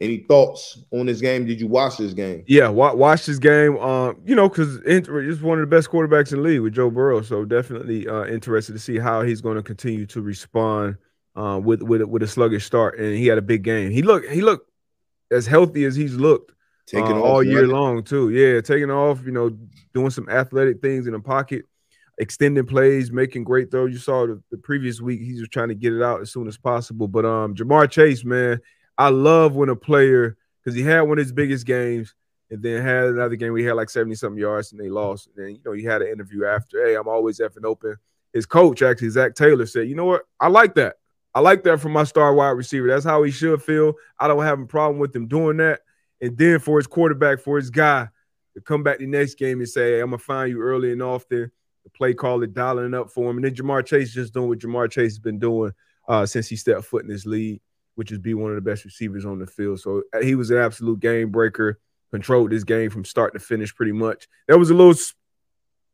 any 0.00 0.18
thoughts 0.28 0.78
on 0.90 1.06
this 1.06 1.20
game? 1.20 1.46
Did 1.46 1.60
you 1.60 1.66
watch 1.66 1.98
this 1.98 2.12
game? 2.12 2.44
Yeah, 2.46 2.68
wa- 2.68 2.94
watch 2.94 3.26
this 3.26 3.38
game. 3.38 3.76
Um, 3.78 4.20
you 4.24 4.34
know, 4.34 4.48
because 4.48 4.76
it's 4.84 5.40
one 5.40 5.58
of 5.58 5.68
the 5.68 5.76
best 5.76 5.90
quarterbacks 5.90 6.32
in 6.32 6.38
the 6.38 6.44
league 6.44 6.60
with 6.60 6.74
Joe 6.74 6.90
Burrow. 6.90 7.22
So 7.22 7.44
definitely 7.44 8.08
uh, 8.08 8.24
interested 8.24 8.72
to 8.72 8.78
see 8.78 8.98
how 8.98 9.22
he's 9.22 9.40
going 9.40 9.56
to 9.56 9.62
continue 9.62 10.06
to 10.06 10.22
respond 10.22 10.96
uh, 11.36 11.60
with 11.62 11.82
with 11.82 12.02
with 12.02 12.22
a 12.22 12.28
sluggish 12.28 12.64
start. 12.64 12.98
And 12.98 13.16
he 13.16 13.26
had 13.26 13.38
a 13.38 13.42
big 13.42 13.62
game. 13.62 13.90
He 13.90 14.02
looked 14.02 14.28
he 14.30 14.40
looked 14.40 14.70
as 15.30 15.46
healthy 15.46 15.84
as 15.84 15.94
he's 15.94 16.14
looked 16.14 16.52
Taking 16.86 17.12
uh, 17.12 17.20
all 17.20 17.42
year 17.42 17.66
long 17.66 18.02
too. 18.02 18.30
Yeah, 18.30 18.60
taking 18.60 18.90
off. 18.90 19.24
You 19.24 19.32
know, 19.32 19.56
doing 19.94 20.10
some 20.10 20.28
athletic 20.28 20.82
things 20.82 21.06
in 21.06 21.12
the 21.12 21.20
pocket, 21.20 21.64
extending 22.18 22.66
plays, 22.66 23.12
making 23.12 23.44
great 23.44 23.70
throws. 23.70 23.92
You 23.92 23.98
saw 23.98 24.26
the, 24.26 24.42
the 24.50 24.58
previous 24.58 25.00
week 25.00 25.20
he 25.20 25.38
was 25.38 25.48
trying 25.48 25.68
to 25.68 25.74
get 25.74 25.92
it 25.92 26.02
out 26.02 26.20
as 26.20 26.32
soon 26.32 26.48
as 26.48 26.58
possible. 26.58 27.06
But 27.06 27.24
um, 27.24 27.54
Ja'Marr 27.54 27.88
Chase, 27.88 28.24
man, 28.24 28.60
I 28.98 29.08
love 29.08 29.54
when 29.54 29.68
a 29.68 29.76
player 29.76 30.36
because 30.62 30.76
he 30.76 30.82
had 30.82 31.02
one 31.02 31.18
of 31.18 31.24
his 31.24 31.32
biggest 31.32 31.66
games. 31.66 32.14
And 32.50 32.62
then 32.62 32.82
had 32.82 33.06
another 33.06 33.36
game 33.36 33.54
we 33.54 33.64
had 33.64 33.76
like 33.76 33.88
70 33.88 34.14
something 34.14 34.38
yards 34.38 34.72
and 34.72 34.80
they 34.80 34.90
lost. 34.90 35.26
And 35.28 35.36
then, 35.36 35.54
you 35.54 35.60
know, 35.64 35.72
he 35.72 35.84
had 35.84 36.02
an 36.02 36.08
interview 36.08 36.44
after, 36.44 36.84
hey, 36.84 36.96
I'm 36.96 37.08
always 37.08 37.38
effing 37.38 37.64
open. 37.64 37.96
His 38.34 38.44
coach, 38.44 38.82
actually, 38.82 39.08
Zac 39.08 39.34
Taylor, 39.34 39.64
said, 39.64 39.88
you 39.88 39.94
know 39.94 40.04
what? 40.04 40.24
I 40.38 40.48
like 40.48 40.74
that. 40.74 40.96
I 41.34 41.40
like 41.40 41.64
that 41.64 41.80
from 41.80 41.92
my 41.92 42.04
star 42.04 42.34
wide 42.34 42.50
receiver. 42.50 42.88
That's 42.88 43.06
how 43.06 43.22
he 43.22 43.30
should 43.30 43.62
feel. 43.62 43.94
I 44.18 44.28
don't 44.28 44.42
have 44.42 44.60
a 44.60 44.66
problem 44.66 44.98
with 44.98 45.16
him 45.16 45.28
doing 45.28 45.56
that. 45.58 45.80
And 46.20 46.36
then 46.36 46.58
for 46.58 46.78
his 46.78 46.86
quarterback, 46.86 47.40
for 47.40 47.56
his 47.56 47.70
guy 47.70 48.08
to 48.54 48.60
come 48.60 48.82
back 48.82 48.98
the 48.98 49.06
next 49.06 49.36
game 49.36 49.60
and 49.60 49.68
say, 49.68 49.92
hey, 49.92 50.00
I'm 50.00 50.10
going 50.10 50.18
to 50.18 50.24
find 50.24 50.50
you 50.50 50.60
early 50.60 50.92
and 50.92 51.02
often. 51.02 51.50
The 51.84 51.90
play 51.90 52.14
caller 52.14 52.46
dialing 52.46 52.94
up 52.94 53.10
for 53.10 53.30
him. 53.30 53.38
And 53.38 53.44
then 53.44 53.54
Ja'Marr 53.54 53.84
Chase 53.84 54.12
just 54.12 54.34
doing 54.34 54.48
what 54.48 54.58
Ja'Marr 54.58 54.90
Chase 54.90 55.12
has 55.12 55.18
been 55.18 55.38
doing 55.38 55.72
uh, 56.06 56.26
since 56.26 56.48
he 56.48 56.56
stepped 56.56 56.84
foot 56.84 57.02
in 57.02 57.08
this 57.08 57.26
league, 57.26 57.60
which 57.94 58.12
is 58.12 58.18
be 58.18 58.34
one 58.34 58.50
of 58.50 58.56
the 58.56 58.70
best 58.70 58.84
receivers 58.84 59.24
on 59.24 59.38
the 59.38 59.46
field. 59.46 59.80
So 59.80 60.02
uh, 60.14 60.20
he 60.20 60.34
was 60.34 60.50
an 60.50 60.58
absolute 60.58 61.00
game 61.00 61.30
breaker, 61.30 61.78
controlled 62.10 62.50
this 62.50 62.64
game 62.64 62.90
from 62.90 63.04
start 63.04 63.32
to 63.34 63.38
finish 63.38 63.74
pretty 63.74 63.92
much. 63.92 64.28
There 64.48 64.58
was 64.58 64.70
a 64.70 64.74
little 64.74 64.94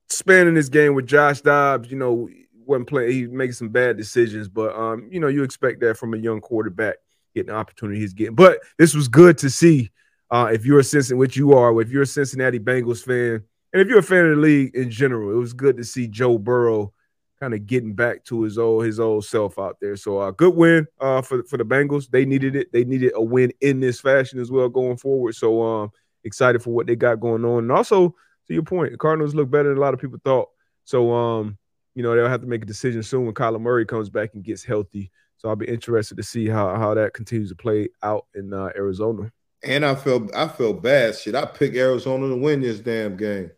span 0.09 0.46
in 0.46 0.55
this 0.55 0.68
game 0.68 0.94
with 0.94 1.07
Josh 1.07 1.40
Dobbs, 1.40 1.90
you 1.90 1.96
know, 1.96 2.28
wasn't 2.66 2.88
playing, 2.88 3.11
he 3.11 3.26
making 3.26 3.55
some 3.55 3.70
bad 3.70 3.96
decisions, 3.96 4.49
but 4.49 4.74
um, 4.76 5.09
you 5.11 5.20
know, 5.20 5.28
you 5.28 5.42
expect 5.42 5.80
that 5.80 5.96
from 5.96 6.14
a 6.14 6.18
young 6.18 6.40
quarterback 6.40 6.96
getting 7.34 7.53
the 7.53 7.59
opportunity 7.59 8.01
he's 8.01 8.12
getting. 8.12 8.34
But 8.34 8.59
this 8.78 8.94
was 8.94 9.09
good 9.09 9.38
to 9.38 9.51
see. 9.51 9.90
Uh, 10.30 10.51
if 10.53 10.66
you're 10.66 10.80
a 10.80 10.84
Cincinnati, 10.84 11.18
which 11.18 11.36
you 11.36 11.55
are, 11.55 11.80
if 11.80 11.90
you're 11.90 12.03
a 12.03 12.07
Cincinnati 12.07 12.59
Bengals 12.59 13.03
fan, 13.03 13.42
and 13.72 13.82
if 13.82 13.88
you're 13.88 14.01
a 14.01 14.03
fan 14.03 14.26
of 14.26 14.36
the 14.36 14.42
league 14.42 14.74
in 14.74 14.90
general, 14.90 15.30
it 15.30 15.40
was 15.40 15.55
good 15.55 15.78
to 15.78 15.84
see 15.84 16.07
Joe 16.07 16.36
Burrow 16.36 16.92
kind 17.41 17.55
of 17.55 17.66
getting 17.66 17.95
back 17.95 18.24
to 18.24 18.43
his 18.43 18.59
old 18.59 18.84
his 18.84 18.99
old 18.99 19.24
self 19.24 19.59
out 19.59 19.76
there. 19.80 19.97
So 19.97 20.18
uh, 20.18 20.30
good 20.32 20.55
win 20.55 20.86
uh, 21.01 21.22
for 21.22 21.43
for 21.45 21.57
the 21.57 21.64
Bengals. 21.64 22.11
They 22.11 22.24
needed 22.24 22.57
it. 22.57 22.72
They 22.72 22.84
needed 22.84 23.12
a 23.14 23.22
win 23.22 23.53
in 23.61 23.80
this 23.80 24.01
fashion 24.01 24.41
as 24.41 24.51
well 24.51 24.68
going 24.68 24.97
forward. 24.97 25.34
So 25.34 25.62
um, 25.62 25.91
excited 26.24 26.62
for 26.62 26.70
what 26.70 26.86
they 26.86 26.97
got 26.97 27.20
going 27.20 27.45
on. 27.45 27.64
And 27.64 27.72
also 27.72 28.14
to 28.47 28.55
your 28.55 28.62
point, 28.62 28.93
the 28.93 28.99
Cardinals 28.99 29.34
look 29.34 29.51
better 29.51 29.68
than 29.68 29.78
a 29.78 29.80
lot 29.80 29.95
of 29.95 30.01
people 30.01 30.18
thought. 30.24 30.49
So 30.84 31.12
um, 31.12 31.59
you 31.95 32.03
know 32.03 32.14
they'll 32.14 32.28
have 32.28 32.41
to 32.43 32.47
make 32.47 32.62
a 32.62 32.66
decision 32.66 33.03
soon 33.03 33.24
when 33.24 33.34
Kyler 33.34 33.61
Murray 33.61 33.86
comes 33.86 34.11
back 34.11 34.30
and 34.34 34.45
gets 34.45 34.64
healthy. 34.64 35.11
So 35.36 35.49
I'll 35.49 35.57
be 35.57 35.68
interested 35.68 36.16
to 36.16 36.22
see 36.22 36.49
how 36.49 36.74
how 36.76 36.95
that 36.95 37.14
continues 37.14 37.51
to 37.51 37.57
play 37.57 37.89
out 38.03 38.26
in 38.34 38.53
uh, 38.53 38.70
Arizona. 38.76 39.30
And 39.62 39.84
I 39.84 39.95
felt 39.95 40.34
I 40.34 40.49
felt 40.49 40.82
bad. 40.82 41.16
Shit, 41.16 41.34
I 41.34 41.45
picked 41.45 41.76
Arizona 41.76 42.28
to 42.28 42.36
win 42.36 42.61
this 42.61 42.80
damn 42.80 43.16
game. 43.16 43.51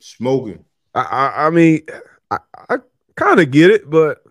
Smoking. 0.00 0.64
I 0.94 1.00
I, 1.00 1.46
I 1.46 1.50
mean, 1.50 1.82
I, 2.34 2.74
I 2.74 2.78
kind 3.16 3.40
of 3.40 3.50
get 3.50 3.70
it, 3.70 3.88
but 3.88 4.22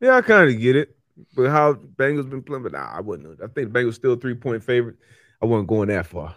yeah, 0.00 0.16
I 0.16 0.22
kind 0.22 0.50
of 0.50 0.60
get 0.60 0.76
it. 0.76 0.96
But 1.36 1.50
how 1.50 1.74
Bengals 1.74 2.28
been 2.28 2.42
playing, 2.42 2.64
but 2.64 2.72
nah, 2.72 2.90
I 2.92 3.00
wouldn't. 3.00 3.40
I 3.42 3.46
think 3.46 3.70
Bengals 3.70 3.94
still 3.94 4.16
three 4.16 4.34
point 4.34 4.62
favorite. 4.62 4.96
I 5.40 5.46
wasn't 5.46 5.68
going 5.68 5.88
that 5.88 6.06
far. 6.06 6.34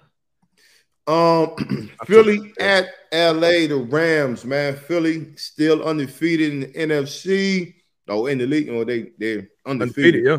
Um, 1.07 1.89
Philly 2.05 2.53
at 2.59 2.89
LA, 3.11 3.68
the 3.68 3.88
Rams, 3.89 4.45
man. 4.45 4.76
Philly 4.76 5.36
still 5.36 5.84
undefeated 5.84 6.51
in 6.51 6.59
the 6.59 6.68
NFC. 6.68 7.74
Oh, 8.09 8.28
in 8.28 8.38
the 8.38 8.45
league, 8.45 8.70
oh, 8.70 8.84
they 8.84 9.11
they're 9.18 9.49
undefeated. 9.65 10.26
Undefeated, 10.26 10.26
yeah. 10.26 10.38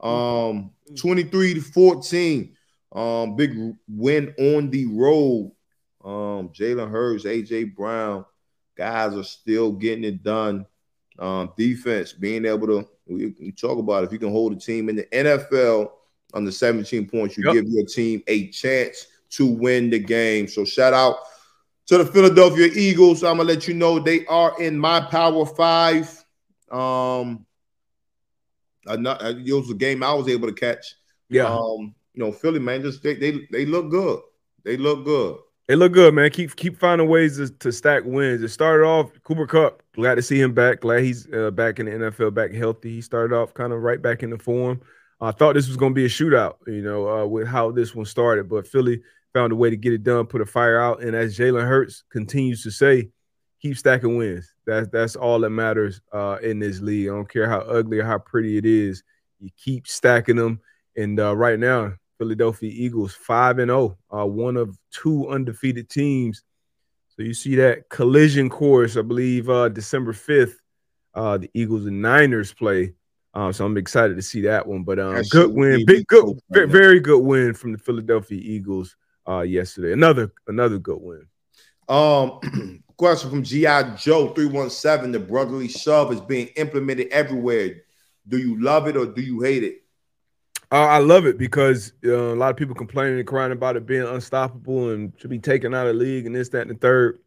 But 0.00 0.06
um, 0.06 0.70
23 0.96 1.54
to 1.54 1.60
14. 1.60 2.56
Um, 2.92 3.36
big 3.36 3.56
win 3.88 4.34
on 4.38 4.70
the 4.70 4.86
road. 4.86 5.52
Um, 6.04 6.50
Jalen 6.50 6.90
Hurts, 6.90 7.24
AJ 7.24 7.74
Brown, 7.74 8.24
guys 8.76 9.14
are 9.14 9.24
still 9.24 9.72
getting 9.72 10.04
it 10.04 10.22
done. 10.22 10.66
Um, 11.18 11.52
defense 11.56 12.12
being 12.12 12.44
able 12.44 12.66
to 12.66 12.88
we, 13.06 13.34
we 13.40 13.52
talk 13.52 13.78
about 13.78 14.04
if 14.04 14.12
you 14.12 14.18
can 14.18 14.30
hold 14.30 14.52
a 14.52 14.56
team 14.56 14.88
in 14.88 14.96
the 14.96 15.04
NFL 15.04 15.90
under 16.34 16.50
17 16.50 17.08
points, 17.08 17.36
you 17.38 17.44
Yep. 17.46 17.54
give 17.54 17.64
your 17.68 17.86
team 17.86 18.22
a 18.26 18.48
chance 18.48 19.06
to 19.30 19.46
win 19.46 19.90
the 19.90 19.98
game. 19.98 20.46
So 20.48 20.64
shout 20.64 20.92
out 20.92 21.16
to 21.86 21.98
the 21.98 22.04
Philadelphia 22.04 22.68
Eagles. 22.74 23.22
I'm 23.24 23.38
gonna 23.38 23.48
let 23.48 23.66
you 23.66 23.74
know 23.74 23.98
they 23.98 24.26
are 24.26 24.60
in 24.60 24.78
my 24.78 25.00
power 25.00 25.46
five. 25.46 26.08
Um, 26.70 27.46
not, 28.84 29.22
it 29.22 29.52
was 29.52 29.70
a 29.70 29.74
game 29.74 30.02
I 30.02 30.12
was 30.12 30.28
able 30.28 30.48
to 30.48 30.54
catch. 30.54 30.94
Yeah, 31.28 31.46
Um, 31.46 31.94
you 32.14 32.22
know, 32.24 32.32
Philly 32.32 32.60
man, 32.60 32.82
just 32.82 33.02
they 33.02 33.14
they 33.14 33.46
they 33.50 33.66
look 33.66 33.90
good. 33.90 34.20
They 34.64 34.76
look 34.76 35.04
good. 35.04 35.38
They 35.68 35.74
look 35.74 35.92
good, 35.92 36.14
man. 36.14 36.30
Keep 36.30 36.54
keep 36.54 36.78
finding 36.78 37.08
ways 37.08 37.38
to, 37.38 37.48
to 37.48 37.72
stack 37.72 38.04
wins. 38.04 38.42
It 38.42 38.48
started 38.48 38.84
off 38.84 39.10
Cooper 39.24 39.46
Kupp. 39.46 39.82
Glad 39.94 40.14
to 40.14 40.22
see 40.22 40.40
him 40.40 40.54
back. 40.54 40.80
Glad 40.80 41.02
he's 41.02 41.32
uh, 41.32 41.50
back 41.50 41.80
in 41.80 41.86
the 41.86 41.92
NFL, 41.92 42.34
back 42.34 42.52
healthy. 42.52 42.90
He 42.90 43.00
started 43.00 43.34
off 43.34 43.52
kind 43.52 43.72
of 43.72 43.82
right 43.82 44.00
back 44.00 44.22
in 44.22 44.30
the 44.30 44.38
form. 44.38 44.80
I 45.20 45.32
thought 45.32 45.54
this 45.54 45.66
was 45.66 45.76
going 45.76 45.92
to 45.92 45.94
be 45.94 46.04
a 46.04 46.08
shootout, 46.08 46.56
you 46.66 46.82
know, 46.82 47.08
uh, 47.08 47.26
with 47.26 47.48
how 47.48 47.70
this 47.70 47.94
one 47.94 48.04
started, 48.04 48.48
but 48.48 48.66
Philly 48.66 49.00
found 49.32 49.52
a 49.52 49.56
way 49.56 49.70
to 49.70 49.76
get 49.76 49.94
it 49.94 50.04
done, 50.04 50.26
put 50.26 50.42
a 50.42 50.46
fire 50.46 50.78
out, 50.78 51.02
and 51.02 51.16
as 51.16 51.36
Jalen 51.36 51.66
Hurts 51.66 52.04
continues 52.10 52.62
to 52.62 52.70
say, 52.70 53.08
keep 53.60 53.76
stacking 53.76 54.16
wins. 54.16 54.52
That's 54.66 54.88
that's 54.88 55.16
all 55.16 55.40
that 55.40 55.50
matters 55.50 56.00
uh, 56.12 56.36
in 56.42 56.58
this 56.58 56.80
league. 56.80 57.08
I 57.08 57.12
don't 57.12 57.28
care 57.28 57.48
how 57.48 57.60
ugly 57.60 57.98
or 57.98 58.04
how 58.04 58.18
pretty 58.18 58.56
it 58.56 58.66
is. 58.66 59.02
You 59.40 59.50
keep 59.56 59.88
stacking 59.88 60.36
them, 60.36 60.60
and 60.96 61.18
uh, 61.18 61.34
right 61.34 61.58
now 61.58 61.94
Philadelphia 62.18 62.70
Eagles 62.72 63.14
five 63.14 63.58
and 63.58 63.68
zero, 63.68 63.98
uh, 64.10 64.26
one 64.26 64.56
of 64.56 64.78
two 64.90 65.28
undefeated 65.28 65.88
teams. 65.88 66.42
So 67.08 67.22
you 67.22 67.34
see 67.34 67.56
that 67.56 67.88
collision 67.88 68.50
course, 68.50 68.96
I 68.96 69.02
believe, 69.02 69.48
uh, 69.48 69.68
December 69.68 70.12
fifth. 70.12 70.60
Uh, 71.14 71.38
the 71.38 71.50
Eagles 71.54 71.86
and 71.86 72.02
Niners 72.02 72.52
play. 72.52 72.92
Uh, 73.32 73.50
so 73.50 73.64
I'm 73.64 73.76
excited 73.78 74.16
to 74.16 74.22
see 74.22 74.42
that 74.42 74.66
one. 74.66 74.82
But 74.82 74.98
um, 74.98 75.22
good 75.30 75.50
win, 75.52 75.86
big 75.86 76.06
good, 76.06 76.38
very, 76.50 76.68
very 76.68 77.00
good 77.00 77.20
win 77.20 77.54
from 77.54 77.72
the 77.72 77.78
Philadelphia 77.78 78.38
Eagles 78.38 78.96
uh, 79.26 79.40
yesterday. 79.40 79.92
Another 79.92 80.32
another 80.46 80.78
good 80.78 80.98
win. 81.00 81.26
Um, 81.88 82.82
question 82.96 83.30
from 83.30 83.42
GI 83.42 83.96
Joe 83.96 84.28
three 84.34 84.46
one 84.46 84.70
seven. 84.70 85.10
The 85.10 85.18
brotherly 85.18 85.68
shove 85.68 86.12
is 86.12 86.20
being 86.20 86.48
implemented 86.56 87.08
everywhere. 87.08 87.82
Do 88.28 88.38
you 88.38 88.60
love 88.60 88.86
it 88.88 88.96
or 88.96 89.06
do 89.06 89.22
you 89.22 89.40
hate 89.40 89.64
it? 89.64 89.82
Uh, 90.76 90.88
I 90.88 90.98
love 90.98 91.24
it 91.24 91.38
because 91.38 91.94
uh, 92.04 92.34
a 92.34 92.36
lot 92.36 92.50
of 92.50 92.58
people 92.58 92.74
complaining 92.74 93.18
and 93.18 93.26
crying 93.26 93.50
about 93.50 93.76
it 93.76 93.86
being 93.86 94.06
unstoppable 94.06 94.90
and 94.90 95.10
should 95.16 95.30
be 95.30 95.38
taken 95.38 95.72
out 95.72 95.86
of 95.86 95.94
the 95.94 96.04
league 96.04 96.26
and 96.26 96.36
this, 96.36 96.50
that, 96.50 96.68
and 96.68 96.70
the 96.72 96.74
third. 96.74 97.20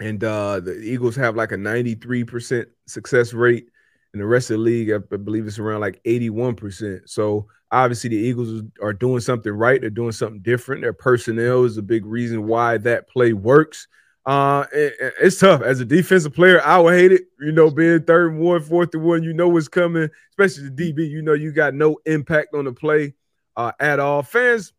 And 0.00 0.24
uh, 0.24 0.58
the 0.58 0.80
Eagles 0.80 1.14
have 1.14 1.36
like 1.36 1.52
a 1.52 1.56
93% 1.56 2.66
success 2.88 3.32
rate. 3.32 3.68
And 4.12 4.20
the 4.20 4.26
rest 4.26 4.50
of 4.50 4.56
the 4.56 4.64
league, 4.64 4.90
I 4.90 4.96
I 4.96 5.16
believe 5.16 5.46
it's 5.46 5.60
around 5.60 5.80
like 5.80 6.02
81%. 6.02 7.08
So 7.08 7.46
obviously 7.70 8.10
the 8.10 8.16
Eagles 8.16 8.64
are 8.82 8.92
doing 8.92 9.20
something 9.20 9.52
right. 9.52 9.80
They're 9.80 9.90
doing 9.90 10.10
something 10.10 10.42
different. 10.42 10.82
Their 10.82 10.92
personnel 10.92 11.62
is 11.62 11.78
a 11.78 11.82
big 11.82 12.04
reason 12.04 12.48
why 12.48 12.78
that 12.78 13.08
play 13.08 13.32
works. 13.32 13.86
Uh, 14.28 14.66
it- 14.74 14.94
it- 15.00 15.14
it's 15.22 15.38
tough 15.38 15.62
as 15.62 15.80
a 15.80 15.86
defensive 15.86 16.34
player. 16.34 16.60
I 16.62 16.78
would 16.78 16.92
hate 16.92 17.12
it, 17.12 17.28
you 17.40 17.50
know, 17.50 17.70
being 17.70 18.02
third 18.02 18.32
and 18.32 18.40
one, 18.40 18.60
fourth 18.62 18.92
and 18.92 19.02
one. 19.02 19.22
You 19.22 19.32
know 19.32 19.48
what's 19.48 19.68
coming, 19.68 20.10
especially 20.32 20.68
the 20.68 20.70
DB. 20.92 21.08
You 21.08 21.22
know 21.22 21.32
you 21.32 21.50
got 21.50 21.72
no 21.72 21.96
impact 22.04 22.54
on 22.54 22.66
the 22.66 22.72
play 22.72 23.14
uh, 23.56 23.72
at 23.80 24.00
all. 24.00 24.22
Fans, 24.22 24.74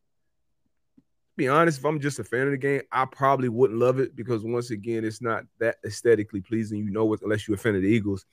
be 1.35 1.47
honest, 1.47 1.79
if 1.79 1.85
I'm 1.85 1.99
just 1.99 2.19
a 2.19 2.23
fan 2.23 2.43
of 2.45 2.51
the 2.51 2.57
game, 2.57 2.81
I 2.91 3.05
probably 3.05 3.49
wouldn't 3.49 3.79
love 3.79 3.99
it 3.99 4.15
because 4.15 4.43
once 4.43 4.69
again, 4.69 5.03
it's 5.03 5.21
not 5.21 5.45
that 5.59 5.77
aesthetically 5.83 6.41
pleasing. 6.41 6.77
You 6.79 6.91
know 6.91 7.05
what, 7.05 7.21
unless 7.23 7.47
you're 7.47 7.55
a 7.55 7.57
fan 7.59 7.75
of 7.75 7.81
the 7.81 7.87
Eagles, 7.87 8.25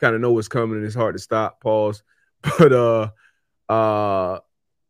kind 0.00 0.16
of 0.16 0.20
know 0.20 0.32
what's 0.32 0.48
coming 0.48 0.76
and 0.78 0.84
it's 0.86 0.94
hard 0.96 1.14
to 1.14 1.20
stop. 1.20 1.60
Pause. 1.60 2.02
But 2.58 2.72
uh, 2.72 3.10
uh, 3.72 4.40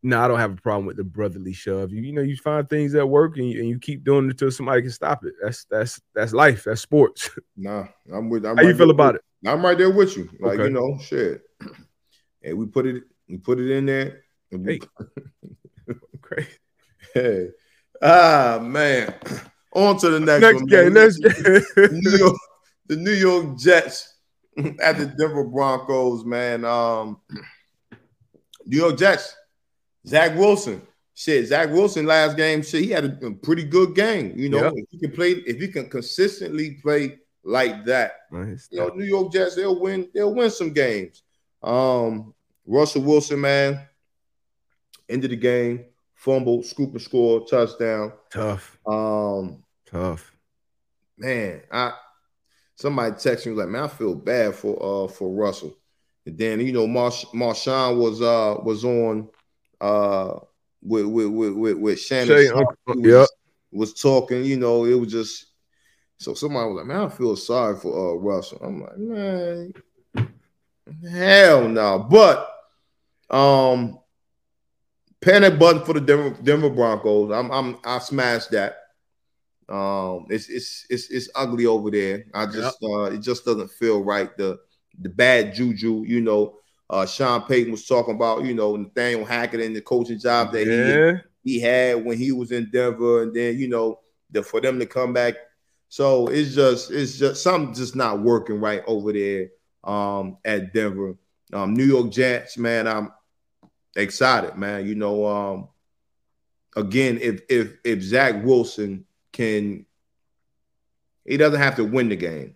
no, 0.05 0.21
I 0.21 0.27
don't 0.27 0.39
have 0.39 0.53
a 0.53 0.61
problem 0.61 0.85
with 0.85 0.97
the 0.97 1.03
brotherly 1.03 1.51
shove. 1.53 1.91
You, 1.91 2.01
you 2.03 2.13
know, 2.13 2.21
you 2.21 2.37
find 2.37 2.69
things 2.69 2.91
that 2.93 3.05
work 3.07 3.37
and 3.37 3.49
you, 3.49 3.59
and 3.59 3.67
you 3.67 3.79
keep 3.79 4.03
doing 4.03 4.25
it 4.25 4.31
until 4.31 4.51
somebody 4.51 4.81
can 4.83 4.91
stop 4.91 5.25
it. 5.25 5.33
That's 5.41 5.65
that's 5.65 5.99
that's 6.13 6.31
life. 6.33 6.63
That's 6.63 6.81
sports. 6.81 7.29
Nah, 7.57 7.87
I'm 8.13 8.29
with. 8.29 8.45
I'm 8.45 8.57
How 8.57 8.63
you 8.63 8.75
feel 8.75 8.91
about 8.91 9.13
with- 9.13 9.21
it? 9.43 9.49
I'm 9.49 9.63
right 9.65 9.77
there 9.77 9.89
with 9.91 10.15
you. 10.17 10.29
Like 10.39 10.59
Okay. 10.59 10.63
you 10.65 10.69
know, 10.71 10.97
shit. 11.01 11.41
And 12.43 12.57
we 12.57 12.65
put 12.67 12.85
it, 12.85 13.03
we 13.27 13.37
put 13.37 13.59
it 13.59 13.71
in 13.71 13.85
there. 13.85 14.23
and 14.51 14.65
we- 14.65 14.81
Crazy. 16.21 16.47
Hey, 17.13 17.47
ah 18.01 18.59
man. 18.61 19.13
On 19.71 19.97
to 19.99 20.09
the 20.09 20.19
next, 20.19 20.41
Next 20.41 20.55
one, 20.55 20.65
game. 20.65 20.93
Next 20.93 21.17
the 21.21 21.89
New. 21.91 22.17
York, 22.17 22.35
the 22.87 22.95
New 22.97 23.11
York 23.11 23.57
Jets 23.57 24.13
at 24.81 24.97
the 24.97 25.05
Denver 25.17 25.43
Broncos, 25.45 26.25
man. 26.25 26.63
Um, 26.65 27.19
New 28.65 28.77
York 28.77 28.97
Jets, 28.97 29.35
Zach 30.07 30.35
Wilson. 30.37 30.81
Shit, 31.17 31.47
Zach 31.47 31.69
Wilson 31.69 32.05
last 32.05 32.35
game, 32.35 32.61
shit, 32.61 32.83
he 32.83 32.89
had 32.91 33.05
a, 33.05 33.27
a 33.27 33.31
pretty 33.31 33.63
good 33.63 33.95
game. 33.95 34.33
You 34.35 34.49
know, 34.49 34.63
Yep. 34.65 34.73
if 34.75 34.85
he 34.91 34.99
can 34.99 35.11
play, 35.11 35.31
if 35.31 35.59
he 35.61 35.67
can 35.69 35.89
consistently 35.89 36.71
play 36.81 37.19
like 37.43 37.85
that, 37.85 38.11
Nice. 38.31 38.67
you 38.69 38.79
know, 38.79 38.89
New 38.89 39.05
York 39.05 39.31
Jets, 39.31 39.55
they'll 39.55 39.79
win, 39.79 40.09
they'll 40.13 40.33
win 40.33 40.49
some 40.49 40.73
games. 40.73 41.23
Um, 41.63 42.33
Russell 42.65 43.03
Wilson, 43.03 43.39
man, 43.39 43.87
end 45.07 45.23
of 45.23 45.29
the 45.29 45.35
game, 45.37 45.85
fumble, 46.15 46.63
scoop 46.63 46.91
and 46.91 47.01
score, 47.01 47.45
touchdown. 47.47 48.11
Tough. 48.29 48.77
Um, 48.85 49.63
Tough. 49.85 50.33
man, 51.17 51.61
I 51.71 51.93
somebody 52.75 53.11
texted 53.15 53.45
me 53.47 53.53
like, 53.53 53.69
man, 53.69 53.83
I 53.83 53.87
feel 53.87 54.15
bad 54.15 54.53
for 54.55 55.05
uh 55.05 55.07
for 55.07 55.29
Russell. 55.29 55.77
And 56.25 56.37
then 56.37 56.59
you 56.59 56.73
know, 56.73 56.87
Marsh 56.87 57.23
Marshawn 57.33 57.97
was 57.97 58.21
uh 58.21 58.57
was 58.63 58.83
on 58.83 59.29
uh 59.81 60.39
with 60.81 61.05
with 61.05 61.27
with 61.27 61.77
with, 61.77 61.99
Shannon 61.99 62.47
Sharpe. 62.47 62.77
Was, 62.87 62.97
yep. 62.99 63.27
was 63.71 63.93
talking, 63.93 64.43
you 64.43 64.57
know, 64.57 64.85
it 64.85 64.93
was 64.93 65.11
just 65.11 65.47
so 66.17 66.33
somebody 66.33 66.67
was 66.67 66.77
like, 66.77 66.85
man, 66.85 67.01
I 67.01 67.09
feel 67.09 67.35
sorry 67.35 67.77
for 67.77 68.13
uh 68.13 68.17
Russell. 68.17 68.59
I'm 68.63 68.81
like, 68.81 68.97
man, 68.97 69.73
hell 71.11 71.67
no. 71.67 71.99
But 71.99 72.49
um 73.29 73.99
panic 75.21 75.57
button 75.57 75.83
for 75.83 75.93
the 75.93 76.01
Denver, 76.01 76.37
Denver 76.41 76.69
Broncos. 76.69 77.31
I'm 77.31 77.51
I'm 77.51 77.77
I 77.83 77.99
smashed 77.99 78.51
that. 78.51 78.77
Um, 79.67 80.27
it's 80.29 80.47
it's 80.47 80.85
it's 80.89 81.09
it's 81.09 81.29
ugly 81.35 81.65
over 81.65 81.89
there. 81.89 82.25
I 82.33 82.45
just 82.45 82.77
uh, 82.83 83.05
it 83.05 83.19
just 83.19 83.45
doesn't 83.45 83.71
feel 83.71 84.03
right. 84.03 84.35
The 84.37 84.59
the 84.99 85.09
bad 85.09 85.55
juju, 85.55 86.03
you 86.05 86.21
know. 86.21 86.59
Uh, 86.89 87.05
Sean 87.05 87.41
Payton 87.43 87.71
was 87.71 87.85
talking 87.87 88.15
about, 88.15 88.45
you 88.45 88.53
know, 88.53 88.75
Nathaniel 88.75 89.25
Hackett 89.25 89.61
and 89.61 89.75
the 89.75 89.81
coaching 89.81 90.19
job 90.19 90.51
that 90.53 90.65
Yeah. 90.67 91.19
he 91.43 91.55
he 91.55 91.59
had 91.59 92.03
when 92.03 92.17
he 92.17 92.31
was 92.31 92.51
in 92.51 92.69
Denver, 92.71 93.23
and 93.23 93.33
then 93.35 93.57
you 93.57 93.67
know, 93.67 93.99
the 94.31 94.43
for 94.43 94.61
them 94.61 94.79
to 94.79 94.85
come 94.85 95.13
back. 95.13 95.35
So 95.89 96.27
it's 96.27 96.53
just 96.55 96.91
it's 96.91 97.17
just 97.17 97.41
something 97.43 97.73
just 97.73 97.95
not 97.95 98.21
working 98.21 98.59
right 98.59 98.83
over 98.87 99.13
there 99.13 99.49
um 99.83 100.37
at 100.43 100.73
Denver. 100.73 101.15
Um, 101.53 101.73
New 101.75 101.85
York 101.85 102.11
Jets, 102.11 102.57
man, 102.57 102.87
I'm 102.87 103.11
excited, 103.95 104.55
man. 104.55 104.85
You 104.87 104.95
know, 104.95 105.25
um, 105.25 105.69
again, 106.75 107.19
if 107.21 107.41
if 107.49 107.73
if 107.83 108.01
Zach 108.01 108.43
Wilson 108.43 109.05
can, 109.31 109.85
he 111.25 111.37
doesn't 111.37 111.61
have 111.61 111.75
to 111.75 111.85
win 111.85 112.09
the 112.09 112.15
game, 112.15 112.55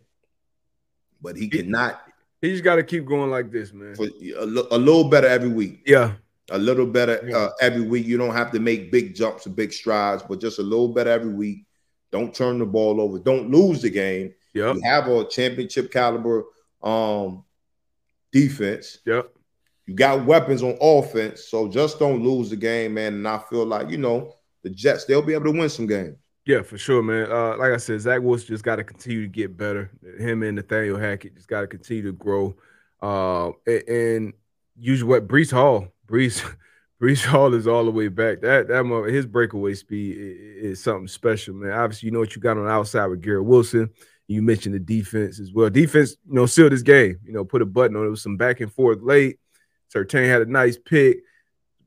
but 1.22 1.36
he 1.36 1.48
cannot 1.50 2.02
He 2.42 2.52
just 2.52 2.64
got 2.64 2.76
to 2.78 2.84
keep 2.84 3.06
going 3.06 3.30
like 3.30 3.52
this, 3.52 3.74
man. 3.74 3.96
for 3.96 4.06
a, 4.06 4.44
a 4.44 4.78
little 4.78 5.10
better 5.10 5.28
every 5.28 5.50
week. 5.50 5.82
Yeah. 5.86 6.14
A 6.52 6.58
little 6.58 6.86
better 6.86 7.22
Yeah. 7.28 7.38
uh, 7.38 7.50
every 7.62 7.82
week. 7.82 8.06
You 8.08 8.18
don't 8.18 8.34
have 8.34 8.52
to 8.52 8.60
make 8.60 8.92
big 8.92 9.14
jumps 9.16 9.46
or 9.46 9.52
big 9.52 9.72
strides, 9.74 10.24
but 10.28 10.40
just 10.40 10.60
a 10.60 10.64
little 10.64 10.88
better 10.90 11.12
every 11.12 11.34
week. 11.34 11.66
Don't 12.12 12.34
turn 12.34 12.58
the 12.58 12.66
ball 12.66 13.00
over. 13.02 13.20
Don't 13.20 13.52
lose 13.52 13.82
the 13.82 13.90
game. 13.90 14.34
Yep. 14.54 14.76
You 14.78 14.82
have 14.84 15.08
a 15.08 15.26
championship 15.28 15.92
caliber 15.92 16.46
um 16.82 17.44
defense. 18.32 19.00
Yep. 19.06 19.32
You 19.86 19.96
got 19.96 20.26
weapons 20.26 20.64
on 20.64 20.78
offense, 20.82 21.46
so 21.46 21.68
just 21.68 22.00
don't 22.00 22.24
lose 22.24 22.50
the 22.52 22.56
game, 22.56 22.94
man. 22.96 23.14
And 23.16 23.28
I 23.28 23.40
feel 23.50 23.66
like 23.66 23.90
you 23.90 23.98
know 23.98 24.34
the 24.64 24.70
Jets, 24.70 25.06
they'll 25.06 25.22
be 25.22 25.34
able 25.34 25.52
to 25.52 25.60
win 25.60 25.70
some 25.70 25.88
games. 25.88 26.16
Yeah, 26.50 26.64
for 26.64 26.80
sure, 26.80 27.04
man. 27.04 27.32
Uh, 27.32 27.56
like 27.58 27.74
I 27.74 27.78
said, 27.78 28.02
Zach 28.02 28.22
Wilson 28.24 28.48
just 28.48 28.64
got 28.64 28.78
to 28.78 28.84
continue 28.84 29.22
to 29.22 29.28
get 29.28 29.56
better. 29.56 29.92
Him 30.18 30.42
and 30.42 30.56
Nathaniel 30.56 30.98
Hackett 30.98 31.36
just 31.36 31.48
got 31.48 31.62
to 31.62 31.68
continue 31.68 32.02
to 32.02 32.12
grow. 32.12 32.56
Uh, 33.04 33.52
a- 33.68 33.88
and 34.16 34.34
use 34.76 35.04
what 35.04 35.28
Breece 35.28 35.52
Hall, 35.52 35.90
Breece, 36.08 36.44
Breece 37.02 37.24
Hall 37.24 37.54
is 37.54 37.68
all 37.68 37.86
the 37.86 37.92
way 37.92 38.08
back. 38.08 38.42
That 38.42 38.68
that 38.68 39.10
his 39.14 39.28
breakaway 39.28 39.76
speed 39.76 40.18
i- 40.18 40.22
i- 40.22 40.70
is 40.72 40.82
something 40.82 41.08
special, 41.08 41.54
man. 41.54 41.70
Obviously, 41.72 42.08
you 42.08 42.14
know 42.14 42.20
what 42.20 42.36
you 42.36 42.42
got 42.42 42.58
on 42.58 42.66
the 42.66 42.72
outside 42.72 43.06
with 43.06 43.22
Garrett 43.22 43.46
Wilson. 43.46 43.92
You 44.28 44.42
mentioned 44.42 44.74
the 44.74 44.80
defense 44.80 45.40
as 45.40 45.54
well. 45.54 45.70
Defense, 45.70 46.16
you 46.28 46.34
know, 46.34 46.48
sealed 46.48 46.72
this 46.72 46.82
game. 46.82 47.20
You 47.24 47.32
know, 47.32 47.46
put 47.46 47.62
a 47.62 47.66
button 47.68 47.96
on 47.96 48.08
it. 48.08 48.10
Was 48.10 48.24
some 48.24 48.38
back 48.38 48.60
and 48.60 48.74
forth 48.74 49.04
late. 49.04 49.38
Sertain 49.94 50.26
had 50.26 50.42
a 50.42 50.48
nice 50.48 50.80
pick. 50.80 51.20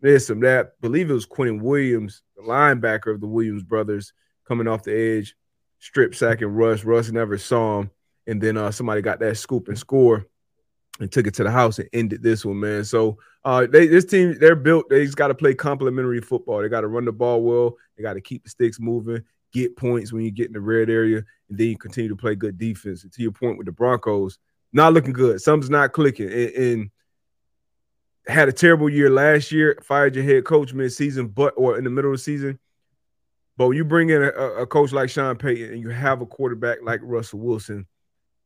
This, 0.01 0.29
some 0.29 0.39
that. 0.43 0.81
believe 0.81 1.11
it 1.11 1.15
was 1.15 1.27
Quinnen 1.27 1.63
Williams, 1.63 2.23
the 2.37 2.43
linebacker 2.43 3.13
of 3.13 3.21
the 3.21 3.27
Williams 3.27 3.65
brothers, 3.65 4.13
coming 4.53 4.69
off 4.69 4.83
the 4.83 4.95
edge, 4.95 5.35
strip 5.79 6.15
sacking 6.15 6.49
Russ. 6.49 6.85
Russ 6.85 7.11
never 7.11 7.39
saw 7.39 7.81
him. 7.81 7.91
And 8.27 8.39
then 8.39 8.59
uh, 8.59 8.71
somebody 8.71 9.01
got 9.01 9.19
that 9.21 9.39
scoop 9.39 9.69
and 9.69 9.79
score 9.79 10.27
and 11.01 11.11
took 11.11 11.27
it 11.27 11.33
to 11.35 11.43
the 11.43 11.51
house 11.51 11.79
and 11.79 11.89
ended 11.95 12.23
this 12.23 12.45
one, 12.45 12.61
man. 12.61 12.85
So 12.85 13.17
uh, 13.47 13.67
they 13.67 13.87
this 13.87 14.05
team, 14.05 14.37
they're 14.39 14.55
built, 14.55 14.91
they 14.91 15.07
just 15.07 15.17
got 15.17 15.29
to 15.29 15.35
play 15.35 15.55
complementary 15.55 16.21
football. 16.21 16.61
They 16.61 16.69
got 16.69 16.83
to 16.83 16.89
run 16.89 17.07
the 17.07 17.13
ball 17.13 17.41
well, 17.41 17.77
they 17.97 18.03
got 18.03 18.13
to 18.13 18.21
keep 18.21 18.45
the 18.45 18.51
sticks 18.51 18.79
moving, 18.79 19.25
get 19.55 19.75
points 19.75 20.13
when 20.13 20.23
you 20.23 20.31
get 20.31 20.49
in 20.49 20.53
the 20.53 20.61
red 20.61 20.91
area, 20.91 21.25
and 21.49 21.59
then 21.59 21.69
you 21.69 21.79
continue 21.79 22.11
to 22.11 22.17
play 22.17 22.35
good 22.35 22.59
defense. 22.59 23.05
And 23.05 23.13
to 23.15 23.23
your 23.23 23.33
point 23.33 23.57
with 23.57 23.65
the 23.65 23.73
Broncos, 23.73 24.39
not 24.75 24.93
looking 24.93 25.15
good. 25.15 25.41
Something's 25.41 25.71
not 25.71 25.95
clicking. 25.95 26.31
And, 26.31 26.51
and 26.51 26.91
had 28.27 28.51
a 28.51 28.53
terrible 28.53 28.91
year 28.91 29.09
last 29.09 29.51
year, 29.51 29.79
fired 29.83 30.15
your 30.15 30.25
head 30.25 30.45
coach 30.45 30.75
mid-season, 30.75 31.29
but 31.29 31.55
or 31.57 31.79
in 31.79 31.85
the 31.85 31.91
middle 31.91 32.11
of 32.13 32.19
the 32.19 32.23
season. 32.23 32.59
But 33.57 33.69
when 33.69 33.77
you 33.77 33.85
bring 33.85 34.11
in 34.11 34.23
a, 34.23 34.29
a 34.29 34.67
coach 34.67 34.93
like 34.93 35.11
Sean 35.11 35.37
Payton 35.37 35.73
and 35.73 35.81
you 35.81 35.91
have 35.91 36.21
a 36.23 36.27
quarterback 36.27 36.79
like 36.83 37.01
Russell 37.03 37.41
Wilson, 37.41 37.87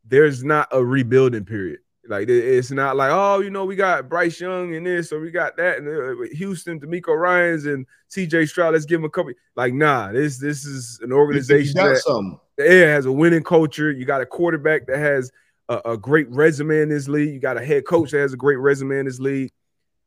there's 0.04 0.44
not 0.44 0.68
a 0.72 0.84
rebuilding 0.84 1.44
period. 1.44 1.80
Like 2.08 2.28
it's 2.28 2.70
not 2.70 2.96
like, 2.96 3.10
oh, 3.12 3.40
you 3.40 3.50
know, 3.50 3.64
we 3.64 3.76
got 3.76 4.08
Bryce 4.08 4.40
Young 4.40 4.74
and 4.74 4.86
this, 4.86 5.12
or 5.12 5.20
we 5.20 5.30
got 5.30 5.56
that, 5.56 5.78
and 5.78 5.88
uh, 5.88 6.34
Houston, 6.36 6.80
DeMeco 6.80 7.16
Ryans 7.16 7.66
and 7.66 7.86
CJ 8.10 8.48
Stroud. 8.48 8.74
Let's 8.74 8.84
give 8.84 9.00
him 9.00 9.04
a 9.04 9.10
couple. 9.10 9.32
Like, 9.56 9.74
nah, 9.74 10.12
this 10.12 10.38
this 10.38 10.64
is 10.64 11.00
an 11.02 11.12
organization 11.12 11.74
that 11.74 11.98
something. 11.98 12.38
it 12.58 12.86
has 12.86 13.06
a 13.06 13.12
winning 13.12 13.42
culture. 13.42 13.90
You 13.90 14.04
got 14.04 14.20
a 14.20 14.26
quarterback 14.26 14.86
that 14.86 14.98
has 14.98 15.32
a, 15.68 15.80
a 15.84 15.98
great 15.98 16.28
resume 16.30 16.80
in 16.80 16.88
this 16.88 17.08
league. 17.08 17.34
You 17.34 17.40
got 17.40 17.56
a 17.56 17.64
head 17.64 17.86
coach 17.86 18.12
that 18.12 18.18
has 18.18 18.32
a 18.32 18.36
great 18.36 18.58
resume 18.58 18.98
in 18.98 19.06
this 19.06 19.18
league. 19.18 19.50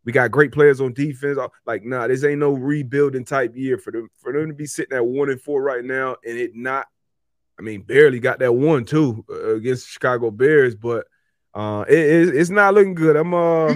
We 0.10 0.14
got 0.14 0.32
great 0.32 0.52
players 0.52 0.82
on 0.82 0.94
defense. 0.94 1.38
Like, 1.68 1.86
nah, 1.86 2.08
this 2.08 2.24
ain't 2.24 2.40
no 2.40 2.54
rebuilding 2.54 3.26
type 3.26 3.56
year 3.56 3.78
for 3.78 3.92
them 3.92 4.10
for 4.18 4.34
them 4.34 4.48
to 4.48 4.56
be 4.56 4.66
sitting 4.66 4.98
at 4.98 5.06
one 5.06 5.30
and 5.30 5.40
four 5.40 5.62
right 5.62 5.86
now, 5.86 6.16
and 6.26 6.36
it 6.36 6.56
not. 6.56 6.88
I 7.60 7.62
mean, 7.62 7.84
barely 7.84 8.20
got 8.20 8.40
that 8.40 8.52
one 8.52 8.86
too 8.86 9.24
uh, 9.30 9.54
against 9.54 9.88
Chicago 9.88 10.32
Bears, 10.32 10.74
but 10.74 11.06
uh, 11.54 11.86
it, 11.88 12.00
it- 12.00 12.36
it's 12.36 12.50
not 12.50 12.74
looking 12.74 12.96
good. 12.96 13.18
I'm 13.18 13.36
uh, 13.36 13.76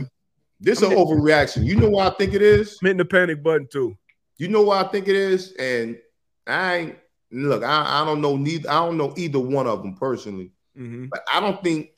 This 0.59 0.81
is 0.81 0.89
an 0.89 0.97
overreaction. 0.97 1.65
You 1.67 1.75
know 1.75 1.89
why 1.89 2.07
I 2.07 2.09
think 2.15 2.33
it 2.33 2.41
is? 2.41 2.79
hitting 2.81 2.97
the 2.97 3.05
panic 3.05 3.43
button 3.43 3.67
too. 3.71 3.95
You 4.37 4.47
know 4.47 4.63
why 4.63 4.81
I 4.81 4.87
think 4.87 5.07
it 5.07 5.15
is? 5.15 5.51
And 5.59 5.99
I 6.47 6.75
ain't 6.77 6.95
look, 7.29 7.61
I, 7.63 8.01
I 8.01 8.05
don't 8.05 8.21
know 8.21 8.37
neither 8.37 8.71
I 8.71 8.83
don't 8.83 8.97
know 8.97 9.13
either 9.17 9.37
one 9.39 9.67
of 9.67 9.83
them 9.83 9.93
personally, 9.97 10.51
Mhm. 10.75 11.11
but 11.11 11.23
I 11.31 11.39
don't 11.39 11.63
think 11.63 11.89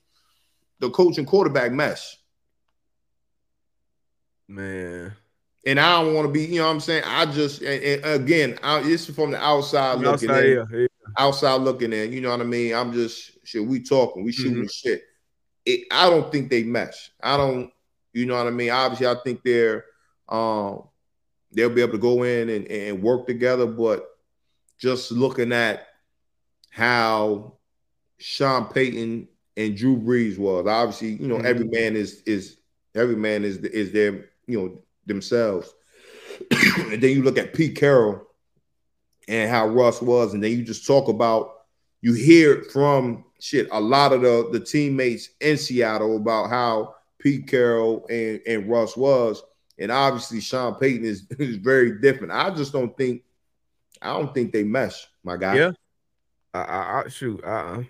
the 0.79 0.89
coach 0.89 1.17
and 1.19 1.25
quarterback 1.25 1.71
mesh. 1.71 2.17
Man, 4.47 5.13
And 5.65 5.79
I 5.79 6.01
don't 6.01 6.13
want 6.13 6.27
to 6.27 6.31
be, 6.31 6.45
you 6.45 6.59
know 6.59 6.65
what 6.67 6.73
I'm 6.73 6.79
saying? 6.79 7.03
I 7.05 7.25
just, 7.25 7.61
and, 7.61 7.83
and 7.83 8.21
again, 8.21 8.59
I, 8.61 8.81
this 8.83 9.09
from 9.09 9.31
the 9.31 9.43
outside 9.43 9.95
looking 9.99 10.29
outside, 10.29 10.45
in. 10.45 10.67
yeah, 10.71 10.77
yeah. 10.81 10.87
outside 11.17 11.61
looking 11.61 11.93
in. 11.93 12.13
You 12.13 12.21
know 12.21 12.29
what 12.29 12.41
I 12.41 12.43
mean? 12.43 12.73
I'm 12.75 12.93
just 12.93 13.31
shit. 13.43 13.65
We 13.65 13.81
talking, 13.81 14.23
we 14.23 14.31
shooting 14.31 14.63
Mhm. 14.65 14.71
shit. 14.71 15.03
It, 15.65 15.87
I 15.91 16.09
don't 16.11 16.31
think 16.31 16.49
they 16.51 16.63
mesh. 16.63 17.11
I 17.23 17.37
don't. 17.37 17.71
You 18.13 18.27
know 18.27 18.35
what 18.35 18.47
I 18.47 18.51
mean? 18.51 18.69
Obviously, 18.69 19.07
I 19.07 19.15
think 19.23 19.41
they're 19.43 19.83
um 20.29 20.83
they'll 21.51 21.69
be 21.69 21.81
able 21.81 21.93
to 21.93 21.97
go 21.97 22.21
in 22.23 22.49
and, 22.49 22.67
and 22.67 23.01
work 23.01 23.25
together. 23.25 23.65
But 23.65 24.07
just 24.77 25.11
looking 25.11 25.51
at 25.53 25.87
how 26.69 27.53
Sean 28.19 28.65
Payton 28.67 29.27
and 29.57 29.75
Drew 29.75 29.97
Brees 29.97 30.37
was, 30.37 30.67
obviously, 30.67 31.13
you 31.13 31.27
know, 31.27 31.37
every 31.37 31.65
man 31.67 31.95
is 31.95 32.21
is 32.27 32.57
every 32.93 33.15
man 33.15 33.43
is 33.43 33.57
is 33.57 33.91
their 33.91 34.29
you 34.47 34.59
know 34.59 34.79
themselves. 35.05 35.73
and 36.91 37.01
then 37.01 37.11
you 37.11 37.23
look 37.23 37.37
at 37.37 37.53
Pete 37.53 37.75
Carroll 37.75 38.27
and 39.27 39.49
how 39.49 39.67
Russ 39.67 40.01
was, 40.01 40.33
and 40.33 40.43
then 40.43 40.51
you 40.51 40.63
just 40.63 40.85
talk 40.85 41.07
about 41.07 41.51
you 42.01 42.13
hear 42.13 42.63
from 42.71 43.25
shit 43.39 43.67
a 43.71 43.79
lot 43.79 44.13
of 44.13 44.21
the 44.21 44.49
the 44.51 44.59
teammates 44.59 45.29
in 45.41 45.57
Seattle 45.57 46.17
about 46.17 46.49
how 46.49 46.95
Pete 47.19 47.47
Carroll 47.47 48.05
and 48.09 48.41
and 48.47 48.69
Russ 48.69 48.95
was, 48.97 49.41
and 49.79 49.91
obviously 49.91 50.41
Sean 50.41 50.75
Payton 50.75 51.05
is 51.05 51.25
is 51.39 51.57
very 51.57 51.99
different. 51.99 52.33
I 52.33 52.49
just 52.51 52.73
don't 52.73 52.95
think 52.97 53.23
I 54.01 54.07
don't 54.13 54.33
think 54.33 54.51
they 54.51 54.63
mesh, 54.63 55.07
my 55.23 55.37
guy. 55.37 55.55
Yeah. 55.55 55.71
I, 56.53 56.59
I, 56.59 57.03
I 57.05 57.09
shoot. 57.09 57.43
Uh, 57.43 57.83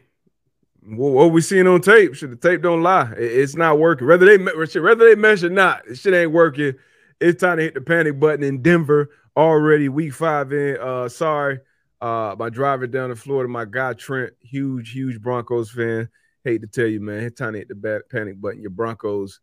what, 0.88 1.28
we 1.28 1.42
seeing 1.42 1.68
on 1.68 1.82
tape? 1.82 2.16
Should 2.16 2.32
the 2.32 2.36
tape 2.36 2.62
don't 2.62 2.84
lie? 2.84 3.12
It's 3.18 3.56
not 3.56 3.80
working. 3.80 4.08
Whether 4.08 4.26
they 4.26 4.38
whether 4.38 5.16
they 5.16 5.44
or 5.44 5.50
not, 5.50 5.84
shit 5.96 6.14
ain't 6.14 6.32
working. 6.32 6.74
It's 7.20 7.42
time 7.42 7.58
to 7.58 7.64
hit 7.64 7.74
the 7.74 7.82
panic 7.82 8.20
button 8.20 8.44
in 8.44 8.62
Denver 8.62 9.10
already. 9.36 9.90
Week 9.90 10.14
five 10.14 10.52
in. 10.52 10.78
Uh, 10.80 11.10
sorry, 11.10 11.60
uh, 12.02 12.36
my 12.38 12.50
driver 12.50 12.88
down 12.88 13.10
in 13.10 13.16
Florida, 13.16 13.52
my 13.52 13.66
guy 13.66 13.94
Trent, 13.94 14.34
huge, 14.42 14.92
huge 14.92 15.22
Broncos 15.22 15.72
fan. 15.72 16.10
Hate 16.44 16.62
to 16.62 16.68
tell 16.68 16.86
you, 16.86 17.02
man, 17.02 17.24
it's 17.24 17.40
time 17.40 17.54
to 17.54 17.60
hit 17.60 17.70
the 17.70 18.02
panic 18.12 18.40
button. 18.40 18.62
Your 18.62 18.70
Broncos 18.70 19.40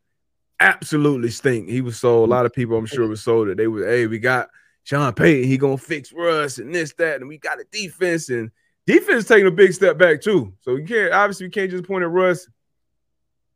absolutely 0.61 1.29
stink. 1.29 1.67
He 1.67 1.81
was 1.81 1.99
sold. 1.99 2.29
A 2.29 2.31
lot 2.31 2.45
of 2.45 2.53
people, 2.53 2.77
I'm 2.77 2.85
sure, 2.85 3.07
were 3.07 3.17
sold 3.17 3.49
that 3.49 3.57
they 3.57 3.67
were. 3.67 3.85
Hey, 3.85 4.07
we 4.07 4.19
got 4.19 4.49
Sean 4.83 5.11
Payton. 5.11 5.49
He 5.49 5.57
gonna 5.57 5.77
fix 5.77 6.13
Russ 6.13 6.57
and 6.59 6.73
this, 6.73 6.93
that, 6.93 7.19
and 7.19 7.27
we 7.27 7.37
got 7.37 7.59
a 7.59 7.65
defense 7.71 8.29
and 8.29 8.51
defense 8.85 9.25
taking 9.25 9.47
a 9.47 9.51
big 9.51 9.73
step 9.73 9.97
back 9.97 10.21
too. 10.21 10.53
So 10.61 10.75
you 10.75 10.85
can't 10.85 11.13
obviously 11.13 11.45
you 11.47 11.51
can't 11.51 11.71
just 11.71 11.85
point 11.85 12.03
at 12.03 12.09
Russ. 12.09 12.47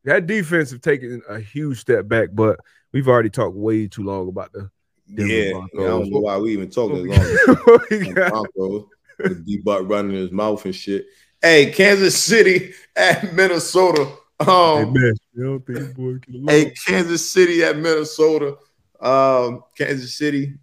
That 0.06 0.26
defense 0.28 0.72
have 0.72 0.82
taken 0.82 1.22
a 1.28 1.40
huge 1.40 1.80
step 1.80 2.08
back, 2.08 2.30
but 2.34 2.60
we've 2.94 3.08
already 3.08 3.30
talked 3.30 3.56
way 3.56 3.88
too 3.88 4.04
long 4.04 4.30
about 4.30 4.54
the 4.54 4.70
Denver 5.14 5.32
Yeah, 5.34 5.52
Broncos. 5.52 5.70
yeah, 5.74 5.84
I 5.84 5.88
don't 5.88 6.10
know 6.12 6.20
why 6.20 6.38
we 6.38 6.54
even 6.54 6.70
talking 6.70 6.98
as 6.98 7.06
long 7.06 7.82
as? 7.92 8.14
Broncos. 8.14 8.86
With 9.20 9.46
D 9.46 9.58
Butt 9.58 9.88
running 9.90 10.16
his 10.16 10.32
mouth 10.32 10.64
and 10.66 10.76
shit. 10.76 11.08
Hey, 11.42 11.72
Kansas 11.72 12.16
City 12.22 12.74
at 12.96 13.34
Minnesota. 13.34 14.06
Hey, 14.40 14.46
Um, 14.52 14.94
man, 14.94 15.14
you 15.34 15.44
don't 15.44 15.66
think 15.66 15.96
boy 15.96 16.14
get? 16.20 16.50
Hey, 16.50 16.74
Kansas 16.86 17.28
City 17.32 17.64
at 17.64 17.78
Minnesota. 17.78 18.58
Um, 19.02 19.64
Kansas 19.78 20.16
City 20.18 20.54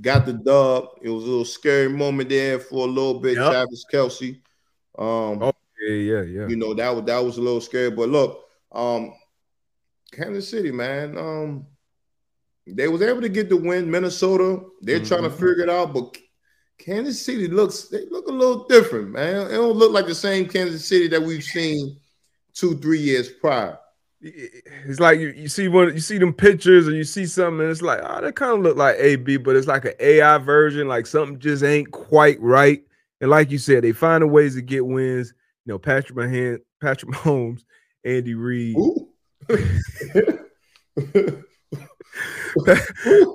got 0.00 0.26
the 0.26 0.32
dub. 0.34 0.88
It 1.02 1.10
was 1.10 1.24
a 1.24 1.26
little 1.26 1.44
scary 1.44 1.88
moment 1.88 2.28
there 2.28 2.58
for 2.58 2.86
a 2.86 2.90
little 2.90 3.20
bit. 3.20 3.36
Yep. 3.36 3.50
Travis 3.50 3.84
Kelce. 3.92 4.40
Um, 4.98 5.42
Oh, 5.42 5.52
yeah, 5.80 5.94
yeah, 5.94 6.22
yeah. 6.22 6.48
you 6.48 6.56
know 6.56 6.74
that 6.74 6.94
was 6.94 7.04
that 7.04 7.18
was 7.22 7.36
a 7.38 7.42
little 7.42 7.60
scary. 7.60 7.90
But 7.90 8.08
look, 8.08 8.44
um, 8.72 9.12
Kansas 10.12 10.48
City, 10.48 10.70
man, 10.70 11.18
um, 11.18 11.66
they 12.66 12.88
was 12.88 13.02
able 13.02 13.20
to 13.20 13.28
get 13.28 13.48
the 13.48 13.56
win. 13.56 13.90
Minnesota, 13.90 14.64
they're 14.80 15.00
trying 15.04 15.22
to 15.24 15.28
Mhm. 15.30 15.34
figure 15.34 15.60
it 15.64 15.70
out, 15.70 15.92
but 15.92 16.16
Kansas 16.78 17.20
City 17.20 17.48
looks 17.48 17.84
they 17.88 18.06
look 18.10 18.28
a 18.28 18.32
little 18.32 18.66
different, 18.66 19.10
man. 19.10 19.46
It 19.48 19.54
don't 19.54 19.76
look 19.76 19.92
like 19.92 20.06
the 20.06 20.14
same 20.14 20.48
Kansas 20.48 20.84
City 20.86 21.08
that 21.08 21.22
we've 21.22 21.44
seen 21.44 21.98
two, 22.54 22.78
three 22.78 22.98
years 23.00 23.28
prior. 23.28 23.78
It's 24.86 25.00
like 25.00 25.18
you, 25.18 25.28
you 25.28 25.48
see 25.48 25.68
one 25.68 25.92
you 25.92 26.00
see 26.00 26.18
them 26.18 26.32
pictures 26.32 26.88
or 26.88 26.92
you 26.92 27.04
see 27.04 27.26
something 27.26 27.60
and 27.60 27.70
it's 27.70 27.82
like 27.82 28.00
oh 28.02 28.20
that 28.20 28.34
kind 28.34 28.52
of 28.52 28.60
look 28.60 28.76
like 28.76 28.96
AB 28.98 29.36
but 29.38 29.56
it's 29.56 29.66
like 29.66 29.84
an 29.84 29.94
AI 30.00 30.38
version 30.38 30.88
like 30.88 31.06
something 31.06 31.38
just 31.38 31.62
ain't 31.62 31.90
quite 31.90 32.40
right. 32.40 32.82
And 33.20 33.30
like 33.30 33.50
you 33.50 33.58
said 33.58 33.84
they 33.84 33.92
finding 33.92 34.30
ways 34.30 34.54
to 34.54 34.62
get 34.62 34.86
wins. 34.86 35.32
You 35.64 35.74
know 35.74 35.78
Patrick 35.78 36.16
Mahan 36.16 36.60
Patrick 36.80 37.12
Mahomes 37.12 37.62
Andy 38.04 38.34
Reid. 38.34 38.76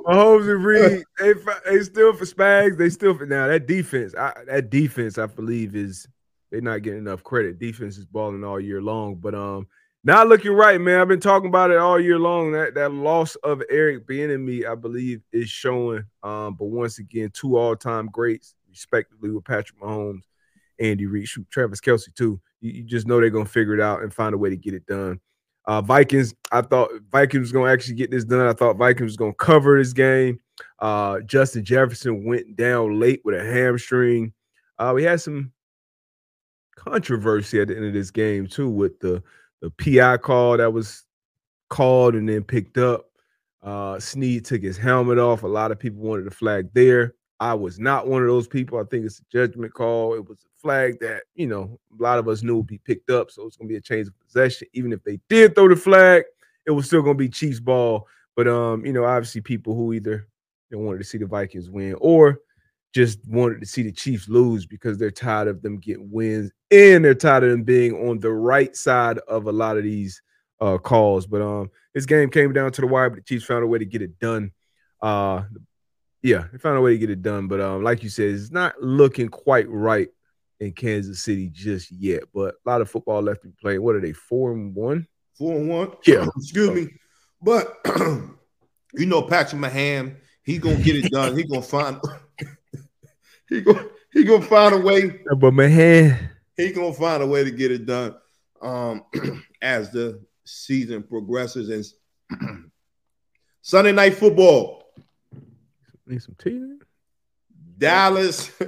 Mahomes 0.03 0.51
and 0.51 0.65
Reid 0.65 1.03
they, 1.19 1.33
they 1.65 1.83
still 1.83 2.13
for 2.13 2.25
Spags 2.25 2.77
they 2.77 2.89
still 2.89 3.17
for 3.17 3.25
now 3.25 3.47
that 3.47 3.67
defense 3.67 4.15
I, 4.15 4.33
that 4.47 4.69
defense 4.69 5.17
I 5.17 5.27
believe 5.27 5.75
is 5.75 6.07
they're 6.51 6.59
not 6.59 6.81
getting 6.81 6.99
enough 6.99 7.23
credit. 7.23 7.59
Defense 7.59 7.97
is 7.97 8.05
balling 8.05 8.43
all 8.43 8.59
year 8.59 8.81
long 8.81 9.15
but 9.15 9.33
um 9.35 9.67
not 10.03 10.27
looking 10.27 10.51
right, 10.51 10.81
man. 10.81 10.99
I've 10.99 11.07
been 11.07 11.19
talking 11.19 11.49
about 11.49 11.71
it 11.71 11.77
all 11.77 11.99
year 11.99 12.17
long. 12.17 12.51
That 12.53 12.73
that 12.75 12.91
loss 12.91 13.35
of 13.37 13.61
Eric 13.69 14.07
Bieniemy, 14.07 14.65
I 14.65 14.75
believe, 14.75 15.21
is 15.31 15.49
showing. 15.49 16.03
Um, 16.23 16.55
but 16.55 16.65
once 16.65 16.97
again, 16.99 17.29
two 17.33 17.57
all-time 17.57 18.07
greats, 18.07 18.55
respectively, 18.69 19.29
with 19.29 19.45
Patrick 19.45 19.79
Mahomes, 19.79 20.23
Andy 20.79 21.05
Reid, 21.05 21.27
Travis 21.49 21.81
Kelce 21.81 22.13
too. 22.15 22.41
You, 22.61 22.71
you 22.71 22.83
just 22.83 23.07
know 23.07 23.19
they're 23.19 23.29
gonna 23.29 23.45
figure 23.45 23.75
it 23.75 23.81
out 23.81 24.01
and 24.01 24.13
find 24.13 24.33
a 24.33 24.37
way 24.37 24.49
to 24.49 24.57
get 24.57 24.73
it 24.73 24.85
done. 24.87 25.19
Uh, 25.65 25.81
Vikings, 25.81 26.33
I 26.51 26.61
thought 26.61 26.89
Vikings 27.11 27.41
was 27.41 27.51
gonna 27.51 27.71
actually 27.71 27.95
get 27.95 28.09
this 28.09 28.25
done. 28.25 28.47
I 28.47 28.53
thought 28.53 28.77
Vikings 28.77 29.09
was 29.09 29.17
gonna 29.17 29.33
cover 29.35 29.77
this 29.77 29.93
game. 29.93 30.39
Uh, 30.79 31.19
Justin 31.21 31.63
Jefferson 31.63 32.25
went 32.25 32.55
down 32.55 32.99
late 32.99 33.21
with 33.23 33.35
a 33.35 33.43
hamstring. 33.43 34.33
Uh, 34.79 34.93
we 34.95 35.03
had 35.03 35.21
some 35.21 35.51
controversy 36.75 37.61
at 37.61 37.67
the 37.67 37.75
end 37.75 37.85
of 37.85 37.93
this 37.93 38.09
game 38.09 38.47
too 38.47 38.67
with 38.67 38.99
the 38.99 39.21
the 39.61 39.69
PI 39.71 40.17
call 40.17 40.57
that 40.57 40.73
was 40.73 41.03
called 41.69 42.15
and 42.15 42.27
then 42.27 42.43
picked 42.43 42.77
up. 42.77 43.05
Uh, 43.63 43.99
Sneed 43.99 44.45
took 44.45 44.61
his 44.61 44.77
helmet 44.77 45.19
off. 45.19 45.43
A 45.43 45.47
lot 45.47 45.71
of 45.71 45.79
people 45.79 46.01
wanted 46.01 46.27
a 46.27 46.31
flag 46.31 46.69
there. 46.73 47.13
I 47.39 47.53
was 47.53 47.79
not 47.79 48.07
one 48.07 48.21
of 48.21 48.27
those 48.27 48.47
people. 48.47 48.79
I 48.79 48.83
think 48.83 49.05
it's 49.05 49.19
a 49.19 49.23
judgment 49.31 49.73
call. 49.73 50.13
It 50.13 50.27
was 50.27 50.39
a 50.45 50.61
flag 50.61 50.99
that, 50.99 51.23
you 51.33 51.47
know, 51.47 51.79
a 51.99 52.01
lot 52.01 52.19
of 52.19 52.27
us 52.27 52.43
knew 52.43 52.57
would 52.57 52.67
be 52.67 52.79
picked 52.79 53.09
up. 53.09 53.31
So 53.31 53.47
it's 53.47 53.57
going 53.57 53.67
to 53.67 53.73
be 53.73 53.77
a 53.77 53.81
change 53.81 54.07
of 54.07 54.19
possession. 54.19 54.67
Even 54.73 54.93
if 54.93 55.03
they 55.03 55.19
did 55.29 55.55
throw 55.55 55.67
the 55.67 55.75
flag, 55.75 56.23
it 56.67 56.71
was 56.71 56.85
still 56.85 57.01
going 57.01 57.17
to 57.17 57.23
be 57.23 57.29
Chiefs 57.29 57.59
ball. 57.59 58.07
But, 58.35 58.47
um, 58.47 58.85
you 58.85 58.93
know, 58.93 59.05
obviously 59.05 59.41
people 59.41 59.75
who 59.75 59.93
either 59.93 60.27
they 60.69 60.77
wanted 60.77 60.99
to 60.99 61.03
see 61.03 61.17
the 61.17 61.25
Vikings 61.25 61.69
win 61.69 61.95
or 61.99 62.39
just 62.93 63.19
wanted 63.27 63.59
to 63.61 63.65
see 63.65 63.83
the 63.83 63.91
Chiefs 63.91 64.27
lose 64.27 64.65
because 64.65 64.97
they're 64.97 65.11
tired 65.11 65.47
of 65.47 65.61
them 65.61 65.77
getting 65.77 66.11
wins 66.11 66.51
and 66.71 67.03
they're 67.03 67.13
tired 67.13 67.43
of 67.43 67.51
them 67.51 67.63
being 67.63 67.93
on 68.07 68.19
the 68.19 68.31
right 68.31 68.75
side 68.75 69.17
of 69.27 69.47
a 69.47 69.51
lot 69.51 69.77
of 69.77 69.83
these 69.83 70.21
uh, 70.59 70.77
calls. 70.77 71.25
But 71.25 71.41
um, 71.41 71.71
this 71.93 72.05
game 72.05 72.29
came 72.29 72.53
down 72.53 72.71
to 72.73 72.81
the 72.81 72.87
wire, 72.87 73.09
but 73.09 73.17
the 73.17 73.23
Chiefs 73.23 73.45
found 73.45 73.63
a 73.63 73.67
way 73.67 73.79
to 73.79 73.85
get 73.85 74.01
it 74.01 74.19
done. 74.19 74.51
Uh, 75.01 75.43
yeah, 76.21 76.45
they 76.51 76.57
found 76.57 76.77
a 76.77 76.81
way 76.81 76.91
to 76.91 76.97
get 76.97 77.09
it 77.09 77.21
done. 77.21 77.47
But 77.47 77.61
um, 77.61 77.83
like 77.83 78.03
you 78.03 78.09
said, 78.09 78.29
it's 78.29 78.51
not 78.51 78.81
looking 78.81 79.29
quite 79.29 79.69
right 79.69 80.09
in 80.59 80.73
Kansas 80.73 81.23
City 81.23 81.49
just 81.49 81.91
yet. 81.91 82.23
But 82.33 82.55
a 82.65 82.69
lot 82.69 82.81
of 82.81 82.89
football 82.89 83.21
left 83.21 83.41
to 83.41 83.47
be 83.47 83.55
played. 83.59 83.79
What 83.79 83.95
are 83.95 84.01
they? 84.01 84.13
Four 84.13 84.53
and 84.53 84.75
one. 84.75 85.07
Four 85.37 85.57
and 85.57 85.69
one. 85.69 85.93
Yeah. 86.05 86.27
Excuse 86.37 86.69
me. 86.69 86.93
But 87.41 87.77
you 88.93 89.05
know 89.05 89.23
Patrick 89.23 89.59
Mahan, 89.59 90.17
he 90.43 90.57
gonna 90.59 90.75
get 90.75 90.97
it 90.97 91.11
done. 91.11 91.35
He 91.35 91.43
gonna 91.43 91.61
find 91.61 91.99
he 93.51 93.61
gonna 93.61 93.85
he 94.13 94.23
gonna 94.23 94.41
find 94.41 94.73
a 94.73 94.79
way. 94.79 95.21
But 95.37 95.53
man, 95.53 96.29
He 96.55 96.71
gonna 96.71 96.93
find 96.93 97.21
a 97.21 97.27
way 97.27 97.43
to 97.43 97.51
get 97.51 97.71
it 97.71 97.85
done. 97.85 98.15
Um 98.61 99.03
as 99.61 99.91
the 99.91 100.23
season 100.45 101.03
progresses 101.03 101.69
and 101.69 101.85
Sunday 103.61 103.91
night 103.91 104.15
football. 104.15 104.85
need 106.07 106.23
some 106.23 106.35
tea. 106.39 106.77
Dallas. 107.77 108.49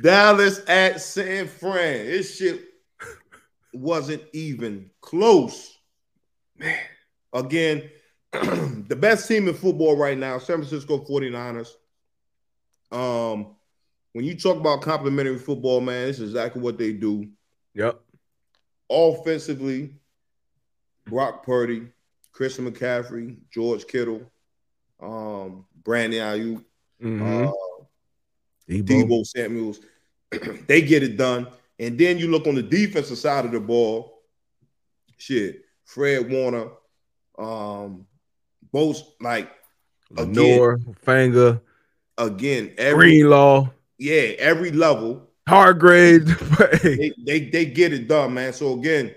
Dallas 0.00 0.60
at 0.68 1.00
San 1.00 1.48
Fran. 1.48 2.06
This 2.06 2.36
shit 2.36 2.62
wasn't 3.74 4.22
even 4.32 4.90
close. 5.00 5.76
Man. 6.56 6.78
Again, 7.32 7.90
the 8.32 8.96
best 8.96 9.26
team 9.26 9.48
in 9.48 9.54
football 9.54 9.96
right 9.96 10.16
now, 10.16 10.38
San 10.38 10.58
Francisco 10.58 11.04
49ers. 11.04 11.70
Um, 12.92 13.56
when 14.12 14.24
you 14.24 14.36
talk 14.36 14.58
about 14.58 14.82
complimentary 14.82 15.38
football, 15.38 15.80
man, 15.80 16.06
this 16.08 16.18
is 16.18 16.30
exactly 16.30 16.60
what 16.60 16.78
they 16.78 16.92
do. 16.92 17.28
Yep. 17.74 17.98
Offensively, 18.90 19.94
Brock 21.06 21.44
Purdy, 21.44 21.88
Christian 22.32 22.70
McCaffrey, 22.70 23.36
George 23.50 23.86
Kittle, 23.86 24.30
um, 25.00 25.64
Brandon 25.82 26.20
Aiyuk, 26.20 26.64
Mhm. 27.00 27.48
uh, 27.48 27.52
Deebo. 28.68 28.84
Deebo 28.86 29.26
Samuels. 29.26 29.80
they 30.66 30.82
get 30.82 31.02
it 31.02 31.16
done. 31.16 31.48
And 31.78 31.98
then 31.98 32.18
you 32.18 32.28
look 32.28 32.46
on 32.46 32.54
the 32.54 32.62
defensive 32.62 33.18
side 33.18 33.44
of 33.44 33.50
the 33.52 33.60
ball. 33.60 34.22
Shit, 35.16 35.64
Fred 35.84 36.30
Warner, 36.30 36.70
Um, 37.38 38.06
both 38.70 39.02
like 39.20 39.50
Lenore, 40.10 40.78
Fanga, 41.04 41.60
again, 42.26 42.72
every 42.78 43.10
Greenlaw, 43.18 43.68
yeah, 43.98 44.34
every 44.38 44.72
level 44.72 45.28
Hargrave. 45.48 46.26
they, 46.82 47.12
they 47.24 47.40
they 47.50 47.66
get 47.66 47.92
it 47.92 48.08
done, 48.08 48.34
man. 48.34 48.52
So 48.52 48.78
again, 48.78 49.14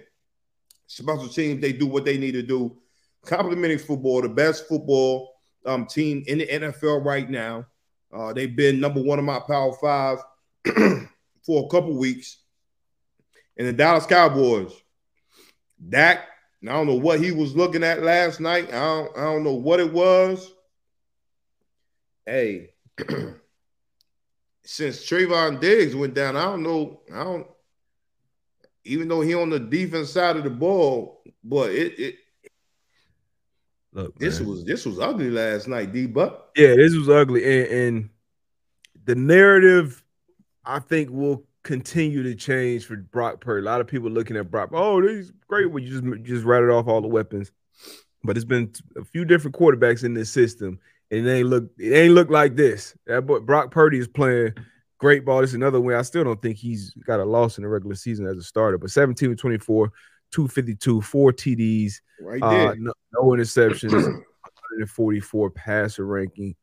special 0.87 1.27
teams 1.27 1.61
they 1.61 1.73
do 1.73 1.87
what 1.87 2.05
they 2.05 2.17
need 2.17 2.33
to 2.33 2.41
do. 2.41 2.75
Complimenting 3.25 3.79
football, 3.79 4.21
the 4.21 4.29
best 4.29 4.67
football 4.67 5.33
um, 5.65 5.85
team 5.85 6.23
in 6.27 6.39
the 6.39 6.47
NFL 6.47 7.03
right 7.03 7.29
now. 7.29 7.65
Uh, 8.13 8.33
they've 8.33 8.55
been 8.55 8.79
number 8.79 9.01
one 9.01 9.19
in 9.19 9.25
my 9.25 9.39
Power 9.39 9.73
Five 9.73 10.19
for 11.45 11.65
a 11.65 11.69
couple 11.69 11.97
weeks. 11.97 12.37
And 13.57 13.67
the 13.67 13.73
Dallas 13.73 14.05
Cowboys, 14.05 14.73
Dak, 15.89 16.27
I 16.63 16.71
don't 16.73 16.87
know 16.87 16.95
what 16.95 17.21
he 17.21 17.31
was 17.31 17.55
looking 17.55 17.83
at 17.83 18.03
last 18.03 18.39
night. 18.39 18.67
I 18.67 18.79
don't, 18.79 19.17
I 19.17 19.23
don't 19.23 19.43
know 19.43 19.53
what 19.53 19.79
it 19.79 19.91
was. 19.91 20.51
Hey, 22.25 22.74
since 24.63 25.05
Trevon 25.05 25.59
Diggs 25.59 25.95
went 25.95 26.13
down, 26.13 26.35
I 26.35 26.43
don't 26.43 26.63
know. 26.63 27.01
I 27.13 27.23
don't. 27.23 27.47
Even 28.83 29.07
though 29.07 29.21
he 29.21 29.33
on 29.33 29.49
the 29.49 29.59
defense 29.59 30.11
side 30.11 30.37
of 30.37 30.43
the 30.43 30.49
ball, 30.49 31.23
but 31.43 31.71
it, 31.71 31.99
it 31.99 32.15
look, 33.93 34.17
this 34.19 34.39
man. 34.39 34.49
was 34.49 34.63
this 34.63 34.85
was 34.85 34.99
ugly 34.99 35.31
last 35.31 35.67
night, 35.67 35.91
D 35.91 36.05
Buck. 36.05 36.51
Yeah, 36.55 36.75
this 36.75 36.95
was 36.95 37.09
ugly, 37.09 37.43
and, 37.43 37.71
and 37.71 38.09
the 39.05 39.15
narrative 39.15 40.03
I 40.65 40.79
think 40.79 41.09
will 41.09 41.45
continue 41.63 42.23
to 42.23 42.35
change 42.35 42.85
for 42.85 42.95
Brock 42.95 43.41
Purdy. 43.41 43.65
A 43.65 43.69
lot 43.69 43.81
of 43.81 43.87
people 43.87 44.09
looking 44.09 44.37
at 44.37 44.51
Brock. 44.51 44.69
Oh, 44.71 45.01
he's 45.01 45.31
great. 45.47 45.71
You 45.71 46.01
just 46.01 46.23
just 46.23 46.45
rattled 46.45 46.71
off 46.71 46.87
all 46.87 47.01
the 47.01 47.07
weapons, 47.07 47.51
but 48.23 48.37
it's 48.37 48.45
been 48.45 48.71
a 48.95 49.03
few 49.03 49.25
different 49.25 49.55
quarterbacks 49.55 50.03
in 50.03 50.13
this 50.13 50.31
system, 50.31 50.79
and 51.11 51.27
it 51.27 51.31
ain't 51.31 51.47
look 51.47 51.69
it 51.77 51.93
ain't 51.93 52.13
look 52.13 52.29
like 52.29 52.55
this. 52.55 52.95
That 53.07 53.25
boy 53.25 53.39
Brock 53.39 53.71
Purdy 53.71 53.99
is 53.99 54.07
playing 54.07 54.53
great 54.97 55.25
ball. 55.25 55.41
This 55.41 55.51
is 55.51 55.55
another 55.55 55.81
way. 55.81 55.95
I 55.95 56.01
still 56.01 56.23
don't 56.23 56.41
think 56.41 56.57
he's 56.57 56.91
got 57.05 57.19
a 57.19 57.25
loss 57.25 57.57
in 57.57 57.63
the 57.63 57.69
regular 57.69 57.95
season 57.95 58.27
as 58.27 58.37
a 58.37 58.43
starter, 58.43 58.77
but 58.77 58.89
17 58.89 59.29
to 59.29 59.35
24, 59.35 59.91
252, 60.31 61.01
four 61.01 61.31
TDs, 61.31 61.93
Right 62.19 62.41
uh, 62.41 62.73
no, 62.77 62.93
no 63.13 63.21
interceptions, 63.29 63.91
144 63.91 65.51
passer 65.51 66.05
ranking 66.05 66.55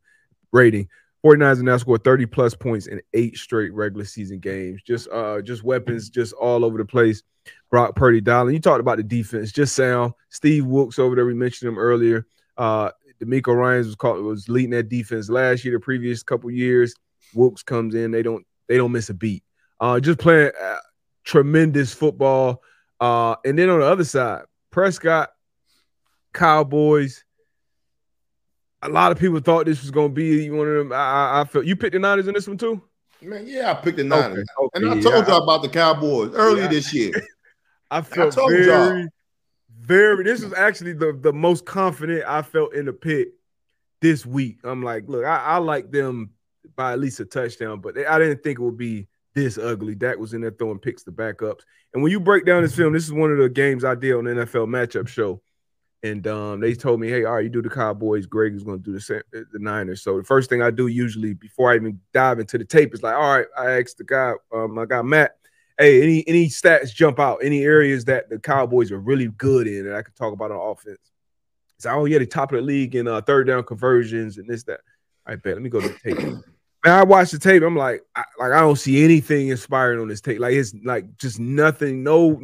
rating. 0.52 0.89
49ers 1.24 1.56
have 1.56 1.62
now 1.62 1.77
scored 1.77 2.02
30 2.02 2.27
plus 2.27 2.55
points 2.55 2.89
in 2.89 3.01
eight 3.14 3.36
straight 3.36 3.73
regular 3.73 4.05
season 4.05 4.40
games. 4.40 4.82
Just 4.82 5.09
uh 5.10 5.40
just 5.40 5.62
weapons 5.62 6.10
just 6.10 6.32
all 6.32 6.64
over 6.64 6.78
the 6.78 6.85
place. 6.85 7.23
Brock 7.70 7.94
Purdy 7.94 8.20
dialing. 8.20 8.55
You 8.55 8.60
talked 8.60 8.81
about 8.81 8.97
the 8.97 9.05
defense, 9.05 9.52
just 9.52 9.77
sound. 9.77 10.14
Steve 10.31 10.66
Wilks 10.66 10.98
over 10.98 11.14
there, 11.14 11.27
we 11.27 11.35
mentioned 11.35 11.69
him 11.69 11.78
earlier. 11.78 12.27
Uh 12.56 12.90
DeMeco 13.22 13.54
Ryans 13.56 13.86
was 13.86 13.94
called 13.94 14.22
was 14.24 14.48
leading 14.48 14.70
that 14.70 14.88
defense 14.88 15.28
last 15.30 15.64
year, 15.64 15.74
the 15.74 15.80
previous 15.80 16.22
couple 16.22 16.50
years. 16.50 16.94
Wilks 17.34 17.62
comes 17.62 17.94
in, 17.94 18.10
they 18.10 18.22
don't 18.22 18.44
they 18.68 18.76
don't 18.76 18.92
miss 18.92 19.08
a 19.10 19.14
beat. 19.14 19.42
Uh 19.80 20.00
just 20.00 20.18
playing 20.18 20.50
uh, 20.60 20.76
tremendous 21.24 21.92
football. 21.94 22.62
Uh 23.00 23.36
and 23.44 23.58
then 23.58 23.68
on 23.70 23.80
the 23.80 23.86
other 23.86 24.04
side, 24.04 24.42
Prescott, 24.70 25.30
Cowboys. 26.32 27.24
A 28.84 28.88
lot 28.88 29.12
of 29.12 29.18
people 29.18 29.38
thought 29.38 29.66
this 29.66 29.80
was 29.80 29.92
going 29.92 30.08
to 30.08 30.12
be 30.14 30.50
one 30.50 30.66
of 30.66 30.74
them. 30.74 30.92
I, 30.92 30.96
I, 30.96 31.40
I 31.40 31.44
felt 31.44 31.66
you 31.66 31.76
picked 31.76 31.92
the 31.92 32.00
Niners 32.00 32.26
in 32.26 32.34
this 32.34 32.48
one 32.48 32.58
too. 32.58 32.82
Man, 33.20 33.44
yeah, 33.46 33.70
I 33.70 33.74
picked 33.74 33.98
the 33.98 34.04
Niners. 34.04 34.44
Okay, 34.58 34.84
and 34.84 34.90
I 34.90 35.00
told 35.00 35.14
I- 35.24 35.28
y'all 35.28 35.44
about 35.44 35.62
the 35.62 35.68
Cowboys 35.68 36.32
early 36.34 36.62
Yeah. 36.62 36.66
this 36.68 36.92
year. 36.92 37.12
I 37.92 38.00
felt 38.00 38.32
told 38.34 38.50
very, 38.50 38.66
y'all. 39.02 39.08
Very. 39.82 40.24
This 40.24 40.42
was 40.42 40.52
actually 40.52 40.92
the 40.94 41.12
the 41.12 41.32
most 41.32 41.66
confident 41.66 42.24
I 42.26 42.42
felt 42.42 42.74
in 42.74 42.86
the 42.86 42.92
pick 42.92 43.28
this 44.00 44.24
week. 44.24 44.59
I'm 44.64 44.82
like, 44.82 45.09
look, 45.09 45.24
I, 45.24 45.38
I 45.38 45.56
like 45.59 45.90
them 45.90 46.30
by 46.76 46.92
at 46.92 47.00
least 47.00 47.20
a 47.20 47.24
touchdown, 47.24 47.80
but 47.80 47.98
I 47.98 48.18
didn't 48.18 48.42
think 48.42 48.59
it 48.59 48.62
would 48.62 48.78
be 48.78 49.09
this 49.34 49.59
ugly. 49.59 49.94
Dak 49.94 50.18
was 50.18 50.34
in 50.34 50.40
there 50.40 50.50
throwing 50.50 50.78
picks 50.78 51.02
to 51.04 51.12
backups, 51.12 51.62
and 51.92 52.02
when 52.02 52.12
you 52.12 52.20
break 52.20 52.46
down 52.46 52.62
this 52.62 52.76
film, 52.76 52.92
this 52.92 53.04
is 53.04 53.12
one 53.12 53.32
of 53.32 53.38
the 53.38 53.48
games 53.48 53.84
I 53.84 53.94
did 53.94 54.14
on 54.14 54.24
the 54.24 54.30
NFL 54.30 54.68
matchup 54.68 55.09
show. 55.09 55.42
And 56.04 56.26
um, 56.26 56.59
they 56.59 56.74
told 56.74 56.98
me, 56.98 57.09
hey, 57.09 57.24
all 57.24 57.34
right, 57.34 57.44
you 57.44 57.48
do 57.48 57.62
the 57.62 57.70
Cowboys. 57.70 58.26
Greg 58.26 58.54
is 58.54 58.64
going 58.64 58.78
to 58.78 58.82
do 58.82 58.92
the 58.92 59.00
Sa- 59.00 59.20
the 59.30 59.59
Niners. 59.60 60.02
So 60.02 60.18
the 60.18 60.24
first 60.24 60.50
thing 60.50 60.60
I 60.60 60.72
do 60.72 60.88
usually 60.88 61.32
before 61.32 61.70
I 61.70 61.76
even 61.76 62.00
dive 62.12 62.40
into 62.40 62.59
the 62.59 62.64
tape 62.64 62.92
is 62.92 63.04
like, 63.04 63.14
all 63.14 63.36
right, 63.36 63.46
I 63.56 63.78
asked 63.78 63.98
the 63.98 64.04
guy, 64.04 64.32
um, 64.52 64.74
my 64.74 64.84
guy 64.84 65.00
Matt, 65.02 65.36
hey, 65.78 66.02
any 66.02 66.24
any 66.26 66.46
stats 66.48 66.94
jump 66.94 67.18
out? 67.18 67.38
Any 67.42 67.62
areas 67.64 68.04
that 68.06 68.28
the 68.28 68.38
Cowboys 68.38 68.92
are 68.92 69.00
really 69.00 69.28
good 69.28 69.66
in 69.66 69.86
that 69.86 69.94
I 69.94 70.02
could 70.02 70.16
talk 70.16 70.32
about 70.32 70.50
on 70.50 70.72
offense? 70.72 70.98
So, 71.78 71.90
oh 71.90 72.04
yeah, 72.04 72.18
the 72.18 72.26
top 72.26 72.52
of 72.52 72.56
the 72.56 72.62
league 72.62 72.94
in 72.94 73.08
uh, 73.08 73.20
third 73.22 73.46
down 73.46 73.64
conversions 73.64 74.38
and 74.38 74.48
this 74.48 74.64
that. 74.64 74.80
I 75.26 75.36
bet. 75.36 75.54
Let 75.54 75.62
me 75.62 75.70
go 75.70 75.80
to 75.80 75.88
the 75.88 75.98
tape. 75.98 76.18
Man, 76.84 76.98
I 76.98 77.04
watched 77.04 77.30
the 77.30 77.38
tape. 77.38 77.62
I'm 77.62 77.76
like, 77.76 78.02
I, 78.16 78.24
like 78.38 78.52
I 78.52 78.60
don't 78.60 78.78
see 78.78 79.04
anything 79.04 79.48
inspiring 79.48 80.00
on 80.00 80.08
this 80.08 80.20
tape. 80.20 80.40
Like 80.40 80.54
it's 80.54 80.74
like 80.84 81.16
just 81.16 81.38
nothing. 81.38 82.02
No, 82.02 82.40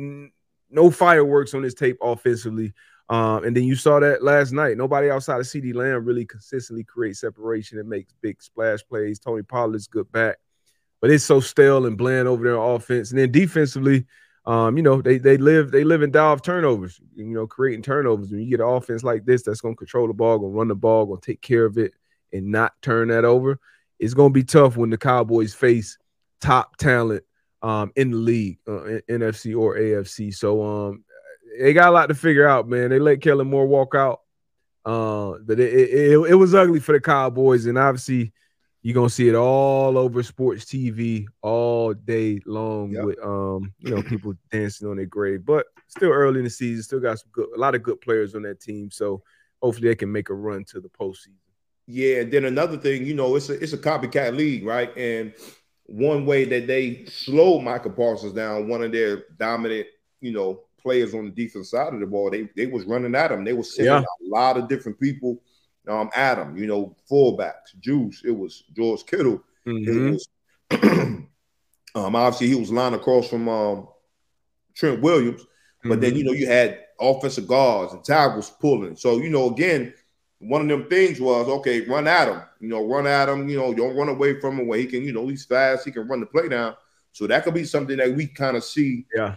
no 0.70 0.90
fireworks 0.90 1.54
on 1.54 1.62
this 1.62 1.74
tape 1.74 1.98
offensively. 2.00 2.72
Um, 3.08 3.44
and 3.44 3.56
then 3.56 3.64
you 3.64 3.74
saw 3.74 3.98
that 4.00 4.22
last 4.22 4.52
night. 4.52 4.76
Nobody 4.76 5.10
outside 5.10 5.40
of 5.40 5.46
CeeDee 5.46 5.74
Lamb 5.74 6.04
really 6.04 6.26
consistently 6.26 6.84
creates 6.84 7.20
separation 7.20 7.78
and 7.78 7.88
makes 7.88 8.12
big 8.20 8.42
splash 8.42 8.80
plays. 8.86 9.18
Tony 9.18 9.42
Pollard's 9.42 9.86
good 9.86 10.10
back, 10.12 10.36
but 11.00 11.10
it's 11.10 11.24
so 11.24 11.40
stale 11.40 11.86
and 11.86 11.96
bland 11.96 12.28
over 12.28 12.44
there 12.44 12.58
on 12.58 12.76
offense. 12.76 13.10
And 13.10 13.18
then 13.18 13.30
defensively, 13.30 14.06
um, 14.46 14.76
you 14.76 14.82
know, 14.82 15.02
they 15.02 15.18
they 15.18 15.36
live 15.36 15.70
they 15.70 15.84
live 15.84 16.02
and 16.02 16.12
die 16.12 16.24
off 16.24 16.42
turnovers. 16.42 17.00
You 17.14 17.26
know, 17.26 17.46
creating 17.46 17.82
turnovers. 17.82 18.30
When 18.30 18.40
you 18.40 18.50
get 18.50 18.60
an 18.60 18.68
offense 18.68 19.04
like 19.04 19.24
this 19.24 19.42
that's 19.42 19.60
going 19.60 19.74
to 19.74 19.78
control 19.78 20.06
the 20.06 20.14
ball, 20.14 20.38
to 20.38 20.46
run 20.46 20.68
the 20.68 20.74
ball, 20.74 21.16
to 21.16 21.20
take 21.20 21.42
care 21.42 21.66
of 21.66 21.76
it, 21.76 21.92
and 22.32 22.50
not 22.50 22.72
turn 22.80 23.08
that 23.08 23.24
over, 23.24 23.58
it's 23.98 24.14
going 24.14 24.30
to 24.30 24.34
be 24.34 24.44
tough 24.44 24.76
when 24.76 24.90
the 24.90 24.98
Cowboys 24.98 25.54
face 25.54 25.98
top 26.40 26.76
talent 26.76 27.24
um, 27.62 27.92
in 27.96 28.10
the 28.10 28.16
league, 28.16 28.58
uh, 28.66 29.00
NFC 29.08 29.58
or 29.58 29.76
AFC. 29.76 30.34
So 30.34 30.64
um, 30.64 31.04
they 31.60 31.72
got 31.72 31.88
a 31.88 31.92
lot 31.92 32.06
to 32.06 32.14
figure 32.14 32.46
out, 32.48 32.68
man. 32.68 32.90
They 32.90 32.98
let 32.98 33.20
Kellen 33.20 33.48
Moore 33.48 33.66
walk 33.66 33.94
out, 33.94 34.20
uh, 34.84 35.34
but 35.44 35.60
it, 35.60 35.74
it, 35.74 36.12
it, 36.12 36.30
it 36.30 36.34
was 36.34 36.54
ugly 36.54 36.80
for 36.80 36.92
the 36.92 37.00
Cowboys, 37.00 37.66
and 37.66 37.76
obviously 37.76 38.32
you're 38.82 38.94
gonna 38.94 39.10
see 39.10 39.28
it 39.28 39.34
all 39.34 39.98
over 39.98 40.22
sports 40.22 40.64
TV 40.64 41.26
all 41.42 41.92
day 41.94 42.40
long 42.46 42.92
Yep. 42.92 43.04
with 43.04 43.18
um, 43.24 43.72
you 43.80 43.90
know, 43.94 44.02
people 44.02 44.34
dancing 44.52 44.88
on 44.88 44.96
their 44.96 45.06
grave. 45.06 45.44
But 45.44 45.66
still 45.88 46.10
early 46.10 46.38
in 46.38 46.44
the 46.44 46.50
season, 46.50 46.82
still 46.82 47.00
got 47.00 47.18
some 47.18 47.30
good, 47.32 47.48
a 47.54 47.58
lot 47.58 47.74
of 47.74 47.82
good 47.82 48.00
players 48.00 48.34
on 48.34 48.42
that 48.42 48.60
team. 48.60 48.90
So 48.90 49.22
hopefully 49.60 49.88
they 49.88 49.94
can 49.96 50.12
make 50.12 50.28
a 50.30 50.34
run 50.34 50.64
to 50.66 50.80
the 50.80 50.88
postseason. 50.88 51.34
Yeah, 51.86 52.20
and 52.20 52.32
then 52.32 52.44
another 52.44 52.76
thing, 52.76 53.04
you 53.06 53.14
know, 53.14 53.34
it's 53.34 53.48
a 53.48 53.54
it's 53.62 53.72
a 53.72 53.78
copycat 53.78 54.36
league, 54.36 54.64
right? 54.64 54.96
And 54.96 55.32
one 55.86 56.26
way 56.26 56.44
that 56.44 56.66
they 56.66 57.06
slowed 57.06 57.64
Michael 57.64 57.92
Parsons 57.92 58.34
down, 58.34 58.68
one 58.68 58.82
of 58.82 58.92
their 58.92 59.24
dominant, 59.38 59.86
you 60.20 60.32
know, 60.32 60.60
players 60.80 61.14
on 61.14 61.24
the 61.24 61.30
defense 61.30 61.70
side 61.70 61.94
of 61.94 62.00
the 62.00 62.06
ball, 62.06 62.30
they 62.30 62.48
they 62.54 62.66
was 62.66 62.84
running 62.84 63.14
at 63.14 63.32
him. 63.32 63.42
They 63.42 63.54
was 63.54 63.74
sending 63.74 63.92
Yeah. 63.94 64.00
a 64.00 64.28
lot 64.28 64.56
of 64.58 64.68
different 64.68 65.00
people 65.00 65.40
um 65.88 66.10
him, 66.14 66.56
you 66.56 66.66
know, 66.66 66.96
fullbacks, 67.10 67.78
Juice, 67.80 68.22
it 68.24 68.30
was 68.30 68.64
George 68.74 69.04
Kittle. 69.06 69.42
Mhm. 69.66 69.86
It 69.88 70.10
was 70.10 70.28
um 71.94 72.14
obviously 72.16 72.48
he 72.48 72.54
was 72.54 72.70
lying 72.70 72.94
across 72.94 73.28
from 73.28 73.48
um 73.48 73.88
Trent 74.74 75.00
Williams. 75.00 75.44
But 75.84 76.00
then 76.00 76.14
Mhm. 76.14 76.16
you 76.18 76.24
know 76.24 76.32
you 76.32 76.46
had 76.46 76.84
offensive 77.00 77.46
guards 77.46 77.92
and 77.92 78.04
tackles 78.04 78.50
pulling. 78.50 78.96
So 78.96 79.18
you 79.18 79.30
know 79.30 79.50
again, 79.50 79.94
one 80.40 80.62
of 80.62 80.68
them 80.68 80.88
things 80.88 81.20
was 81.20 81.48
okay, 81.48 81.80
run 81.82 82.06
at 82.06 82.28
him. 82.28 82.42
You 82.60 82.68
know, 82.68 82.84
run 82.86 83.06
at 83.06 83.28
him. 83.28 83.48
You 83.48 83.56
know, 83.58 83.74
don't 83.74 83.96
run 83.96 84.08
away 84.08 84.40
from 84.40 84.58
him 84.58 84.66
where 84.66 84.78
he 84.78 84.86
can. 84.86 85.02
You 85.02 85.12
know, 85.12 85.26
he's 85.28 85.44
fast. 85.44 85.84
He 85.84 85.90
can 85.92 86.06
run 86.08 86.20
the 86.20 86.26
play 86.26 86.48
down. 86.48 86.74
So 87.12 87.26
that 87.26 87.44
could 87.44 87.54
be 87.54 87.64
something 87.64 87.96
that 87.96 88.12
we 88.14 88.26
kind 88.26 88.56
of 88.56 88.64
see. 88.64 89.06
Yeah. 89.14 89.36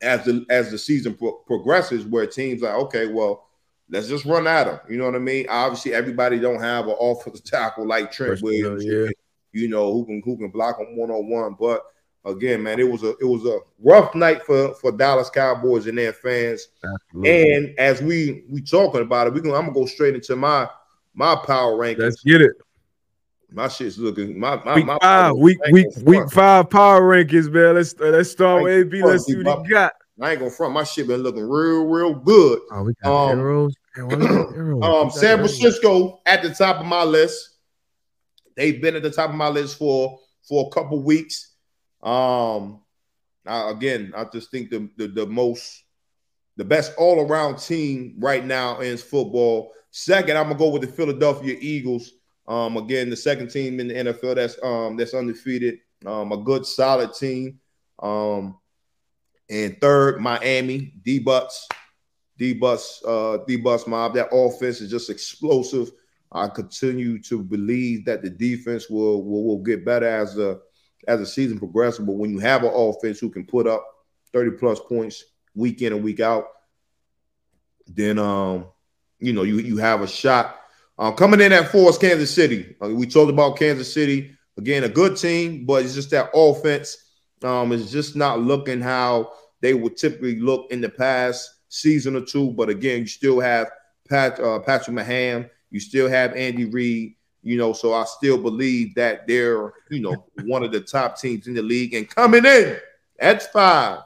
As 0.00 0.24
the 0.24 0.46
as 0.48 0.70
the 0.70 0.78
season 0.78 1.14
pro- 1.14 1.42
progresses, 1.46 2.04
where 2.04 2.26
teams 2.26 2.62
like 2.62 2.74
okay, 2.74 3.06
well, 3.08 3.47
let's 3.90 4.08
just 4.08 4.24
run 4.24 4.46
at 4.46 4.66
him. 4.66 4.78
You 4.88 4.98
know 4.98 5.06
what 5.06 5.14
I 5.14 5.18
mean? 5.18 5.46
Obviously, 5.48 5.94
everybody 5.94 6.38
don't 6.38 6.60
have 6.60 6.86
an 6.86 6.96
offensive 7.00 7.44
tackle 7.44 7.86
like 7.86 8.12
Trent 8.12 8.42
Williams. 8.42 8.84
yeah. 8.84 9.08
You 9.52 9.68
know 9.68 9.92
who 9.92 10.04
can 10.04 10.22
who 10.24 10.36
can 10.36 10.50
block 10.50 10.78
him 10.78 10.96
one 10.96 11.10
on 11.10 11.28
one, 11.28 11.56
but 11.58 11.82
again, 12.24 12.62
man, 12.62 12.78
it 12.78 12.88
was 12.88 13.02
a 13.02 13.10
it 13.18 13.24
was 13.24 13.44
a 13.46 13.58
rough 13.78 14.14
night 14.14 14.42
for 14.42 14.74
for 14.74 14.92
Dallas 14.92 15.30
Cowboys 15.30 15.86
and 15.86 15.96
their 15.96 16.12
fans. 16.12 16.68
Absolutely. 16.84 17.54
And 17.54 17.78
as 17.78 18.02
we 18.02 18.44
we 18.50 18.60
talking 18.60 19.00
about 19.00 19.26
it, 19.26 19.32
we 19.32 19.40
gonna 19.40 19.54
I'm 19.54 19.62
gonna 19.62 19.74
go 19.74 19.86
straight 19.86 20.14
into 20.14 20.36
my 20.36 20.68
my 21.14 21.34
power 21.34 21.72
rankings. 21.72 21.98
Let's 21.98 22.22
get 22.22 22.42
it. 22.42 22.52
my 23.50 23.68
shit's 23.68 23.98
looking 23.98 24.38
my 24.38 24.62
my, 24.64 24.74
Week 24.74 24.86
my 24.86 24.98
five, 25.00 25.36
week 25.36 25.58
week 25.72 25.86
week 26.02 26.30
five 26.30 26.68
power 26.68 27.00
rankings, 27.00 27.50
man. 27.50 27.74
Let's 27.74 27.98
let's 27.98 28.30
start 28.30 28.62
with 28.62 28.72
AB. 28.72 29.02
Let's 29.02 29.24
see 29.24 29.42
what 29.42 29.66
he 29.66 29.72
got. 29.72 29.92
I 30.20 30.30
ain't 30.32 30.38
gonna 30.40 30.50
front. 30.50 30.72
My 30.74 30.84
shit 30.84 31.06
been 31.06 31.22
looking 31.22 31.48
real 31.48 31.84
real 31.86 32.14
good. 32.14 32.60
Oh, 32.72 32.82
we 32.82 32.92
got 33.02 33.30
Um, 33.32 33.38
arrows. 33.38 33.74
Man, 33.96 34.08
why 34.08 34.16
we 34.16 34.26
got 34.26 34.54
arrows? 34.56 34.82
Um, 34.84 35.10
San. 35.10 35.38
Francisco 35.38 36.20
at 36.26 36.42
the 36.42 36.50
top 36.50 36.80
of 36.80 36.86
my 36.86 37.04
list. 37.04 37.56
They've 38.56 38.80
been 38.80 38.96
at 38.96 39.02
the 39.02 39.10
top 39.10 39.30
of 39.30 39.36
my 39.36 39.48
list 39.48 39.78
for 39.78 40.18
for 40.48 40.66
a 40.68 40.74
couple 40.74 41.02
weeks. 41.02 41.54
Um, 42.02 42.80
I- 43.46 43.70
again, 43.70 44.12
I 44.16 44.24
just 44.24 44.50
think 44.50 44.70
the, 44.70 44.88
the 44.96 45.08
the 45.08 45.26
most 45.26 45.84
the 46.56 46.64
best 46.64 46.92
all 46.98 47.20
around 47.20 47.58
team 47.58 48.16
right 48.18 48.44
now 48.44 48.80
in 48.80 48.96
football. 48.96 49.72
Second, 49.90 50.36
I'm 50.36 50.46
gonna 50.48 50.58
go 50.58 50.70
with 50.70 50.82
the 50.82 50.88
Philadelphia 50.88 51.56
Eagles. 51.60 52.12
Um, 52.48 52.76
again, 52.76 53.10
the 53.10 53.16
second 53.16 53.48
team 53.50 53.78
in 53.78 53.88
the 53.88 53.94
NFL 53.94 54.34
that's 54.36 54.56
um 54.62 54.96
that's 54.96 55.14
undefeated. 55.14 55.78
Um, 56.06 56.32
a 56.32 56.36
good 56.38 56.66
solid 56.66 57.12
team. 57.14 57.60
Um, 58.00 58.58
and 59.50 59.80
third, 59.80 60.20
Miami 60.20 60.92
D 61.02 61.18
Butts, 61.18 61.68
D 62.36 62.54
Butts, 62.54 63.02
uh, 63.06 63.38
D 63.46 63.56
Butts 63.56 63.86
mob. 63.86 64.14
That 64.14 64.28
offense 64.32 64.80
is 64.80 64.90
just 64.90 65.10
explosive. 65.10 65.90
I 66.30 66.48
continue 66.48 67.22
to 67.22 67.42
believe 67.42 68.04
that 68.04 68.22
the 68.22 68.30
defense 68.30 68.90
will 68.90 69.24
will, 69.24 69.44
will 69.44 69.62
get 69.62 69.84
better 69.84 70.06
as 70.06 70.34
the 70.34 70.60
as 71.06 71.20
the 71.20 71.26
season 71.26 71.58
progresses. 71.58 72.04
But 72.04 72.16
when 72.16 72.30
you 72.30 72.38
have 72.38 72.64
an 72.64 72.72
offense 72.74 73.18
who 73.18 73.30
can 73.30 73.44
put 73.44 73.66
up 73.66 73.86
30 74.32 74.58
plus 74.58 74.78
points 74.80 75.24
week 75.54 75.80
in 75.82 75.92
and 75.92 76.04
week 76.04 76.20
out, 76.20 76.44
then 77.86 78.18
um, 78.18 78.66
you 79.18 79.32
know, 79.32 79.42
you 79.42 79.58
you 79.58 79.76
have 79.78 80.02
a 80.02 80.06
shot. 80.06 80.56
Uh, 80.98 81.12
coming 81.12 81.40
in 81.40 81.52
at 81.52 81.70
four 81.70 81.88
is 81.90 81.98
Kansas 81.98 82.34
City. 82.34 82.76
Uh, 82.82 82.88
we 82.88 83.06
talked 83.06 83.30
about 83.30 83.56
Kansas 83.56 83.92
City 83.92 84.36
again, 84.58 84.84
a 84.84 84.88
good 84.88 85.16
team, 85.16 85.64
but 85.64 85.84
it's 85.84 85.94
just 85.94 86.10
that 86.10 86.30
offense 86.34 87.07
um, 87.44 87.72
it's 87.72 87.90
just 87.90 88.16
not 88.16 88.40
looking 88.40 88.80
how 88.80 89.32
they 89.60 89.74
would 89.74 89.96
typically 89.96 90.38
look 90.40 90.70
in 90.70 90.80
the 90.80 90.88
past 90.88 91.50
season 91.68 92.16
or 92.16 92.20
two. 92.20 92.52
But 92.52 92.68
again, 92.68 93.00
you 93.00 93.06
still 93.06 93.40
have 93.40 93.70
Pat, 94.08 94.40
uh, 94.40 94.60
Patrick 94.60 94.94
Mahan, 94.94 95.48
you 95.70 95.80
still 95.80 96.08
have 96.08 96.34
Andy 96.34 96.64
Reid. 96.64 97.14
You 97.42 97.56
know, 97.56 97.72
so 97.72 97.94
I 97.94 98.04
still 98.04 98.36
believe 98.36 98.94
that 98.96 99.26
they're, 99.26 99.72
you 99.90 100.00
know, 100.00 100.26
one 100.44 100.64
of 100.64 100.72
the 100.72 100.80
top 100.80 101.18
teams 101.18 101.46
in 101.46 101.54
the 101.54 101.62
league. 101.62 101.94
And 101.94 102.08
coming 102.08 102.44
in 102.44 102.76
at 103.18 103.52
five, 103.52 104.00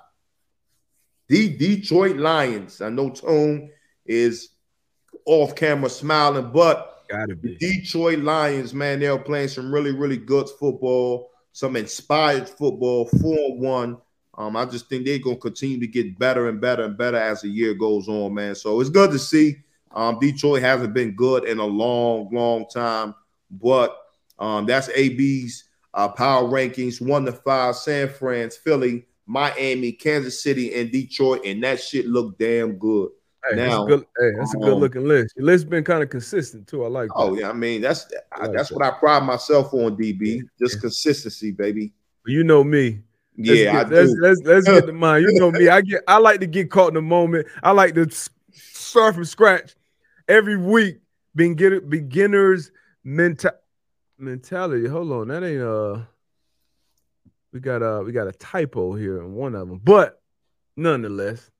the 1.28 1.56
Detroit 1.56 2.16
Lions. 2.16 2.80
I 2.82 2.90
know 2.90 3.10
Tone 3.10 3.70
is 4.04 4.50
off 5.24 5.54
camera 5.54 5.88
smiling, 5.88 6.50
but 6.52 7.04
the. 7.08 7.56
Detroit 7.58 8.20
Lions, 8.20 8.74
man, 8.74 9.00
they're 9.00 9.18
playing 9.18 9.48
some 9.48 9.72
really, 9.72 9.92
really 9.92 10.16
good 10.16 10.48
football, 10.58 11.30
some 11.52 11.76
inspired 11.76 12.48
football, 12.48 13.06
4 13.06 13.56
1. 13.58 13.96
Um, 14.38 14.56
I 14.56 14.64
just 14.64 14.88
think 14.88 15.04
they're 15.04 15.18
gonna 15.18 15.36
continue 15.36 15.78
to 15.80 15.86
get 15.86 16.18
better 16.18 16.48
and 16.48 16.60
better 16.60 16.84
and 16.84 16.96
better 16.96 17.18
as 17.18 17.42
the 17.42 17.48
year 17.48 17.74
goes 17.74 18.08
on, 18.08 18.34
man. 18.34 18.54
So 18.54 18.80
it's 18.80 18.90
good 18.90 19.10
to 19.12 19.18
see. 19.18 19.56
Um, 19.94 20.18
Detroit 20.18 20.62
hasn't 20.62 20.94
been 20.94 21.14
good 21.14 21.44
in 21.44 21.58
a 21.58 21.66
long, 21.66 22.30
long 22.32 22.66
time, 22.68 23.14
but 23.50 23.98
um, 24.38 24.64
that's 24.64 24.88
AB's 24.88 25.64
uh, 25.92 26.08
power 26.08 26.44
rankings 26.44 27.06
one 27.06 27.26
to 27.26 27.32
five: 27.32 27.76
San 27.76 28.08
Fran, 28.08 28.48
Philly, 28.50 29.04
Miami, 29.26 29.92
Kansas 29.92 30.42
City, 30.42 30.74
and 30.74 30.90
Detroit, 30.90 31.42
and 31.44 31.62
that 31.62 31.80
shit 31.80 32.06
looked 32.06 32.38
damn 32.38 32.78
good. 32.78 33.10
Hey, 33.48 33.56
that's 33.56 33.74
Now, 33.74 33.84
a 33.84 33.88
good, 33.88 34.06
hey, 34.18 34.30
that's 34.38 34.54
a 34.54 34.58
good 34.58 34.72
um, 34.74 34.78
looking 34.78 35.06
list. 35.08 35.34
Your 35.36 35.46
list 35.46 35.68
been 35.68 35.82
kind 35.82 36.02
of 36.02 36.10
consistent 36.10 36.68
too. 36.68 36.84
I 36.84 36.88
like 36.88 37.08
that. 37.08 37.14
Oh 37.16 37.34
yeah, 37.34 37.50
I 37.50 37.52
mean 37.52 37.80
that's 37.80 38.06
I, 38.32 38.42
like 38.46 38.52
that's 38.52 38.68
that. 38.68 38.76
what 38.76 38.86
I 38.86 38.90
pride 38.92 39.24
myself 39.24 39.74
on, 39.74 39.96
DB. 39.96 40.42
Just 40.60 40.76
Yeah. 40.76 40.80
consistency, 40.82 41.50
baby. 41.50 41.92
You 42.26 42.44
know 42.44 42.62
me. 42.62 43.00
Let's 43.36 43.60
Yeah, 43.60 43.80
I 43.80 43.84
get, 43.84 43.92
let's, 43.92 44.14
do. 44.14 44.20
let's 44.20 44.40
let's 44.44 44.66
get 44.66 44.86
to 44.86 44.92
mine. 44.92 45.22
You 45.22 45.32
know 45.32 45.50
me. 45.50 45.68
I 45.68 45.80
get 45.80 46.02
I 46.06 46.18
like 46.18 46.40
to 46.40 46.46
get 46.46 46.70
caught 46.70 46.88
in 46.88 46.94
the 46.94 47.02
moment. 47.02 47.48
I 47.62 47.72
like 47.72 47.94
to 47.94 48.08
start 48.52 49.14
from 49.16 49.24
scratch 49.24 49.74
every 50.28 50.56
week. 50.56 50.98
Begin 51.34 51.88
beginners 51.88 52.70
menta- 53.04 53.56
mentality. 54.18 54.86
Hold 54.86 55.10
on, 55.12 55.28
that 55.28 55.42
ain't 55.42 55.62
uh. 55.62 56.04
We 57.52 57.60
got 57.60 57.82
uh 57.82 58.02
we 58.06 58.12
got 58.12 58.28
a 58.28 58.32
typo 58.32 58.94
here 58.94 59.18
in 59.18 59.34
one 59.34 59.54
of 59.54 59.68
them, 59.68 59.80
but 59.82 60.22
nonetheless, 60.76 61.50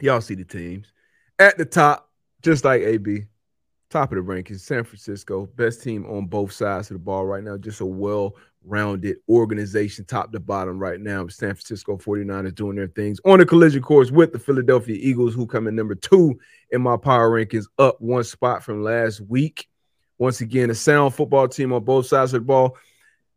y'all 0.00 0.20
see 0.20 0.34
the 0.34 0.44
teams 0.44 0.92
at 1.38 1.58
the 1.58 1.64
top, 1.64 2.10
just 2.42 2.64
like 2.64 2.82
AB. 2.82 3.26
Top 3.90 4.10
of 4.10 4.16
the 4.16 4.22
rankings, 4.22 4.60
San 4.60 4.84
Francisco, 4.84 5.46
best 5.54 5.82
team 5.82 6.06
on 6.06 6.26
both 6.26 6.50
sides 6.50 6.90
of 6.90 6.94
the 6.94 6.98
ball 6.98 7.26
right 7.26 7.44
now. 7.44 7.58
Just 7.58 7.82
a 7.82 7.86
well 7.86 8.34
rounded 8.64 9.18
organization, 9.28 10.04
top 10.04 10.32
to 10.32 10.40
bottom 10.40 10.78
right 10.78 11.00
now. 11.00 11.26
San 11.28 11.54
Francisco 11.54 11.98
49ers 11.98 12.54
doing 12.54 12.76
their 12.76 12.86
things 12.88 13.20
on 13.24 13.38
the 13.38 13.46
collision 13.46 13.82
course 13.82 14.10
with 14.10 14.32
the 14.32 14.38
Philadelphia 14.38 14.96
Eagles, 14.98 15.34
who 15.34 15.46
come 15.46 15.66
in 15.66 15.76
number 15.76 15.94
two 15.94 16.38
in 16.70 16.80
my 16.80 16.96
power 16.96 17.30
rankings, 17.30 17.66
up 17.78 18.00
one 18.00 18.24
spot 18.24 18.62
from 18.62 18.82
last 18.82 19.20
week. 19.20 19.68
Once 20.18 20.40
again, 20.40 20.70
a 20.70 20.74
sound 20.74 21.14
football 21.14 21.48
team 21.48 21.72
on 21.72 21.84
both 21.84 22.06
sides 22.06 22.32
of 22.32 22.42
the 22.42 22.46
ball. 22.46 22.76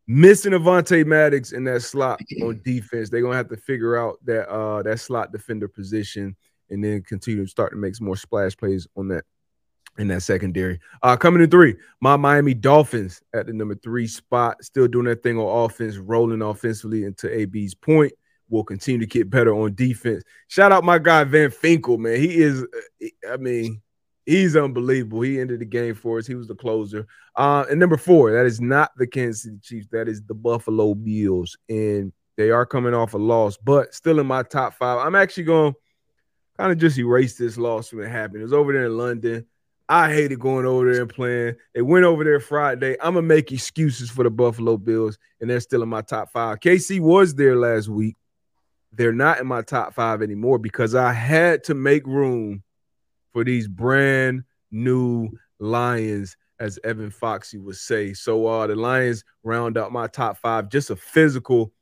Missing 0.06 0.52
Avonte 0.52 1.04
Maddox 1.04 1.52
in 1.52 1.64
that 1.64 1.82
slot 1.82 2.20
on 2.42 2.60
defense. 2.64 3.10
They're 3.10 3.22
gonna 3.22 3.36
have 3.36 3.48
to 3.48 3.56
figure 3.56 3.98
out 3.98 4.18
that 4.24 4.48
uh 4.48 4.82
that 4.84 5.00
slot 5.00 5.32
defender 5.32 5.66
position 5.66 6.36
and 6.70 6.82
then 6.82 7.02
continue 7.02 7.44
to 7.44 7.50
start 7.50 7.72
to 7.72 7.76
make 7.76 7.94
some 7.94 8.06
more 8.06 8.16
splash 8.16 8.56
plays 8.56 8.86
on 8.96 9.08
that 9.08 9.24
in 9.98 10.08
that 10.08 10.22
secondary. 10.22 10.78
Uh 11.02 11.16
coming 11.16 11.42
in 11.42 11.50
three, 11.50 11.74
my 12.00 12.16
Miami 12.16 12.54
Dolphins 12.54 13.22
at 13.34 13.46
the 13.46 13.52
number 13.52 13.74
three 13.76 14.06
spot, 14.06 14.62
still 14.62 14.88
doing 14.88 15.06
that 15.06 15.22
thing 15.22 15.38
on 15.38 15.64
offense, 15.64 15.96
rolling 15.96 16.42
offensively 16.42 17.04
into 17.04 17.32
AB's 17.32 17.74
point. 17.74 18.12
Will 18.48 18.62
continue 18.62 19.00
to 19.00 19.06
get 19.06 19.28
better 19.28 19.52
on 19.52 19.74
defense. 19.74 20.22
Shout 20.46 20.70
out 20.70 20.84
my 20.84 20.98
guy 20.98 21.24
Van 21.24 21.50
Ginkel, 21.50 21.98
man. 21.98 22.20
He 22.20 22.36
is, 22.40 22.64
I 23.28 23.38
mean, 23.38 23.82
he's 24.24 24.56
unbelievable. 24.56 25.22
He 25.22 25.40
ended 25.40 25.60
the 25.60 25.64
game 25.64 25.94
for 25.94 26.18
us. 26.18 26.28
He 26.28 26.36
was 26.36 26.46
the 26.46 26.54
closer. 26.54 27.06
Uh, 27.34 27.64
and 27.70 27.80
number 27.80 27.96
four, 27.96 28.32
that 28.32 28.46
is 28.46 28.60
not 28.60 28.92
the 28.96 29.06
Kansas 29.06 29.42
City 29.44 29.58
Chiefs. 29.62 29.88
That 29.90 30.08
is 30.08 30.22
the 30.22 30.34
Buffalo 30.34 30.94
Bills, 30.94 31.56
and 31.68 32.12
they 32.36 32.50
are 32.50 32.66
coming 32.66 32.94
off 32.94 33.14
a 33.14 33.18
loss, 33.18 33.56
but 33.56 33.94
still 33.94 34.20
in 34.20 34.26
my 34.26 34.42
top 34.42 34.74
five. 34.74 34.98
I'm 34.98 35.14
actually 35.14 35.44
going 35.44 35.72
to 35.72 35.78
kind 36.58 36.72
of 36.72 36.78
just 36.78 36.98
erase 36.98 37.36
this 37.36 37.58
loss 37.58 37.92
when 37.92 38.04
it 38.04 38.10
happened. 38.10 38.40
It 38.40 38.44
was 38.44 38.52
over 38.52 38.72
there 38.72 38.86
in 38.86 38.96
London. 38.96 39.46
I 39.88 40.12
hated 40.12 40.40
going 40.40 40.66
over 40.66 40.90
there 40.90 41.02
and 41.02 41.10
playing. 41.10 41.56
They 41.74 41.82
went 41.82 42.04
over 42.04 42.24
there 42.24 42.40
Friday. 42.40 42.96
I'm 43.00 43.14
gonna 43.14 43.22
make 43.22 43.52
excuses 43.52 44.10
for 44.10 44.24
the 44.24 44.30
Buffalo 44.30 44.76
Bills, 44.76 45.16
and 45.40 45.48
they're 45.48 45.60
still 45.60 45.82
in 45.82 45.88
my 45.88 46.02
top 46.02 46.32
five. 46.32 46.58
KC 46.60 47.00
was 47.00 47.34
there 47.34 47.56
last 47.56 47.88
week. 47.88 48.16
They're 48.92 49.12
not 49.12 49.38
in 49.38 49.46
my 49.46 49.62
top 49.62 49.94
five 49.94 50.22
anymore 50.22 50.58
because 50.58 50.94
I 50.94 51.12
had 51.12 51.62
to 51.64 51.74
make 51.74 52.06
room 52.06 52.62
for 53.32 53.44
these 53.44 53.68
brand 53.68 54.44
new 54.72 55.28
Lions, 55.60 56.36
as 56.58 56.78
Evan 56.82 57.10
Foxy 57.10 57.58
would 57.58 57.76
say. 57.76 58.12
So 58.12 58.46
uh 58.46 58.66
the 58.66 58.74
Lions 58.74 59.24
round 59.44 59.78
out 59.78 59.92
my 59.92 60.08
top 60.08 60.38
five, 60.38 60.68
just 60.68 60.90
a 60.90 60.96
physical, 60.96 61.72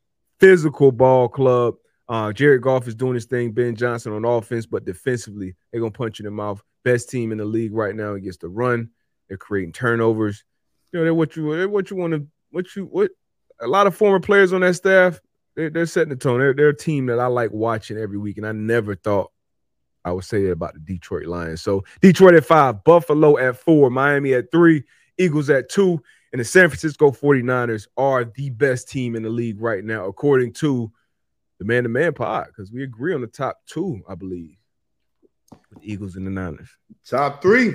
physical 0.41 0.93
ball 0.93 1.29
club. 1.29 1.77
Uh 2.09 2.33
Jared 2.33 2.63
Goff 2.63 2.87
is 2.87 2.95
doing 2.95 3.15
his 3.15 3.27
thing, 3.27 3.53
Ben 3.53 3.77
Johnson 3.77 4.13
on 4.13 4.25
offense, 4.25 4.67
but 4.67 4.85
defensively, 4.85 5.55
they're 5.71 5.81
gonna 5.81 5.91
punch 5.91 6.19
you 6.19 6.25
in 6.27 6.33
the 6.33 6.37
mouth. 6.37 6.63
Best 6.85 7.09
team 7.09 7.33
in 7.33 7.39
the 7.39 7.45
league 7.45 7.73
right 7.73 7.95
now 7.95 8.15
against 8.15 8.41
the 8.41 8.49
run. 8.49 8.91
They're 9.29 9.39
creating 9.39 9.73
turnovers. 9.73 10.45
You 10.93 11.01
know, 11.01 11.05
they're 11.05 11.15
what 11.15 11.37
you 11.37 11.57
they're 11.57 11.69
what 11.69 11.91
you 11.91 11.97
want 11.97 12.13
to 12.13 12.27
what 12.51 12.77
you 12.77 12.85
what 12.85 13.11
a 13.61 13.67
lot 13.67 13.87
of 13.87 13.97
former 13.97 14.21
players 14.21 14.53
on 14.53 14.61
that 14.63 14.75
staff, 14.75 15.21
they're, 15.55 15.71
they're 15.71 15.87
setting 15.87 16.11
the 16.11 16.17
tone. 16.17 16.41
They're, 16.41 16.55
they're 16.55 16.69
a 16.71 16.77
team 16.77 17.07
that 17.07 17.21
I 17.21 17.27
like 17.27 17.53
watching 17.53 17.99
every 17.99 18.19
week, 18.19 18.37
and 18.39 18.47
I 18.47 18.53
never 18.53 18.95
thought 18.95 19.31
I 20.05 20.13
would 20.13 20.25
say 20.25 20.45
that 20.45 20.53
about 20.53 20.75
the 20.75 20.81
Detroit 20.81 21.27
Lions. 21.27 21.63
So 21.63 21.85
Detroit 22.01 22.35
at 22.35 22.45
five, 22.45 22.85
Buffalo 22.85 23.39
at 23.39 23.57
four, 23.57 23.91
Miami 23.91 24.35
at 24.35 24.51
three, 24.51 24.85
Eagles 25.19 25.49
at 25.51 25.69
two, 25.69 26.03
and 26.33 26.41
the 26.41 26.45
San 26.45 26.69
Francisco 26.69 27.11
49ers 27.11 27.87
are 27.97 28.25
the 28.25 28.51
best 28.51 28.89
team 28.89 29.17
in 29.17 29.23
the 29.23 29.31
league 29.31 29.61
right 29.61 29.85
now, 29.85 30.07
according 30.07 30.53
to 30.55 30.93
the 31.59 31.65
man 31.65 31.85
to 31.85 31.89
man 31.89 32.13
pod, 32.13 32.47
because 32.49 32.73
we 32.73 32.83
agree 32.83 33.15
on 33.15 33.21
the 33.21 33.27
top 33.27 33.61
two, 33.67 34.03
I 34.09 34.15
believe, 34.15 34.57
with 35.71 35.81
the 35.81 35.93
Eagles 35.93 36.17
and 36.17 36.27
the 36.27 36.31
Niners. 36.31 36.71
Top 37.09 37.43
three. 37.43 37.75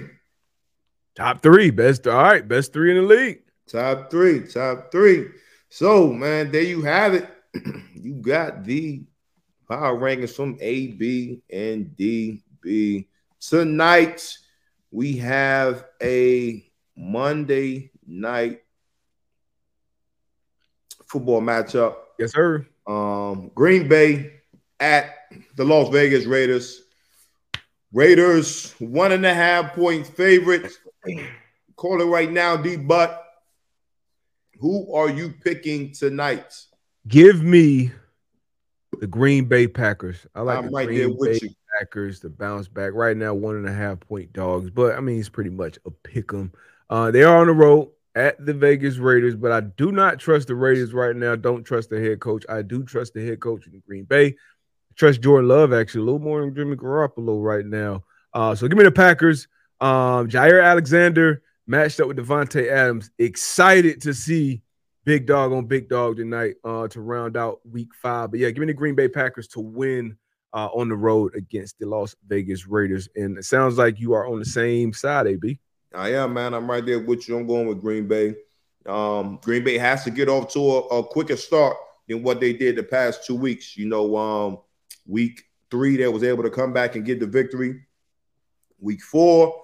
Top 1.16 1.42
three, 1.42 1.70
best, 1.70 2.08
all 2.08 2.22
right, 2.22 2.48
best 2.48 2.74
three 2.74 2.92
in 2.92 2.98
the 2.98 3.14
league. 3.14 3.42
Top 3.68 4.10
three. 4.10 4.48
Top 4.48 4.92
three. 4.92 5.28
So, 5.70 6.12
man, 6.12 6.52
there 6.52 6.64
you 6.64 6.82
have 6.82 7.14
it. 7.14 7.30
you 7.94 8.16
got 8.16 8.64
the 8.64 9.04
power 9.68 9.98
rankings 9.98 10.36
from 10.36 10.58
A, 10.62 10.88
B, 10.88 11.42
and 11.52 11.96
D, 11.96 12.42
B. 12.62 13.08
Tonight, 13.40 14.38
we 14.92 15.18
have 15.18 15.86
a 16.02 16.66
Monday 16.96 17.92
night 18.06 18.62
football 21.06 21.42
matchup. 21.42 21.96
Yes, 22.18 22.34
sir. 22.34 22.66
Um, 22.90 23.52
Green 23.54 23.88
Bay 23.88 24.34
at 24.80 25.14
the 25.56 25.64
Las 25.64 25.90
Vegas 25.90 26.26
Raiders. 26.26 26.82
Raiders 27.94 28.74
one 28.80 29.12
and 29.12 29.26
a 29.26 29.34
half 29.34 29.74
point 29.74 30.08
favorites. 30.08 30.78
Call 31.76 32.02
it 32.02 32.06
right 32.06 32.32
now, 32.32 32.58
D. 32.58 32.78
Butt. 32.78 33.24
Who 34.60 34.94
are 34.94 35.10
you 35.10 35.34
picking 35.44 35.94
tonight? 35.94 36.54
Give 37.08 37.44
me 37.44 37.92
the 39.00 39.08
Green 39.08 39.46
Bay 39.46 39.68
Packers. 39.68 40.26
I 40.34 40.42
like 40.42 40.58
I'm 40.58 40.66
the 40.66 40.72
right 40.72 40.88
Green 40.88 41.00
there 41.00 41.10
with 41.10 41.40
Bay 41.42 41.48
you. 41.48 41.56
Packers 41.80 42.20
to 42.22 42.30
bounce 42.30 42.68
back. 42.68 42.94
Right 42.94 43.16
now, 43.16 43.36
one 43.36 43.56
and 43.56 43.68
a 43.68 43.74
half 43.74 44.00
point 44.00 44.34
dogs, 44.34 44.72
but 44.72 44.96
I 44.96 45.00
mean, 45.00 45.20
it's 45.20 45.30
pretty 45.30 45.52
much 45.52 45.78
a 45.86 45.92
pick 45.92 46.34
'em. 46.34 46.52
Uh, 46.90 47.12
they 47.12 47.24
are 47.24 47.38
on 47.38 47.48
the 47.48 47.54
road 47.54 47.92
at 48.16 48.44
the 48.44 48.54
Vegas 48.54 48.98
Raiders, 48.98 49.36
but 49.36 49.52
I 49.52 49.62
do 49.62 49.92
not 49.92 50.20
trust 50.20 50.48
the 50.48 50.56
Raiders 50.56 50.94
right 50.94 51.16
now. 51.16 51.36
Don't 51.36 51.64
trust 51.64 51.90
the 51.90 52.00
head 52.00 52.20
coach. 52.20 52.44
I 52.50 52.62
do 52.62 52.84
trust 52.84 53.14
the 53.14 53.26
head 53.26 53.40
coach 53.40 53.68
in 53.68 53.82
Green 53.88 54.06
Bay. 54.06 54.28
I 54.28 54.94
trust 54.96 55.22
Jordan 55.22 55.48
Love 55.48 55.74
actually 55.74 56.02
a 56.02 56.06
little 56.06 56.20
more 56.20 56.42
than 56.42 56.56
Jimmy 56.56 56.76
Garoppolo 56.76 57.42
right 57.42 57.66
now. 57.66 58.04
Uh, 58.34 58.56
so 58.56 58.68
give 58.68 58.78
me 58.78 58.84
the 58.84 58.92
Packers. 58.92 59.48
Um, 59.80 60.28
Jaire 60.28 60.64
Alexander 60.64 61.42
matched 61.68 62.00
up 62.00 62.08
with 62.08 62.18
Davante 62.18 62.70
Adams. 62.70 63.12
Excited 63.18 64.02
to 64.02 64.14
see 64.14 64.62
big 65.06 65.26
dog 65.26 65.54
on 65.54 65.66
big 65.66 65.88
dog 65.88 66.18
tonight 66.18 66.56
uh, 66.64 66.88
to 66.88 67.02
round 67.02 67.38
out 67.38 67.60
week 67.70 67.90
five. 68.02 68.32
But 68.32 68.40
yeah, 68.40 68.50
give 68.50 68.60
me 68.60 68.68
the 68.68 68.74
Green 68.74 68.96
Bay 68.96 69.08
Packers 69.08 69.48
to 69.50 69.60
win 69.60 70.18
uh, 70.54 70.68
on 70.68 70.90
the 70.90 70.96
road 70.96 71.36
against 71.36 71.80
the 71.80 71.86
Las 71.86 72.16
Vegas 72.28 72.68
Raiders. 72.68 73.08
And 73.16 73.38
it 73.38 73.46
sounds 73.46 73.78
like 73.78 74.00
you 74.00 74.14
are 74.14 74.28
on 74.28 74.40
the 74.40 74.46
same 74.46 74.94
side, 74.94 75.28
AB. 75.28 75.60
I 75.94 76.14
am, 76.14 76.34
man. 76.34 76.54
I'm 76.54 76.70
right 76.70 76.86
there 76.86 77.00
with 77.00 77.28
you. 77.28 77.38
I'm 77.38 77.48
going 77.48 77.68
with 77.68 77.82
Green 77.82 78.08
Bay. 78.08 78.36
Um, 78.86 79.40
Green 79.44 79.64
Bay 79.64 79.78
has 79.78 80.04
to 80.04 80.12
get 80.12 80.30
off 80.30 80.52
to 80.54 80.60
a, 80.60 80.80
a 81.00 81.04
quicker 81.04 81.38
start 81.38 81.76
than 82.08 82.24
what 82.24 82.40
they 82.40 82.54
did 82.54 82.76
the 82.76 82.84
past 82.84 83.26
two 83.26 83.36
weeks. 83.36 83.76
You 83.78 83.88
know, 83.88 84.16
um, 84.16 84.60
week 85.06 85.44
three, 85.72 85.98
they 85.98 86.08
was 86.08 86.24
able 86.24 86.44
to 86.44 86.50
come 86.50 86.74
back 86.74 86.96
and 86.96 87.06
get 87.06 87.20
the 87.20 87.28
victory. 87.28 87.82
Week 88.80 89.02
four, 89.02 89.64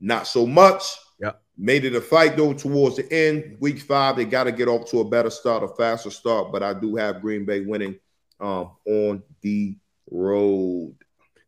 not 0.00 0.26
so 0.26 0.46
much. 0.46 0.82
Yeah. 1.20 1.32
Made 1.56 1.84
it 1.84 1.94
a 1.94 2.00
fight 2.00 2.36
though 2.36 2.52
towards 2.52 2.96
the 2.96 3.12
end. 3.12 3.56
Week 3.60 3.80
five, 3.80 4.16
they 4.16 4.24
got 4.24 4.44
to 4.44 4.52
get 4.52 4.68
off 4.68 4.88
to 4.90 5.00
a 5.00 5.04
better 5.04 5.30
start, 5.30 5.62
a 5.62 5.68
faster 5.68 6.10
start. 6.10 6.52
But 6.52 6.62
I 6.62 6.74
do 6.74 6.96
have 6.96 7.20
Green 7.20 7.44
Bay 7.44 7.60
winning 7.60 7.98
um, 8.40 8.72
on 8.86 9.22
the 9.40 9.76
road. 10.10 10.94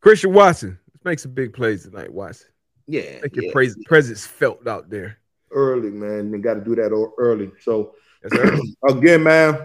Christian 0.01 0.33
Watson, 0.33 0.79
let's 0.93 1.05
make 1.05 1.19
some 1.19 1.33
big 1.33 1.53
plays 1.53 1.85
tonight, 1.85 2.13
Watson. 2.13 2.49
Yeah, 2.87 3.19
Make 3.23 3.35
your 3.37 3.45
yeah. 3.47 3.53
pres- 3.53 3.77
presence 3.87 4.27
felt 4.27 4.67
out 4.69 4.89
there. 4.91 5.19
early, 5.51 5.91
man. 5.91 6.33
You 6.33 6.39
got 6.39 6.55
to 6.55 6.61
do 6.61 6.75
that 6.77 6.91
early. 7.19 7.51
So 7.61 7.95
Yes, 8.33 8.61
again, 8.89 9.23
man, 9.23 9.59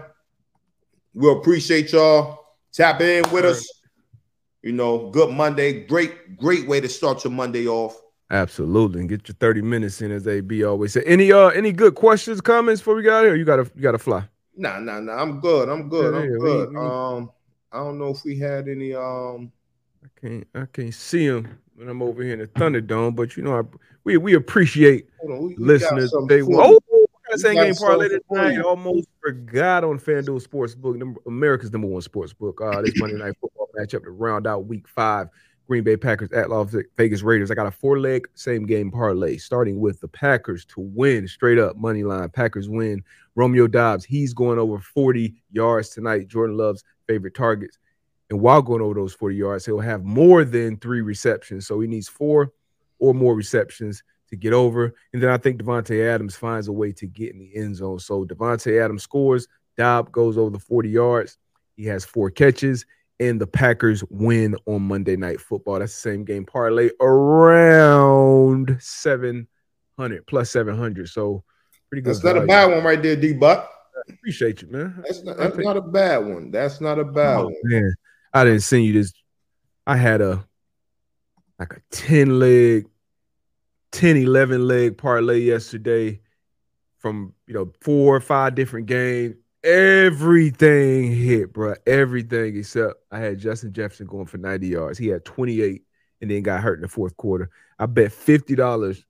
we 1.14 1.30
appreciate 1.30 1.92
y'all 1.92 2.44
tapping 2.72 3.08
in 3.08 3.30
with 3.32 3.44
us. 3.44 3.66
You 4.62 4.72
know, 4.72 5.10
good 5.10 5.30
Monday. 5.32 5.84
Great, 5.86 6.36
great 6.36 6.68
way 6.68 6.80
to 6.80 6.88
start 6.88 7.24
your 7.24 7.32
Monday 7.32 7.66
off. 7.66 8.00
Absolutely, 8.30 9.00
and 9.00 9.08
get 9.08 9.26
your 9.28 9.34
thirty 9.34 9.60
minutes 9.62 10.00
in, 10.00 10.10
as 10.12 10.26
AB 10.28 10.62
always 10.64 10.92
say. 10.92 11.02
Any 11.04 11.32
uh, 11.32 11.48
any 11.48 11.72
good 11.72 11.94
questions, 11.96 12.40
comments 12.40 12.80
before 12.80 12.94
we 12.94 13.02
got 13.02 13.24
here? 13.24 13.34
You 13.34 13.44
gotta, 13.44 13.70
you 13.74 13.82
gotta 13.82 13.98
fly. 13.98 14.24
Nah, 14.56 14.78
nah, 14.78 15.00
nah. 15.00 15.20
I'm 15.20 15.40
good. 15.40 15.68
I'm 15.68 15.88
good. 15.88 16.14
Yeah, 16.14 16.20
I'm 16.20 16.24
yeah, 16.30 16.36
we- 16.38 16.44
good. 16.44 16.70
we- 16.70 16.76
Um, 16.76 17.30
I 17.72 17.78
don't 17.78 17.98
know 17.98 18.08
if 18.10 18.22
we 18.24 18.38
had 18.38 18.68
any. 18.68 18.94
Um, 18.94 19.50
I 20.04 20.08
can't, 20.20 20.46
I 20.54 20.66
can't 20.72 20.94
see 20.94 21.26
them 21.28 21.58
when 21.76 21.88
I'm 21.88 22.02
over 22.02 22.22
here 22.22 22.34
in 22.34 22.38
the 22.40 22.46
Thunderdome, 22.46 23.14
but 23.14 23.36
you 23.36 23.42
know, 23.42 23.58
I, 23.58 23.62
we 24.04 24.16
we 24.16 24.34
appreciate 24.34 25.08
on, 25.22 25.48
we, 25.48 25.56
listeners. 25.56 26.12
They 26.28 26.42
oh, 26.42 26.70
you. 26.70 26.80
we 26.90 27.06
got 27.30 27.40
same 27.40 27.54
game 27.54 27.74
parlay 27.74 28.08
tonight. 28.08 28.60
Almost 28.60 29.08
forgot 29.20 29.84
on 29.84 29.98
FanDuel 29.98 30.46
Sportsbook, 30.46 30.96
number, 30.96 31.20
America's 31.26 31.72
number 31.72 31.88
one 31.88 32.02
sportsbook. 32.02 32.60
Uh, 32.60 32.82
this 32.82 32.94
Monday 32.96 33.16
night 33.16 33.34
football 33.40 33.68
matchup 33.78 34.04
to 34.04 34.10
round 34.10 34.46
out 34.46 34.66
Week 34.66 34.86
Five. 34.88 35.28
Green 35.68 35.84
Bay 35.84 35.96
Packers 35.96 36.30
at 36.32 36.50
Las 36.50 36.74
Vegas 36.96 37.22
Raiders. 37.22 37.50
I 37.50 37.54
got 37.54 37.66
a 37.66 37.70
four 37.70 37.98
leg 37.98 38.28
same 38.34 38.66
game 38.66 38.90
parlay, 38.90 39.36
starting 39.38 39.80
with 39.80 40.00
the 40.00 40.08
Packers 40.08 40.64
to 40.66 40.80
win 40.80 41.26
straight 41.26 41.58
up 41.58 41.76
money 41.76 42.02
line. 42.02 42.28
Packers 42.28 42.68
win. 42.68 43.02
Romeo 43.36 43.66
Doubs, 43.66 44.04
he's 44.04 44.34
going 44.34 44.58
over 44.58 44.78
40 44.78 45.34
yards 45.52 45.90
tonight. 45.90 46.28
Jordan 46.28 46.56
Love's 46.56 46.84
favorite 47.08 47.34
targets. 47.34 47.78
And 48.32 48.40
while 48.40 48.62
going 48.62 48.80
over 48.80 48.94
those 48.94 49.12
40 49.12 49.36
yards, 49.36 49.66
he'll 49.66 49.78
have 49.78 50.04
more 50.04 50.42
than 50.42 50.78
three 50.78 51.02
receptions. 51.02 51.66
So 51.66 51.78
he 51.80 51.86
needs 51.86 52.08
four 52.08 52.50
or 52.98 53.12
more 53.12 53.34
receptions 53.34 54.02
to 54.30 54.36
get 54.36 54.54
over. 54.54 54.94
And 55.12 55.22
then 55.22 55.28
I 55.28 55.36
think 55.36 55.62
Davante 55.62 56.02
Adams 56.08 56.34
finds 56.34 56.66
a 56.66 56.72
way 56.72 56.92
to 56.92 57.06
get 57.06 57.34
in 57.34 57.38
the 57.40 57.54
end 57.54 57.76
zone. 57.76 57.98
So 57.98 58.24
Davante 58.24 58.82
Adams 58.82 59.02
scores. 59.02 59.48
Dobb 59.76 60.10
goes 60.12 60.38
over 60.38 60.48
the 60.48 60.58
40 60.58 60.88
yards. 60.88 61.36
He 61.76 61.84
has 61.84 62.06
four 62.06 62.30
catches, 62.30 62.86
and 63.20 63.38
the 63.38 63.46
Packers 63.46 64.02
win 64.08 64.56
on 64.64 64.80
Monday 64.80 65.16
Night 65.16 65.38
Football. 65.38 65.80
That's 65.80 65.92
the 65.94 66.00
same 66.00 66.24
game 66.24 66.46
parlay 66.46 66.88
around 67.00 68.78
700 68.80 70.26
plus 70.26 70.50
700. 70.50 71.06
So 71.10 71.44
pretty 71.90 72.00
good. 72.00 72.14
That's 72.14 72.24
not 72.24 72.38
a 72.38 72.46
bad 72.46 72.70
one 72.70 72.82
right 72.82 73.02
there, 73.02 73.16
D. 73.16 73.34
Buck. 73.34 73.68
Appreciate 74.08 74.62
you, 74.62 74.68
man. 74.68 75.02
That's 75.06 75.22
not, 75.22 75.36
that's 75.36 75.58
not 75.58 75.76
a 75.76 75.82
bad 75.82 76.18
one. 76.18 76.50
That's 76.50 76.80
not 76.80 76.98
a 76.98 77.04
bad 77.04 77.40
Oh, 77.40 77.44
one. 77.44 77.54
man, 77.64 77.94
I 78.32 78.44
didn't 78.44 78.60
send 78.60 78.84
you 78.84 78.94
this. 78.94 79.12
I 79.86 79.96
had 79.96 80.20
a 80.20 80.46
like 81.58 81.74
a 81.74 81.80
10 81.90 82.38
leg, 82.38 82.86
10, 83.92 84.16
11 84.16 84.66
leg 84.66 84.96
parlay 84.96 85.40
yesterday 85.40 86.20
from 86.98 87.34
you 87.46 87.54
know 87.54 87.72
four 87.80 88.16
or 88.16 88.20
five 88.20 88.54
different 88.54 88.86
games. 88.86 89.36
Everything 89.64 91.12
hit, 91.12 91.52
bro. 91.52 91.74
Everything 91.86 92.56
except 92.56 92.94
I 93.10 93.20
had 93.20 93.38
Justin 93.38 93.72
Jefferson 93.72 94.06
going 94.06 94.26
for 94.26 94.38
90 94.38 94.66
yards. 94.66 94.98
He 94.98 95.08
had 95.08 95.24
28 95.24 95.82
and 96.20 96.30
then 96.30 96.42
got 96.42 96.62
hurt 96.62 96.78
in 96.78 96.82
the 96.82 96.88
fourth 96.88 97.16
quarter. 97.16 97.50
I 97.78 97.86
bet 97.86 98.10
$50 98.10 99.04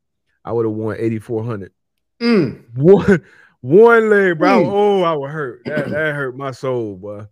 I 0.45 0.53
would 0.53 0.67
have 0.67 0.75
won 0.75 0.97
8,400. 0.99 1.73
Mm. 2.21 2.77
One 2.77 3.25
one 3.61 4.11
leg, 4.11 4.39
bro. 4.39 4.63
Mm. 4.63 4.73
Oh, 4.73 5.03
I 5.03 5.15
would 5.15 5.31
hurt. 5.31 5.63
That, 5.65 5.89
that 5.91 6.15
hurt 6.15 6.37
my 6.37 6.51
soul, 6.51 6.97
boy. 6.97 7.27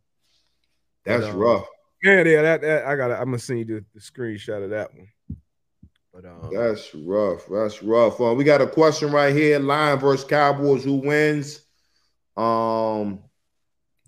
That's 1.04 1.24
But, 1.24 1.30
um, 1.30 1.36
rough. 1.36 1.66
Yeah, 2.02 2.22
yeah, 2.24 2.42
that, 2.42 2.60
that 2.62 2.86
I 2.86 2.96
got. 2.96 3.10
I'm 3.10 3.26
gonna 3.26 3.38
send 3.38 3.60
you 3.60 3.64
the, 3.64 3.84
the 3.94 4.00
screenshot 4.00 4.64
of 4.64 4.70
that 4.70 4.94
one. 4.94 5.08
But 6.12 6.24
um, 6.24 6.50
That's 6.52 6.94
rough. 6.94 7.46
That's 7.50 7.82
rough. 7.82 8.20
Uh, 8.20 8.34
we 8.34 8.44
got 8.44 8.62
a 8.62 8.66
question 8.66 9.10
right 9.12 9.34
here: 9.34 9.58
Lion 9.58 9.98
versus 9.98 10.26
Cowboys. 10.26 10.82
Who 10.82 10.94
wins? 10.94 11.60
Um, 12.36 13.20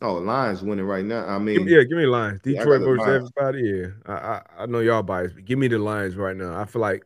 oh, 0.01 0.15
Lions 0.15 0.63
winning 0.63 0.87
right 0.87 1.05
now. 1.05 1.27
I 1.27 1.39
mean, 1.39 1.59
give 1.59 1.67
me, 1.67 1.73
yeah, 1.73 1.83
give 1.83 1.99
me 1.99 2.07
Lions. 2.07 2.41
Yeah, 2.45 2.59
Detroit 2.59 2.81
the 2.81 2.87
versus 2.87 3.07
Lions. 3.07 3.31
everybody. 3.37 3.69
Yeah, 3.69 3.87
I, 4.07 4.13
I 4.13 4.43
I 4.61 4.67
know 4.67 4.81
y'all 4.81 5.03
biased, 5.03 5.35
but 5.35 5.45
give 5.45 5.59
me 5.59 5.69
the 5.69 5.79
Lions 5.79 6.17
right 6.17 6.37
now. 6.37 6.59
I 6.59 6.65
feel 6.65 6.83
like 6.83 7.05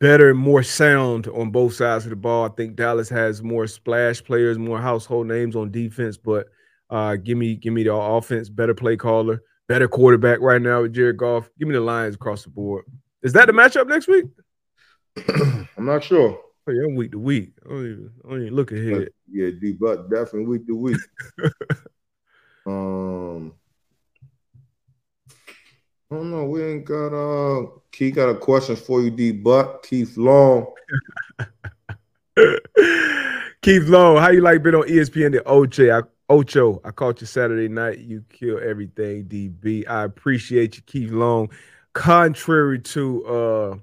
better 0.00 0.30
and 0.30 0.38
more 0.38 0.64
sound 0.64 1.28
on 1.28 1.50
both 1.50 1.74
sides 1.74 2.04
of 2.04 2.10
the 2.10 2.16
ball. 2.16 2.46
I 2.46 2.48
think 2.48 2.74
Dallas 2.74 3.08
has 3.10 3.42
more 3.42 3.68
splash 3.68 4.24
players, 4.24 4.58
more 4.58 4.80
household 4.80 5.28
names 5.28 5.54
on 5.54 5.70
defense, 5.70 6.16
but 6.16 6.48
uh, 6.92 7.16
give 7.16 7.38
me 7.38 7.56
give 7.56 7.72
me 7.72 7.82
the 7.84 7.94
offense, 7.94 8.50
better 8.50 8.74
play 8.74 8.98
caller, 8.98 9.42
better 9.66 9.88
quarterback 9.88 10.40
right 10.40 10.60
now 10.60 10.82
with 10.82 10.92
Jared 10.92 11.16
Goff. 11.16 11.48
Give 11.58 11.66
me 11.66 11.74
the 11.74 11.80
Lions 11.80 12.16
across 12.16 12.44
the 12.44 12.50
board. 12.50 12.84
Is 13.22 13.32
that 13.32 13.46
the 13.46 13.52
matchup 13.52 13.88
next 13.88 14.08
week? 14.08 14.26
I'm 15.28 15.86
not 15.86 16.04
sure. 16.04 16.38
Oh, 16.68 16.70
yeah, 16.70 16.84
I'm 16.84 16.94
week 16.94 17.12
to 17.12 17.18
week. 17.18 17.54
I 17.64 17.68
don't 17.70 17.86
even, 17.86 18.10
I 18.24 18.28
don't 18.28 18.42
even 18.42 18.54
look 18.54 18.72
ahead. 18.72 19.08
Yeah, 19.34 19.48
D 19.58 19.72
Buck 19.72 20.10
definitely 20.10 20.44
week 20.44 20.66
to 20.66 20.76
week. 20.76 21.00
um, 22.66 23.54
I 26.10 26.14
don't 26.14 26.30
know. 26.30 26.44
We 26.44 26.62
ain't 26.62 26.84
got 26.84 27.14
uh. 27.14 27.68
Keith 27.90 28.14
got 28.14 28.28
a 28.28 28.34
question 28.34 28.76
for 28.76 29.00
you, 29.00 29.10
D 29.10 29.32
Buck. 29.32 29.86
Keith 29.86 30.18
Long. 30.18 30.66
Keith 33.62 33.84
Long, 33.84 34.18
how 34.18 34.28
you 34.28 34.42
like 34.42 34.62
been 34.62 34.74
on 34.74 34.86
ESPN? 34.86 35.32
The 35.32 35.40
OJ? 35.46 36.04
I, 36.04 36.06
Ocho, 36.32 36.80
I 36.82 36.92
caught 36.92 37.20
you 37.20 37.26
Saturday 37.26 37.68
night. 37.68 37.98
You 37.98 38.24
kill 38.30 38.58
everything, 38.58 39.26
DB. 39.26 39.86
I 39.86 40.04
appreciate 40.04 40.76
you, 40.76 40.82
Keith 40.84 41.10
Long. 41.10 41.50
Contrary 41.92 42.78
to 42.78 43.26
uh 43.26 43.76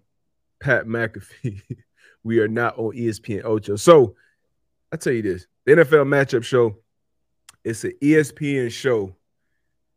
Pat 0.60 0.88
McAfee, 0.88 1.62
we 2.24 2.40
are 2.40 2.48
not 2.48 2.76
on 2.80 2.96
ESPN 2.96 3.46
Ocho. 3.46 3.76
So 3.76 4.16
I 4.92 4.98
tell 4.98 5.14
you 5.14 5.22
this: 5.22 5.46
the 5.66 5.74
NFL 5.74 6.08
matchup 6.08 6.44
show. 6.44 6.76
It's 7.64 7.84
an 7.84 7.94
ESPN 8.02 8.72
show, 8.72 9.16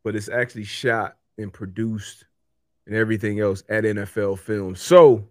but 0.04 0.14
it's 0.14 0.28
actually 0.28 0.64
shot 0.64 1.16
and 1.38 1.50
produced 1.50 2.26
and 2.86 2.94
everything 2.94 3.40
else 3.40 3.62
at 3.70 3.84
NFL 3.84 4.38
Film. 4.40 4.76
So 4.76 5.26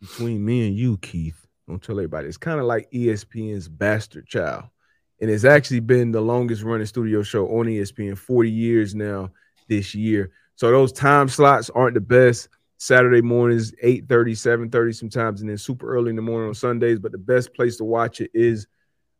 between 0.00 0.44
me 0.44 0.66
and 0.66 0.76
you, 0.76 0.96
Keith. 0.96 1.46
Don't 1.68 1.80
tell 1.80 1.96
everybody. 1.96 2.26
It's 2.26 2.36
kind 2.36 2.58
of 2.58 2.66
like 2.66 2.90
ESPN's 2.90 3.68
Bastard 3.68 4.26
Child. 4.26 4.64
And 5.24 5.32
it's 5.32 5.46
actually 5.46 5.80
been 5.80 6.12
the 6.12 6.20
longest 6.20 6.64
running 6.64 6.84
studio 6.84 7.22
show 7.22 7.46
on 7.46 7.64
ESPN, 7.64 8.18
40 8.18 8.50
years 8.50 8.94
now 8.94 9.30
this 9.68 9.94
year. 9.94 10.32
So 10.54 10.70
those 10.70 10.92
time 10.92 11.30
slots 11.30 11.70
aren't 11.70 11.94
the 11.94 12.02
best. 12.02 12.50
Saturday 12.76 13.22
mornings, 13.22 13.72
8 13.82 14.04
7 14.36 14.92
sometimes, 14.92 15.40
and 15.40 15.48
then 15.48 15.56
super 15.56 15.88
early 15.88 16.10
in 16.10 16.16
the 16.16 16.20
morning 16.20 16.48
on 16.48 16.54
Sundays. 16.54 16.98
But 16.98 17.12
the 17.12 17.16
best 17.16 17.54
place 17.54 17.78
to 17.78 17.84
watch 17.84 18.20
it 18.20 18.32
is 18.34 18.66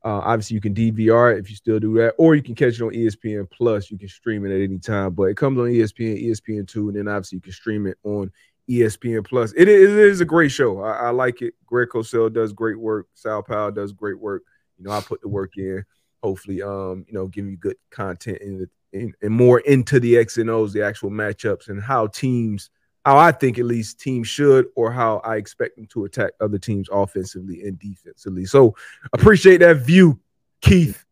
uh, 0.04 0.20
obviously 0.22 0.56
you 0.56 0.60
can 0.60 0.74
DVR 0.74 1.32
it 1.32 1.38
if 1.38 1.48
you 1.48 1.56
still 1.56 1.80
do 1.80 1.94
that, 1.94 2.12
or 2.18 2.34
you 2.34 2.42
can 2.42 2.54
catch 2.54 2.74
it 2.74 2.82
on 2.82 2.92
ESPN 2.92 3.50
Plus. 3.50 3.90
You 3.90 3.96
can 3.96 4.10
stream 4.10 4.44
it 4.44 4.54
at 4.54 4.60
any 4.60 4.78
time, 4.78 5.14
but 5.14 5.30
it 5.30 5.38
comes 5.38 5.58
on 5.58 5.70
E 5.70 5.78
ESPN, 5.78 6.22
ESPN2, 6.22 6.76
and 6.76 6.96
then 6.96 7.08
obviously 7.08 7.36
you 7.36 7.40
can 7.40 7.52
stream 7.52 7.86
it 7.86 7.96
on 8.04 8.30
ESPN 8.68 9.24
Plus. 9.24 9.54
It 9.56 9.70
is, 9.70 9.90
it 9.90 9.98
is 9.98 10.20
a 10.20 10.26
great 10.26 10.50
show. 10.50 10.82
I, 10.82 11.06
I 11.06 11.10
like 11.12 11.40
it. 11.40 11.54
Greg 11.64 11.88
Cosell 11.88 12.30
does 12.30 12.52
great 12.52 12.78
work. 12.78 13.06
Sal 13.14 13.42
Powell 13.42 13.72
does 13.72 13.94
great 13.94 14.18
work. 14.20 14.42
You 14.78 14.84
know, 14.84 14.90
I 14.90 15.00
put 15.00 15.20
the 15.20 15.28
work 15.28 15.56
in. 15.56 15.84
Hopefully, 16.22 16.62
um, 16.62 17.04
you 17.06 17.12
know, 17.12 17.26
giving 17.26 17.50
you 17.50 17.56
good 17.58 17.76
content 17.90 18.38
and 18.40 18.66
in, 18.94 19.12
and 19.20 19.32
more 19.32 19.60
into 19.60 20.00
the 20.00 20.16
X 20.16 20.38
and 20.38 20.48
O's, 20.48 20.72
the 20.72 20.82
actual 20.82 21.10
matchups, 21.10 21.68
and 21.68 21.82
how 21.82 22.06
teams, 22.06 22.70
how 23.04 23.18
I 23.18 23.32
think 23.32 23.58
at 23.58 23.66
least 23.66 24.00
teams 24.00 24.28
should, 24.28 24.66
or 24.76 24.90
how 24.90 25.18
I 25.18 25.36
expect 25.36 25.76
them 25.76 25.86
to 25.88 26.04
attack 26.04 26.32
other 26.40 26.58
teams 26.58 26.88
offensively 26.90 27.62
and 27.62 27.78
defensively. 27.78 28.46
So 28.46 28.74
appreciate 29.12 29.58
that 29.58 29.78
view, 29.78 30.18
Keith. 30.60 31.04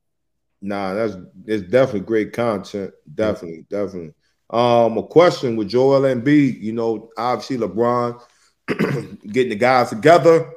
Nah, 0.63 0.95
that's 0.95 1.17
it's 1.45 1.69
definitely 1.71 2.07
great 2.07 2.33
content. 2.33 2.93
Definitely, 3.15 3.67
definitely. 3.69 4.15
Um, 4.49 4.97
a 4.99 5.03
question 5.03 5.57
with 5.57 5.69
Joel 5.69 6.03
Embiid. 6.03 6.61
You 6.61 6.73
know, 6.73 7.11
obviously 7.19 7.59
LeBron 7.59 8.23
getting 8.69 9.51
the 9.51 9.57
guys 9.57 9.91
together. 9.91 10.53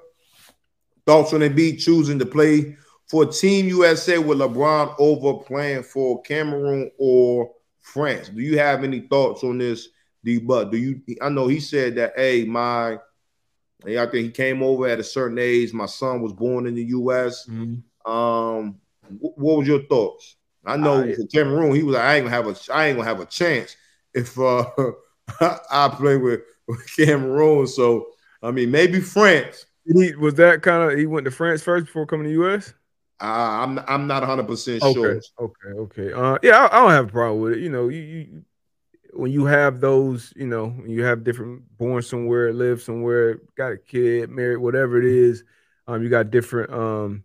Thoughts 1.07 1.34
on 1.34 1.41
Embiid 1.41 1.80
choosing 1.80 2.19
to 2.19 2.26
play 2.26 2.77
for 3.07 3.26
Team 3.26 3.68
USA 3.68 4.18
with 4.18 4.40
LeBron 4.40 4.95
over 4.98 5.44
playing 5.44 5.84
for 5.84 6.22
Cameroon 6.23 6.91
or 6.98 7.52
France? 7.82 8.30
Do 8.30 8.41
you 8.41 8.57
have 8.57 8.84
any 8.84 9.02
thoughts 9.02 9.44
on 9.44 9.57
this, 9.60 9.90
D? 10.23 10.40
But 10.40 10.72
do 10.72 10.77
you? 10.77 11.02
I 11.22 11.30
know 11.30 11.48
he 11.48 11.60
said 11.60 11.95
that. 11.95 12.14
Hey, 12.15 12.45
my, 12.45 12.94
I 13.86 14.06
think 14.07 14.14
he 14.14 14.30
came 14.32 14.64
over 14.64 14.88
at 14.88 14.99
a 14.99 15.03
certain 15.03 15.38
age. 15.38 15.72
My 15.73 15.86
son 15.86 16.22
was 16.22 16.34
born 16.34 16.65
in 16.68 16.76
the 16.76 16.84
U.S. 16.86 17.48
Um, 18.06 18.76
wh- 19.07 19.38
what 19.38 19.57
was 19.60 19.68
your 19.68 19.84
thoughts? 19.84 20.36
I 20.65 20.77
know 20.77 21.03
I- 21.03 21.14
for 21.14 21.27
Cameroon, 21.27 21.76
he 21.76 21.84
was 21.84 21.95
like, 21.95 22.03
I 22.03 22.15
ain't 22.15 22.26
gonna 22.26 22.36
have 22.36 22.48
a, 22.48 22.73
I 22.73 22.88
ain't 22.88 22.98
gonna 22.98 23.07
have 23.07 23.19
a 23.19 23.26
chance 23.26 23.76
if 24.14 24.40
uh, 24.40 24.65
I 25.40 25.94
play 25.95 26.18
with, 26.18 26.41
with 26.68 26.95
Cameroon. 26.95 27.68
So 27.68 28.07
I 28.41 28.52
mean, 28.52 28.72
maybe 28.72 28.99
France. 28.99 29.65
He 29.86 30.15
was 30.15 30.34
that 30.36 30.64
kind 30.64 30.91
of 30.91 30.98
he 30.98 31.06
went 31.06 31.26
to 31.26 31.32
France 31.32 31.61
first 31.61 31.86
before 31.86 32.07
coming 32.07 32.27
to 32.27 32.30
the 32.36 32.44
US? 32.48 32.73
Uh, 33.22 33.64
I'm 33.64 33.80
I'm 33.88 34.08
not 34.08 34.22
100 34.24 34.48
percent 34.48 34.84
Okay, 34.84 34.94
sure. 34.94 35.22
okay, 35.40 35.80
okay. 35.80 36.14
Uh, 36.14 36.38
yeah, 36.44 36.68
I, 36.72 36.78
I 36.78 36.82
don't 36.82 36.92
have 36.92 37.08
a 37.08 37.12
problem 37.12 37.42
with 37.42 37.54
it. 37.54 37.60
You 37.60 37.70
know, 37.70 37.88
you, 37.88 38.02
you 38.02 38.44
when 39.14 39.32
you 39.32 39.46
have 39.46 39.80
those, 39.80 40.34
you 40.36 40.48
know, 40.48 40.68
when 40.68 40.90
you 40.90 41.04
have 41.04 41.24
different 41.24 41.64
born 41.78 42.02
somewhere, 42.02 42.52
live 42.52 42.82
somewhere, 42.82 43.40
got 43.56 43.72
a 43.72 43.78
kid, 43.78 44.30
married, 44.30 44.58
whatever 44.58 45.00
it 45.00 45.06
is. 45.06 45.44
Um, 45.88 46.04
you 46.04 46.10
got 46.10 46.32
different, 46.32 46.74
um, 46.74 47.24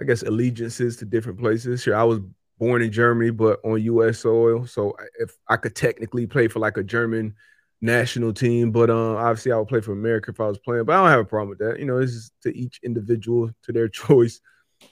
I 0.00 0.04
guess, 0.04 0.22
allegiances 0.22 0.96
to 0.98 1.04
different 1.06 1.38
places. 1.38 1.82
Sure, 1.82 1.96
I 1.96 2.04
was 2.04 2.20
born 2.58 2.82
in 2.82 2.92
Germany, 2.92 3.30
but 3.30 3.60
on 3.64 3.82
U.S. 3.82 4.20
soil, 4.20 4.66
so 4.66 4.94
if 5.18 5.36
I 5.48 5.56
could 5.56 5.74
technically 5.74 6.26
play 6.26 6.48
for 6.48 6.58
like 6.58 6.76
a 6.76 6.82
German 6.82 7.34
national 7.82 8.32
team, 8.32 8.70
but 8.70 8.88
um, 8.88 9.16
obviously 9.16 9.52
I 9.52 9.56
would 9.56 9.68
play 9.68 9.80
for 9.80 9.92
America 9.92 10.30
if 10.30 10.40
I 10.40 10.46
was 10.46 10.58
playing. 10.58 10.84
But 10.84 10.94
I 10.94 11.02
don't 11.02 11.10
have 11.10 11.20
a 11.20 11.24
problem 11.24 11.50
with 11.50 11.58
that. 11.58 11.78
You 11.78 11.84
know, 11.84 12.00
this 12.00 12.10
is 12.10 12.32
to 12.42 12.56
each 12.56 12.80
individual 12.82 13.50
to 13.64 13.72
their 13.72 13.88
choice, 13.88 14.40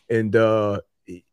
and 0.08 0.34
uh, 0.36 0.80
he- 1.06 1.24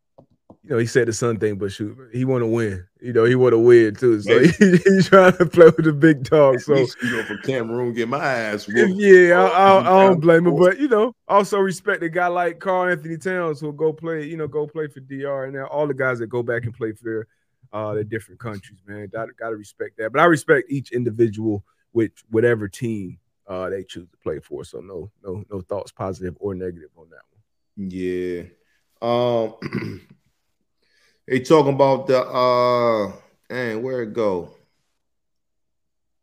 you 0.64 0.70
know, 0.72 0.78
he 0.78 0.86
said 0.86 1.08
the 1.08 1.14
son 1.14 1.38
thing, 1.40 1.56
but 1.58 1.72
shoot, 1.72 1.96
he 2.12 2.26
want 2.26 2.42
to 2.42 2.48
win. 2.48 2.86
You 3.00 3.14
know, 3.14 3.24
he 3.24 3.36
want 3.36 3.54
to 3.54 3.58
win 3.60 3.96
too. 3.96 4.22
So 4.22 4.38
Yeah. 4.40 4.52
he, 4.60 4.78
he's 4.86 5.08
trying 5.10 5.38
to 5.38 5.46
play 5.46 5.68
with 5.68 5.86
the 5.86 5.94
big 5.94 6.24
dog. 6.24 6.56
At 6.56 6.62
So 6.64 6.74
least, 6.76 6.98
you 7.02 7.12
know, 7.12 7.24
for 7.24 7.38
Cameroon, 7.38 7.94
get 7.94 8.10
my 8.10 8.18
ass 8.26 8.68
whooped. 8.68 9.00
yeah, 9.00 9.42
I, 9.44 9.48
I, 9.48 9.80
I 9.80 10.08
don't 10.08 10.20
blame 10.20 10.46
him, 10.48 10.56
but 10.58 10.80
you 10.80 10.88
know, 10.88 11.14
also 11.28 11.60
respect 11.60 12.04
a 12.04 12.10
guy 12.10 12.28
like 12.28 12.60
Karl-Anthony 12.60 13.18
Towns 13.18 13.60
who'll 13.62 13.72
go 13.72 13.94
play, 13.94 14.26
you 14.26 14.36
know, 14.38 14.48
go 14.48 14.68
play 14.68 14.88
for 14.88 15.00
DR, 15.00 15.46
and 15.46 15.54
now 15.54 15.68
all 15.68 15.88
the 15.88 15.94
guys 15.94 16.20
that 16.20 16.28
go 16.28 16.44
back 16.44 16.66
and 16.66 16.74
play 16.74 16.92
for 16.92 17.04
their 17.04 17.28
uh 17.74 17.94
their 17.94 18.04
different 18.04 18.40
countries, 18.40 18.80
man. 18.86 19.08
Got 19.08 19.30
got 19.38 19.50
to 19.50 19.56
respect 19.56 19.98
that. 19.98 20.12
But 20.12 20.22
I 20.22 20.26
respect 20.26 20.70
each 20.70 20.92
individual 20.92 21.64
with 21.94 22.12
whatever 22.30 22.68
team 22.68 23.20
uh 23.48 23.70
they 23.70 23.84
choose 23.84 24.10
to 24.10 24.18
play 24.18 24.40
for. 24.40 24.64
So 24.66 24.80
no, 24.80 25.12
no, 25.24 25.44
no 25.50 25.62
thoughts, 25.62 25.92
positive 25.92 26.36
or 26.40 26.56
negative 26.56 26.90
on 26.98 27.10
that 27.10 27.22
one. 27.32 27.37
Yeah. 27.78 28.44
Um 29.02 29.54
they 31.28 31.40
talking 31.42 31.74
about 31.76 32.08
the 32.08 32.20
uh 32.20 33.12
and 33.50 33.84
where 33.84 34.02
it 34.02 34.14
go? 34.14 34.56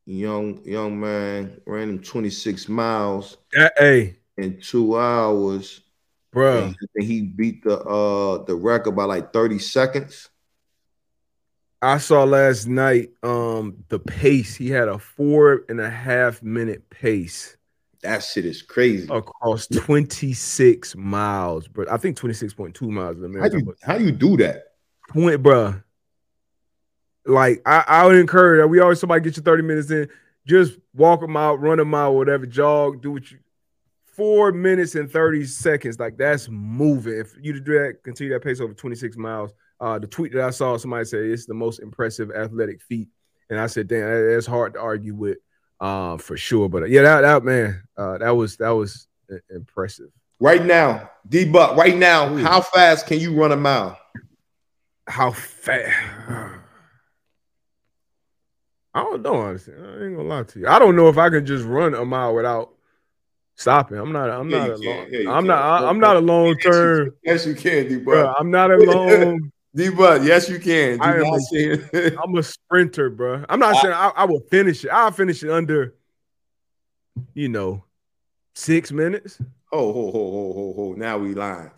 Young 0.05 0.63
young 0.65 1.01
man 1.01 1.61
ran 1.65 1.89
him 1.89 2.03
26 2.03 2.69
miles 2.69 3.39
hey, 3.79 4.17
in 4.37 4.61
two 4.61 4.99
hours. 4.99 5.81
bro, 6.33 6.75
And 6.95 7.05
he 7.05 7.23
beat 7.23 7.63
the 7.63 7.79
uh 7.79 8.45
the 8.45 8.55
record 8.55 8.97
by 8.97 9.05
like 9.05 9.33
30 9.33 9.59
seconds. 9.61 10.29
I 11.81 11.99
saw 11.99 12.25
last 12.25 12.67
night 12.67 13.11
um 13.23 13.85
the 13.89 13.99
pace. 13.99 14.57
He 14.57 14.71
had 14.71 14.89
a 14.89 14.99
four 14.99 15.65
and 15.69 15.81
a 15.81 15.91
half 15.91 16.43
minute 16.43 16.91
pace. 16.91 17.57
That 18.05 18.23
shit 18.23 18.45
is 18.45 18.63
crazy. 18.63 19.09
across 19.11 19.67
26 19.67 20.95
miles, 20.95 21.67
bro. 21.67 21.87
I 21.91 21.97
think 21.97 22.19
26.2 22.19 22.81
miles 22.89 23.17
in 23.17 23.23
how 23.23 23.29
America. 23.29 23.59
you 23.59 23.75
how 23.83 23.97
you 23.97 24.13
do 24.13 24.37
that? 24.37 24.65
point, 25.09 25.43
bro. 25.43 25.75
Like 27.27 27.63
I, 27.65 27.85
I 27.87 28.07
would 28.07 28.17
encourage 28.17 28.61
that 28.61 28.69
we 28.69 28.81
always 28.81 29.01
somebody 29.01 29.23
get 29.23 29.37
you 29.37 29.43
30 29.43 29.63
minutes 29.63 29.91
in, 29.91 30.09
just 30.47 30.79
walk 30.95 31.23
a 31.23 31.27
mile, 31.27 31.57
run 31.57 31.81
a 31.81 31.85
mile, 31.85 32.15
whatever, 32.15 32.47
jog, 32.47 33.01
do 33.01 33.13
what 33.13 33.31
you 33.31 33.39
four 34.05 34.53
minutes 34.53 34.95
and 34.95 35.11
30 35.11 35.45
seconds. 35.47 35.99
Like 35.99 36.17
that's 36.17 36.49
moving. 36.49 37.19
If 37.19 37.35
you 37.41 37.53
to 37.53 37.61
do 37.61 37.73
that, 37.73 38.03
continue 38.05 38.33
that 38.35 38.45
pace 38.45 38.61
over 38.61 38.75
26 38.75 39.17
miles. 39.17 39.53
Uh 39.81 39.99
the 39.99 40.07
tweet 40.07 40.33
that 40.33 40.43
I 40.43 40.51
saw, 40.51 40.77
somebody 40.77 41.05
said 41.07 41.21
it's 41.21 41.47
the 41.47 41.55
most 41.55 41.81
impressive 41.81 42.31
athletic 42.31 42.83
feat. 42.83 43.09
And 43.51 43.59
I 43.59 43.67
said, 43.67 43.89
damn, 43.89 44.29
that's 44.29 44.47
hard 44.47 44.75
to 44.75 44.81
argue 44.81 45.15
with 45.15 45.39
uh, 45.85 46.17
for 46.17 46.37
sure. 46.37 46.69
But 46.69 46.85
uh, 46.85 46.87
yeah, 46.87 47.03
that, 47.03 47.21
that 47.21 47.45
man, 47.45 47.83
uh, 47.97 48.19
that 48.19 48.31
was 48.31 48.57
that 48.57 48.71
was 48.71 49.07
impressive. 49.51 50.09
Right 50.41 50.65
now, 50.65 51.11
D 51.29 51.45
Buck, 51.45 51.77
right 51.77 51.97
now, 51.97 52.33
Ooh. 52.33 52.39
how 52.39 52.61
fast 52.61 53.07
can 53.07 53.21
you 53.21 53.35
run 53.35 53.53
a 53.53 53.57
mile? 53.57 53.99
How 55.07 55.31
fast? 55.33 55.93
I 58.97 59.03
don't 59.03 59.23
know, 59.23 59.35
honestly. 59.35 59.75
I 59.75 60.05
ain't 60.05 60.17
gonna 60.17 60.29
lie 60.29 60.45
to 60.45 60.59
you. 60.61 60.69
I 60.69 60.79
don't 60.79 60.97
know 60.97 61.09
if 61.09 61.19
I 61.19 61.29
can 61.29 61.45
just 61.45 61.65
run 61.65 61.95
a 61.95 62.05
mile 62.05 62.35
without 62.35 62.71
stopping. 63.57 63.99
I'm 63.99 64.13
not. 64.13 64.31
I'm 64.31 64.49
Yeah, 64.49 64.59
not 64.59 64.71
a 64.71 64.77
long. 64.77 65.07
Yeah, 65.11 65.31
I'm 65.31 65.43
can. 65.43 65.47
not. 65.49 65.83
I, 65.83 65.89
I'm 65.89 65.99
not 65.99 66.17
a 66.17 66.21
long 66.21 66.57
term. 66.59 67.11
Yes, 67.25 67.45
you 67.47 67.55
can, 67.55 67.89
D 67.89 67.97
Buck. 67.97 68.37
I'm 68.39 68.51
not 68.51 68.71
a 68.71 68.77
long. 68.77 69.51
D 69.75 69.91
Buck, 69.91 70.23
yes, 70.23 70.49
you 70.49 70.61
can. 70.61 70.99
Do 70.99 71.05
I 71.05 71.15
am 71.15 71.19
not 71.21 71.37
a- 71.37 71.41
say 71.41 71.65
it. 71.65 72.15
I'm 72.23 72.37
a 72.37 72.43
sprinter, 72.43 73.11
bro. 73.11 73.45
I'm 73.49 73.59
not 73.59 73.77
saying 73.83 73.95
I, 73.95 74.13
I 74.15 74.25
will 74.25 74.43
finish 74.51 74.85
it. 74.85 74.91
I'll 74.91 75.11
finish 75.11 75.43
it 75.43 75.51
under, 75.51 75.97
you 77.35 77.49
know, 77.49 77.83
six 78.55 78.93
minutes. 78.93 79.39
Oh, 79.73 79.93
ho, 79.93 80.13
ho, 80.13 80.13
ho, 80.13 80.53
ho, 80.53 80.73
ho. 80.77 80.93
Now 80.97 81.19
we 81.19 81.35
lying. 81.35 81.73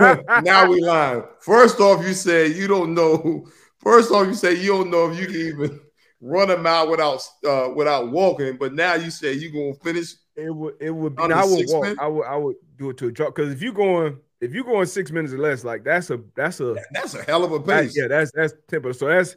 now 0.40 0.66
we 0.70 0.80
lying. 0.80 1.24
First 1.40 1.78
off, 1.80 2.06
you 2.06 2.14
said 2.14 2.52
you 2.52 2.66
don't 2.66 2.94
know. 2.94 3.46
First 3.80 4.10
off, 4.10 4.26
you 4.26 4.34
say 4.34 4.54
you 4.54 4.68
don't 4.68 4.90
know 4.90 5.10
if 5.10 5.18
you 5.18 5.26
can 5.26 5.36
even 5.36 5.80
run 6.22 6.50
a 6.50 6.56
mile 6.56 6.90
without 6.90 7.22
uh 7.46 7.68
without 7.74 8.10
walking. 8.10 8.56
But 8.56 8.72
now 8.72 8.94
you 8.94 9.10
say 9.10 9.34
you 9.34 9.52
gonna 9.52 9.74
finish. 9.74 10.14
It 10.36 10.54
would 10.54 10.74
it 10.80 10.90
would 10.90 11.16
be 11.16 11.22
I 11.22 11.44
would 11.44 11.68
walk. 11.68 11.82
minutes? 11.82 12.00
I 12.00 12.06
would 12.06 12.26
I 12.26 12.36
would 12.36 12.56
do 12.78 12.90
it 12.90 12.96
to 12.98 13.08
a 13.08 13.12
jog. 13.12 13.34
Because 13.34 13.52
if 13.52 13.60
you're 13.60 13.74
going 13.74 14.18
if 14.40 14.52
you're 14.54 14.64
going 14.64 14.86
six 14.86 15.10
minutes 15.10 15.32
or 15.34 15.38
less, 15.38 15.64
like 15.64 15.84
that's 15.84 16.10
a 16.10 16.20
that's 16.34 16.60
a 16.60 16.76
That's 16.92 17.14
a 17.14 17.22
hell 17.22 17.44
of 17.44 17.52
a 17.52 17.58
that- 17.60 17.82
pace. 17.84 17.96
yeah, 17.96 18.08
that's 18.08 18.30
that's 18.32 18.54
tempo. 18.68 18.92
So 18.92 19.06
that's 19.06 19.36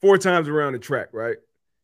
four 0.00 0.18
times 0.18 0.48
around 0.48 0.72
the 0.72 0.78
track, 0.78 1.08
right? 1.12 1.36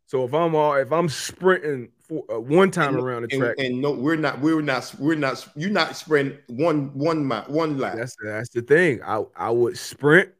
So 0.07 0.25
if 0.25 0.33
I'm 0.35 0.55
all 0.55 0.75
if 0.75 0.91
I'm 0.91 1.09
sprinting 1.09 1.91
for 2.01 2.25
uh, 2.33 2.41
one 2.41 2.71
time 2.71 2.95
And- 2.97 3.05
around 3.05 3.23
the 3.23 3.29
And, 3.35 3.43
track, 3.43 3.57
and 3.59 3.81
no, 3.83 3.93
we're 3.93 4.17
not. 4.17 4.41
We're 4.41 4.61
not. 4.63 4.95
We're 4.99 5.15
not. 5.15 5.47
You're 5.55 5.71
not 5.71 5.95
sprinting 5.97 6.39
one 6.49 6.91
one 6.95 7.25
mile, 7.25 7.45
one 7.49 7.79
lap. 7.79 7.97
that's 7.97 8.17
that's 8.25 8.49
the 8.51 8.63
thing. 8.63 9.03
I 9.05 9.23
I 9.37 9.51
would 9.51 9.77
sprint. 9.79 10.31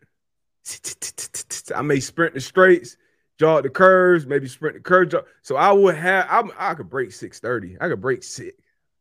I 1.75 1.83
may 1.83 2.01
sprint 2.01 2.35
the 2.35 2.41
straights, 2.41 2.97
jog 3.39 3.63
the 3.63 3.71
curves, 3.71 4.27
maybe 4.27 4.49
sprint 4.49 4.77
the 4.77 4.81
curve. 4.83 5.11
Jog. 5.11 5.25
So 5.43 5.57
I 5.57 5.73
would 5.73 5.95
have 5.95 6.27
I'm, 6.31 6.51
I 6.59 6.75
could 6.75 6.91
break 6.91 7.13
six 7.13 7.39
thirty. 7.41 7.77
I 7.81 7.89
could 7.89 8.01
break 8.01 8.23
six. 8.23 8.57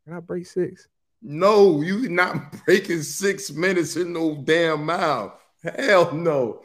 Can 0.05 0.13
I 0.15 0.19
break 0.19 0.45
six? 0.45 0.87
No, 1.21 1.81
you 1.81 2.09
not 2.09 2.53
breaking 2.65 3.01
six 3.01 3.51
minutes 3.51 3.95
in 3.95 4.13
no 4.13 4.35
damn 4.43 4.85
mile. 4.85 5.39
Hell 5.63 6.13
no. 6.13 6.61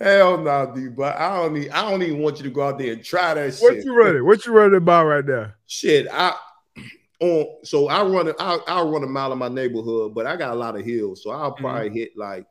Hell 0.00 0.38
no, 0.38 0.72
dude. 0.74 0.94
But 0.96 1.16
I 1.16 1.36
don't 1.36 1.54
need. 1.54 1.70
I 1.70 1.90
don't 1.90 2.02
even 2.02 2.18
want 2.20 2.36
you 2.38 2.44
to 2.44 2.50
go 2.50 2.62
out 2.68 2.78
there 2.78 2.92
and 2.92 3.02
try 3.04 3.34
that 3.34 3.54
What 3.56 3.74
shit. 3.74 3.84
you 3.84 3.94
running? 3.96 4.24
What 4.24 4.44
you 4.46 4.52
running 4.52 4.76
about 4.76 5.06
right 5.06 5.24
now? 5.24 5.52
Shit, 5.66 6.06
I 6.12 6.34
on. 7.20 7.46
So 7.64 7.88
I 7.88 8.02
run. 8.04 8.28
a- 8.28 8.34
I 8.38 8.58
I'll 8.68 8.90
run 8.90 9.02
a 9.04 9.06
mile 9.06 9.32
in 9.32 9.38
my 9.38 9.48
neighborhood, 9.48 10.14
but 10.14 10.26
I 10.26 10.36
got 10.36 10.52
a 10.52 10.54
lot 10.54 10.76
of 10.76 10.84
hills, 10.84 11.22
so 11.22 11.30
I'll 11.30 11.52
probably 11.52 11.88
Mm-hmm. 11.88 11.96
hit 11.96 12.16
like. 12.16 12.46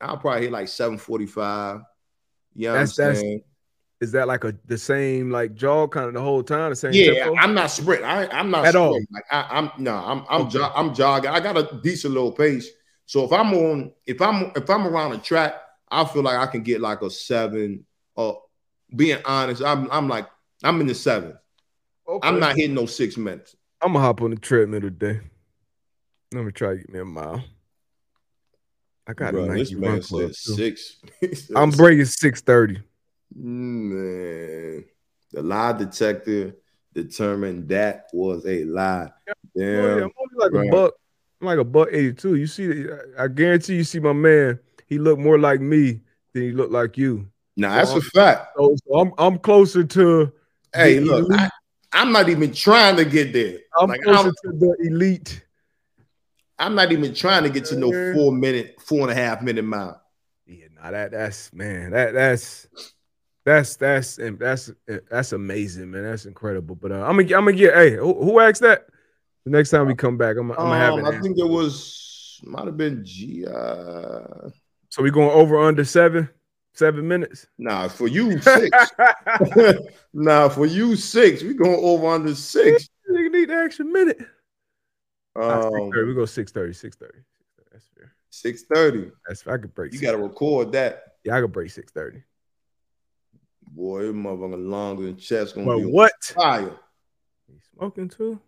I'll 0.00 0.16
probably 0.16 0.42
hit 0.42 0.52
like 0.52 0.68
seven 0.68 0.96
forty 0.98 1.26
five. 1.26 1.82
You 2.54 2.68
know 2.68 2.72
what 2.72 2.80
I'm 2.80 2.86
That's- 2.86 2.96
that's- 2.96 3.20
saying? 3.20 3.42
Is 4.00 4.12
that 4.12 4.26
like 4.26 4.44
a 4.44 4.54
the 4.66 4.78
same 4.78 5.30
like 5.30 5.54
jog 5.54 5.92
kind 5.92 6.06
of 6.08 6.14
the 6.14 6.22
whole 6.22 6.42
time? 6.42 6.70
The 6.70 6.76
same 6.76 6.94
Yeah, 6.94 7.24
tempo? 7.24 7.36
I'm 7.36 7.52
not 7.54 7.70
sprinting. 7.70 8.06
I, 8.06 8.26
I'm 8.28 8.50
not 8.50 8.64
At 8.66 8.74
all. 8.76 8.98
Like 9.10 9.24
I, 9.30 9.46
I'm 9.50 9.70
no, 9.78 9.94
I'm 9.94 10.24
I'm 10.30 10.40
Okay. 10.42 10.50
jo- 10.58 10.72
I'm 10.74 10.94
jogging. 10.94 11.30
I 11.30 11.38
got 11.40 11.58
a 11.58 11.78
decent 11.82 12.14
little 12.14 12.32
pace. 12.32 12.68
So 13.04 13.24
if 13.24 13.32
I'm 13.32 13.52
on, 13.52 13.92
if 14.06 14.22
I'm 14.22 14.52
if 14.56 14.70
I'm 14.70 14.86
around 14.86 15.12
a 15.12 15.18
track, 15.18 15.54
I 15.90 16.04
feel 16.06 16.22
like 16.22 16.38
I 16.38 16.46
can 16.46 16.62
get 16.62 16.80
like 16.80 17.02
a 17.02 17.10
seven. 17.10 17.84
Or 18.14 18.42
being 18.96 19.18
honest, 19.26 19.62
I'm 19.62 19.90
I'm 19.90 20.08
like 20.08 20.28
I'm 20.64 20.80
in 20.80 20.86
the 20.86 20.94
seven. 20.94 21.36
Okay. 22.08 22.26
I'm 22.26 22.40
not 22.40 22.56
hitting 22.56 22.74
no 22.74 22.86
six 22.86 23.18
minutes. 23.18 23.54
I'm 23.82 23.92
gonna 23.92 24.04
hop 24.04 24.22
on 24.22 24.30
the 24.30 24.36
treadmill 24.36 24.80
today. 24.80 25.20
Let 26.32 26.44
me 26.44 26.52
try 26.52 26.70
to 26.70 26.76
get 26.78 26.90
me 26.90 27.00
a 27.00 27.04
mile. 27.04 27.44
I 29.06 29.12
got 29.12 29.32
Bro, 29.32 29.44
a 29.44 29.48
Nike 29.48 29.74
man 29.74 29.92
run 29.92 30.00
club. 30.00 30.32
six. 30.34 30.96
I'm 31.54 31.70
breaking 31.70 32.06
six 32.06 32.40
thirty. 32.40 32.80
Mm, 33.38 33.90
man. 33.90 34.84
The 35.32 35.42
lie 35.42 35.72
detector 35.72 36.56
determined 36.92 37.68
that 37.68 38.08
was 38.12 38.44
a 38.46 38.64
lie. 38.64 39.10
Oh, 39.28 39.32
Damn. 39.56 39.86
I'm 39.86 40.02
only 40.02 40.10
like 40.36 40.52
right. 40.52 40.68
a 40.68 40.70
buck. 40.70 40.94
I'm 41.40 41.46
like 41.46 41.58
a 41.58 41.64
buck 41.64 41.88
eighty 41.92 42.12
two. 42.12 42.34
You 42.34 42.46
see, 42.46 42.86
I 43.18 43.28
guarantee 43.28 43.76
you 43.76 43.84
see 43.84 44.00
my 44.00 44.12
man. 44.12 44.58
He 44.86 44.98
looked 44.98 45.20
more 45.20 45.38
like 45.38 45.60
me 45.60 46.00
than 46.32 46.42
he 46.42 46.52
looked 46.52 46.72
like 46.72 46.98
you. 46.98 47.28
Nah, 47.56 47.76
that's 47.76 47.92
a 47.92 48.00
fact. 48.00 48.52
So, 48.56 48.76
so 48.86 48.98
I'm 48.98 49.12
I'm 49.18 49.38
closer 49.38 49.84
to 49.84 50.32
Hey, 50.74 51.00
look, 51.00 51.26
elite. 51.26 51.40
I, 51.40 51.50
I'm 51.92 52.12
not 52.12 52.28
even 52.28 52.52
trying 52.52 52.96
to 52.96 53.04
get 53.04 53.32
there. 53.32 53.58
I'm 53.78 53.88
Like, 53.88 54.02
closer 54.02 54.28
I'm, 54.28 54.52
to 54.52 54.58
the 54.58 54.76
elite. 54.88 55.44
I'm 56.58 56.74
not 56.74 56.92
even 56.92 57.14
trying 57.14 57.42
to 57.44 57.50
get 57.50 57.64
to 57.66 57.76
no 57.76 57.90
four 58.14 58.32
minute, 58.32 58.76
four 58.80 59.00
and 59.00 59.10
a 59.10 59.14
half 59.14 59.42
minute 59.42 59.64
mile. 59.64 60.00
Yeah, 60.46 60.66
nah, 60.74 60.90
that 60.90 61.10
that's 61.12 61.52
man, 61.52 61.90
that 61.92 62.12
that's 62.12 62.68
that's 63.44 63.76
that's 63.76 64.18
and 64.18 64.38
that's 64.38 64.70
that's 65.10 65.32
amazing, 65.32 65.90
man. 65.90 66.04
That's 66.04 66.26
incredible. 66.26 66.74
But 66.76 66.92
uh, 66.92 66.96
I'm 67.06 67.16
gonna 67.16 67.36
I'm 67.36 67.44
gonna 67.44 67.52
get. 67.52 67.74
Hey, 67.74 67.92
who, 67.96 68.14
who 68.22 68.40
asked 68.40 68.60
that? 68.62 68.86
The 69.44 69.50
next 69.50 69.70
time 69.70 69.86
we 69.86 69.94
come 69.94 70.18
back, 70.18 70.36
I'm, 70.36 70.50
I'm 70.50 70.56
gonna 70.56 70.76
have 70.78 70.92
Um, 70.94 71.06
it. 71.06 71.14
I 71.14 71.20
think 71.20 71.38
it 71.38 71.48
was 71.48 72.40
might 72.44 72.66
have 72.66 72.76
been 72.76 73.04
G. 73.04 73.46
Uh, 73.46 74.50
So 74.90 75.02
we 75.02 75.10
going 75.10 75.30
over 75.30 75.58
under 75.58 75.84
seven, 75.84 76.28
seven 76.74 77.06
minutes. 77.08 77.46
nah, 77.58 77.88
for 77.88 78.06
you 78.08 78.38
six. 78.40 78.70
nah, 80.12 80.48
for 80.48 80.66
you 80.66 80.96
six. 80.96 81.42
We 81.42 81.54
going 81.54 81.80
over 81.82 82.06
under 82.08 82.34
six. 82.34 82.88
Nigga 83.10 83.30
need 83.32 83.48
the 83.48 83.54
extra 83.56 83.84
minute. 83.84 84.18
Um, 85.36 85.72
6:30. 85.72 86.06
we 86.08 86.14
go 86.14 86.24
630, 86.26 86.72
630. 86.74 87.24
That's 87.72 87.86
fair. 87.96 88.12
six 88.30 88.62
thirty. 88.64 89.10
That's 89.26 89.46
I 89.46 89.56
could 89.58 89.74
break. 89.74 89.92
You 89.92 90.00
got 90.00 90.12
to 90.12 90.18
record 90.18 90.72
that. 90.72 91.14
Yeah, 91.24 91.36
I 91.36 91.40
could 91.40 91.52
break 91.52 91.70
630. 91.70 92.22
Boy, 93.72 94.08
it 94.08 94.14
motherfucker 94.14 94.68
longer 94.68 95.04
than 95.04 95.16
chest 95.16 95.54
gonna 95.54 95.66
But 95.66 95.78
be 95.78 95.84
on 95.84 95.92
what? 95.92 96.12
fire. 96.34 96.76
You 97.48 97.58
smoking 97.76 98.08
too? 98.08 98.40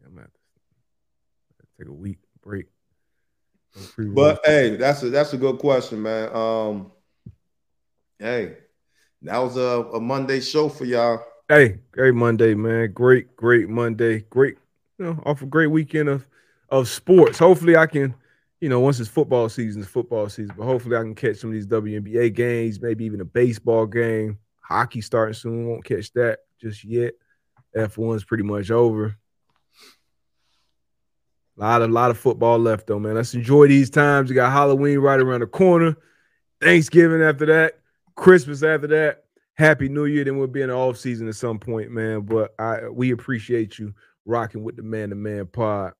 Yeah, 0.00 0.06
I'm 0.06 0.14
gonna 0.14 0.22
have 0.22 0.30
to 0.30 1.66
take 1.78 1.88
a 1.88 1.92
week 1.92 2.18
break. 2.42 2.66
But 3.98 4.40
hey, 4.44 4.76
that's 4.76 5.02
a 5.02 5.10
that's 5.10 5.32
a 5.34 5.36
good 5.36 5.58
question, 5.58 6.02
man. 6.02 6.34
Um, 6.34 6.92
hey, 8.18 8.56
that 9.22 9.38
was 9.38 9.56
a, 9.56 9.90
a 9.92 10.00
Monday 10.00 10.40
show 10.40 10.68
for 10.68 10.84
y'all. 10.84 11.22
Hey, 11.48 11.78
great 11.92 12.14
Monday, 12.14 12.54
man. 12.54 12.92
Great, 12.92 13.36
great 13.36 13.68
Monday. 13.68 14.20
Great, 14.30 14.56
you 14.98 15.04
know, 15.04 15.22
off 15.26 15.42
a 15.42 15.46
great 15.46 15.68
weekend 15.68 16.08
of 16.08 16.26
of 16.70 16.88
sports. 16.88 17.38
Hopefully, 17.38 17.76
I 17.76 17.86
can, 17.86 18.14
you 18.60 18.68
know, 18.68 18.80
once 18.80 18.98
it's 18.98 19.08
football 19.08 19.48
season, 19.48 19.82
it's 19.82 19.90
football 19.90 20.28
season. 20.28 20.54
But 20.56 20.64
hopefully, 20.64 20.96
I 20.96 21.02
can 21.02 21.14
catch 21.14 21.36
some 21.36 21.50
of 21.50 21.54
these 21.54 21.66
WNBA 21.66 22.34
games, 22.34 22.80
maybe 22.80 23.04
even 23.04 23.20
a 23.20 23.24
baseball 23.24 23.86
game. 23.86 24.38
Hockey 24.66 25.00
starting 25.00 25.34
soon. 25.34 25.68
Won't 25.68 25.84
catch 25.84 26.12
that 26.12 26.40
just 26.60 26.84
yet. 26.84 27.14
F1's 27.76 28.24
pretty 28.24 28.42
much 28.42 28.70
over. 28.70 29.16
A 31.56 31.60
lot 31.60 31.82
of 31.82 31.90
lot 31.90 32.10
of 32.10 32.18
football 32.18 32.58
left 32.58 32.86
though, 32.86 32.98
man. 32.98 33.14
Let's 33.14 33.34
enjoy 33.34 33.68
these 33.68 33.90
times. 33.90 34.28
We 34.28 34.34
got 34.34 34.52
Halloween 34.52 34.98
right 34.98 35.20
around 35.20 35.40
the 35.40 35.46
corner. 35.46 35.96
Thanksgiving 36.60 37.22
after 37.22 37.46
that, 37.46 37.74
Christmas 38.14 38.62
after 38.62 38.86
that. 38.88 39.24
Happy 39.54 39.88
New 39.88 40.04
Year. 40.04 40.24
Then 40.24 40.36
we'll 40.36 40.48
be 40.48 40.62
in 40.62 40.68
the 40.68 40.74
off 40.74 40.98
season 40.98 41.28
at 41.28 41.34
some 41.34 41.58
point, 41.58 41.90
man. 41.90 42.22
But 42.22 42.54
I 42.58 42.88
we 42.88 43.12
appreciate 43.12 43.78
you 43.78 43.94
rocking 44.26 44.64
with 44.64 44.76
the 44.76 44.82
man 44.82 45.10
to 45.10 45.14
man 45.14 45.46
pod. 45.46 45.92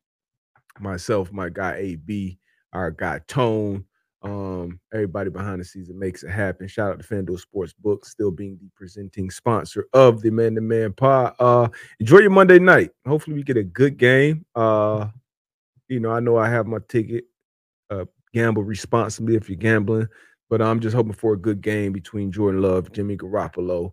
Myself, 0.79 1.33
my 1.33 1.49
guy 1.49 1.77
AB, 1.77 2.39
our 2.73 2.91
guy 2.91 3.21
Tone, 3.27 3.87
um, 4.27 4.81
everybody 4.93 5.31
behind 5.31 5.63
the 5.63 5.85
that 5.85 5.97
makes 5.97 6.23
it 6.23 6.31
happen. 6.31 6.69
Shout 6.69 6.93
out 6.93 7.01
to 7.01 7.07
FanDuel 7.07 7.41
Sportsbook, 7.41 8.05
still 8.05 8.31
being 8.31 8.59
the 8.61 8.69
presenting 8.75 9.31
sponsor 9.31 9.87
of 9.93 10.23
the 10.23 10.31
man 10.31 10.55
to 10.57 10.61
man 10.61 10.93
pod. 10.93 11.35
Uh, 11.39 11.69
enjoy 12.01 12.19
your 12.19 12.31
Monday 12.31 12.59
night. 12.59 12.91
Hopefully, 13.07 13.37
we 13.37 13.43
get 13.43 13.57
a 13.57 13.65
good 13.65 13.97
game. 13.97 14.45
Uh, 14.55 15.09
you 15.89 16.01
know, 16.01 16.11
I 16.11 16.21
know 16.21 16.37
I 16.37 16.49
have 16.49 16.67
my 16.67 16.79
ticket. 16.89 17.25
Uh, 17.89 18.05
gamble 18.37 18.65
responsibly 18.65 19.35
if 19.35 19.49
you're 19.49 19.57
gambling. 19.57 20.09
But 20.49 20.63
I'm 20.63 20.79
just 20.79 20.95
hoping 20.95 21.13
for 21.13 21.33
a 21.33 21.39
good 21.39 21.61
game 21.61 21.93
between 21.93 22.31
Jordan 22.31 22.63
Love, 22.63 22.93
Jimmy 22.93 23.17
Garoppolo, 23.17 23.93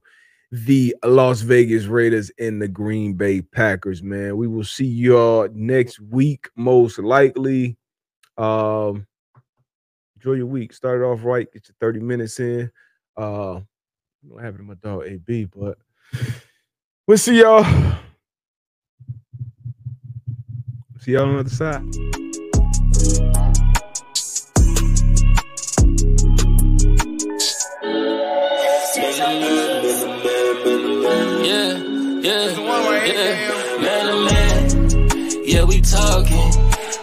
the 0.52 0.96
Las 1.04 1.42
Vegas 1.42 1.86
Raiders, 1.86 2.30
and 2.38 2.62
the 2.62 2.68
Green 2.68 3.14
Bay 3.14 3.42
Packers. 3.42 4.04
Man, 4.04 4.38
we 4.38 4.48
will 4.48 4.64
see 4.64 4.86
y'all 4.86 5.48
next 5.54 6.00
week, 6.00 6.50
most 6.56 7.00
likely. 7.00 7.78
Um, 8.38 9.08
enjoy 10.24 10.38
your 10.38 10.46
week. 10.46 10.72
Start 10.72 11.02
it 11.02 11.04
off 11.04 11.26
right. 11.26 11.52
Get 11.52 11.68
your 11.68 11.76
30 11.82 12.00
minutes 12.00 12.40
in. 12.40 12.72
Uh, 13.18 13.60
what 14.22 14.44
happened 14.44 14.60
to 14.60 14.64
my 14.64 14.76
dog 14.76 15.04
AB? 15.06 15.46
But 15.46 15.78
we'll 17.06 17.18
see 17.18 17.42
y'all. 17.42 17.66
See 21.00 21.12
y'all 21.12 21.24
on 21.24 21.34
the 21.34 21.40
other 21.40 21.50
side. 21.50 21.84
Yeah, 31.44 31.78
yeah, 32.22 32.50
yeah. 33.06 33.52
Man 33.82 34.06
to 34.06 34.16
man, 34.32 35.44
yeah, 35.46 35.64
we 35.66 35.82
talking. 35.82 36.52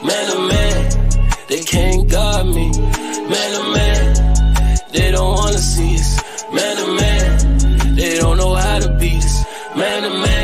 Man 0.07 0.31
to 0.31 0.39
man, 0.49 1.47
they 1.49 1.61
can't 1.63 2.09
guard 2.09 2.47
me. 2.47 3.10
Man 3.31 3.51
to 3.55 3.63
man, 3.73 4.79
they 4.91 5.13
don't 5.13 5.33
wanna 5.35 5.59
see 5.59 5.95
us. 5.95 6.11
Man 6.53 6.77
to 6.79 6.87
man, 7.01 7.95
they 7.95 8.19
don't 8.19 8.37
know 8.37 8.55
how 8.57 8.81
to 8.81 8.89
beat 8.99 9.23
us. 9.23 9.45
Man 9.77 10.03
to 10.03 10.11
man, 10.11 10.40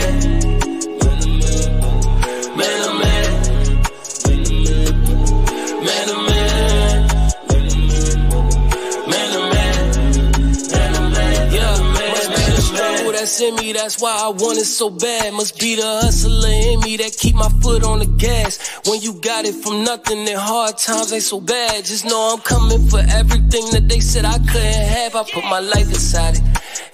that's 13.26 13.40
in 13.40 13.56
me. 13.56 13.72
That's 13.72 14.00
why 14.00 14.14
I 14.22 14.28
want 14.28 14.58
it 14.58 14.66
so 14.66 14.88
bad. 14.88 15.34
Must 15.34 15.58
be 15.58 15.74
the 15.74 15.82
hustler 15.82 16.48
in 16.48 16.78
me 16.80 16.96
that 16.98 17.16
keep 17.18 17.34
my 17.34 17.48
foot 17.60 17.82
on 17.82 17.98
the 17.98 18.06
gas. 18.06 18.54
When 18.86 19.00
you 19.00 19.14
got 19.14 19.44
it 19.44 19.56
from 19.56 19.82
nothing, 19.82 20.24
then 20.26 20.38
hard 20.38 20.78
times 20.78 21.12
ain't 21.12 21.24
so 21.24 21.40
bad. 21.40 21.84
Just 21.84 22.04
know 22.04 22.34
I'm 22.34 22.40
coming 22.42 22.86
for 22.86 23.00
everything 23.00 23.66
that 23.72 23.88
they 23.88 23.98
said 23.98 24.24
I 24.24 24.38
couldn't 24.38 24.86
have. 24.94 25.16
I 25.16 25.24
put 25.24 25.42
my 25.44 25.58
life 25.58 25.88
inside 25.88 26.36
it. 26.36 26.42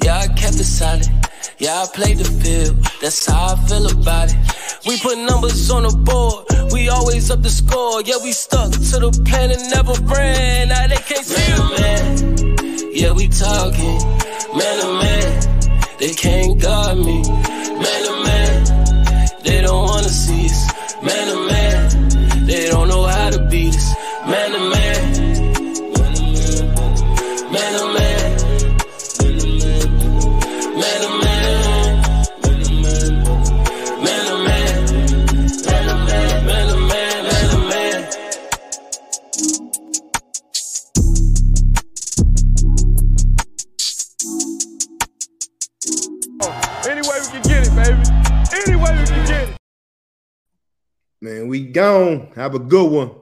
Yeah, 0.03 0.25
I 0.25 0.29
kept 0.29 0.57
it 0.57 0.65
solid. 0.65 1.07
Yeah, 1.59 1.85
I 1.85 1.87
played 1.93 2.17
the 2.17 2.25
field. 2.25 2.81
That's 3.03 3.27
how 3.27 3.53
I 3.53 3.57
feel 3.69 3.85
about 3.93 4.33
it. 4.33 4.41
We 4.87 4.99
put 5.01 5.19
numbers 5.19 5.71
on 5.71 5.83
the 5.83 5.95
board. 5.95 6.73
We 6.73 6.89
always 6.89 7.31
up 7.31 7.43
the 7.43 7.51
score. 7.51 8.01
Yeah, 8.03 8.17
we 8.25 8.33
stuck 8.33 8.73
to 8.73 8.97
the 9.05 9.13
plan 9.29 9.51
and 9.51 9.63
never 9.69 9.93
ran. 10.09 10.69
Now 10.69 10.87
they 10.87 10.97
can't 10.97 11.27
see 11.27 11.45
man, 11.61 11.77
man. 11.77 12.89
Yeah, 12.91 13.13
we 13.13 13.29
talking. 13.29 14.01
Man 14.57 14.81
to 14.81 14.89
man. 14.97 15.52
They 16.03 16.15
can't 16.15 16.61
guard 16.61 16.99
me. 16.99 17.23
Man 17.23 18.01
to 18.07 18.25
man. 18.25 19.37
They 19.45 19.61
don't 19.61 19.85
wanna 19.85 20.09
see 20.09 20.47
us. 20.47 20.61
Man 21.01 21.27
to 21.29 21.37
man. 21.47 22.45
They 22.45 22.69
don't 22.71 22.89
know 22.89 23.05
how 23.05 23.31
to 23.31 23.39
beat 23.47 23.73
us. 23.73 23.95
Man 24.27 24.51
to 24.51 24.59
man. 24.59 24.73
Man 24.73 25.02
Man, 51.23 51.47
we 51.47 51.61
gone. 51.61 52.33
Have 52.35 52.57
a 52.57 52.59
good 52.59 52.91
one. 52.91 53.22